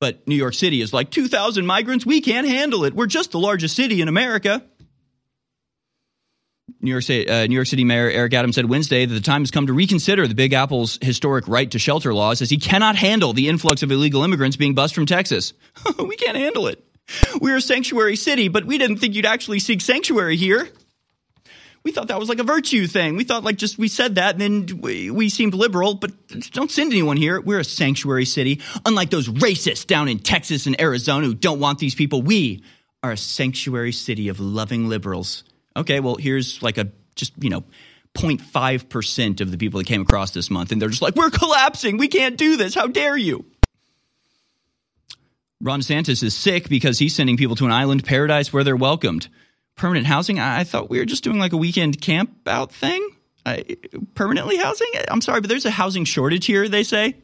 But 0.00 0.28
New 0.28 0.36
York 0.36 0.54
City 0.54 0.80
is 0.80 0.92
like 0.92 1.10
2,000 1.10 1.66
migrants. 1.66 2.06
We 2.06 2.20
can't 2.20 2.46
handle 2.46 2.84
it. 2.84 2.94
We're 2.94 3.06
just 3.06 3.32
the 3.32 3.40
largest 3.40 3.74
city 3.74 4.00
in 4.00 4.06
America. 4.06 4.62
New 6.84 6.90
York, 6.90 7.02
City, 7.02 7.28
uh, 7.28 7.46
New 7.46 7.54
York 7.54 7.66
City 7.66 7.82
Mayor 7.82 8.10
Eric 8.10 8.34
Adams 8.34 8.56
said 8.56 8.66
Wednesday 8.66 9.06
that 9.06 9.14
the 9.14 9.20
time 9.20 9.40
has 9.42 9.50
come 9.50 9.66
to 9.66 9.72
reconsider 9.72 10.28
the 10.28 10.34
Big 10.34 10.52
Apple's 10.52 10.98
historic 11.00 11.48
right 11.48 11.70
to 11.70 11.78
shelter 11.78 12.12
laws 12.12 12.42
as 12.42 12.50
he 12.50 12.58
cannot 12.58 12.94
handle 12.94 13.32
the 13.32 13.48
influx 13.48 13.82
of 13.82 13.90
illegal 13.90 14.22
immigrants 14.22 14.56
being 14.56 14.74
bused 14.74 14.94
from 14.94 15.06
Texas. 15.06 15.54
we 15.98 16.16
can't 16.16 16.36
handle 16.36 16.66
it. 16.66 16.84
We're 17.40 17.56
a 17.56 17.60
sanctuary 17.62 18.16
city, 18.16 18.48
but 18.48 18.66
we 18.66 18.78
didn't 18.78 18.98
think 18.98 19.14
you'd 19.14 19.26
actually 19.26 19.60
seek 19.60 19.80
sanctuary 19.80 20.36
here. 20.36 20.68
We 21.84 21.92
thought 21.92 22.08
that 22.08 22.18
was 22.18 22.28
like 22.28 22.38
a 22.38 22.44
virtue 22.44 22.86
thing. 22.86 23.16
We 23.16 23.24
thought 23.24 23.44
like 23.44 23.56
just 23.56 23.78
we 23.78 23.88
said 23.88 24.14
that 24.14 24.40
and 24.40 24.68
then 24.68 24.80
we, 24.80 25.10
we 25.10 25.28
seemed 25.28 25.54
liberal, 25.54 25.94
but 25.94 26.12
don't 26.52 26.70
send 26.70 26.92
anyone 26.92 27.16
here. 27.16 27.40
We're 27.40 27.60
a 27.60 27.64
sanctuary 27.64 28.24
city. 28.26 28.60
Unlike 28.84 29.10
those 29.10 29.28
racists 29.28 29.86
down 29.86 30.08
in 30.08 30.18
Texas 30.18 30.66
and 30.66 30.80
Arizona 30.80 31.26
who 31.26 31.34
don't 31.34 31.60
want 31.60 31.78
these 31.78 31.94
people, 31.94 32.22
we 32.22 32.62
are 33.02 33.12
a 33.12 33.16
sanctuary 33.18 33.92
city 33.92 34.28
of 34.28 34.40
loving 34.40 34.88
liberals 34.88 35.44
okay, 35.76 36.00
well, 36.00 36.16
here's 36.16 36.62
like 36.62 36.78
a 36.78 36.90
just, 37.14 37.32
you 37.42 37.50
know, 37.50 37.64
0.5% 38.14 39.40
of 39.40 39.50
the 39.50 39.58
people 39.58 39.78
that 39.78 39.86
came 39.86 40.02
across 40.02 40.30
this 40.30 40.50
month. 40.50 40.72
And 40.72 40.80
they're 40.80 40.88
just 40.88 41.02
like, 41.02 41.16
we're 41.16 41.30
collapsing. 41.30 41.96
We 41.96 42.08
can't 42.08 42.36
do 42.36 42.56
this. 42.56 42.74
How 42.74 42.86
dare 42.86 43.16
you? 43.16 43.44
Ron 45.60 45.80
DeSantis 45.80 46.22
is 46.22 46.36
sick 46.36 46.68
because 46.68 46.98
he's 46.98 47.14
sending 47.14 47.36
people 47.36 47.56
to 47.56 47.64
an 47.64 47.72
island 47.72 48.04
paradise 48.04 48.52
where 48.52 48.64
they're 48.64 48.76
welcomed. 48.76 49.28
Permanent 49.76 50.06
housing? 50.06 50.38
I, 50.38 50.60
I 50.60 50.64
thought 50.64 50.90
we 50.90 50.98
were 50.98 51.04
just 51.04 51.24
doing 51.24 51.38
like 51.38 51.52
a 51.52 51.56
weekend 51.56 52.00
camp 52.00 52.46
out 52.46 52.72
thing. 52.72 53.08
I, 53.46 53.64
permanently 54.14 54.56
housing? 54.56 54.88
I'm 55.08 55.20
sorry, 55.20 55.40
but 55.40 55.48
there's 55.48 55.66
a 55.66 55.70
housing 55.70 56.04
shortage 56.04 56.46
here. 56.46 56.68
They 56.68 56.84
say. 56.84 57.16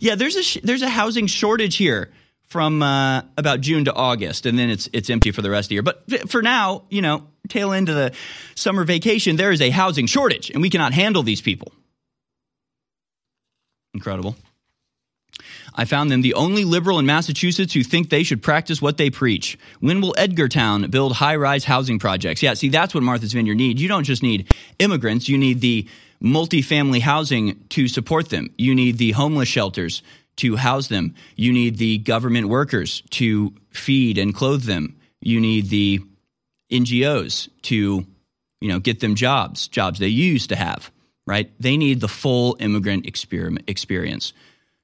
Yeah, 0.00 0.14
there's 0.14 0.36
a 0.36 0.42
sh- 0.42 0.58
there's 0.64 0.82
a 0.82 0.88
housing 0.88 1.26
shortage 1.26 1.76
here 1.76 2.10
from 2.48 2.82
uh, 2.82 3.22
about 3.36 3.60
June 3.60 3.84
to 3.84 3.94
August, 3.94 4.46
and 4.46 4.58
then 4.58 4.70
it's 4.70 4.88
it's 4.92 5.10
empty 5.10 5.30
for 5.30 5.42
the 5.42 5.50
rest 5.50 5.66
of 5.66 5.68
the 5.68 5.74
year. 5.76 5.82
But 5.82 6.30
for 6.30 6.42
now, 6.42 6.84
you 6.90 7.02
know, 7.02 7.26
tail 7.50 7.72
end 7.72 7.88
of 7.88 7.94
the 7.94 8.12
summer 8.54 8.84
vacation, 8.84 9.36
there 9.36 9.52
is 9.52 9.60
a 9.60 9.70
housing 9.70 10.06
shortage, 10.06 10.50
and 10.50 10.62
we 10.62 10.70
cannot 10.70 10.92
handle 10.92 11.22
these 11.22 11.40
people. 11.40 11.72
Incredible. 13.94 14.36
I 15.74 15.84
found 15.84 16.10
them 16.10 16.22
the 16.22 16.34
only 16.34 16.64
liberal 16.64 16.98
in 16.98 17.06
Massachusetts 17.06 17.72
who 17.72 17.82
think 17.82 18.10
they 18.10 18.22
should 18.22 18.42
practice 18.42 18.82
what 18.82 18.96
they 18.96 19.10
preach. 19.10 19.58
When 19.80 20.00
will 20.00 20.14
Edgartown 20.18 20.90
build 20.90 21.12
high 21.12 21.36
rise 21.36 21.64
housing 21.64 21.98
projects? 21.98 22.42
Yeah, 22.42 22.54
see, 22.54 22.68
that's 22.68 22.94
what 22.94 23.02
Martha's 23.02 23.32
Vineyard 23.32 23.54
needs. 23.54 23.80
You 23.80 23.88
don't 23.88 24.04
just 24.04 24.22
need 24.22 24.52
immigrants, 24.78 25.28
you 25.28 25.38
need 25.38 25.60
the 25.60 25.88
multifamily 26.22 27.00
housing 27.00 27.64
to 27.70 27.88
support 27.88 28.28
them. 28.28 28.50
You 28.58 28.74
need 28.74 28.98
the 28.98 29.12
homeless 29.12 29.48
shelters 29.48 30.02
to 30.36 30.56
house 30.56 30.88
them. 30.88 31.14
You 31.36 31.52
need 31.52 31.78
the 31.78 31.98
government 31.98 32.48
workers 32.48 33.02
to 33.10 33.54
feed 33.70 34.18
and 34.18 34.34
clothe 34.34 34.64
them. 34.64 34.96
You 35.20 35.40
need 35.40 35.70
the 35.70 36.00
NGOs 36.70 37.48
to, 37.62 38.06
you 38.60 38.68
know, 38.68 38.78
get 38.78 39.00
them 39.00 39.14
jobs, 39.14 39.68
jobs 39.68 39.98
they 39.98 40.08
used 40.08 40.50
to 40.50 40.56
have, 40.56 40.90
right? 41.26 41.50
They 41.60 41.76
need 41.76 42.00
the 42.00 42.08
full 42.08 42.56
immigrant 42.60 43.06
experience. 43.06 44.32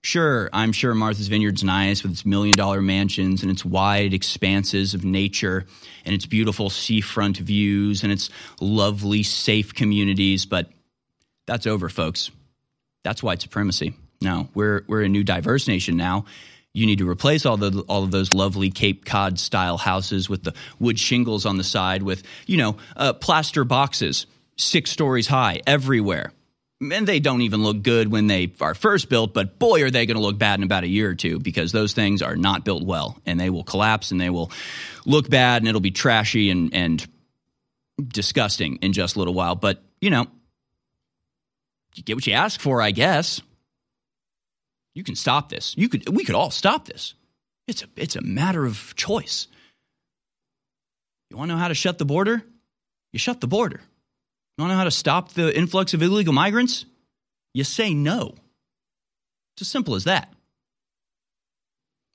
Sure, 0.03 0.49
I'm 0.53 0.71
sure 0.71 0.95
Martha's 0.95 1.27
Vineyard's 1.27 1.65
nice 1.65 2.03
with 2.05 2.13
its 2.13 2.25
million 2.25 2.57
dollar 2.57 2.81
mansions 2.81 3.43
and 3.43 3.51
its 3.51 3.65
wide 3.65 4.15
expanses 4.15 4.95
of 4.95 5.05
nature 5.05 5.67
and 6.05 6.15
its 6.15 6.27
beautiful 6.27 6.71
seafront 6.71 7.39
views 7.39 8.05
and 8.05 8.13
its 8.13 8.31
lovely, 8.61 9.25
safe 9.25 9.75
communities, 9.75 10.47
but 10.47 10.71
that's 11.47 11.67
over, 11.67 11.89
folks. 11.89 12.31
That's 13.03 13.23
white 13.23 13.43
supremacy. 13.43 13.95
No, 14.21 14.49
we're, 14.55 14.85
we're 14.87 15.03
a 15.03 15.09
new 15.09 15.25
diverse 15.25 15.67
nation 15.67 15.97
now. 15.97 16.25
You 16.77 16.87
need 16.87 16.99
to 16.99 17.09
replace 17.09 17.47
all 17.47 17.57
the 17.57 17.85
all 17.89 18.05
of 18.05 18.11
those 18.11 18.33
lovely 18.33 18.71
Cape 18.71 19.05
Cod 19.05 19.39
style 19.39 19.79
houses 19.79 20.29
with 20.29 20.45
the 20.45 20.55
wood 20.79 20.99
shingles 20.99 21.47
on 21.47 21.57
the 21.57 21.65
side 21.65 22.03
with 22.03 22.23
you 22.47 22.57
know 22.57 22.77
uh, 22.97 23.13
plaster 23.15 23.65
boxes 23.65 24.27
six 24.57 24.91
stories 24.91 25.27
high 25.27 25.61
everywhere 25.67 26.33
and 26.81 27.07
they 27.07 27.21
don't 27.21 27.41
even 27.41 27.63
look 27.63 27.83
good 27.83 28.11
when 28.11 28.27
they 28.27 28.53
are 28.61 28.75
first 28.75 29.09
built, 29.09 29.33
but 29.33 29.59
boy, 29.59 29.83
are 29.83 29.91
they 29.91 30.05
going 30.05 30.17
to 30.17 30.23
look 30.23 30.39
bad 30.39 30.61
in 30.61 30.65
about 30.65 30.85
a 30.85 30.89
year 30.89 31.09
or 31.09 31.15
two 31.15 31.39
because 31.39 31.73
those 31.73 31.95
things 31.95 32.21
are 32.21 32.37
not 32.37 32.65
built 32.65 32.85
well 32.85 33.19
and 33.25 33.41
they 33.41 33.49
will 33.49 33.65
collapse 33.65 34.11
and 34.11 34.21
they 34.21 34.31
will 34.31 34.51
look 35.07 35.29
bad 35.31 35.63
and 35.63 35.69
it'll 35.69 35.81
be 35.81 35.91
trashy 35.91 36.51
and, 36.51 36.75
and 36.75 37.07
disgusting 38.07 38.77
in 38.83 38.93
just 38.93 39.17
a 39.17 39.19
little 39.19 39.35
while. 39.35 39.55
But, 39.55 39.83
you 40.01 40.11
know, 40.11 40.27
you 41.95 42.03
get 42.03 42.15
what 42.15 42.27
you 42.27 42.35
ask 42.35 42.61
for, 42.61 42.83
I 42.83 42.91
guess. 42.91 43.41
You 44.97 45.05
can 45.05 45.15
stop 45.15 45.51
this. 45.51 45.75
You 45.77 45.91
could 45.91 46.09
we 46.09 46.25
could 46.25 46.35
all 46.35 46.51
stop 46.51 46.87
this. 46.87 47.13
It's 47.69 47.83
a 47.83 47.87
it's 47.97 48.17
a 48.17 48.23
matter 48.23 48.65
of 48.65 48.95
choice. 48.97 49.47
You 51.31 51.37
want 51.37 51.51
to 51.51 51.55
know 51.55 51.61
how 51.61 51.69
to 51.69 51.75
shut 51.75 51.99
the 51.99 52.07
border? 52.07 52.43
You 53.13 53.19
shut 53.19 53.43
the 53.43 53.47
border. 53.47 53.81
You 54.57 54.63
want 54.63 54.71
to 54.71 54.75
know 54.75 54.79
how 54.79 54.85
to 54.85 54.91
stop 54.91 55.35
the 55.35 55.55
influx 55.55 55.93
of 55.93 56.03
illegal 56.03 56.33
migrants? 56.33 56.87
You 57.53 57.63
say 57.65 57.93
no. 57.93 58.37
It's 59.55 59.63
as 59.63 59.69
simple 59.69 59.97
as 59.97 60.05
that. 60.05 60.33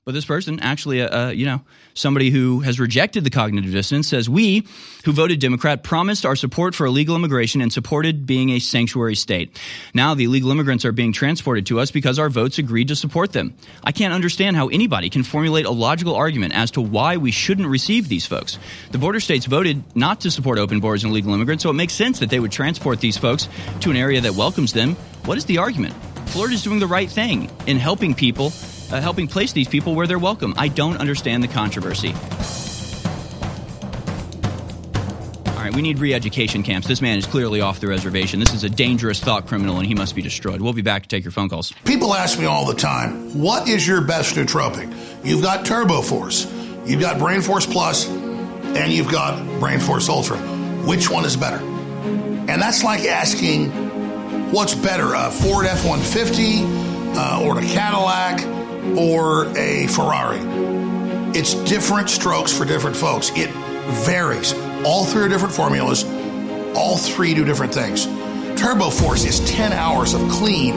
But 0.04 0.14
this 0.14 0.24
person, 0.24 0.58
actually, 0.58 1.00
uh, 1.00 1.26
uh, 1.26 1.30
you 1.30 1.46
know, 1.46 1.60
somebody 1.94 2.30
who 2.30 2.58
has 2.58 2.80
rejected 2.80 3.22
the 3.22 3.30
cognitive 3.30 3.70
dissonance, 3.70 4.08
says 4.08 4.28
we, 4.28 4.66
who 5.04 5.12
voted 5.12 5.38
Democrat, 5.38 5.84
promised 5.84 6.26
our 6.26 6.34
support 6.34 6.74
for 6.74 6.86
illegal 6.86 7.14
immigration 7.14 7.60
and 7.60 7.72
supported 7.72 8.26
being 8.26 8.50
a 8.50 8.58
sanctuary 8.58 9.14
state. 9.14 9.56
Now 9.94 10.14
the 10.14 10.24
illegal 10.24 10.50
immigrants 10.50 10.84
are 10.84 10.90
being 10.90 11.12
transported 11.12 11.66
to 11.66 11.78
us 11.78 11.92
because 11.92 12.18
our 12.18 12.28
votes 12.28 12.58
agreed 12.58 12.88
to 12.88 12.96
support 12.96 13.30
them. 13.30 13.54
I 13.84 13.92
can't 13.92 14.12
understand 14.12 14.56
how 14.56 14.66
anybody 14.66 15.08
can 15.08 15.22
formulate 15.22 15.66
a 15.66 15.70
logical 15.70 16.16
argument 16.16 16.52
as 16.56 16.72
to 16.72 16.80
why 16.80 17.16
we 17.16 17.30
shouldn't 17.30 17.68
receive 17.68 18.08
these 18.08 18.26
folks. 18.26 18.58
The 18.90 18.98
border 18.98 19.20
states 19.20 19.46
voted 19.46 19.84
not 19.94 20.22
to 20.22 20.32
support 20.32 20.58
open 20.58 20.80
borders 20.80 21.04
and 21.04 21.12
illegal 21.12 21.32
immigrants, 21.32 21.62
so 21.62 21.70
it 21.70 21.74
makes 21.74 21.94
sense 21.94 22.18
that 22.18 22.28
they 22.28 22.40
would 22.40 22.50
transport 22.50 22.98
these 22.98 23.18
folks 23.18 23.48
to 23.82 23.92
an 23.92 23.96
area 23.96 24.20
that 24.22 24.34
welcomes 24.34 24.72
them. 24.72 24.96
What 25.26 25.38
is 25.38 25.44
the 25.44 25.58
argument? 25.58 25.94
Florida's 26.30 26.64
doing 26.64 26.80
the 26.80 26.88
right 26.88 27.08
thing 27.08 27.48
in 27.68 27.76
helping 27.76 28.14
people 28.14 28.50
uh, 28.92 29.00
helping 29.00 29.26
place 29.26 29.52
these 29.52 29.68
people 29.68 29.94
where 29.94 30.06
they're 30.06 30.18
welcome. 30.18 30.54
I 30.56 30.68
don't 30.68 30.98
understand 30.98 31.42
the 31.42 31.48
controversy. 31.48 32.14
All 35.46 35.68
right, 35.68 35.74
we 35.74 35.82
need 35.82 35.98
re 35.98 36.12
education 36.12 36.62
camps. 36.62 36.86
This 36.86 37.00
man 37.00 37.18
is 37.18 37.26
clearly 37.26 37.60
off 37.60 37.80
the 37.80 37.86
reservation. 37.86 38.40
This 38.40 38.52
is 38.52 38.64
a 38.64 38.68
dangerous 38.68 39.20
thought 39.20 39.46
criminal, 39.46 39.78
and 39.78 39.86
he 39.86 39.94
must 39.94 40.14
be 40.14 40.22
destroyed. 40.22 40.60
We'll 40.60 40.72
be 40.72 40.82
back 40.82 41.04
to 41.04 41.08
take 41.08 41.24
your 41.24 41.30
phone 41.30 41.48
calls. 41.48 41.72
People 41.84 42.14
ask 42.14 42.38
me 42.38 42.46
all 42.46 42.66
the 42.66 42.74
time, 42.74 43.38
what 43.38 43.68
is 43.68 43.86
your 43.86 44.00
best 44.00 44.34
nootropic? 44.34 44.92
You've 45.24 45.42
got 45.42 45.64
Turbo 45.64 46.02
Force, 46.02 46.52
you've 46.84 47.00
got 47.00 47.18
Brain 47.18 47.42
Force 47.42 47.64
Plus, 47.64 48.08
and 48.08 48.92
you've 48.92 49.10
got 49.10 49.38
Brain 49.60 49.78
Force 49.78 50.08
Ultra. 50.08 50.36
Which 50.84 51.08
one 51.08 51.24
is 51.24 51.36
better? 51.36 51.64
And 51.64 52.60
that's 52.60 52.82
like 52.82 53.04
asking, 53.04 53.70
what's 54.50 54.74
better, 54.74 55.14
a 55.14 55.30
Ford 55.30 55.64
F 55.64 55.84
150 55.84 56.64
uh, 57.16 57.40
or 57.44 57.58
a 57.60 57.62
Cadillac? 57.62 58.61
Or 58.96 59.46
a 59.56 59.86
Ferrari. 59.88 60.40
It's 61.34 61.54
different 61.64 62.10
strokes 62.10 62.56
for 62.56 62.64
different 62.64 62.96
folks. 62.96 63.30
It 63.34 63.50
varies. 64.04 64.54
All 64.84 65.04
three 65.04 65.22
are 65.22 65.28
different 65.28 65.54
formulas. 65.54 66.04
All 66.76 66.98
three 66.98 67.34
do 67.34 67.44
different 67.44 67.72
things. 67.72 68.06
Turbo 68.60 68.90
Force 68.90 69.24
is 69.24 69.40
10 69.50 69.72
hours 69.72 70.14
of 70.14 70.20
clean, 70.30 70.76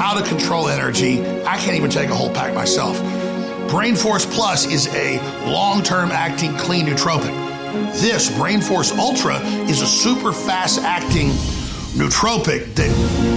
out 0.00 0.20
of 0.20 0.26
control 0.26 0.68
energy. 0.68 1.20
I 1.44 1.56
can't 1.58 1.76
even 1.76 1.90
take 1.90 2.10
a 2.10 2.14
whole 2.14 2.32
pack 2.32 2.54
myself. 2.54 2.98
Brain 3.68 3.94
Force 3.94 4.26
Plus 4.26 4.66
is 4.66 4.88
a 4.94 5.18
long 5.50 5.82
term 5.82 6.10
acting 6.10 6.56
clean 6.56 6.86
nootropic. 6.86 7.32
This 8.00 8.34
Brain 8.36 8.60
Force 8.60 8.92
Ultra 8.92 9.40
is 9.68 9.80
a 9.80 9.86
super 9.86 10.32
fast 10.32 10.80
acting 10.80 11.28
nootropic 11.96 12.74
that 12.74 13.33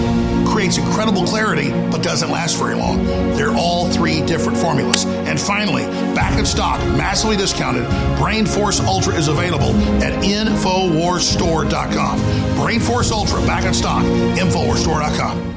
creates 0.57 0.77
incredible 0.79 1.23
clarity 1.23 1.69
but 1.91 2.01
doesn't 2.01 2.31
last 2.31 2.57
very 2.57 2.73
long. 2.73 3.05
They're 3.35 3.53
all 3.53 3.91
three 3.91 4.25
different 4.25 4.57
formulas. 4.57 5.05
And 5.05 5.39
finally, 5.39 5.83
back 6.15 6.39
in 6.39 6.47
stock, 6.47 6.79
massively 6.97 7.37
discounted, 7.37 7.87
Brain 8.17 8.47
Force 8.47 8.79
Ultra 8.79 9.13
is 9.13 9.27
available 9.27 9.69
at 10.01 10.13
InfoWarsStore.com. 10.23 12.55
Brain 12.55 12.79
Force 12.79 13.11
Ultra 13.11 13.39
back 13.45 13.65
in 13.65 13.73
stock, 13.75 14.03
InfoWarsStore.com. 14.03 15.53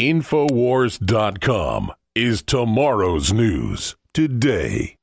Infowars.com 0.00 1.92
is 2.16 2.42
tomorrow's 2.42 3.32
news 3.32 3.94
today. 4.12 4.96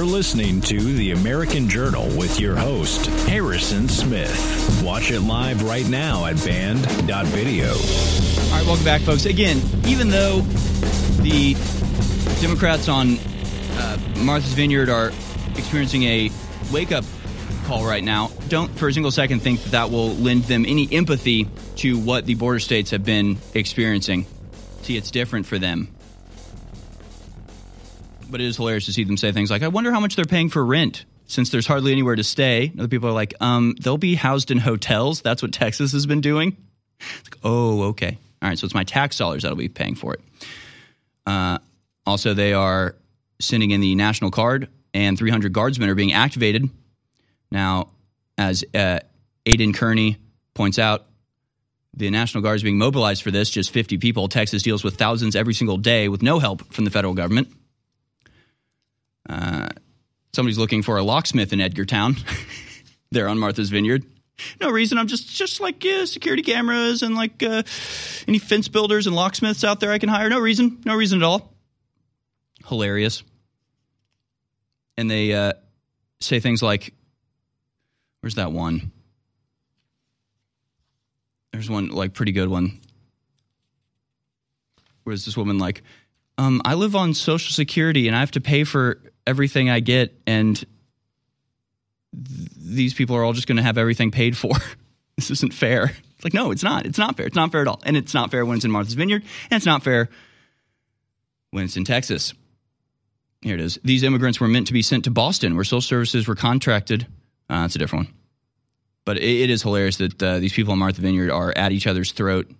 You're 0.00 0.08
listening 0.08 0.62
to 0.62 0.80
The 0.80 1.10
American 1.12 1.68
Journal 1.68 2.06
with 2.16 2.40
your 2.40 2.56
host, 2.56 3.04
Harrison 3.28 3.86
Smith. 3.86 4.82
Watch 4.82 5.10
it 5.10 5.20
live 5.20 5.62
right 5.62 5.86
now 5.86 6.24
at 6.24 6.42
banned.video. 6.42 7.66
All 7.68 8.50
right, 8.50 8.66
welcome 8.66 8.82
back, 8.82 9.02
folks. 9.02 9.26
Again, 9.26 9.60
even 9.84 10.08
though 10.08 10.40
the 11.20 11.52
Democrats 12.40 12.88
on 12.88 13.18
uh, 13.72 13.98
Martha's 14.16 14.54
Vineyard 14.54 14.88
are 14.88 15.12
experiencing 15.54 16.04
a 16.04 16.30
wake 16.72 16.92
up 16.92 17.04
call 17.66 17.84
right 17.84 18.02
now, 18.02 18.30
don't 18.48 18.70
for 18.78 18.88
a 18.88 18.92
single 18.94 19.10
second 19.10 19.40
think 19.40 19.62
that 19.64 19.72
that 19.72 19.90
will 19.90 20.14
lend 20.14 20.44
them 20.44 20.64
any 20.64 20.88
empathy 20.90 21.46
to 21.76 21.98
what 21.98 22.24
the 22.24 22.36
border 22.36 22.58
states 22.58 22.92
have 22.92 23.04
been 23.04 23.36
experiencing. 23.52 24.24
See, 24.80 24.96
it's 24.96 25.10
different 25.10 25.44
for 25.44 25.58
them 25.58 25.94
but 28.30 28.40
it 28.40 28.46
is 28.46 28.56
hilarious 28.56 28.86
to 28.86 28.92
see 28.92 29.04
them 29.04 29.16
say 29.16 29.32
things 29.32 29.50
like, 29.50 29.62
I 29.62 29.68
wonder 29.68 29.92
how 29.92 30.00
much 30.00 30.16
they're 30.16 30.24
paying 30.24 30.48
for 30.48 30.64
rent 30.64 31.04
since 31.26 31.50
there's 31.50 31.66
hardly 31.66 31.92
anywhere 31.92 32.16
to 32.16 32.24
stay. 32.24 32.72
Other 32.78 32.88
people 32.88 33.08
are 33.08 33.12
like, 33.12 33.34
um, 33.40 33.74
they'll 33.80 33.98
be 33.98 34.14
housed 34.14 34.50
in 34.50 34.58
hotels. 34.58 35.22
That's 35.22 35.42
what 35.42 35.52
Texas 35.52 35.92
has 35.92 36.06
been 36.06 36.20
doing. 36.20 36.56
Like, 37.24 37.36
oh, 37.44 37.82
okay. 37.90 38.18
All 38.42 38.48
right, 38.48 38.58
so 38.58 38.64
it's 38.64 38.74
my 38.74 38.84
tax 38.84 39.18
dollars 39.18 39.42
that'll 39.42 39.56
be 39.56 39.68
paying 39.68 39.94
for 39.94 40.14
it. 40.14 40.20
Uh, 41.26 41.58
also, 42.06 42.34
they 42.34 42.52
are 42.52 42.96
sending 43.38 43.70
in 43.70 43.80
the 43.80 43.94
National 43.94 44.30
Guard, 44.30 44.68
and 44.92 45.16
300 45.16 45.52
guardsmen 45.52 45.88
are 45.88 45.94
being 45.94 46.12
activated. 46.12 46.68
Now, 47.50 47.88
as 48.36 48.64
uh, 48.74 49.00
Aidan 49.46 49.72
Kearney 49.72 50.16
points 50.54 50.78
out, 50.78 51.06
the 51.94 52.10
National 52.10 52.42
Guard 52.42 52.56
is 52.56 52.62
being 52.62 52.78
mobilized 52.78 53.22
for 53.22 53.30
this, 53.30 53.50
just 53.50 53.70
50 53.70 53.98
people. 53.98 54.28
Texas 54.28 54.62
deals 54.62 54.84
with 54.84 54.96
thousands 54.96 55.36
every 55.36 55.54
single 55.54 55.76
day 55.76 56.08
with 56.08 56.22
no 56.22 56.38
help 56.38 56.72
from 56.72 56.84
the 56.84 56.90
federal 56.90 57.14
government. 57.14 57.52
Uh, 59.30 59.68
somebody's 60.32 60.58
looking 60.58 60.82
for 60.82 60.96
a 60.98 61.02
locksmith 61.02 61.52
in 61.52 61.60
Edgartown. 61.60 62.18
there 63.10 63.28
on 63.28 63.38
Martha's 63.38 63.70
Vineyard. 63.70 64.04
No 64.60 64.70
reason. 64.70 64.98
I'm 64.98 65.06
just 65.06 65.28
just 65.28 65.60
like 65.60 65.84
yeah, 65.84 66.04
security 66.06 66.42
cameras 66.42 67.02
and 67.02 67.14
like 67.14 67.42
uh, 67.42 67.62
any 68.26 68.38
fence 68.38 68.68
builders 68.68 69.06
and 69.06 69.14
locksmiths 69.14 69.64
out 69.64 69.80
there 69.80 69.92
I 69.92 69.98
can 69.98 70.08
hire. 70.08 70.28
No 70.28 70.40
reason. 70.40 70.80
No 70.84 70.94
reason 70.94 71.22
at 71.22 71.24
all. 71.24 71.52
Hilarious. 72.66 73.22
And 74.96 75.10
they 75.10 75.32
uh, 75.32 75.52
say 76.20 76.40
things 76.40 76.62
like, 76.62 76.94
"Where's 78.20 78.36
that 78.36 78.50
one?" 78.50 78.90
There's 81.52 81.68
one 81.68 81.88
like 81.88 82.14
pretty 82.14 82.32
good 82.32 82.48
one. 82.48 82.80
Where's 85.04 85.24
this 85.24 85.36
woman 85.36 85.58
like, 85.58 85.82
um, 86.40 86.62
I 86.64 86.72
live 86.72 86.96
on 86.96 87.12
Social 87.12 87.52
Security 87.52 88.08
and 88.08 88.16
I 88.16 88.20
have 88.20 88.30
to 88.30 88.40
pay 88.40 88.64
for 88.64 88.98
everything 89.26 89.68
I 89.68 89.80
get, 89.80 90.18
and 90.26 90.56
th- 90.56 92.50
these 92.56 92.94
people 92.94 93.14
are 93.14 93.22
all 93.22 93.34
just 93.34 93.46
going 93.46 93.58
to 93.58 93.62
have 93.62 93.76
everything 93.76 94.10
paid 94.10 94.38
for. 94.38 94.54
this 95.16 95.30
isn't 95.30 95.52
fair. 95.52 95.92
It's 96.14 96.24
like, 96.24 96.32
no, 96.32 96.50
it's 96.50 96.62
not. 96.62 96.86
It's 96.86 96.96
not 96.96 97.18
fair. 97.18 97.26
It's 97.26 97.36
not 97.36 97.52
fair 97.52 97.60
at 97.60 97.68
all. 97.68 97.82
And 97.84 97.94
it's 97.94 98.14
not 98.14 98.30
fair 98.30 98.46
when 98.46 98.56
it's 98.56 98.64
in 98.64 98.70
Martha's 98.70 98.94
Vineyard, 98.94 99.22
and 99.50 99.58
it's 99.58 99.66
not 99.66 99.82
fair 99.82 100.08
when 101.50 101.64
it's 101.64 101.76
in 101.76 101.84
Texas. 101.84 102.32
Here 103.42 103.54
it 103.54 103.60
is. 103.60 103.78
These 103.84 104.02
immigrants 104.02 104.40
were 104.40 104.48
meant 104.48 104.68
to 104.68 104.72
be 104.72 104.82
sent 104.82 105.04
to 105.04 105.10
Boston, 105.10 105.56
where 105.56 105.64
social 105.64 105.82
services 105.82 106.26
were 106.26 106.36
contracted. 106.36 107.06
Uh, 107.50 107.62
that's 107.62 107.74
a 107.74 107.78
different 107.78 108.06
one. 108.06 108.14
But 109.04 109.18
it, 109.18 109.42
it 109.42 109.50
is 109.50 109.62
hilarious 109.62 109.98
that 109.98 110.22
uh, 110.22 110.38
these 110.38 110.54
people 110.54 110.72
in 110.72 110.78
Martha 110.78 111.02
Vineyard 111.02 111.30
are 111.30 111.52
at 111.54 111.70
each 111.70 111.86
other's 111.86 112.12
throat. 112.12 112.50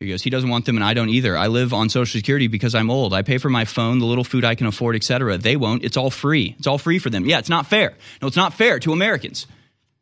He 0.00 0.08
goes, 0.08 0.22
he 0.22 0.30
doesn't 0.30 0.50
want 0.50 0.66
them, 0.66 0.76
and 0.76 0.84
I 0.84 0.92
don't 0.92 1.08
either. 1.08 1.36
I 1.36 1.46
live 1.46 1.72
on 1.72 1.88
Social 1.88 2.18
Security 2.18 2.48
because 2.48 2.74
I'm 2.74 2.90
old. 2.90 3.14
I 3.14 3.22
pay 3.22 3.38
for 3.38 3.48
my 3.48 3.64
phone, 3.64 4.00
the 4.00 4.06
little 4.06 4.24
food 4.24 4.44
I 4.44 4.54
can 4.54 4.66
afford, 4.66 4.96
etc. 4.96 5.38
They 5.38 5.56
won't. 5.56 5.84
It's 5.84 5.96
all 5.96 6.10
free. 6.10 6.56
It's 6.58 6.66
all 6.66 6.78
free 6.78 6.98
for 6.98 7.10
them. 7.10 7.26
Yeah, 7.26 7.38
it's 7.38 7.48
not 7.48 7.66
fair. 7.66 7.94
No, 8.20 8.28
it's 8.28 8.36
not 8.36 8.54
fair 8.54 8.78
to 8.80 8.92
Americans 8.92 9.46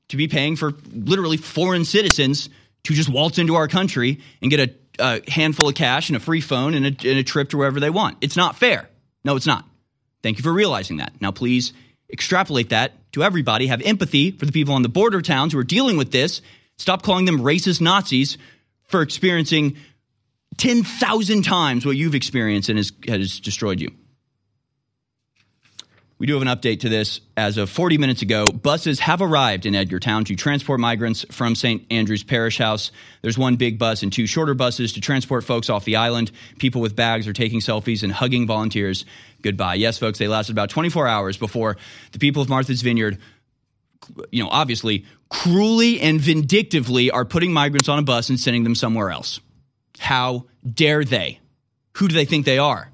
to 0.08 0.16
be 0.16 0.28
paying 0.28 0.56
for 0.56 0.72
literally 0.92 1.36
foreign 1.36 1.84
citizens 1.84 2.48
to 2.84 2.94
just 2.94 3.08
waltz 3.08 3.38
into 3.38 3.54
our 3.54 3.68
country 3.68 4.20
and 4.40 4.50
get 4.50 4.60
a, 4.60 4.74
a 4.98 5.30
handful 5.30 5.68
of 5.68 5.74
cash 5.74 6.08
and 6.08 6.16
a 6.16 6.20
free 6.20 6.40
phone 6.40 6.74
and 6.74 6.84
a, 6.84 6.88
and 6.88 7.18
a 7.18 7.22
trip 7.22 7.50
to 7.50 7.58
wherever 7.58 7.78
they 7.78 7.90
want. 7.90 8.18
It's 8.20 8.36
not 8.36 8.56
fair. 8.56 8.88
No, 9.24 9.36
it's 9.36 9.46
not. 9.46 9.64
Thank 10.22 10.38
you 10.38 10.42
for 10.42 10.52
realizing 10.52 10.98
that. 10.98 11.12
Now, 11.20 11.32
please 11.32 11.72
extrapolate 12.10 12.70
that 12.70 12.92
to 13.12 13.22
everybody. 13.22 13.66
Have 13.68 13.82
empathy 13.82 14.32
for 14.32 14.46
the 14.46 14.52
people 14.52 14.74
on 14.74 14.82
the 14.82 14.88
border 14.88 15.22
towns 15.22 15.52
who 15.52 15.58
are 15.58 15.64
dealing 15.64 15.96
with 15.96 16.12
this. 16.12 16.42
Stop 16.76 17.02
calling 17.02 17.24
them 17.24 17.40
racist 17.40 17.80
Nazis 17.80 18.38
for 18.92 19.02
experiencing 19.02 19.76
10,000 20.58 21.42
times 21.42 21.84
what 21.84 21.96
you've 21.96 22.14
experienced 22.14 22.68
and 22.68 22.78
has, 22.78 22.92
has 23.08 23.40
destroyed 23.40 23.80
you. 23.80 23.90
We 26.18 26.26
do 26.26 26.34
have 26.34 26.42
an 26.42 26.48
update 26.48 26.80
to 26.80 26.88
this. 26.88 27.20
As 27.36 27.58
of 27.58 27.68
40 27.68 27.98
minutes 27.98 28.22
ago, 28.22 28.46
buses 28.46 29.00
have 29.00 29.20
arrived 29.20 29.66
in 29.66 29.74
Edgartown 29.74 30.24
to 30.26 30.36
transport 30.36 30.78
migrants 30.78 31.26
from 31.32 31.56
St. 31.56 31.84
Andrew's 31.90 32.22
Parish 32.22 32.58
House. 32.58 32.92
There's 33.22 33.36
one 33.36 33.56
big 33.56 33.76
bus 33.76 34.04
and 34.04 34.12
two 34.12 34.28
shorter 34.28 34.54
buses 34.54 34.92
to 34.92 35.00
transport 35.00 35.42
folks 35.42 35.68
off 35.68 35.84
the 35.84 35.96
island. 35.96 36.30
People 36.60 36.80
with 36.80 36.94
bags 36.94 37.26
are 37.26 37.32
taking 37.32 37.58
selfies 37.58 38.04
and 38.04 38.12
hugging 38.12 38.46
volunteers 38.46 39.04
goodbye. 39.42 39.74
Yes, 39.74 39.98
folks, 39.98 40.20
they 40.20 40.28
lasted 40.28 40.52
about 40.52 40.70
24 40.70 41.08
hours 41.08 41.36
before 41.36 41.76
the 42.12 42.20
people 42.20 42.40
of 42.40 42.48
Martha's 42.48 42.82
Vineyard, 42.82 43.18
you 44.30 44.44
know, 44.44 44.48
obviously 44.48 45.04
cruelly 45.32 46.00
and 46.00 46.20
vindictively 46.20 47.10
are 47.10 47.24
putting 47.24 47.52
migrants 47.52 47.88
on 47.88 47.98
a 47.98 48.02
bus 48.02 48.28
and 48.28 48.38
sending 48.38 48.64
them 48.64 48.74
somewhere 48.74 49.10
else. 49.10 49.40
How 49.98 50.46
dare 50.70 51.04
they? 51.04 51.40
Who 51.96 52.08
do 52.08 52.14
they 52.14 52.26
think 52.26 52.44
they 52.44 52.58
are? 52.58 52.90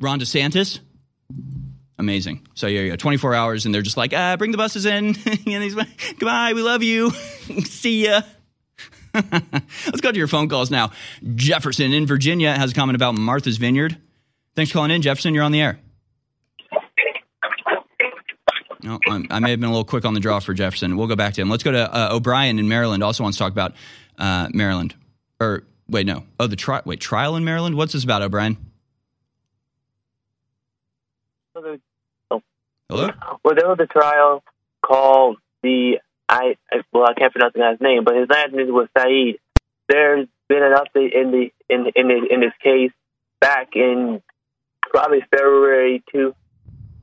Ron 0.00 0.18
DeSantis? 0.18 0.80
Amazing. 1.98 2.46
So 2.54 2.66
yeah, 2.66 2.80
yeah, 2.82 2.96
24 2.96 3.34
hours, 3.34 3.66
and 3.66 3.74
they're 3.74 3.82
just 3.82 3.96
like, 3.96 4.12
ah, 4.14 4.36
bring 4.36 4.50
the 4.50 4.58
buses 4.58 4.86
in. 4.86 5.12
goodbye, 6.18 6.52
we 6.54 6.62
love 6.62 6.82
you. 6.82 7.10
See 7.64 8.06
ya. 8.06 8.22
Let's 9.14 10.00
go 10.00 10.12
to 10.12 10.18
your 10.18 10.28
phone 10.28 10.48
calls 10.48 10.70
now. 10.70 10.90
Jefferson 11.34 11.92
in 11.92 12.06
Virginia 12.06 12.52
has 12.52 12.72
a 12.72 12.74
comment 12.74 12.96
about 12.96 13.14
Martha's 13.14 13.56
Vineyard. 13.56 13.96
Thanks 14.54 14.70
for 14.70 14.78
calling 14.78 14.90
in, 14.90 15.02
Jefferson. 15.02 15.34
You're 15.34 15.44
on 15.44 15.52
the 15.52 15.60
air. 15.60 15.78
No, 18.86 19.00
I'm, 19.08 19.26
i 19.30 19.40
may 19.40 19.50
have 19.50 19.58
been 19.58 19.68
a 19.68 19.72
little 19.72 19.84
quick 19.84 20.04
on 20.04 20.14
the 20.14 20.20
draw 20.20 20.38
for 20.38 20.54
Jefferson. 20.54 20.96
We'll 20.96 21.08
go 21.08 21.16
back 21.16 21.34
to 21.34 21.42
him. 21.42 21.50
Let's 21.50 21.64
go 21.64 21.72
to 21.72 21.92
uh, 21.92 22.10
O'Brien 22.12 22.60
in 22.60 22.68
Maryland. 22.68 23.02
Also 23.02 23.24
wants 23.24 23.36
to 23.36 23.42
talk 23.42 23.50
about 23.50 23.74
uh, 24.16 24.48
Maryland. 24.54 24.94
Or 25.40 25.64
wait, 25.88 26.06
no. 26.06 26.22
Oh, 26.38 26.46
the 26.46 26.54
tri- 26.54 26.82
wait 26.84 27.00
trial 27.00 27.34
in 27.34 27.44
Maryland. 27.44 27.74
What's 27.74 27.94
this 27.94 28.04
about, 28.04 28.22
O'Brien? 28.22 28.56
Hello. 31.52 31.78
Well, 32.88 33.54
there 33.56 33.66
was 33.66 33.78
a 33.80 33.86
trial 33.86 34.44
called 34.82 35.38
the 35.64 35.98
I 36.28 36.56
well 36.92 37.06
I 37.08 37.14
can't 37.14 37.32
pronounce 37.32 37.54
the 37.54 37.58
guy's 37.58 37.80
name, 37.80 38.04
but 38.04 38.14
his 38.14 38.28
last 38.28 38.52
name 38.52 38.72
was 38.72 38.86
Syed. 38.96 39.40
There's 39.88 40.28
been 40.48 40.62
an 40.62 40.74
update 40.74 41.12
in 41.12 41.32
the 41.32 41.50
in 41.68 41.86
in 41.96 42.06
the, 42.06 42.28
in 42.30 42.40
this 42.40 42.52
case 42.62 42.92
back 43.40 43.70
in 43.74 44.22
probably 44.80 45.24
February 45.28 46.04
to 46.12 46.36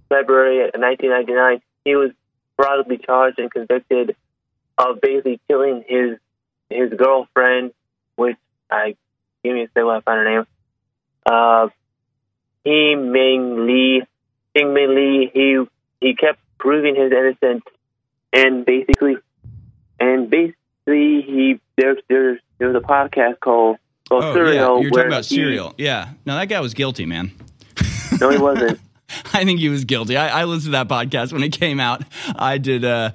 February 0.08 0.60
1999. 0.74 1.62
He 1.86 1.96
was 1.96 2.12
probably 2.58 2.98
charged 2.98 3.40
and 3.40 3.52
convicted 3.52 4.16
of 4.78 5.02
basically 5.02 5.40
killing 5.48 5.84
his 5.88 6.18
his 6.70 6.92
girlfriend, 6.98 7.72
which 8.16 8.38
I 8.72 8.96
give 9.44 9.54
me 9.54 9.64
a 9.64 9.68
second 9.68 9.86
while 9.86 9.98
I 9.98 10.02
find 10.02 10.18
her 10.28 10.36
name. 10.38 10.48
Uh, 11.26 11.68
Hae 12.66 12.96
Min 12.96 13.66
Lee, 13.68 14.04
Min 14.56 14.96
Lee. 14.96 15.32
He 15.34 15.64
he 16.02 16.16
kept 16.16 16.40
proving 16.58 16.96
his 16.96 17.12
innocence, 17.12 17.64
and 18.32 18.66
basically, 18.66 19.18
and 20.00 20.30
basically, 20.30 21.22
he 21.22 21.60
there's 21.78 21.98
there's 22.10 22.40
there 22.58 22.70
was 22.70 22.82
a 22.82 22.86
podcast 22.86 23.40
called 23.42 23.78
called 24.08 24.24
Oh, 24.24 24.34
Serial. 24.34 24.76
yeah. 24.78 24.82
You're 24.82 24.92
talking 24.92 25.08
about 25.08 25.26
he- 25.26 25.36
Serial. 25.36 25.74
Yeah. 25.78 26.10
No, 26.26 26.36
that 26.36 26.48
guy 26.50 26.60
was 26.62 26.74
guilty, 26.74 27.06
man. 27.06 27.32
No, 28.20 28.30
he 28.30 28.38
wasn't. 28.38 28.80
I 29.34 29.46
think 29.46 29.60
he 29.60 29.70
was 29.70 29.86
guilty. 29.86 30.18
I, 30.18 30.42
I 30.42 30.44
listened 30.46 30.74
to 30.74 30.84
that 30.84 30.88
podcast 30.88 31.34
when 31.34 31.44
it 31.44 31.58
came 31.58 31.80
out. 31.80 32.04
I 32.36 32.58
did. 32.58 32.86
Uh, 32.86 33.12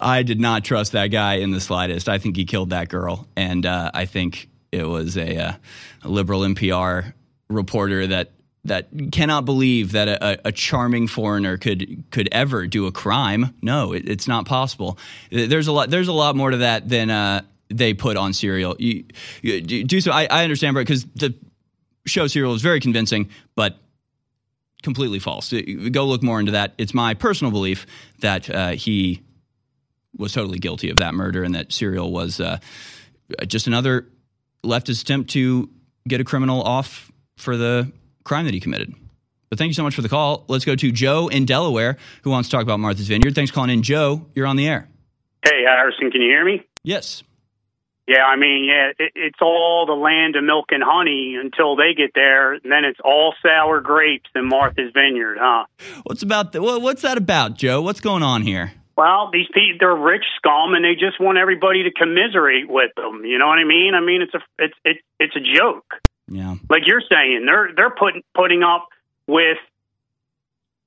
I 0.00 0.22
did 0.22 0.40
not 0.40 0.64
trust 0.64 0.92
that 0.92 1.08
guy 1.08 1.34
in 1.34 1.50
the 1.50 1.60
slightest. 1.60 2.08
I 2.08 2.18
think 2.18 2.36
he 2.36 2.44
killed 2.44 2.70
that 2.70 2.88
girl, 2.88 3.26
and 3.36 3.66
uh, 3.66 3.90
I 3.92 4.06
think 4.06 4.48
it 4.70 4.84
was 4.84 5.16
a, 5.16 5.36
uh, 5.36 5.52
a 6.02 6.08
liberal 6.08 6.42
NPR 6.42 7.12
reporter 7.48 8.06
that 8.06 8.32
that 8.64 8.88
cannot 9.12 9.44
believe 9.44 9.92
that 9.92 10.08
a, 10.08 10.48
a 10.48 10.52
charming 10.52 11.06
foreigner 11.06 11.56
could 11.56 12.04
could 12.10 12.28
ever 12.32 12.66
do 12.66 12.86
a 12.86 12.92
crime. 12.92 13.54
No, 13.62 13.92
it, 13.92 14.08
it's 14.08 14.28
not 14.28 14.46
possible. 14.46 14.98
There's 15.30 15.66
a 15.66 15.72
lot. 15.72 15.90
There's 15.90 16.08
a 16.08 16.12
lot 16.12 16.36
more 16.36 16.50
to 16.50 16.58
that 16.58 16.88
than 16.88 17.10
uh, 17.10 17.42
they 17.68 17.94
put 17.94 18.16
on 18.16 18.32
Serial. 18.32 18.76
You, 18.78 19.04
you 19.42 19.84
do 19.84 20.00
so. 20.00 20.10
I, 20.10 20.26
I 20.30 20.44
understand, 20.44 20.74
because 20.74 21.04
the 21.04 21.34
show 22.06 22.26
Serial 22.26 22.54
is 22.54 22.62
very 22.62 22.80
convincing, 22.80 23.30
but 23.54 23.78
completely 24.82 25.18
false. 25.18 25.52
Go 25.90 26.06
look 26.06 26.22
more 26.22 26.40
into 26.40 26.52
that. 26.52 26.74
It's 26.78 26.94
my 26.94 27.14
personal 27.14 27.50
belief 27.50 27.86
that 28.20 28.48
uh, 28.48 28.70
he 28.70 29.22
was 30.16 30.32
totally 30.32 30.58
guilty 30.58 30.90
of 30.90 30.98
that 30.98 31.14
murder 31.14 31.42
and 31.42 31.54
that 31.54 31.72
Serial 31.72 32.12
was 32.12 32.40
uh, 32.40 32.58
just 33.46 33.66
another 33.66 34.06
leftist 34.64 35.02
attempt 35.02 35.30
to 35.30 35.68
get 36.06 36.20
a 36.20 36.24
criminal 36.24 36.62
off 36.62 37.10
for 37.36 37.56
the 37.56 37.90
crime 38.24 38.44
that 38.46 38.54
he 38.54 38.60
committed. 38.60 38.94
But 39.48 39.58
thank 39.58 39.68
you 39.68 39.74
so 39.74 39.82
much 39.82 39.94
for 39.94 40.02
the 40.02 40.08
call. 40.08 40.44
Let's 40.48 40.64
go 40.64 40.74
to 40.74 40.92
Joe 40.92 41.28
in 41.28 41.46
Delaware 41.46 41.96
who 42.22 42.30
wants 42.30 42.48
to 42.48 42.56
talk 42.56 42.62
about 42.62 42.80
Martha's 42.80 43.08
Vineyard. 43.08 43.34
Thanks 43.34 43.50
for 43.50 43.54
calling 43.54 43.70
in, 43.70 43.82
Joe. 43.82 44.26
You're 44.34 44.46
on 44.46 44.56
the 44.56 44.68
air. 44.68 44.88
Hey, 45.44 45.62
Harrison, 45.66 46.10
can 46.10 46.20
you 46.20 46.28
hear 46.28 46.44
me? 46.44 46.62
Yes. 46.82 47.22
Yeah, 48.08 48.24
I 48.24 48.36
mean, 48.36 48.64
yeah, 48.64 48.92
it, 48.98 49.12
it's 49.14 49.38
all 49.42 49.84
the 49.84 49.92
land 49.92 50.34
of 50.34 50.42
milk 50.42 50.68
and 50.70 50.82
honey 50.82 51.36
until 51.38 51.76
they 51.76 51.92
get 51.94 52.12
there. 52.14 52.54
And 52.54 52.72
then 52.72 52.86
it's 52.86 52.98
all 53.04 53.34
sour 53.42 53.82
grapes 53.82 54.30
in 54.34 54.48
Martha's 54.48 54.92
Vineyard, 54.94 55.36
huh? 55.38 55.66
What's 56.04 56.22
about 56.22 56.52
the, 56.52 56.62
what's 56.62 57.02
that 57.02 57.18
about, 57.18 57.58
Joe? 57.58 57.82
What's 57.82 58.00
going 58.00 58.22
on 58.22 58.40
here? 58.42 58.72
Well, 58.96 59.28
these 59.30 59.46
people, 59.52 59.76
they're 59.78 59.94
rich 59.94 60.24
scum, 60.38 60.72
and 60.72 60.82
they 60.82 60.94
just 60.94 61.20
want 61.20 61.36
everybody 61.36 61.82
to 61.82 61.92
commiserate 61.92 62.66
with 62.66 62.92
them. 62.96 63.26
You 63.26 63.36
know 63.36 63.46
what 63.46 63.58
I 63.58 63.64
mean? 63.64 63.92
I 63.94 64.00
mean, 64.00 64.22
it's 64.22 64.34
a, 64.34 64.40
it's, 64.58 64.74
it, 64.86 64.96
it's 65.20 65.36
a 65.36 65.40
joke. 65.40 65.84
Yeah. 66.28 66.56
Like 66.70 66.82
you're 66.86 67.02
saying, 67.12 67.44
they're, 67.44 67.68
they're 67.76 67.94
putting, 67.94 68.22
putting 68.34 68.62
up 68.62 68.88
with 69.26 69.58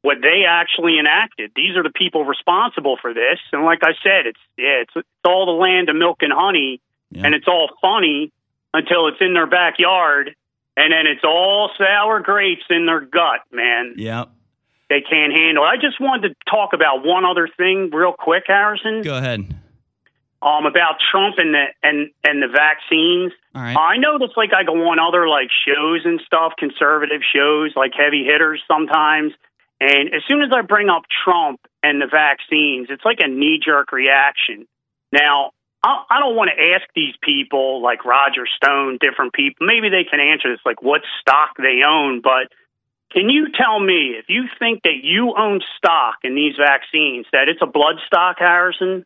what 0.02 0.18
they 0.24 0.46
actually 0.50 0.98
enacted. 0.98 1.52
These 1.56 1.78
are 1.78 1.84
the 1.84 1.92
people 1.94 2.26
responsible 2.26 2.98
for 3.00 3.14
this. 3.14 3.38
And 3.54 3.64
like 3.64 3.80
I 3.84 3.94
said, 4.04 4.26
it's, 4.26 4.40
yeah, 4.58 4.82
it's, 4.82 4.92
it's 4.96 5.08
all 5.24 5.46
the 5.46 5.52
land 5.52 5.90
of 5.90 5.96
milk 5.96 6.18
and 6.22 6.34
honey, 6.34 6.82
and 7.14 7.36
it's 7.36 7.48
all 7.48 7.70
funny 7.82 8.32
until 8.74 9.08
it's 9.08 9.18
in 9.20 9.34
their 9.34 9.48
backyard, 9.48 10.36
and 10.78 10.94
then 10.94 11.08
it's 11.08 11.24
all 11.24 11.70
sour 11.78 12.22
grapes 12.22 12.64
in 12.70 12.86
their 12.86 13.02
gut, 13.02 13.42
man. 13.52 13.96
Yeah. 13.98 14.26
They 14.90 15.02
can't 15.02 15.32
handle. 15.32 15.64
it. 15.64 15.68
I 15.68 15.76
just 15.78 16.00
wanted 16.02 16.30
to 16.30 16.36
talk 16.50 16.74
about 16.74 17.06
one 17.06 17.24
other 17.26 17.48
thing 17.56 17.92
real 17.94 18.14
quick, 18.14 18.44
Harrison. 18.48 19.02
Go 19.02 19.18
ahead. 19.18 19.56
Um, 20.42 20.66
about 20.66 20.96
Trump 21.12 21.36
and 21.38 21.54
the 21.54 21.66
and 21.84 22.10
and 22.24 22.42
the 22.42 22.48
vaccines. 22.48 23.32
Right. 23.54 23.78
I 23.78 23.98
know 23.98 24.18
that's 24.20 24.36
like 24.36 24.52
I 24.54 24.64
go 24.64 24.74
on 24.90 25.00
other 25.00 25.30
like 25.30 25.50
shows 25.66 26.02
and 26.04 26.20
stuff, 26.26 26.54
conservative 26.58 27.22
shows, 27.22 27.74
like 27.76 27.92
heavy 27.96 28.26
hitters 28.26 28.62
sometimes. 28.68 29.34
And 29.80 30.14
as 30.14 30.24
soon 30.28 30.42
as 30.42 30.50
I 30.52 30.62
bring 30.62 30.90
up 30.90 31.04
Trump 31.24 31.62
and 31.84 32.02
the 32.02 32.08
vaccines. 32.08 32.88
It's 32.90 33.06
like 33.06 33.20
a 33.22 33.28
knee 33.28 33.60
jerk 33.64 33.92
reaction. 33.92 34.68
Now, 35.12 35.52
I, 35.84 36.04
I 36.10 36.20
don't 36.20 36.36
want 36.36 36.52
to 36.56 36.62
ask 36.62 36.84
these 36.96 37.16
people 37.22 37.82
like 37.82 38.06
Roger 38.06 38.46
Stone, 38.56 39.00
different 39.02 39.34
people. 39.34 39.66
Maybe 39.66 39.90
they 39.90 40.04
can 40.04 40.20
answer 40.20 40.52
this, 40.52 40.60
like 40.66 40.82
what 40.82 41.02
stock 41.20 41.58
they 41.58 41.82
own. 41.88 42.22
But 42.22 42.52
can 43.12 43.30
you 43.30 43.48
tell 43.52 43.80
me 43.80 44.16
if 44.18 44.26
you 44.30 44.46
think 44.60 44.84
that 44.84 45.04
you 45.04 45.34
own 45.38 45.62
stock 45.78 46.18
in 46.24 46.36
these 46.36 46.56
vaccines, 46.58 47.26
that 47.32 47.50
it's 47.50 47.62
a 47.62 47.66
blood 47.66 47.96
stock, 48.06 48.38
Harrison? 48.40 49.06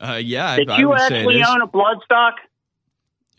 Uh, 0.00 0.20
yeah, 0.22 0.56
Did 0.56 0.70
I, 0.70 0.76
I 0.76 0.78
you 0.78 0.88
would 0.88 1.00
actually 1.00 1.42
own 1.42 1.60
a 1.60 1.66
blood 1.66 1.98
stock? 2.04 2.36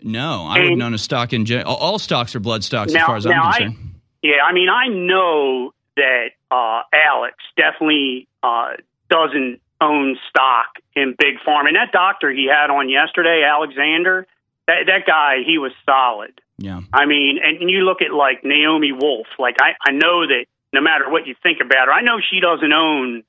No, 0.04 0.46
I 0.48 0.60
wouldn't 0.60 0.82
own 0.82 0.94
a 0.94 0.98
stock 0.98 1.34
in 1.34 1.46
gen- 1.46 1.64
all- 1.64 2.00
stocks 2.00 2.36
are 2.36 2.40
blood 2.40 2.64
stocks 2.64 2.94
as 2.94 3.02
far 3.04 3.16
as 3.16 3.26
I'm 3.26 3.40
concerned. 3.40 3.78
I, 3.78 3.88
yeah, 4.24 4.44
I 4.48 4.54
mean, 4.54 4.70
I 4.70 4.88
know 4.88 5.74
that 5.96 6.30
uh, 6.50 6.82
Alex 6.94 7.36
definitely 7.56 8.28
uh, 8.42 8.74
doesn't 9.10 9.62
own 9.82 10.18
stock 10.30 10.80
in 10.95 11.16
Big 11.18 11.41
Farm, 11.44 11.68
and 11.68 11.76
that 11.76 11.91
doctor 11.91 12.32
he 12.32 12.48
had 12.48 12.70
on 12.70 12.90
yesterday, 12.90 13.44
Alexander, 13.44 14.28
that 14.68 14.86
that 14.88 15.06
guy, 15.06 15.44
he 15.45 15.58
was 15.58 15.72
solid. 15.86 16.40
Yeah. 16.58 16.82
I 16.94 17.06
mean, 17.06 17.40
and 17.44 17.70
you 17.70 17.80
look 17.82 18.02
at 18.02 18.14
like 18.14 18.44
Naomi 18.44 18.91
Wolf. 18.91 19.28
Like 19.40 19.58
I, 19.60 19.74
I 19.82 19.91
know 19.91 20.28
that 20.28 20.45
no 20.72 20.82
matter 20.82 21.10
what 21.10 21.26
you 21.26 21.36
think 21.41 21.58
about 21.60 21.88
her, 21.88 21.94
I 21.94 22.02
know 22.02 22.20
she 22.22 22.40
doesn't 22.40 22.72
own. 22.72 23.24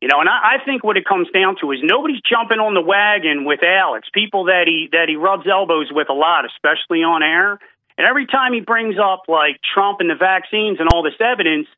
You 0.00 0.08
know, 0.08 0.18
and 0.18 0.28
I, 0.28 0.58
I 0.58 0.64
think 0.64 0.82
what 0.82 0.96
it 0.96 1.04
comes 1.04 1.28
down 1.30 1.56
to 1.60 1.70
is 1.70 1.78
nobody's 1.82 2.20
jumping 2.22 2.58
on 2.58 2.74
the 2.74 2.80
wagon 2.80 3.44
with 3.44 3.62
Alex. 3.62 4.08
People 4.12 4.46
that 4.46 4.64
he 4.66 4.88
that 4.90 5.08
he 5.08 5.16
rubs 5.16 5.46
elbows 5.46 5.92
with 5.92 6.08
a 6.10 6.14
lot, 6.14 6.44
especially 6.44 7.04
on 7.04 7.22
air. 7.22 7.60
And 7.98 8.06
every 8.06 8.26
time 8.26 8.52
he 8.52 8.60
brings 8.60 8.96
up 8.98 9.24
like 9.28 9.60
Trump 9.62 10.00
and 10.00 10.10
the 10.10 10.16
vaccines 10.16 10.80
and 10.80 10.88
all 10.88 11.02
this 11.02 11.20
evidence, 11.20 11.68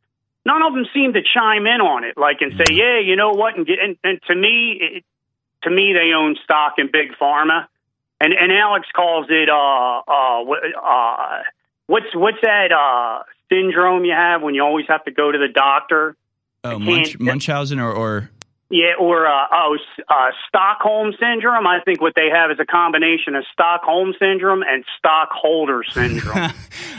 none 0.45 0.62
of 0.62 0.75
them 0.75 0.87
seem 0.93 1.12
to 1.15 1.23
chime 1.23 1.66
in 1.66 1.81
on 1.81 2.05
it, 2.05 2.16
like 2.16 2.39
and 2.41 2.53
say, 2.57 2.73
"Yeah, 2.73 3.01
you 3.01 3.16
know 3.16 3.31
what?" 3.31 3.57
And, 3.57 3.66
get, 3.66 3.79
and, 3.81 3.97
and 4.05 4.21
to 4.29 4.35
me, 4.35 4.79
it, 4.81 5.05
to 5.62 5.71
me, 5.71 5.95
they 5.95 6.15
own 6.15 6.37
stock 6.45 6.75
in 6.79 6.91
big 6.91 7.12
pharma, 7.21 7.66
and 8.21 8.33
and 8.33 8.53
Alex 8.53 8.87
calls 8.95 9.27
it 9.31 9.49
uh 9.49 10.03
uh, 10.07 10.43
uh 10.43 11.43
what's 11.87 12.15
what's 12.15 12.39
that 12.43 12.73
uh 12.73 13.23
syndrome 13.51 14.05
you 14.05 14.12
have 14.12 14.43
when 14.43 14.55
you 14.55 14.62
always 14.62 14.87
have 14.89 15.05
to 15.05 15.11
go 15.11 15.31
to 15.31 15.39
the 15.39 15.49
doctor? 15.49 16.16
Oh, 16.62 16.79
Munch, 16.79 17.19
Munchausen 17.19 17.79
or, 17.79 17.93
or 17.93 18.31
Yeah, 18.70 18.95
or 18.99 19.27
uh, 19.27 19.47
oh, 19.53 19.77
uh, 20.09 20.31
Stockholm 20.49 21.12
syndrome. 21.20 21.66
I 21.66 21.81
think 21.85 22.01
what 22.01 22.15
they 22.16 22.28
have 22.32 22.51
is 22.51 22.59
a 22.59 22.65
combination 22.65 23.35
of 23.35 23.45
Stockholm 23.53 24.15
syndrome 24.19 24.62
and 24.62 24.85
stockholder 24.99 25.82
syndrome. 25.85 26.36
All 26.36 26.51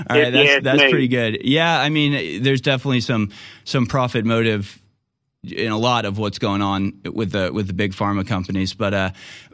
right, 0.10 0.32
that's 0.32 0.64
that's 0.64 0.82
pretty 0.84 1.08
good. 1.08 1.44
Yeah, 1.44 1.80
I 1.80 1.90
mean, 1.90 2.44
there's 2.44 2.62
definitely 2.62 3.02
some 3.02 3.32
some 3.64 3.88
profit 3.88 4.26
motive 4.26 4.80
in 5.44 5.72
a 5.72 5.78
lot 5.78 6.06
of 6.06 6.18
what's 6.18 6.40
going 6.40 6.62
on 6.62 7.02
with 7.12 7.32
the 7.32 7.52
with 7.52 7.68
the 7.68 7.74
big 7.74 7.94
pharma 7.94 8.28
companies, 8.28 8.74
but 8.74 8.94
uh, 8.94 9.10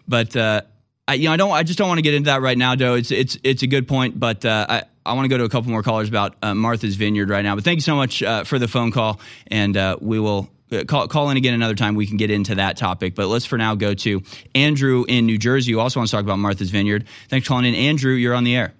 but 0.07 0.35
uh, 0.35 0.61
I, 1.07 1.13
you 1.15 1.25
know, 1.25 1.33
I 1.33 1.37
don't, 1.37 1.51
I 1.51 1.63
just 1.63 1.79
don't 1.79 1.87
want 1.87 1.99
to 1.99 2.03
get 2.03 2.13
into 2.13 2.27
that 2.27 2.41
right 2.41 2.57
now, 2.57 2.75
Joe. 2.75 2.95
It's 2.95 3.11
it's 3.11 3.37
it's 3.43 3.63
a 3.63 3.67
good 3.67 3.87
point, 3.87 4.19
but 4.19 4.45
uh, 4.45 4.65
I. 4.67 4.83
I 5.03 5.13
want 5.13 5.25
to 5.25 5.29
go 5.29 5.39
to 5.39 5.45
a 5.45 5.49
couple 5.49 5.71
more 5.71 5.81
callers 5.81 6.09
about 6.09 6.35
uh, 6.43 6.53
Martha's 6.53 6.95
Vineyard 6.95 7.27
right 7.27 7.41
now. 7.41 7.55
But 7.55 7.63
thank 7.63 7.77
you 7.77 7.81
so 7.81 7.95
much 7.95 8.21
uh, 8.21 8.43
for 8.43 8.59
the 8.59 8.67
phone 8.67 8.91
call, 8.91 9.19
and 9.47 9.75
uh, 9.75 9.97
we 9.99 10.19
will 10.19 10.47
call, 10.87 11.07
call 11.07 11.29
in 11.29 11.37
again 11.37 11.53
another 11.53 11.75
time. 11.75 11.95
We 11.95 12.07
can 12.07 12.17
get 12.17 12.31
into 12.31 12.55
that 12.55 12.77
topic. 12.77 13.15
But 13.15 13.27
let's 13.27 13.45
for 13.45 13.57
now 13.57 13.75
go 13.75 13.93
to 13.93 14.21
Andrew 14.55 15.05
in 15.07 15.25
New 15.25 15.37
Jersey, 15.37 15.75
also 15.75 15.99
wants 15.99 16.11
to 16.11 16.17
talk 16.17 16.23
about 16.23 16.39
Martha's 16.39 16.71
Vineyard. 16.71 17.05
Thanks 17.29 17.45
for 17.45 17.49
calling 17.49 17.65
in. 17.65 17.75
Andrew, 17.75 18.13
you're 18.13 18.33
on 18.33 18.43
the 18.43 18.55
air. 18.55 18.73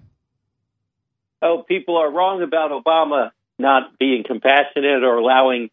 oh, 1.42 1.64
people 1.66 1.96
are 1.96 2.10
wrong 2.10 2.42
about 2.42 2.70
Obama 2.70 3.30
not 3.58 3.98
being 3.98 4.24
compassionate 4.24 5.04
or 5.04 5.16
allowing 5.18 5.70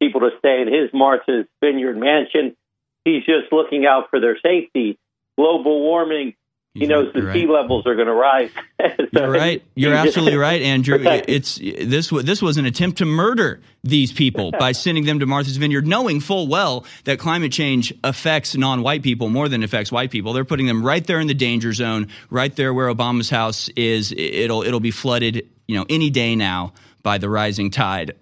people 0.00 0.20
to 0.20 0.30
stay 0.38 0.62
in 0.62 0.68
his 0.68 0.90
Martha's 0.92 1.46
Vineyard 1.60 1.96
mansion. 1.96 2.56
He's 3.04 3.24
just 3.24 3.52
looking 3.52 3.86
out 3.86 4.10
for 4.10 4.20
their 4.20 4.38
safety. 4.40 4.98
Global 5.36 5.80
warming, 5.80 6.34
he 6.74 6.86
knows 6.86 7.12
the 7.12 7.20
you're 7.20 7.34
sea 7.34 7.46
levels 7.46 7.86
are 7.86 7.94
going 7.94 8.06
to 8.06 8.14
rise. 8.14 8.50
You're 9.12 9.30
right. 9.30 9.62
You're 9.74 9.92
absolutely 9.94 10.36
right, 10.36 10.62
Andrew. 10.62 10.98
It's 11.28 11.58
this. 11.58 12.08
This 12.08 12.40
was 12.40 12.56
an 12.56 12.64
attempt 12.64 12.98
to 12.98 13.04
murder 13.04 13.60
these 13.84 14.10
people 14.10 14.52
by 14.52 14.72
sending 14.72 15.04
them 15.04 15.18
to 15.20 15.26
Martha's 15.26 15.58
Vineyard, 15.58 15.86
knowing 15.86 16.20
full 16.20 16.48
well 16.48 16.86
that 17.04 17.18
climate 17.18 17.52
change 17.52 17.92
affects 18.02 18.56
non-white 18.56 19.02
people 19.02 19.28
more 19.28 19.48
than 19.48 19.62
it 19.62 19.66
affects 19.66 19.92
white 19.92 20.10
people. 20.10 20.32
They're 20.32 20.46
putting 20.46 20.66
them 20.66 20.84
right 20.84 21.06
there 21.06 21.20
in 21.20 21.26
the 21.26 21.34
danger 21.34 21.74
zone, 21.74 22.08
right 22.30 22.54
there 22.56 22.72
where 22.72 22.92
Obama's 22.92 23.28
house 23.28 23.68
is. 23.76 24.12
It'll 24.16 24.62
it'll 24.62 24.80
be 24.80 24.90
flooded, 24.90 25.46
you 25.68 25.76
know, 25.76 25.84
any 25.90 26.08
day 26.08 26.36
now 26.36 26.72
by 27.02 27.18
the 27.18 27.28
rising 27.28 27.70
tide. 27.70 28.16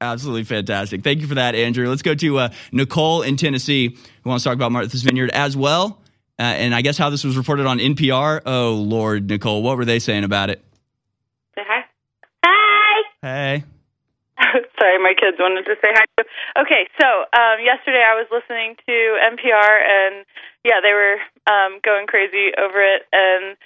Absolutely 0.00 0.44
fantastic. 0.44 1.02
Thank 1.02 1.20
you 1.20 1.26
for 1.26 1.36
that, 1.36 1.54
Andrew. 1.54 1.88
Let's 1.88 2.02
go 2.02 2.14
to 2.14 2.38
uh, 2.38 2.48
Nicole 2.72 3.22
in 3.22 3.36
Tennessee, 3.36 3.96
who 4.24 4.30
wants 4.30 4.44
to 4.44 4.50
talk 4.50 4.56
about 4.56 4.72
Martha's 4.72 5.02
Vineyard 5.02 5.30
as 5.30 5.56
well. 5.56 6.00
Uh, 6.38 6.42
and 6.42 6.74
I 6.74 6.82
guess 6.82 6.98
how 6.98 7.08
this 7.08 7.24
was 7.24 7.36
reported 7.36 7.66
on 7.66 7.78
NPR. 7.78 8.42
Oh 8.44 8.72
Lord, 8.74 9.28
Nicole, 9.28 9.62
what 9.62 9.76
were 9.76 9.84
they 9.84 9.98
saying 9.98 10.24
about 10.24 10.50
it? 10.50 10.62
Say 11.54 11.62
hi. 11.66 11.84
Hi. 12.44 13.02
Hey. 13.22 13.64
Sorry, 14.78 14.98
my 14.98 15.14
kids 15.18 15.38
wanted 15.40 15.64
to 15.64 15.76
say 15.80 15.88
hi. 15.92 16.04
Okay, 16.60 16.88
so 17.00 17.06
um, 17.32 17.56
yesterday 17.64 18.04
I 18.04 18.14
was 18.14 18.28
listening 18.30 18.76
to 18.86 18.92
NPR, 19.32 19.72
and 19.80 20.26
yeah, 20.62 20.80
they 20.82 20.92
were 20.92 21.16
um, 21.48 21.80
going 21.82 22.06
crazy 22.06 22.52
over 22.58 22.84
it, 22.84 23.08
and 23.12 23.56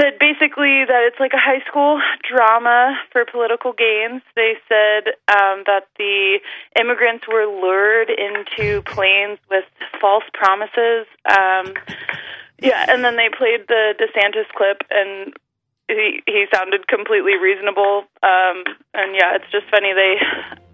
said 0.00 0.18
basically 0.18 0.84
that 0.88 1.04
it's 1.04 1.20
like 1.20 1.32
a 1.34 1.38
high 1.38 1.60
school 1.68 2.00
drama 2.24 2.96
for 3.12 3.24
political 3.24 3.72
gains. 3.72 4.22
They 4.34 4.54
said 4.68 5.12
um, 5.28 5.64
that 5.66 5.88
the 5.98 6.40
immigrants 6.78 7.28
were 7.28 7.44
lured 7.44 8.08
into 8.08 8.82
planes 8.82 9.38
with 9.50 9.64
false 10.00 10.24
promises. 10.32 11.06
Um, 11.28 11.74
yeah, 12.62 12.86
and 12.88 13.04
then 13.04 13.16
they 13.16 13.28
played 13.28 13.68
the 13.68 13.94
DeSantis 14.00 14.48
clip, 14.56 14.82
and 14.90 15.34
he 15.88 16.22
he 16.26 16.46
sounded 16.52 16.88
completely 16.88 17.36
reasonable. 17.36 18.04
Um, 18.22 18.64
and 18.94 19.14
yeah, 19.14 19.36
it's 19.36 19.50
just 19.52 19.68
funny. 19.70 19.92
They 19.92 20.16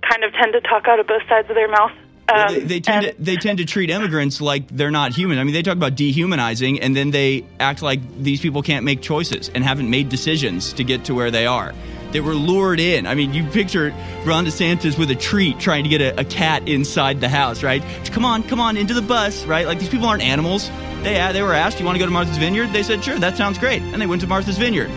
kind 0.03 0.25
of 0.25 0.33
tend 0.33 0.53
to 0.53 0.61
talk 0.61 0.87
out 0.89 1.01
of 1.01 1.07
both 1.07 1.23
sides 1.29 1.49
of 1.49 1.57
their 1.57 1.69
mouth. 1.69 1.93
Um, 2.29 2.55
they, 2.55 2.61
they 2.61 2.81
tend 2.81 3.07
to 3.07 3.15
they 3.19 3.37
tend 3.37 3.59
to 3.59 3.65
treat 3.65 3.91
immigrants 3.91 4.41
like 4.41 4.69
they're 4.69 4.91
not 4.91 5.13
human. 5.13 5.39
I 5.39 5.45
mean, 5.45 5.55
they 5.55 5.63
talk 5.63 5.77
about 5.77 5.95
dehumanizing, 5.95 6.81
and 6.81 6.97
then 6.97 7.11
they 7.11 7.45
act 7.61 7.83
like 7.83 8.01
these 8.21 8.41
people 8.41 8.63
can't 8.63 8.85
make 8.85 9.01
choices 9.01 9.49
and 9.49 9.63
haven't 9.63 9.89
made 9.89 10.09
decisions 10.09 10.73
to 10.75 10.85
get 10.85 11.05
to 11.05 11.15
where 11.15 11.31
they 11.31 11.47
are. 11.47 11.73
They 12.13 12.21
were 12.21 12.35
lured 12.35 12.81
in. 12.81 13.07
I 13.07 13.15
mean, 13.15 13.35
you 13.35 13.45
picture 13.45 13.91
Ron 14.25 14.47
DeSantis 14.47 14.99
with 14.99 15.11
a 15.11 15.15
treat 15.15 15.59
trying 15.61 15.85
to 15.85 15.91
get 15.91 16.01
a, 16.01 16.21
a 16.21 16.25
cat 16.25 16.69
inside 16.69 17.21
the 17.21 17.29
house, 17.29 17.63
right? 17.63 17.83
Come 18.07 18.25
on, 18.25 18.43
come 18.43 18.61
on, 18.61 18.77
into 18.77 18.95
the 18.95 19.03
bus, 19.03 19.45
right? 19.45 19.67
Like 19.67 19.79
these 19.79 19.89
people 19.89 20.07
aren't 20.07 20.23
animals. 20.23 20.69
They 21.03 21.21
uh, 21.21 21.33
they 21.33 21.43
were 21.43 21.53
asked, 21.53 21.79
"You 21.79 21.87
want 21.87 21.97
to 21.97 22.01
go 22.01 22.07
to 22.07 22.13
Martha's 22.13 22.39
Vineyard?" 22.39 22.69
They 22.69 22.83
said, 22.83 23.05
"Sure, 23.05 23.19
that 23.19 23.37
sounds 23.37 23.59
great," 23.59 23.83
and 23.83 24.01
they 24.01 24.07
went 24.07 24.23
to 24.23 24.29
Martha's 24.29 24.59
Vineyard. 24.59 24.91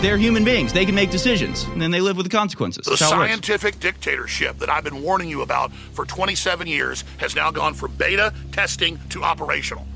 They're 0.00 0.18
human 0.18 0.44
beings. 0.44 0.72
They 0.72 0.84
can 0.84 0.94
make 0.94 1.10
decisions, 1.10 1.64
and 1.64 1.80
then 1.80 1.90
they 1.90 2.00
live 2.00 2.18
with 2.18 2.26
the 2.26 2.36
consequences. 2.36 2.84
The 2.84 2.90
That's 2.90 3.02
how 3.02 3.16
it 3.16 3.18
works. 3.20 3.30
scientific 3.30 3.80
dictatorship 3.80 4.58
that 4.58 4.68
I've 4.68 4.84
been 4.84 5.02
warning 5.02 5.30
you 5.30 5.40
about 5.40 5.72
for 5.72 6.04
27 6.04 6.66
years 6.66 7.04
has 7.18 7.34
now 7.34 7.50
gone 7.50 7.72
from 7.72 7.94
beta 7.96 8.34
testing 8.52 8.98
to 9.10 9.22
operational. 9.22 9.86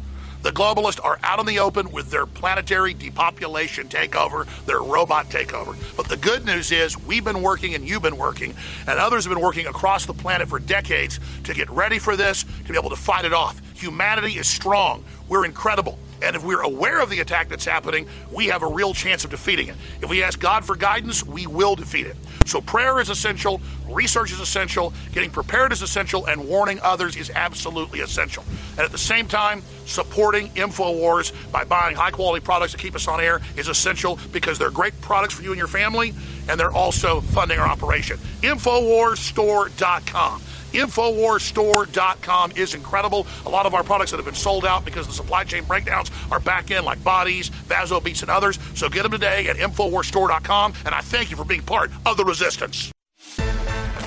The 0.41 0.51
globalists 0.51 1.05
are 1.05 1.19
out 1.23 1.41
in 1.41 1.47
the 1.47 1.59
open 1.59 1.91
with 1.91 2.11
their 2.11 2.25
planetary 2.25 2.95
depopulation 2.95 3.89
takeover, 3.89 4.47
their 4.65 4.81
robot 4.81 5.27
takeover. 5.27 5.77
But 5.97 6.09
the 6.09 6.17
good 6.17 6.47
news 6.47 6.73
is 6.73 6.97
we've 6.97 7.25
been 7.25 7.43
working 7.43 7.75
and 7.75 7.87
you've 7.87 8.03
been 8.03 8.17
working, 8.17 8.55
and 8.87 8.99
others 8.99 9.25
have 9.25 9.35
been 9.35 9.43
working 9.43 9.67
across 9.67 10.07
the 10.07 10.15
planet 10.15 10.49
for 10.49 10.59
decades 10.59 11.21
to 11.45 11.53
get 11.53 11.69
ready 11.69 11.99
for 11.99 12.17
this, 12.17 12.45
to 12.65 12.73
be 12.73 12.79
able 12.79 12.91
to 12.91 12.97
fight 12.97 13.27
it 13.27 13.35
off. 13.35 13.61
Humanity 13.75 14.39
is 14.39 14.49
strong. 14.49 15.05
We're 15.29 15.45
incredible. 15.45 15.99
And 16.23 16.37
if 16.37 16.45
we're 16.45 16.63
aware 16.63 17.01
of 17.01 17.11
the 17.11 17.21
attack 17.21 17.49
that's 17.49 17.65
happening, 17.65 18.07
we 18.33 18.47
have 18.47 18.63
a 18.63 18.67
real 18.67 18.95
chance 18.95 19.25
of 19.25 19.31
defeating 19.31 19.69
it. 19.69 19.77
If 20.03 20.11
we 20.11 20.23
ask 20.23 20.39
God 20.39 20.65
for 20.65 20.77
guidance, 20.77 21.25
we 21.25 21.47
will 21.47 21.75
defeat 21.75 22.07
it. 22.07 22.17
So 22.47 22.61
prayer 22.61 23.01
is 23.01 23.11
essential, 23.11 23.61
research 23.89 24.33
is 24.33 24.41
essential, 24.41 24.93
getting 25.13 25.31
prepared 25.31 25.73
is 25.73 25.83
essential, 25.83 26.27
and 26.27 26.49
warning 26.49 26.81
others 26.83 27.17
is 27.17 27.31
absolutely 27.31 28.01
essential. 28.01 28.45
And 28.73 28.81
at 28.81 28.91
the 28.91 28.99
same 28.99 29.29
time, 29.29 29.63
supporting 29.87 30.49
InfoWars 30.51 31.33
by 31.53 31.65
buying 31.65 31.97
high 31.97 32.11
quality 32.11 32.45
products 32.45 32.73
to 32.73 32.79
keep 32.79 32.95
us 32.95 33.07
on 33.07 33.21
air 33.21 33.41
is 33.57 33.69
essential 33.69 34.19
because 34.33 34.59
they're 34.59 34.71
great 34.71 34.99
products 35.01 35.35
for 35.35 35.43
you 35.43 35.51
and 35.51 35.59
your 35.59 35.69
family, 35.69 36.15
and 36.49 36.59
they're 36.59 36.73
also 36.73 37.21
funding 37.21 37.59
our 37.59 37.69
operation. 37.69 38.19
InfoWarsStore.com. 38.43 40.43
InfoWarsStore.com 40.73 42.53
is 42.57 42.75
incredible. 42.75 43.27
A 43.47 43.49
lot 43.49 43.67
of 43.67 43.75
our 43.75 43.83
products 43.83 44.11
that 44.11 44.17
have 44.19 44.27
been 44.27 44.35
sold 44.35 44.65
out 44.65 44.85
because 44.85 45.07
the 45.07 45.13
supply 45.13 45.45
chain 45.45 45.65
breakdowns 45.65 46.11
are 46.31 46.41
back 46.41 46.71
in, 46.71 46.85
like 46.85 47.03
bodies, 47.03 47.51
VasoBeets, 47.51 48.23
and 48.23 48.31
others. 48.31 48.59
So 48.75 48.89
get 48.89 49.03
them 49.03 49.13
today 49.13 49.49
at 49.49 49.57
InfoWarsStore.com, 49.57 50.75
and 50.85 50.95
I 50.95 51.01
thank 51.01 51.31
you 51.31 51.37
for 51.37 51.45
being 51.45 51.63
part 51.63 51.91
of 52.07 52.17
the 52.17 52.25
resistance. 52.25 52.93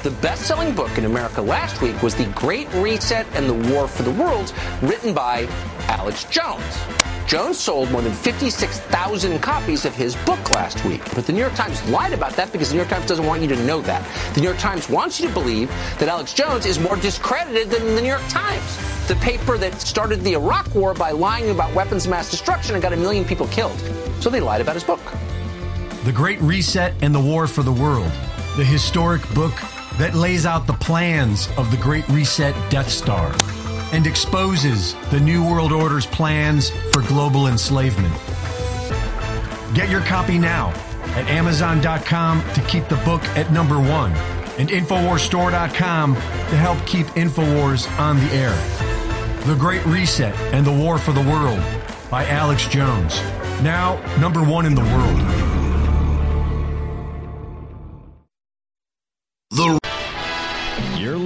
The 0.04 0.18
best 0.20 0.48
selling 0.48 0.74
book 0.74 0.98
in 0.98 1.06
America 1.06 1.42
last 1.42 1.82
week 1.82 2.02
was 2.02 2.16
The 2.16 2.26
Great 2.28 2.68
Reset 2.74 3.28
and 3.36 3.48
the 3.48 3.72
War 3.72 3.88
for 3.88 4.02
the 4.02 4.12
World, 4.12 4.52
written 4.82 5.14
by 5.14 5.48
Alex 5.88 6.24
Jones. 6.26 6.76
Jones 7.32 7.58
sold 7.58 7.90
more 7.92 8.02
than 8.02 8.12
56,000 8.12 9.40
copies 9.40 9.86
of 9.86 9.96
his 9.96 10.18
book 10.26 10.52
last 10.52 10.84
week. 10.84 11.02
But 11.16 11.26
the 11.26 11.32
New 11.32 11.40
York 11.40 11.54
Times 11.54 11.82
lied 11.90 12.12
about 12.12 12.34
that 12.34 12.52
because 12.52 12.68
the 12.68 12.74
New 12.74 12.82
York 12.82 12.90
Times 12.90 13.06
doesn't 13.06 13.26
want 13.26 13.42
you 13.42 13.48
to 13.48 13.56
know 13.64 13.80
that. 13.84 14.06
The 14.34 14.42
New 14.42 14.48
York 14.48 14.60
Times 14.60 14.90
wants 14.90 15.18
you 15.18 15.30
to 15.30 15.34
believe 15.34 15.70
that 15.98 16.10
Alex 16.10 16.34
Jones 16.34 16.66
is 16.66 16.78
more 16.78 16.98
discredited 16.98 17.70
than 17.70 17.96
the 17.96 18.02
New 18.02 18.10
York 18.10 18.28
Times. 18.28 19.08
The 19.08 19.16
paper 19.16 19.58
that 19.60 19.80
started 19.80 20.20
the 20.24 20.34
Iraq 20.34 20.76
War 20.76 20.94
by 20.94 21.12
lying 21.12 21.52
about 21.52 21.74
weapons 21.74 22.04
of 22.04 22.12
mass 22.12 22.30
destruction 22.30 22.76
and 22.76 22.82
got 22.82 22.92
a 22.92 22.98
million 22.98 23.24
people 23.24 23.48
killed. 23.48 23.80
So 24.20 24.30
they 24.30 24.42
lied 24.42 24.60
about 24.60 24.76
his 24.76 24.84
book. 24.84 25.00
The 26.04 26.12
Great 26.12 26.42
Reset 26.42 26.94
and 27.02 27.16
the 27.16 27.22
War 27.22 27.48
for 27.48 27.64
the 27.64 27.72
World, 27.72 28.12
the 28.58 28.66
historic 28.66 29.22
book 29.34 29.54
that 29.98 30.16
lays 30.16 30.46
out 30.46 30.68
the 30.68 30.74
plans 30.74 31.48
of 31.58 31.72
the 31.72 31.78
Great 31.78 32.06
Reset 32.10 32.54
Death 32.70 32.90
Star 32.90 33.32
and 33.92 34.08
exposes 34.08 34.96
the 35.12 35.20
New 35.20 35.44
World 35.44 35.72
Order's 35.72 36.06
plans 36.06 36.70
for 36.92 37.02
global 37.02 37.48
enslavement. 37.48 38.14
Get 39.74 39.90
your 39.90 40.02
copy 40.02 40.38
now 40.38 40.70
at 41.16 41.30
Amazon.com 41.30 42.44
to 42.54 42.62
keep 42.64 42.88
the 42.88 42.98
book 42.98 43.24
at 43.38 43.52
number 43.52 43.80
one 43.80 44.14
and 44.58 44.70
InfoWarsStore.com 44.70 46.16
to 46.16 46.58
help 46.58 46.86
keep 46.86 47.08
InfoWars 47.08 47.90
on 48.00 48.18
the 48.18 48.32
air. 48.34 48.56
The 49.46 49.56
Great 49.56 49.86
Reset 49.86 50.36
and 50.54 50.66
the 50.66 50.72
War 50.72 50.98
for 50.98 51.14
the 51.14 51.22
World 51.22 51.64
by 52.10 52.28
Alex 52.28 52.68
Jones. 52.68 53.20
Now, 53.62 54.02
number 54.20 54.44
one 54.44 54.66
in 54.66 54.76
the 54.76 54.82
world. 54.82 55.51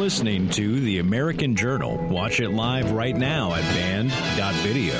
Listening 0.06 0.52
to 0.52 0.80
The 0.82 1.00
American 1.00 1.56
Journal. 1.56 1.98
Watch 1.98 2.40
it 2.40 2.50
live 2.50 2.92
right 2.92 3.18
now 3.18 3.56
at 3.56 3.64
banned.video. 3.74 4.94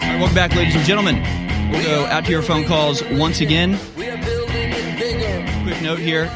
Right, 0.00 0.18
welcome 0.18 0.34
back, 0.34 0.52
ladies 0.56 0.74
and 0.74 0.84
gentlemen. 0.84 1.22
We'll 1.70 1.84
go 1.84 2.06
out 2.06 2.24
to 2.24 2.32
your 2.32 2.42
phone 2.42 2.64
calls 2.64 3.04
once 3.10 3.40
again. 3.40 3.78
Quick 3.94 5.80
note 5.82 6.00
here. 6.00 6.28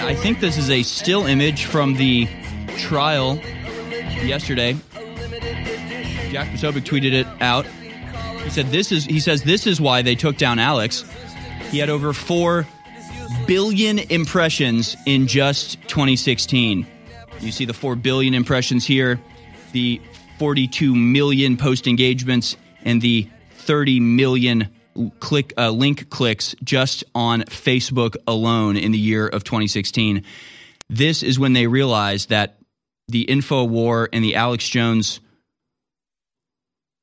I 0.00 0.14
think 0.14 0.38
this 0.38 0.58
is 0.58 0.70
a 0.70 0.84
still 0.84 1.26
image 1.26 1.64
from 1.64 1.94
the 1.94 2.28
trial 2.76 3.34
yesterday. 4.22 4.74
Jack 6.30 6.46
Posobiec 6.50 6.82
tweeted 6.82 7.12
it 7.12 7.26
out. 7.40 7.66
He 8.50 8.54
said 8.54 8.72
this 8.72 8.90
is 8.90 9.04
he 9.04 9.20
says 9.20 9.44
this 9.44 9.64
is 9.64 9.80
why 9.80 10.02
they 10.02 10.16
took 10.16 10.36
down 10.36 10.58
Alex. 10.58 11.04
He 11.70 11.78
had 11.78 11.88
over 11.88 12.12
4 12.12 12.66
billion 13.46 14.00
impressions 14.00 14.96
in 15.06 15.28
just 15.28 15.80
2016. 15.82 16.84
You 17.38 17.52
see 17.52 17.64
the 17.64 17.72
4 17.72 17.94
billion 17.94 18.34
impressions 18.34 18.84
here, 18.84 19.20
the 19.70 20.00
42 20.40 20.96
million 20.96 21.56
post 21.56 21.86
engagements 21.86 22.56
and 22.82 23.00
the 23.00 23.30
30 23.58 24.00
million 24.00 24.68
click 25.20 25.54
uh, 25.56 25.70
link 25.70 26.10
clicks 26.10 26.56
just 26.64 27.04
on 27.14 27.42
Facebook 27.42 28.16
alone 28.26 28.76
in 28.76 28.90
the 28.90 28.98
year 28.98 29.28
of 29.28 29.44
2016. 29.44 30.24
This 30.88 31.22
is 31.22 31.38
when 31.38 31.52
they 31.52 31.68
realized 31.68 32.30
that 32.30 32.58
the 33.06 33.22
info 33.22 33.62
war 33.62 34.08
and 34.12 34.24
the 34.24 34.34
Alex 34.34 34.68
Jones 34.68 35.20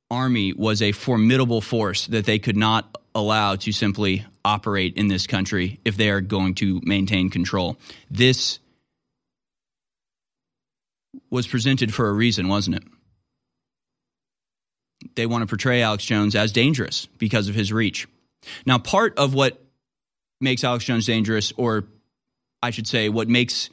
army 0.09 0.53
was 0.53 0.81
a 0.81 0.91
formidable 0.91 1.61
force 1.61 2.07
that 2.07 2.25
they 2.25 2.39
could 2.39 2.57
not 2.57 2.97
allow 3.13 3.55
to 3.55 3.71
simply 3.71 4.25
operate 4.45 4.95
in 4.95 5.07
this 5.07 5.27
country 5.27 5.79
if 5.83 5.97
they 5.97 6.09
are 6.09 6.21
going 6.21 6.55
to 6.55 6.79
maintain 6.83 7.29
control. 7.29 7.77
This 8.09 8.59
was 11.29 11.47
presented 11.47 11.93
for 11.93 12.07
a 12.09 12.13
reason, 12.13 12.47
wasn't 12.47 12.77
it? 12.77 12.83
They 15.15 15.25
want 15.25 15.41
to 15.41 15.47
portray 15.47 15.81
Alex 15.81 16.05
Jones 16.05 16.35
as 16.35 16.51
dangerous 16.51 17.07
because 17.17 17.49
of 17.49 17.55
his 17.55 17.73
reach. 17.73 18.07
Now, 18.65 18.77
part 18.77 19.17
of 19.17 19.33
what 19.33 19.61
makes 20.39 20.63
Alex 20.63 20.85
Jones 20.85 21.05
dangerous, 21.05 21.51
or 21.57 21.85
I 22.61 22.69
should 22.69 22.87
say, 22.87 23.09
what 23.09 23.27
makes 23.27 23.69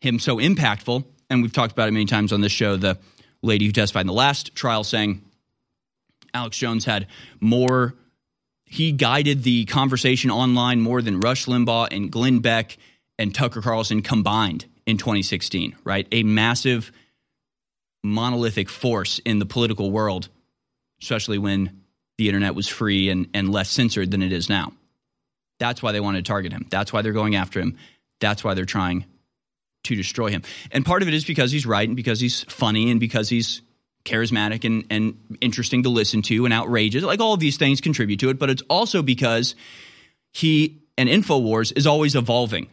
him 0.00 0.18
so 0.18 0.36
impactful, 0.36 1.04
and 1.28 1.42
we've 1.42 1.52
talked 1.52 1.72
about 1.72 1.88
it 1.88 1.92
many 1.92 2.06
times 2.06 2.32
on 2.32 2.40
this 2.40 2.52
show, 2.52 2.76
the 2.76 2.98
lady 3.42 3.66
who 3.66 3.72
testified 3.72 4.02
in 4.02 4.06
the 4.06 4.12
last 4.12 4.54
trial 4.54 4.84
saying 4.84 5.22
Alex 6.36 6.58
Jones 6.58 6.84
had 6.84 7.06
more, 7.40 7.94
he 8.64 8.92
guided 8.92 9.42
the 9.42 9.64
conversation 9.64 10.30
online 10.30 10.80
more 10.80 11.00
than 11.00 11.20
Rush 11.20 11.46
Limbaugh 11.46 11.88
and 11.90 12.10
Glenn 12.10 12.40
Beck 12.40 12.76
and 13.18 13.34
Tucker 13.34 13.62
Carlson 13.62 14.02
combined 14.02 14.66
in 14.84 14.98
2016, 14.98 15.76
right? 15.82 16.06
A 16.12 16.22
massive 16.22 16.92
monolithic 18.04 18.68
force 18.68 19.18
in 19.20 19.38
the 19.38 19.46
political 19.46 19.90
world, 19.90 20.28
especially 21.02 21.38
when 21.38 21.82
the 22.18 22.28
internet 22.28 22.54
was 22.54 22.68
free 22.68 23.08
and, 23.08 23.28
and 23.32 23.50
less 23.50 23.70
censored 23.70 24.10
than 24.10 24.22
it 24.22 24.32
is 24.32 24.48
now. 24.48 24.72
That's 25.58 25.82
why 25.82 25.92
they 25.92 26.00
wanted 26.00 26.24
to 26.24 26.28
target 26.28 26.52
him. 26.52 26.66
That's 26.70 26.92
why 26.92 27.02
they're 27.02 27.12
going 27.12 27.34
after 27.34 27.60
him. 27.60 27.78
That's 28.20 28.44
why 28.44 28.52
they're 28.54 28.66
trying 28.66 29.06
to 29.84 29.96
destroy 29.96 30.28
him. 30.28 30.42
And 30.70 30.84
part 30.84 31.02
of 31.02 31.08
it 31.08 31.14
is 31.14 31.24
because 31.24 31.50
he's 31.50 31.64
right 31.64 31.88
and 31.88 31.96
because 31.96 32.20
he's 32.20 32.44
funny 32.44 32.90
and 32.90 33.00
because 33.00 33.28
he's 33.28 33.62
charismatic 34.06 34.64
and, 34.64 34.84
and 34.90 35.36
interesting 35.40 35.82
to 35.82 35.88
listen 35.88 36.22
to 36.22 36.44
and 36.44 36.54
outrageous. 36.54 37.02
Like 37.02 37.20
all 37.20 37.34
of 37.34 37.40
these 37.40 37.56
things 37.58 37.80
contribute 37.80 38.20
to 38.20 38.30
it, 38.30 38.38
but 38.38 38.48
it's 38.48 38.62
also 38.70 39.02
because 39.02 39.54
he 40.32 40.80
and 40.96 41.08
InfoWars 41.08 41.76
is 41.76 41.86
always 41.86 42.14
evolving 42.14 42.68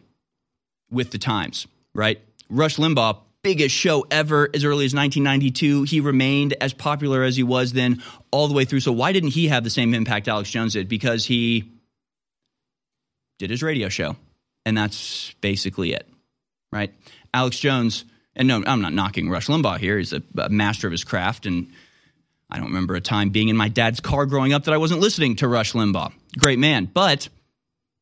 with 0.90 1.10
the 1.10 1.18
times, 1.18 1.66
right? 1.94 2.20
Rush 2.48 2.76
Limbaugh, 2.76 3.18
biggest 3.42 3.74
show 3.74 4.06
ever 4.10 4.48
as 4.54 4.64
early 4.64 4.86
as 4.86 4.94
1992. 4.94 5.82
He 5.82 6.00
remained 6.00 6.54
as 6.60 6.72
popular 6.72 7.22
as 7.22 7.36
he 7.36 7.42
was 7.42 7.72
then 7.72 8.02
all 8.30 8.48
the 8.48 8.54
way 8.54 8.64
through. 8.64 8.80
So 8.80 8.92
why 8.92 9.12
didn't 9.12 9.30
he 9.30 9.48
have 9.48 9.64
the 9.64 9.70
same 9.70 9.94
impact 9.94 10.28
Alex 10.28 10.50
Jones 10.50 10.72
did? 10.72 10.88
Because 10.88 11.26
he 11.26 11.70
did 13.38 13.50
his 13.50 13.62
radio 13.62 13.88
show. 13.88 14.16
And 14.66 14.76
that's 14.76 15.34
basically 15.40 15.92
it, 15.92 16.08
right? 16.72 16.94
Alex 17.34 17.58
Jones, 17.58 18.04
and 18.36 18.48
no, 18.48 18.62
I'm 18.66 18.80
not 18.80 18.92
knocking 18.92 19.30
Rush 19.30 19.46
Limbaugh 19.46 19.78
here. 19.78 19.98
He's 19.98 20.12
a, 20.12 20.22
a 20.38 20.48
master 20.48 20.86
of 20.86 20.92
his 20.92 21.04
craft. 21.04 21.46
And 21.46 21.68
I 22.50 22.58
don't 22.58 22.68
remember 22.68 22.94
a 22.94 23.00
time 23.00 23.30
being 23.30 23.48
in 23.48 23.56
my 23.56 23.68
dad's 23.68 24.00
car 24.00 24.26
growing 24.26 24.52
up 24.52 24.64
that 24.64 24.74
I 24.74 24.78
wasn't 24.78 25.00
listening 25.00 25.36
to 25.36 25.48
Rush 25.48 25.72
Limbaugh. 25.72 26.12
Great 26.38 26.58
man. 26.58 26.86
But 26.92 27.28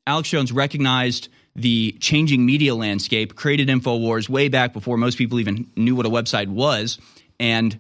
Alex 0.06 0.30
Jones 0.30 0.52
recognized 0.52 1.28
the 1.54 1.92
changing 2.00 2.46
media 2.46 2.74
landscape, 2.74 3.36
created 3.36 3.68
InfoWars 3.68 4.28
way 4.28 4.48
back 4.48 4.72
before 4.72 4.96
most 4.96 5.18
people 5.18 5.38
even 5.38 5.70
knew 5.76 5.94
what 5.94 6.06
a 6.06 6.10
website 6.10 6.48
was. 6.48 6.98
And 7.38 7.78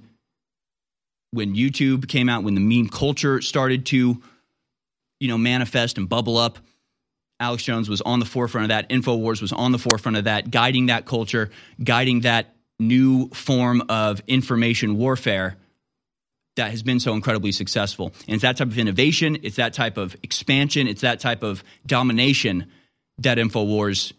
when 1.30 1.54
YouTube 1.54 2.06
came 2.08 2.28
out, 2.28 2.44
when 2.44 2.54
the 2.54 2.60
meme 2.60 2.90
culture 2.90 3.40
started 3.40 3.86
to, 3.86 4.22
you 5.20 5.28
know, 5.28 5.38
manifest 5.38 5.96
and 5.96 6.06
bubble 6.06 6.36
up, 6.36 6.58
Alex 7.42 7.64
Jones 7.64 7.88
was 7.88 8.00
on 8.00 8.20
the 8.20 8.24
forefront 8.24 8.66
of 8.66 8.68
that. 8.68 8.88
InfoWars 8.88 9.42
was 9.42 9.52
on 9.52 9.72
the 9.72 9.78
forefront 9.78 10.16
of 10.16 10.24
that, 10.24 10.50
guiding 10.50 10.86
that 10.86 11.06
culture, 11.06 11.50
guiding 11.82 12.20
that 12.20 12.54
new 12.78 13.28
form 13.30 13.82
of 13.88 14.22
information 14.28 14.96
warfare 14.96 15.56
that 16.56 16.70
has 16.70 16.82
been 16.82 17.00
so 17.00 17.14
incredibly 17.14 17.50
successful. 17.50 18.12
And 18.28 18.34
it's 18.34 18.42
that 18.42 18.58
type 18.58 18.68
of 18.68 18.78
innovation, 18.78 19.38
it's 19.42 19.56
that 19.56 19.72
type 19.72 19.96
of 19.96 20.14
expansion, 20.22 20.86
it's 20.86 21.00
that 21.00 21.18
type 21.18 21.42
of 21.42 21.64
domination 21.84 22.70
that 23.18 23.38
InfoWars 23.38 24.12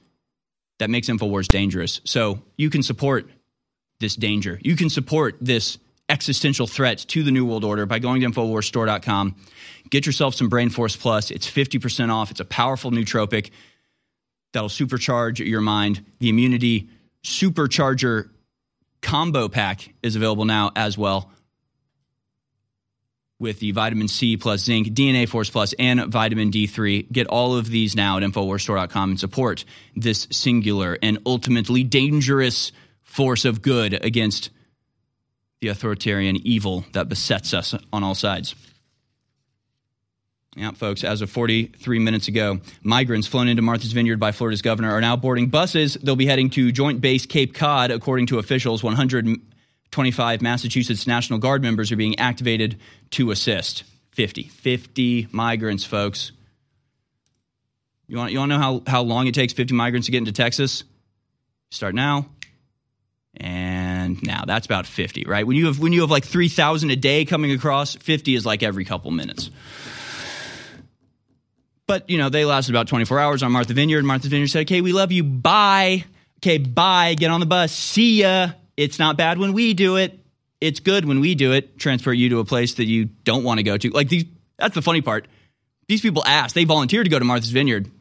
that 0.80 0.90
makes 0.90 1.08
InfoWars 1.08 1.50
dangerous. 1.50 2.02
So 2.04 2.42
you 2.58 2.70
can 2.70 2.84
support 2.84 3.30
this 4.00 4.16
danger. 4.16 4.60
You 4.62 4.76
can 4.76 4.90
support 4.90 5.38
this 5.40 5.78
existential 6.10 6.68
threats 6.68 7.06
to 7.06 7.24
the 7.24 7.32
New 7.32 7.46
World 7.46 7.64
Order 7.64 7.86
by 7.86 8.00
going 8.00 8.22
to 8.22 8.28
InfoWarsStore.com. 8.28 9.36
Get 9.90 10.06
yourself 10.06 10.36
some 10.36 10.50
Brain 10.50 10.70
Force 10.70 10.96
Plus. 10.96 11.32
It's 11.32 11.50
50% 11.50 12.10
off. 12.12 12.32
It's 12.32 12.40
a 12.40 12.46
powerful 12.46 12.92
nootropic 12.92 13.52
that'll 14.52 14.70
supercharge 14.70 15.46
your 15.46 15.62
mind. 15.62 16.06
The 16.20 16.30
Immunity 16.30 16.90
Supercharger 17.24 18.30
combo 19.02 19.50
pack 19.50 19.94
is 20.02 20.16
available 20.16 20.46
now 20.46 20.72
as 20.76 20.98
well 20.98 21.32
with 23.40 23.60
the 23.60 23.72
vitamin 23.72 24.08
C 24.08 24.38
plus 24.38 24.62
zinc, 24.62 24.88
DNA 24.88 25.28
Force 25.28 25.50
Plus, 25.50 25.74
and 25.78 26.06
vitamin 26.08 26.50
D3. 26.50 27.12
Get 27.12 27.28
all 27.28 27.58
of 27.58 27.70
these 27.70 27.96
now 27.96 28.18
at 28.18 28.24
InfoWarsStore.com 28.24 29.12
and 29.12 29.20
support 29.20 29.66
this 29.96 30.28
singular 30.32 30.98
and 31.02 31.20
ultimately 31.26 31.84
dangerous 31.84 32.72
force 33.02 33.44
of 33.44 33.62
good 33.62 33.94
against 34.06 34.50
the 35.64 35.70
authoritarian 35.70 36.36
evil 36.46 36.84
that 36.92 37.08
besets 37.08 37.54
us 37.54 37.74
on 37.94 38.04
all 38.04 38.14
sides. 38.14 38.54
Yeah, 40.58 40.72
folks, 40.72 41.06
as 41.06 41.22
of 41.22 41.32
43 41.32 42.00
minutes 42.00 42.28
ago, 42.28 42.60
migrants 42.84 43.28
flown 43.28 43.48
into 43.48 43.62
Martha's 43.62 43.94
Vineyard 43.94 44.18
by 44.18 44.34
Florida's 44.34 44.62
governor 44.62 44.92
are 44.92 45.00
now 45.00 45.16
boarding 45.16 45.48
buses. 45.48 45.94
They'll 45.96 46.18
be 46.18 46.26
heading 46.26 46.50
to 46.52 46.72
Joint 46.74 47.00
Base 47.00 47.26
Cape 47.26 47.56
Cod, 47.56 47.92
according 47.92 48.28
to 48.28 48.40
officials. 48.40 48.84
125 48.84 50.42
Massachusetts 50.42 51.08
National 51.08 51.40
Guard 51.40 51.62
members 51.62 51.94
are 51.94 51.96
being 51.96 52.20
activated 52.20 52.78
to 53.12 53.32
assist. 53.32 53.84
50. 54.12 54.44
50 54.44 55.30
migrants, 55.32 55.86
folks. 55.86 56.34
You 58.08 58.18
want, 58.18 58.34
you 58.34 58.40
want 58.40 58.52
to 58.52 58.58
know 58.58 58.62
how, 58.62 58.84
how 58.86 59.02
long 59.02 59.28
it 59.28 59.34
takes 59.34 59.54
50 59.54 59.74
migrants 59.74 60.08
to 60.08 60.12
get 60.12 60.18
into 60.18 60.34
Texas? 60.34 60.84
Start 61.72 61.96
now. 61.96 62.28
And 63.36 64.22
now 64.22 64.44
that's 64.46 64.66
about 64.66 64.86
50, 64.86 65.26
right? 65.26 65.46
When 65.46 65.58
you 65.58 65.66
have 65.66 65.80
when 65.80 65.92
you 65.92 66.02
have 66.02 66.12
like 66.12 66.24
3,000 66.24 66.92
a 66.92 66.96
day 66.96 67.26
coming 67.26 67.52
across, 67.52 67.96
50 67.96 68.36
is 68.36 68.46
like 68.46 68.62
every 68.62 68.86
couple 68.86 69.10
minutes. 69.12 69.50
But, 71.88 72.10
you 72.10 72.18
know, 72.18 72.30
they 72.30 72.46
lasted 72.46 72.74
about 72.74 72.88
24 72.88 73.20
hours 73.20 73.44
on 73.44 73.52
Martha 73.52 73.74
Vineyard. 73.74 74.04
Martha 74.04 74.30
Vineyard 74.30 74.48
said, 74.48 74.62
okay, 74.62 74.82
we 74.82 74.94
love 74.94 75.12
you. 75.12 75.24
Bye. 75.24 76.06
Okay, 76.40 76.58
bye. 76.58 77.16
Get 77.16 77.30
on 77.30 77.40
the 77.40 77.46
bus. 77.46 77.72
See 77.72 78.22
ya. 78.22 78.50
It's 78.78 79.00
not 79.00 79.18
bad 79.18 79.38
when 79.38 79.54
we 79.54 79.74
do 79.74 79.98
it. 79.98 80.20
It's 80.62 80.80
good 80.80 81.06
when 81.06 81.20
we 81.20 81.36
do 81.36 81.52
it. 81.52 81.78
Transport 81.78 82.18
you 82.18 82.30
to 82.30 82.40
a 82.40 82.46
place 82.46 82.76
that 82.76 82.86
you 82.86 83.06
don't 83.06 83.44
want 83.44 83.58
to 83.60 83.64
go 83.64 83.78
to. 83.78 83.90
Like 83.90 84.10
these, 84.10 84.26
that's 84.58 84.76
the 84.76 84.82
funny 84.82 85.02
part. 85.02 85.28
These 85.88 86.02
people 86.02 86.24
asked, 86.26 86.56
they 86.56 86.64
volunteered 86.64 87.06
to 87.06 87.10
go 87.10 87.20
to 87.20 87.26
Martha's 87.26 87.52
Vineyard. 87.52 87.92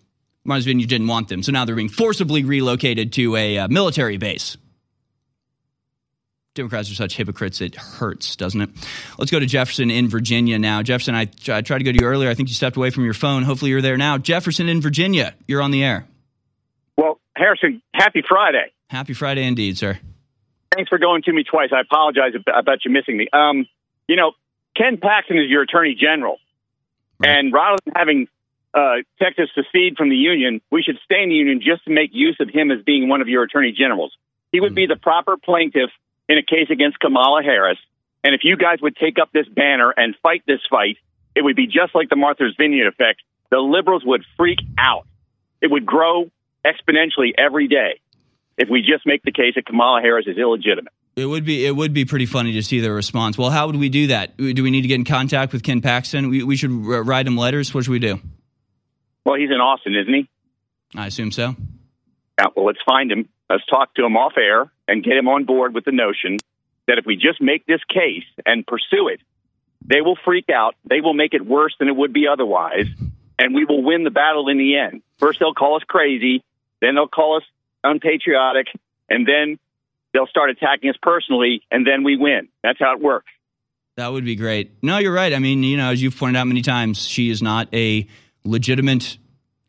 Martha's 0.44 0.66
Vineyard 0.66 0.88
didn't 0.88 1.08
want 1.08 1.28
them. 1.28 1.42
So 1.42 1.50
now 1.50 1.64
they're 1.64 1.74
being 1.74 1.88
forcibly 1.88 2.44
relocated 2.44 3.12
to 3.14 3.36
a 3.36 3.58
uh, 3.58 3.68
military 3.68 4.16
base. 4.16 4.56
Democrats 6.54 6.90
are 6.90 6.94
such 6.94 7.16
hypocrites, 7.16 7.62
it 7.62 7.74
hurts, 7.74 8.36
doesn't 8.36 8.60
it? 8.60 8.68
Let's 9.16 9.30
go 9.30 9.40
to 9.40 9.46
Jefferson 9.46 9.90
in 9.90 10.08
Virginia 10.08 10.58
now. 10.58 10.82
Jefferson, 10.82 11.14
I, 11.14 11.22
I 11.48 11.62
tried 11.62 11.78
to 11.78 11.84
go 11.84 11.92
to 11.92 11.98
you 11.98 12.06
earlier. 12.06 12.28
I 12.28 12.34
think 12.34 12.50
you 12.50 12.54
stepped 12.54 12.76
away 12.76 12.90
from 12.90 13.04
your 13.04 13.14
phone. 13.14 13.42
Hopefully, 13.42 13.70
you're 13.70 13.80
there 13.80 13.96
now. 13.96 14.18
Jefferson 14.18 14.68
in 14.68 14.82
Virginia, 14.82 15.34
you're 15.46 15.62
on 15.62 15.70
the 15.70 15.82
air. 15.82 16.06
Well, 16.94 17.18
Harrison, 17.34 17.80
happy 17.94 18.22
Friday. 18.28 18.70
Happy 18.90 19.14
Friday 19.14 19.44
indeed, 19.44 19.78
sir. 19.78 19.98
Thanks 20.74 20.90
for 20.90 20.98
going 20.98 21.22
to 21.22 21.32
me 21.32 21.42
twice. 21.42 21.70
I 21.74 21.80
apologize 21.80 22.32
about 22.54 22.84
you 22.84 22.90
missing 22.90 23.16
me. 23.16 23.28
Um, 23.32 23.66
you 24.06 24.16
know, 24.16 24.32
Ken 24.76 24.98
Paxton 24.98 25.38
is 25.38 25.48
your 25.48 25.62
attorney 25.62 25.96
general. 25.98 26.36
And 27.24 27.50
rather 27.50 27.78
than 27.82 27.94
having 27.96 28.28
uh, 28.74 28.96
Texas 29.18 29.48
secede 29.54 29.96
from 29.96 30.10
the 30.10 30.16
union, 30.16 30.60
we 30.70 30.82
should 30.82 30.98
stay 31.02 31.22
in 31.22 31.30
the 31.30 31.34
union 31.34 31.62
just 31.64 31.84
to 31.84 31.90
make 31.90 32.10
use 32.12 32.36
of 32.40 32.50
him 32.50 32.70
as 32.70 32.82
being 32.84 33.08
one 33.08 33.22
of 33.22 33.28
your 33.28 33.42
attorney 33.42 33.72
generals. 33.72 34.12
He 34.50 34.60
would 34.60 34.74
be 34.74 34.84
the 34.84 34.96
proper 34.96 35.38
plaintiff 35.38 35.90
in 36.28 36.38
a 36.38 36.42
case 36.42 36.68
against 36.70 36.98
Kamala 36.98 37.42
Harris. 37.42 37.78
And 38.24 38.34
if 38.34 38.42
you 38.44 38.56
guys 38.56 38.78
would 38.80 38.96
take 38.96 39.18
up 39.20 39.30
this 39.32 39.46
banner 39.48 39.92
and 39.96 40.14
fight 40.22 40.42
this 40.46 40.60
fight, 40.70 40.96
it 41.34 41.42
would 41.42 41.56
be 41.56 41.66
just 41.66 41.94
like 41.94 42.08
the 42.08 42.16
Martha's 42.16 42.54
Vineyard 42.56 42.88
effect. 42.88 43.22
The 43.50 43.58
liberals 43.58 44.02
would 44.04 44.24
freak 44.36 44.58
out. 44.78 45.06
It 45.60 45.70
would 45.70 45.86
grow 45.86 46.30
exponentially 46.64 47.32
every 47.36 47.68
day 47.68 48.00
if 48.56 48.68
we 48.70 48.80
just 48.80 49.06
make 49.06 49.22
the 49.22 49.32
case 49.32 49.54
that 49.56 49.66
Kamala 49.66 50.00
Harris 50.00 50.26
is 50.26 50.38
illegitimate. 50.38 50.92
It 51.14 51.26
would 51.26 51.44
be 51.44 51.66
it 51.66 51.76
would 51.76 51.92
be 51.92 52.06
pretty 52.06 52.24
funny 52.24 52.52
to 52.52 52.62
see 52.62 52.80
their 52.80 52.94
response. 52.94 53.36
Well, 53.36 53.50
how 53.50 53.66
would 53.66 53.76
we 53.76 53.90
do 53.90 54.06
that? 54.06 54.36
Do 54.38 54.62
we 54.62 54.70
need 54.70 54.82
to 54.82 54.88
get 54.88 54.94
in 54.94 55.04
contact 55.04 55.52
with 55.52 55.62
Ken 55.62 55.82
Paxton? 55.82 56.30
We, 56.30 56.42
we 56.42 56.56
should 56.56 56.70
write 56.70 57.26
him 57.26 57.36
letters. 57.36 57.74
What 57.74 57.84
should 57.84 57.90
we 57.90 57.98
do? 57.98 58.18
Well, 59.26 59.36
he's 59.36 59.50
in 59.50 59.60
Austin, 59.60 59.94
isn't 59.94 60.12
he? 60.12 60.28
I 60.96 61.06
assume 61.06 61.30
so. 61.30 61.54
Yeah, 62.38 62.46
well, 62.56 62.64
let's 62.64 62.80
find 62.86 63.12
him. 63.12 63.28
Let's 63.50 63.64
talk 63.66 63.94
to 63.96 64.04
him 64.04 64.16
off 64.16 64.32
air 64.38 64.72
and 64.92 65.02
get 65.02 65.16
him 65.16 65.26
on 65.26 65.44
board 65.44 65.74
with 65.74 65.86
the 65.86 65.90
notion 65.90 66.36
that 66.86 66.98
if 66.98 67.06
we 67.06 67.16
just 67.16 67.40
make 67.40 67.64
this 67.64 67.80
case 67.88 68.26
and 68.44 68.66
pursue 68.66 69.08
it, 69.08 69.20
they 69.82 70.02
will 70.02 70.18
freak 70.22 70.50
out. 70.50 70.74
They 70.84 71.00
will 71.00 71.14
make 71.14 71.32
it 71.32 71.40
worse 71.40 71.74
than 71.78 71.88
it 71.88 71.96
would 71.96 72.12
be 72.12 72.28
otherwise, 72.30 72.86
and 73.38 73.54
we 73.54 73.64
will 73.64 73.82
win 73.82 74.04
the 74.04 74.10
battle 74.10 74.50
in 74.50 74.58
the 74.58 74.76
end. 74.76 75.02
First, 75.18 75.38
they'll 75.40 75.54
call 75.54 75.76
us 75.76 75.82
crazy, 75.88 76.44
then 76.82 76.94
they'll 76.94 77.08
call 77.08 77.38
us 77.38 77.42
unpatriotic, 77.82 78.66
and 79.08 79.26
then 79.26 79.58
they'll 80.12 80.26
start 80.26 80.50
attacking 80.50 80.90
us 80.90 80.96
personally, 81.00 81.62
and 81.70 81.86
then 81.86 82.04
we 82.04 82.18
win. 82.18 82.48
That's 82.62 82.78
how 82.78 82.94
it 82.94 83.02
works. 83.02 83.30
That 83.96 84.12
would 84.12 84.26
be 84.26 84.36
great. 84.36 84.72
No, 84.82 84.98
you're 84.98 85.12
right. 85.12 85.32
I 85.32 85.38
mean, 85.38 85.62
you 85.62 85.78
know, 85.78 85.90
as 85.90 86.02
you've 86.02 86.18
pointed 86.18 86.38
out 86.38 86.46
many 86.46 86.62
times, 86.62 87.06
she 87.06 87.30
is 87.30 87.40
not 87.40 87.68
a 87.72 88.06
legitimate 88.44 89.16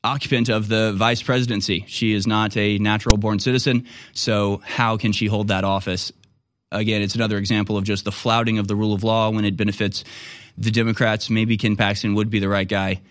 occupant 0.03 0.49
of 0.49 0.67
the 0.67 0.93
vice 0.93 1.23
presidency. 1.23 1.85
She 1.87 2.13
is 2.13 2.27
not 2.27 2.57
a 2.57 2.77
natural 2.77 3.17
born 3.17 3.39
citizen. 3.39 3.87
So, 4.13 4.61
how 4.63 4.97
can 4.97 5.11
she 5.11 5.27
hold 5.27 5.47
that 5.47 5.63
office? 5.63 6.11
Again, 6.71 7.01
it's 7.01 7.15
another 7.15 7.37
example 7.37 7.77
of 7.77 7.83
just 7.83 8.03
the 8.03 8.11
flouting 8.11 8.57
of 8.57 8.67
the 8.67 8.75
rule 8.75 8.93
of 8.93 9.03
law 9.03 9.29
when 9.29 9.45
it 9.45 9.55
benefits 9.55 10.03
the 10.57 10.71
Democrats. 10.71 11.29
Maybe 11.29 11.57
Ken 11.57 11.75
Paxton 11.75 12.15
would 12.15 12.29
be 12.29 12.39
the 12.39 12.49
right 12.49 12.67
guy 12.67 13.01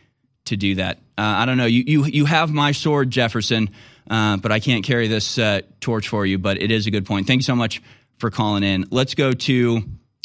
to 0.47 0.57
do 0.57 0.75
that. 0.77 0.99
Uh, 1.17 1.23
I 1.23 1.47
don't 1.47 1.57
know. 1.57 1.67
You, 1.67 1.85
you, 1.87 2.05
you 2.05 2.25
have 2.25 2.51
my 2.51 2.73
sword, 2.73 3.11
Jefferson, 3.11 3.71
uh, 4.11 4.37
but 4.39 4.51
I 4.51 4.59
can't 4.59 4.85
carry 4.85 5.07
this 5.07 5.39
uh, 5.39 5.61
torch 5.81 6.09
for 6.09 6.27
you. 6.27 6.39
But 6.39 6.61
it 6.61 6.71
is 6.71 6.87
a 6.87 6.91
good 6.91 7.07
point. 7.07 7.27
Thank 7.27 7.39
you 7.39 7.45
so 7.45 7.55
much 7.55 7.81
for 8.19 8.31
calling 8.31 8.65
in. 8.65 8.87
Let's 8.91 9.15
go 9.15 9.33
to 9.33 9.83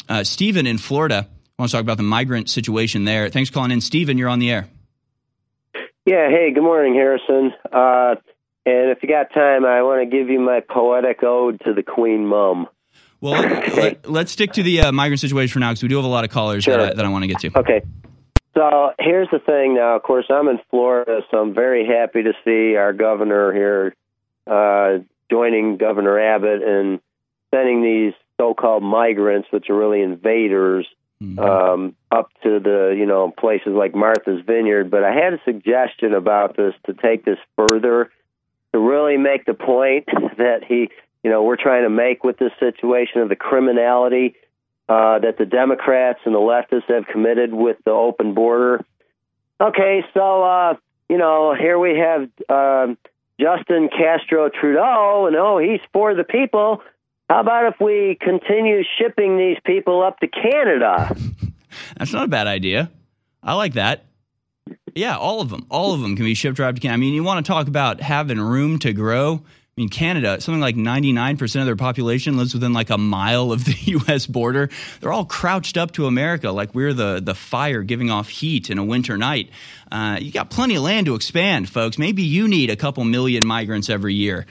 uh, 0.08 0.24
Stephen 0.24 0.66
in 0.66 0.78
Florida. 0.78 1.28
I 1.28 1.62
want 1.62 1.70
to 1.70 1.76
talk 1.76 1.82
about 1.82 1.96
the 1.96 2.02
migrant 2.02 2.50
situation 2.50 3.04
there. 3.04 3.28
Thanks 3.30 3.50
for 3.50 3.54
calling 3.54 3.70
in. 3.70 3.80
Stephen, 3.80 4.18
you're 4.18 4.28
on 4.28 4.38
the 4.38 4.50
air. 4.50 4.68
Yeah, 6.08 6.30
hey, 6.30 6.52
good 6.54 6.62
morning, 6.62 6.94
Harrison. 6.94 7.52
Uh, 7.70 8.14
and 8.64 8.90
if 8.90 9.02
you 9.02 9.10
got 9.10 9.30
time, 9.34 9.66
I 9.66 9.82
want 9.82 10.00
to 10.00 10.16
give 10.16 10.30
you 10.30 10.40
my 10.40 10.60
poetic 10.60 11.22
ode 11.22 11.60
to 11.66 11.74
the 11.74 11.82
Queen 11.82 12.24
Mum. 12.26 12.66
Well, 13.20 13.42
let, 13.42 14.06
us 14.24 14.30
stick 14.30 14.52
to 14.52 14.62
the 14.62 14.80
uh, 14.80 14.92
migrant 14.92 15.20
situation 15.20 15.52
for 15.52 15.58
now 15.58 15.72
because 15.72 15.82
we 15.82 15.90
do 15.90 15.96
have 15.96 16.06
a 16.06 16.08
lot 16.08 16.24
of 16.24 16.30
callers 16.30 16.64
sure. 16.64 16.78
that, 16.78 16.92
I, 16.92 16.94
that 16.94 17.04
I 17.04 17.10
want 17.10 17.24
to 17.24 17.28
get 17.28 17.40
to. 17.40 17.58
Okay. 17.58 17.82
So 18.56 18.92
here's 18.98 19.28
the 19.30 19.38
thing 19.38 19.74
now. 19.74 19.96
Of 19.96 20.02
course, 20.02 20.24
I'm 20.30 20.48
in 20.48 20.58
Florida, 20.70 21.20
so 21.30 21.42
I'm 21.42 21.52
very 21.52 21.86
happy 21.86 22.22
to 22.22 22.32
see 22.42 22.74
our 22.76 22.94
governor 22.94 23.52
here 23.52 23.94
uh, 24.46 25.04
joining 25.30 25.76
Governor 25.76 26.18
Abbott 26.18 26.62
and 26.62 27.00
sending 27.54 27.82
these 27.82 28.14
so 28.40 28.54
called 28.54 28.82
migrants, 28.82 29.48
which 29.50 29.68
are 29.68 29.76
really 29.76 30.00
invaders, 30.00 30.88
mm-hmm. 31.22 31.38
um, 31.38 31.96
up 32.10 32.30
to 32.42 32.60
the 32.60 32.94
you 32.96 33.06
know 33.06 33.30
places 33.30 33.72
like 33.72 33.94
Martha's 33.94 34.42
Vineyard. 34.46 34.90
But 34.90 35.04
I 35.04 35.12
had 35.12 35.34
a 35.34 35.40
suggestion 35.44 36.14
about 36.14 36.56
this 36.56 36.74
to 36.86 36.94
take 36.94 37.24
this 37.24 37.38
further 37.56 38.10
to 38.72 38.78
really 38.78 39.16
make 39.16 39.44
the 39.44 39.54
point 39.54 40.06
that 40.38 40.64
he 40.66 40.90
you 41.22 41.30
know 41.30 41.42
we're 41.42 41.56
trying 41.56 41.84
to 41.84 41.90
make 41.90 42.24
with 42.24 42.38
this 42.38 42.52
situation 42.60 43.20
of 43.20 43.28
the 43.28 43.36
criminality 43.36 44.34
uh, 44.88 45.18
that 45.18 45.36
the 45.38 45.46
Democrats 45.46 46.20
and 46.24 46.34
the 46.34 46.38
leftists 46.38 46.88
have 46.88 47.06
committed 47.06 47.52
with 47.52 47.76
the 47.84 47.90
open 47.90 48.34
border. 48.34 48.84
Okay, 49.60 50.04
so 50.14 50.42
uh, 50.44 50.74
you 51.08 51.18
know 51.18 51.54
here 51.54 51.78
we 51.78 51.98
have. 51.98 52.28
Uh, 52.48 52.94
Justin 53.40 53.88
Castro 53.88 54.48
Trudeau, 54.48 55.26
and 55.26 55.36
oh, 55.36 55.58
he's 55.58 55.80
for 55.92 56.14
the 56.14 56.24
people. 56.24 56.82
How 57.28 57.40
about 57.40 57.72
if 57.72 57.80
we 57.80 58.16
continue 58.20 58.82
shipping 58.98 59.36
these 59.36 59.58
people 59.64 60.02
up 60.02 60.18
to 60.20 60.28
Canada? 60.28 61.14
That's 61.98 62.12
not 62.12 62.24
a 62.24 62.28
bad 62.28 62.46
idea. 62.46 62.90
I 63.42 63.54
like 63.54 63.74
that. 63.74 64.04
Yeah, 64.94 65.16
all 65.16 65.40
of 65.40 65.50
them. 65.50 65.66
All 65.70 65.94
of 65.94 66.00
them 66.00 66.16
can 66.16 66.24
be 66.24 66.34
shipped 66.34 66.58
right 66.58 66.74
to 66.74 66.80
Canada. 66.80 66.94
I 66.94 66.96
mean, 66.96 67.14
you 67.14 67.22
want 67.22 67.44
to 67.44 67.52
talk 67.52 67.68
about 67.68 68.00
having 68.00 68.40
room 68.40 68.78
to 68.80 68.92
grow. 68.94 69.42
I 69.44 69.80
mean, 69.80 69.90
Canada, 69.90 70.40
something 70.40 70.60
like 70.60 70.74
99% 70.74 71.60
of 71.60 71.66
their 71.66 71.76
population 71.76 72.36
lives 72.36 72.52
within 72.52 72.72
like 72.72 72.90
a 72.90 72.98
mile 72.98 73.52
of 73.52 73.64
the 73.64 73.76
U.S. 73.92 74.26
border. 74.26 74.70
They're 75.00 75.12
all 75.12 75.26
crouched 75.26 75.76
up 75.76 75.92
to 75.92 76.06
America 76.06 76.50
like 76.50 76.74
we're 76.74 76.94
the, 76.94 77.20
the 77.22 77.34
fire 77.34 77.82
giving 77.82 78.10
off 78.10 78.28
heat 78.28 78.70
in 78.70 78.78
a 78.78 78.84
winter 78.84 79.16
night. 79.16 79.50
Uh, 79.92 80.18
you 80.20 80.32
got 80.32 80.50
plenty 80.50 80.76
of 80.76 80.82
land 80.82 81.06
to 81.06 81.14
expand, 81.14 81.68
folks. 81.68 81.98
Maybe 81.98 82.22
you 82.22 82.48
need 82.48 82.70
a 82.70 82.76
couple 82.76 83.04
million 83.04 83.46
migrants 83.46 83.88
every 83.88 84.14
year 84.14 84.46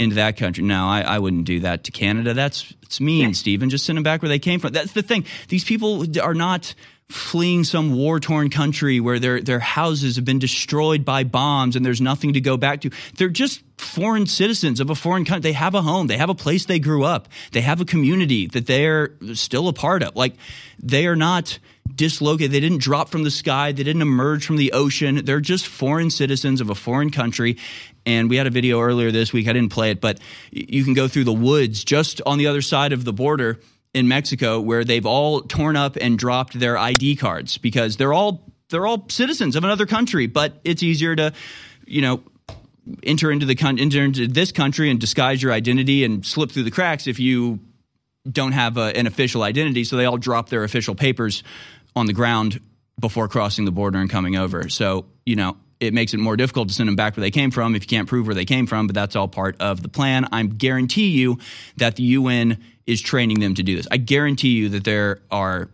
into 0.00 0.16
that 0.16 0.36
country. 0.36 0.64
No, 0.64 0.86
I, 0.86 1.02
I 1.02 1.18
wouldn't 1.18 1.44
do 1.44 1.60
that 1.60 1.84
to 1.84 1.92
Canada. 1.92 2.34
That's 2.34 2.72
it's 2.82 3.00
mean, 3.00 3.34
Stephen. 3.34 3.70
Just 3.70 3.84
send 3.84 3.96
them 3.96 4.02
back 4.02 4.22
where 4.22 4.28
they 4.28 4.38
came 4.38 4.58
from. 4.58 4.72
That's 4.72 4.92
the 4.92 5.02
thing. 5.02 5.26
These 5.48 5.64
people 5.64 6.06
are 6.20 6.34
not 6.34 6.74
fleeing 7.08 7.64
some 7.64 7.96
war 7.96 8.20
torn 8.20 8.50
country 8.50 9.00
where 9.00 9.18
their 9.18 9.40
their 9.40 9.58
houses 9.58 10.16
have 10.16 10.24
been 10.24 10.38
destroyed 10.38 11.04
by 11.04 11.24
bombs 11.24 11.74
and 11.74 11.84
there's 11.84 12.00
nothing 12.00 12.32
to 12.32 12.40
go 12.40 12.56
back 12.56 12.80
to. 12.80 12.90
They're 13.16 13.28
just 13.28 13.62
foreign 13.78 14.26
citizens 14.26 14.80
of 14.80 14.90
a 14.90 14.94
foreign 14.94 15.24
country. 15.24 15.50
They 15.50 15.56
have 15.56 15.74
a 15.74 15.82
home. 15.82 16.06
They 16.06 16.16
have 16.16 16.30
a 16.30 16.34
place 16.34 16.64
they 16.64 16.78
grew 16.78 17.04
up. 17.04 17.28
They 17.52 17.60
have 17.60 17.80
a 17.80 17.84
community 17.84 18.46
that 18.48 18.66
they're 18.66 19.16
still 19.34 19.68
a 19.68 19.72
part 19.72 20.02
of. 20.02 20.16
Like 20.16 20.34
they 20.82 21.06
are 21.06 21.16
not 21.16 21.58
dislocated. 21.94 22.52
They 22.52 22.60
didn't 22.60 22.80
drop 22.80 23.08
from 23.08 23.24
the 23.24 23.30
sky. 23.30 23.72
They 23.72 23.82
didn't 23.82 24.02
emerge 24.02 24.46
from 24.46 24.56
the 24.56 24.72
ocean. 24.72 25.24
They're 25.24 25.40
just 25.40 25.66
foreign 25.66 26.10
citizens 26.10 26.60
of 26.60 26.70
a 26.70 26.74
foreign 26.74 27.10
country. 27.10 27.58
And 28.06 28.30
we 28.30 28.36
had 28.36 28.46
a 28.46 28.50
video 28.50 28.80
earlier 28.80 29.10
this 29.10 29.32
week. 29.32 29.48
I 29.48 29.52
didn't 29.52 29.72
play 29.72 29.90
it, 29.90 30.00
but 30.00 30.18
you 30.50 30.84
can 30.84 30.94
go 30.94 31.08
through 31.08 31.24
the 31.24 31.32
woods 31.32 31.84
just 31.84 32.20
on 32.24 32.38
the 32.38 32.46
other 32.46 32.62
side 32.62 32.92
of 32.92 33.04
the 33.04 33.12
border 33.12 33.60
in 33.92 34.08
Mexico 34.08 34.60
where 34.60 34.84
they've 34.84 35.06
all 35.06 35.42
torn 35.42 35.76
up 35.76 35.96
and 36.00 36.18
dropped 36.18 36.58
their 36.58 36.78
ID 36.78 37.16
cards 37.16 37.58
because 37.58 37.96
they're 37.96 38.12
all 38.12 38.50
they're 38.70 38.86
all 38.86 39.04
citizens 39.08 39.56
of 39.56 39.64
another 39.64 39.86
country, 39.86 40.26
but 40.26 40.60
it's 40.64 40.82
easier 40.82 41.16
to, 41.16 41.32
you 41.86 42.00
know, 42.00 42.22
enter 43.02 43.30
into 43.30 43.46
the 43.46 43.56
enter 43.78 44.04
into 44.04 44.26
this 44.26 44.52
country 44.52 44.90
and 44.90 45.00
disguise 45.00 45.42
your 45.42 45.52
identity 45.52 46.04
and 46.04 46.24
slip 46.24 46.50
through 46.50 46.62
the 46.62 46.70
cracks 46.70 47.06
if 47.06 47.20
you 47.20 47.58
don't 48.30 48.52
have 48.52 48.76
a, 48.76 48.96
an 48.96 49.06
official 49.06 49.42
identity. 49.42 49.84
So 49.84 49.96
they 49.96 50.04
all 50.04 50.18
drop 50.18 50.48
their 50.48 50.64
official 50.64 50.94
papers 50.94 51.42
on 51.96 52.06
the 52.06 52.12
ground 52.12 52.60
before 52.98 53.28
crossing 53.28 53.64
the 53.64 53.72
border 53.72 53.98
and 53.98 54.08
coming 54.08 54.36
over. 54.36 54.68
So 54.68 55.06
you 55.26 55.36
know 55.36 55.56
it 55.80 55.94
makes 55.94 56.14
it 56.14 56.18
more 56.18 56.36
difficult 56.36 56.68
to 56.68 56.74
send 56.74 56.88
them 56.88 56.96
back 56.96 57.16
where 57.16 57.22
they 57.22 57.30
came 57.30 57.50
from 57.50 57.74
if 57.74 57.82
you 57.82 57.88
can't 57.88 58.08
prove 58.08 58.26
where 58.26 58.34
they 58.34 58.44
came 58.44 58.66
from, 58.66 58.86
but 58.86 58.94
that's 58.94 59.16
all 59.16 59.28
part 59.28 59.56
of 59.60 59.82
the 59.82 59.88
plan. 59.88 60.28
I 60.30 60.42
guarantee 60.44 61.08
you 61.08 61.38
that 61.78 61.96
the 61.96 62.02
UN 62.02 62.58
is 62.86 63.00
training 63.00 63.40
them 63.40 63.54
to 63.54 63.62
do 63.62 63.76
this. 63.76 63.88
I 63.90 63.96
guarantee 63.96 64.50
you 64.50 64.68
that 64.70 64.84
there 64.84 65.22
are 65.30 65.70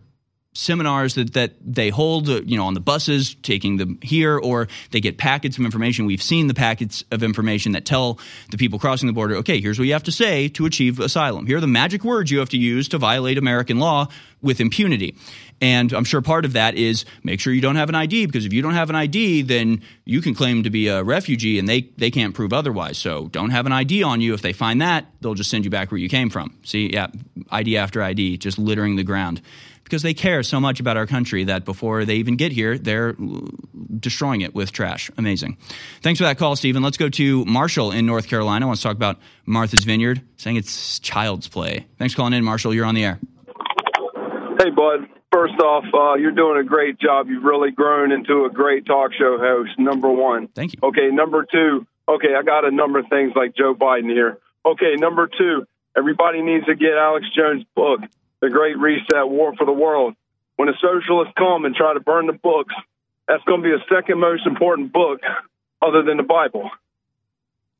seminars 0.57 1.15
that, 1.15 1.33
that 1.33 1.53
they 1.61 1.89
hold, 1.89 2.27
uh, 2.27 2.41
you 2.41 2.57
know, 2.57 2.65
on 2.65 2.73
the 2.73 2.79
buses, 2.79 3.35
taking 3.43 3.77
them 3.77 3.99
here, 4.01 4.37
or 4.37 4.67
they 4.91 4.99
get 4.99 5.17
packets 5.17 5.57
of 5.57 5.63
information. 5.63 6.05
We've 6.05 6.21
seen 6.21 6.47
the 6.47 6.53
packets 6.53 7.03
of 7.11 7.21
information 7.21 7.73
that 7.73 7.85
tell 7.85 8.19
the 8.49 8.57
people 8.57 8.79
crossing 8.79 9.07
the 9.07 9.13
border, 9.13 9.35
okay, 9.37 9.61
here's 9.61 9.77
what 9.77 9.85
you 9.85 9.93
have 9.93 10.03
to 10.03 10.11
say 10.11 10.47
to 10.49 10.65
achieve 10.65 10.99
asylum. 10.99 11.45
Here 11.45 11.57
are 11.57 11.61
the 11.61 11.67
magic 11.67 12.03
words 12.03 12.31
you 12.31 12.39
have 12.39 12.49
to 12.49 12.57
use 12.57 12.87
to 12.89 12.97
violate 12.97 13.37
American 13.37 13.79
law 13.79 14.07
with 14.41 14.59
impunity. 14.59 15.15
And 15.59 15.91
I'm 15.93 16.03
sure 16.03 16.21
part 16.21 16.45
of 16.45 16.53
that 16.53 16.75
is 16.75 17.05
make 17.23 17.39
sure 17.39 17.51
you 17.51 17.61
don't 17.61 17.77
have 17.77 17.89
an 17.89 17.95
ID 17.95 18.27
because 18.27 18.45
if 18.45 18.53
you 18.53 18.61
don't 18.61 18.75
have 18.75 18.91
an 18.91 18.95
ID, 18.95 19.41
then 19.43 19.81
you 20.05 20.21
can 20.21 20.35
claim 20.35 20.63
to 20.63 20.69
be 20.69 20.87
a 20.87 21.03
refugee 21.03 21.57
and 21.57 21.67
they, 21.67 21.81
they 21.97 22.11
can't 22.11 22.35
prove 22.35 22.53
otherwise. 22.53 22.97
So 22.99 23.27
don't 23.29 23.49
have 23.49 23.65
an 23.65 23.71
ID 23.71 24.03
on 24.03 24.21
you. 24.21 24.35
If 24.35 24.41
they 24.41 24.53
find 24.53 24.81
that, 24.81 25.07
they'll 25.21 25.33
just 25.33 25.49
send 25.49 25.65
you 25.65 25.71
back 25.71 25.89
where 25.91 25.97
you 25.97 26.09
came 26.09 26.29
from. 26.29 26.55
See, 26.63 26.93
yeah, 26.93 27.07
ID 27.49 27.77
after 27.77 28.03
ID, 28.03 28.37
just 28.37 28.59
littering 28.59 28.97
the 28.97 29.03
ground 29.03 29.41
because 29.87 30.01
they 30.01 30.13
care 30.13 30.43
so 30.43 30.59
much 30.59 30.79
about 30.79 30.97
our 30.97 31.07
country 31.07 31.45
that 31.45 31.63
before 31.63 32.03
they 32.03 32.15
even 32.15 32.35
get 32.35 32.51
here, 32.51 32.77
they're 32.77 33.15
destroying 33.99 34.41
it 34.41 34.53
with 34.53 34.71
trash. 34.71 35.09
Amazing. 35.17 35.57
Thanks 36.01 36.19
for 36.19 36.25
that 36.25 36.37
call, 36.37 36.55
Stephen. 36.55 36.83
Let's 36.83 36.97
go 36.97 37.09
to 37.09 37.45
Marshall 37.45 37.91
in 37.91 38.05
North 38.05 38.27
Carolina. 38.27 38.67
Wants 38.67 38.81
to 38.81 38.87
talk 38.89 38.97
about 38.97 39.17
Martha's 39.45 39.85
Vineyard, 39.85 40.21
saying 40.35 40.57
it's 40.57 40.99
child's 40.99 41.47
play. 41.47 41.85
Thanks 41.97 42.13
for 42.13 42.17
calling 42.17 42.33
in, 42.33 42.43
Marshall. 42.43 42.73
You're 42.73 42.85
on 42.85 42.95
the 42.95 43.05
air. 43.05 43.19
Hey, 44.59 44.69
bud. 44.71 45.07
First 45.31 45.59
off, 45.59 45.83
uh, 45.93 46.15
you're 46.15 46.31
doing 46.31 46.59
a 46.59 46.63
great 46.63 46.99
job. 46.99 47.27
You've 47.29 47.43
really 47.43 47.71
grown 47.71 48.11
into 48.11 48.45
a 48.45 48.49
great 48.49 48.85
talk 48.85 49.13
show 49.13 49.37
host. 49.37 49.77
Number 49.77 50.09
one. 50.09 50.47
Thank 50.47 50.73
you. 50.73 50.79
Okay, 50.83 51.09
number 51.11 51.45
two. 51.49 51.85
Okay, 52.09 52.33
I 52.37 52.43
got 52.43 52.65
a 52.65 52.71
number 52.71 52.99
of 52.99 53.07
things 53.09 53.33
like 53.35 53.55
Joe 53.55 53.75
Biden 53.75 54.09
here. 54.09 54.39
Okay, 54.65 54.95
number 54.97 55.29
two. 55.37 55.65
Everybody 55.97 56.41
needs 56.41 56.65
to 56.65 56.75
get 56.75 56.93
Alex 56.93 57.25
Jones' 57.35 57.65
book, 57.75 58.01
The 58.41 58.49
Great 58.49 58.77
Reset: 58.77 59.27
War 59.27 59.53
for 59.55 59.65
the 59.65 59.71
World. 59.71 60.15
When 60.55 60.67
the 60.67 60.75
socialists 60.81 61.33
come 61.37 61.65
and 61.65 61.75
try 61.75 61.93
to 61.93 61.99
burn 61.99 62.27
the 62.27 62.33
books, 62.33 62.73
that's 63.27 63.43
going 63.43 63.61
to 63.61 63.63
be 63.63 63.71
the 63.71 63.95
second 63.95 64.19
most 64.19 64.47
important 64.47 64.91
book, 64.91 65.19
other 65.81 66.03
than 66.03 66.17
the 66.17 66.23
Bible. 66.23 66.69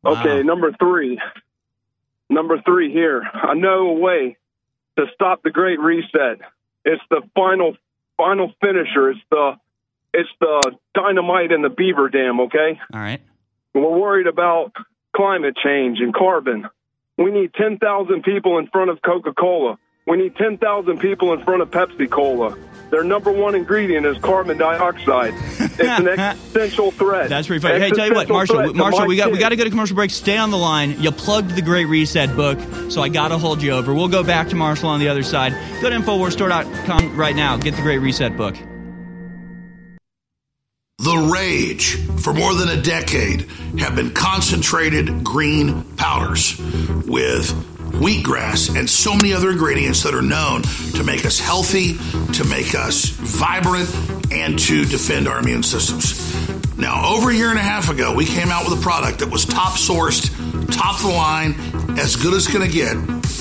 Okay, 0.05 0.43
number 0.43 0.71
three. 0.79 1.19
Number 2.29 2.61
three 2.61 2.91
here. 2.91 3.23
I 3.34 3.53
know 3.53 3.89
a 3.89 3.93
way 3.93 4.38
to 4.97 5.05
stop 5.13 5.43
the 5.43 5.51
Great 5.51 5.79
Reset. 5.79 6.39
It's 6.85 7.01
the 7.09 7.21
final 7.35 7.75
final 8.17 8.51
finisher. 8.61 9.11
It's 9.11 9.21
the 9.29 9.53
it's 10.13 10.29
the 10.39 10.71
dynamite 10.93 11.51
in 11.51 11.61
the 11.61 11.69
beaver 11.69 12.09
dam, 12.09 12.39
okay? 12.41 12.79
All 12.93 12.99
right. 12.99 13.21
We're 13.73 13.99
worried 13.99 14.27
about 14.27 14.71
climate 15.15 15.55
change 15.63 15.99
and 15.99 16.13
carbon. 16.13 16.67
We 17.17 17.31
need 17.31 17.53
10,000 17.53 18.23
people 18.23 18.57
in 18.57 18.67
front 18.67 18.89
of 18.89 19.01
Coca-Cola. 19.01 19.77
We 20.07 20.17
need 20.17 20.35
10,000 20.38 20.99
people 20.99 21.34
in 21.34 21.43
front 21.43 21.61
of 21.61 21.69
Pepsi 21.69 22.09
Cola. 22.09 22.57
Their 22.89 23.03
number 23.03 23.29
one 23.29 23.53
ingredient 23.53 24.05
is 24.05 24.17
carbon 24.19 24.57
dioxide. 24.57 25.34
It's 25.59 25.79
an 25.79 26.07
existential 26.19 26.91
threat. 26.91 27.27
That's 27.27 27.47
pretty 27.47 27.61
funny. 27.61 27.79
Hey, 27.79 27.89
tell 27.91 28.07
you 28.07 28.13
what, 28.13 28.29
Marshall, 28.29 28.73
Marshall, 28.73 29.05
we 29.05 29.17
got 29.17 29.29
we 29.29 29.38
got 29.38 29.49
to 29.49 29.57
go 29.57 29.65
to 29.65 29.69
commercial 29.69 29.95
break. 29.95 30.09
Stay 30.09 30.38
on 30.38 30.51
the 30.51 30.57
line. 30.57 30.99
You 31.01 31.11
plugged 31.11 31.51
the 31.55 31.61
Great 31.61 31.85
Reset 31.85 32.34
book, 32.38 32.57
so 32.89 33.01
I 33.01 33.09
got 33.09 33.27
to 33.29 33.38
hold 33.38 33.61
you 33.61 33.71
over. 33.71 33.93
We'll 33.93 34.07
go 34.07 34.23
back 34.23 34.47
to 34.49 34.55
Marshall 34.55 34.88
on 34.89 35.01
the 35.01 35.09
other 35.09 35.23
side. 35.23 35.51
Go 35.81 35.89
to 35.89 35.97
InfoWarsStore.com 35.97 37.17
right 37.17 37.35
now. 37.35 37.57
Get 37.57 37.75
the 37.75 37.81
Great 37.81 37.99
Reset 37.99 38.38
book. 38.38 38.55
The 40.99 41.29
rage 41.34 41.97
for 42.21 42.34
more 42.34 42.53
than 42.53 42.69
a 42.69 42.81
decade 42.81 43.41
have 43.79 43.97
been 43.97 44.11
concentrated 44.11 45.25
green 45.25 45.84
powders 45.95 46.57
with 47.05 47.76
wheatgrass 47.98 48.78
and 48.78 48.90
so 48.90 49.15
many 49.15 49.34
other 49.34 49.52
ingredients 49.52 50.03
that 50.03 50.14
are 50.14 50.22
known 50.22 50.61
to 50.94 51.03
make 51.03 51.26
us 51.26 51.40
healthy, 51.40 51.98
to 52.34 52.44
make 52.45 52.76
us 52.76 53.06
vibrant, 53.06 53.90
and 54.32 54.57
to 54.60 54.86
defend 54.86 55.28
our 55.28 55.40
immune 55.40 55.64
systems. 55.64 56.66
Now, 56.77 57.15
over 57.15 57.31
a 57.31 57.33
year 57.33 57.49
and 57.49 57.57
a 57.57 57.63
half 57.63 57.89
ago, 57.89 58.13
we 58.13 58.25
came 58.25 58.49
out 58.49 58.69
with 58.69 58.77
a 58.77 58.81
product 58.81 59.19
that 59.19 59.31
was 59.31 59.45
top 59.45 59.73
sourced, 59.73 60.29
top 60.71 60.95
of 60.97 61.07
the 61.07 61.13
line, 61.13 61.55
as 61.97 62.15
good 62.15 62.35
as 62.35 62.45
it's 62.45 62.53
going 62.53 62.69
to 62.69 62.71
get. 62.71 62.95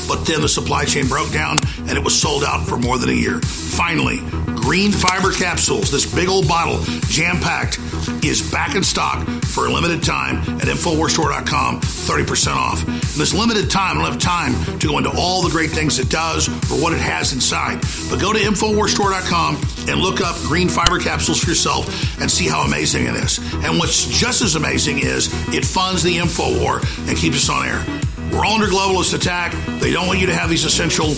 But 0.08 0.24
then 0.24 0.40
the 0.40 0.48
supply 0.48 0.84
chain 0.84 1.06
broke 1.06 1.32
down 1.32 1.58
and 1.80 1.98
it 1.98 2.02
was 2.02 2.18
sold 2.18 2.44
out 2.44 2.66
for 2.66 2.78
more 2.78 2.96
than 2.96 3.10
a 3.10 3.12
year. 3.12 3.40
Finally, 3.40 4.20
green 4.54 4.90
fiber 4.90 5.32
capsules, 5.32 5.90
this 5.90 6.12
big 6.12 6.28
old 6.28 6.48
bottle, 6.48 6.80
jam 7.08 7.38
packed, 7.40 7.78
is 8.24 8.50
back 8.50 8.74
in 8.74 8.82
stock 8.82 9.26
for 9.44 9.66
a 9.66 9.70
limited 9.70 10.02
time 10.02 10.36
at 10.58 10.68
InfoWarsStore.com, 10.68 11.80
30% 11.80 12.54
off. 12.54 12.86
And 12.86 13.00
this 13.20 13.34
limited 13.34 13.70
time, 13.70 13.98
I 13.98 14.02
don't 14.02 14.12
have 14.12 14.20
time 14.20 14.78
to 14.78 14.88
go 14.88 14.98
into 14.98 15.10
all 15.10 15.42
the 15.42 15.50
great 15.50 15.70
things 15.70 15.98
it 15.98 16.08
does 16.08 16.48
or 16.70 16.80
what 16.80 16.92
it 16.92 17.00
has 17.00 17.32
inside. 17.32 17.80
But 18.08 18.20
go 18.20 18.32
to 18.32 18.38
InfoWarsStore.com 18.38 19.56
and 19.88 20.00
look 20.00 20.20
up 20.20 20.36
green 20.42 20.68
fiber 20.68 20.98
capsules 20.98 21.40
for 21.40 21.50
yourself 21.50 22.20
and 22.20 22.30
see 22.30 22.48
how 22.48 22.62
amazing 22.62 23.06
it 23.06 23.14
is. 23.14 23.38
And 23.64 23.78
what's 23.78 24.06
just 24.06 24.42
as 24.42 24.54
amazing 24.54 24.98
is 25.00 25.28
it 25.52 25.64
funds 25.64 26.02
the 26.02 26.18
info 26.18 26.58
war 26.58 26.80
and 27.08 27.16
keeps 27.16 27.36
us 27.36 27.50
on 27.50 27.66
air. 27.66 27.84
We're 28.32 28.44
all 28.44 28.54
under 28.54 28.66
globalist 28.66 29.14
attack. 29.14 29.52
They 29.80 29.92
don't 29.92 30.06
want 30.06 30.18
you 30.18 30.26
to 30.26 30.34
have 30.34 30.50
these 30.50 30.64
essential 30.64 31.08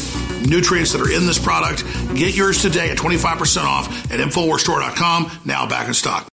nutrients 0.46 0.92
that 0.92 1.00
are 1.00 1.10
in 1.10 1.26
this 1.26 1.38
product. 1.38 1.84
Get 2.14 2.34
yours 2.34 2.62
today 2.62 2.90
at 2.90 2.98
25% 2.98 3.64
off 3.64 3.88
at 4.12 4.20
InfoWarsStore.com. 4.20 5.30
Now 5.44 5.66
back 5.66 5.88
in 5.88 5.94
stock. 5.94 6.26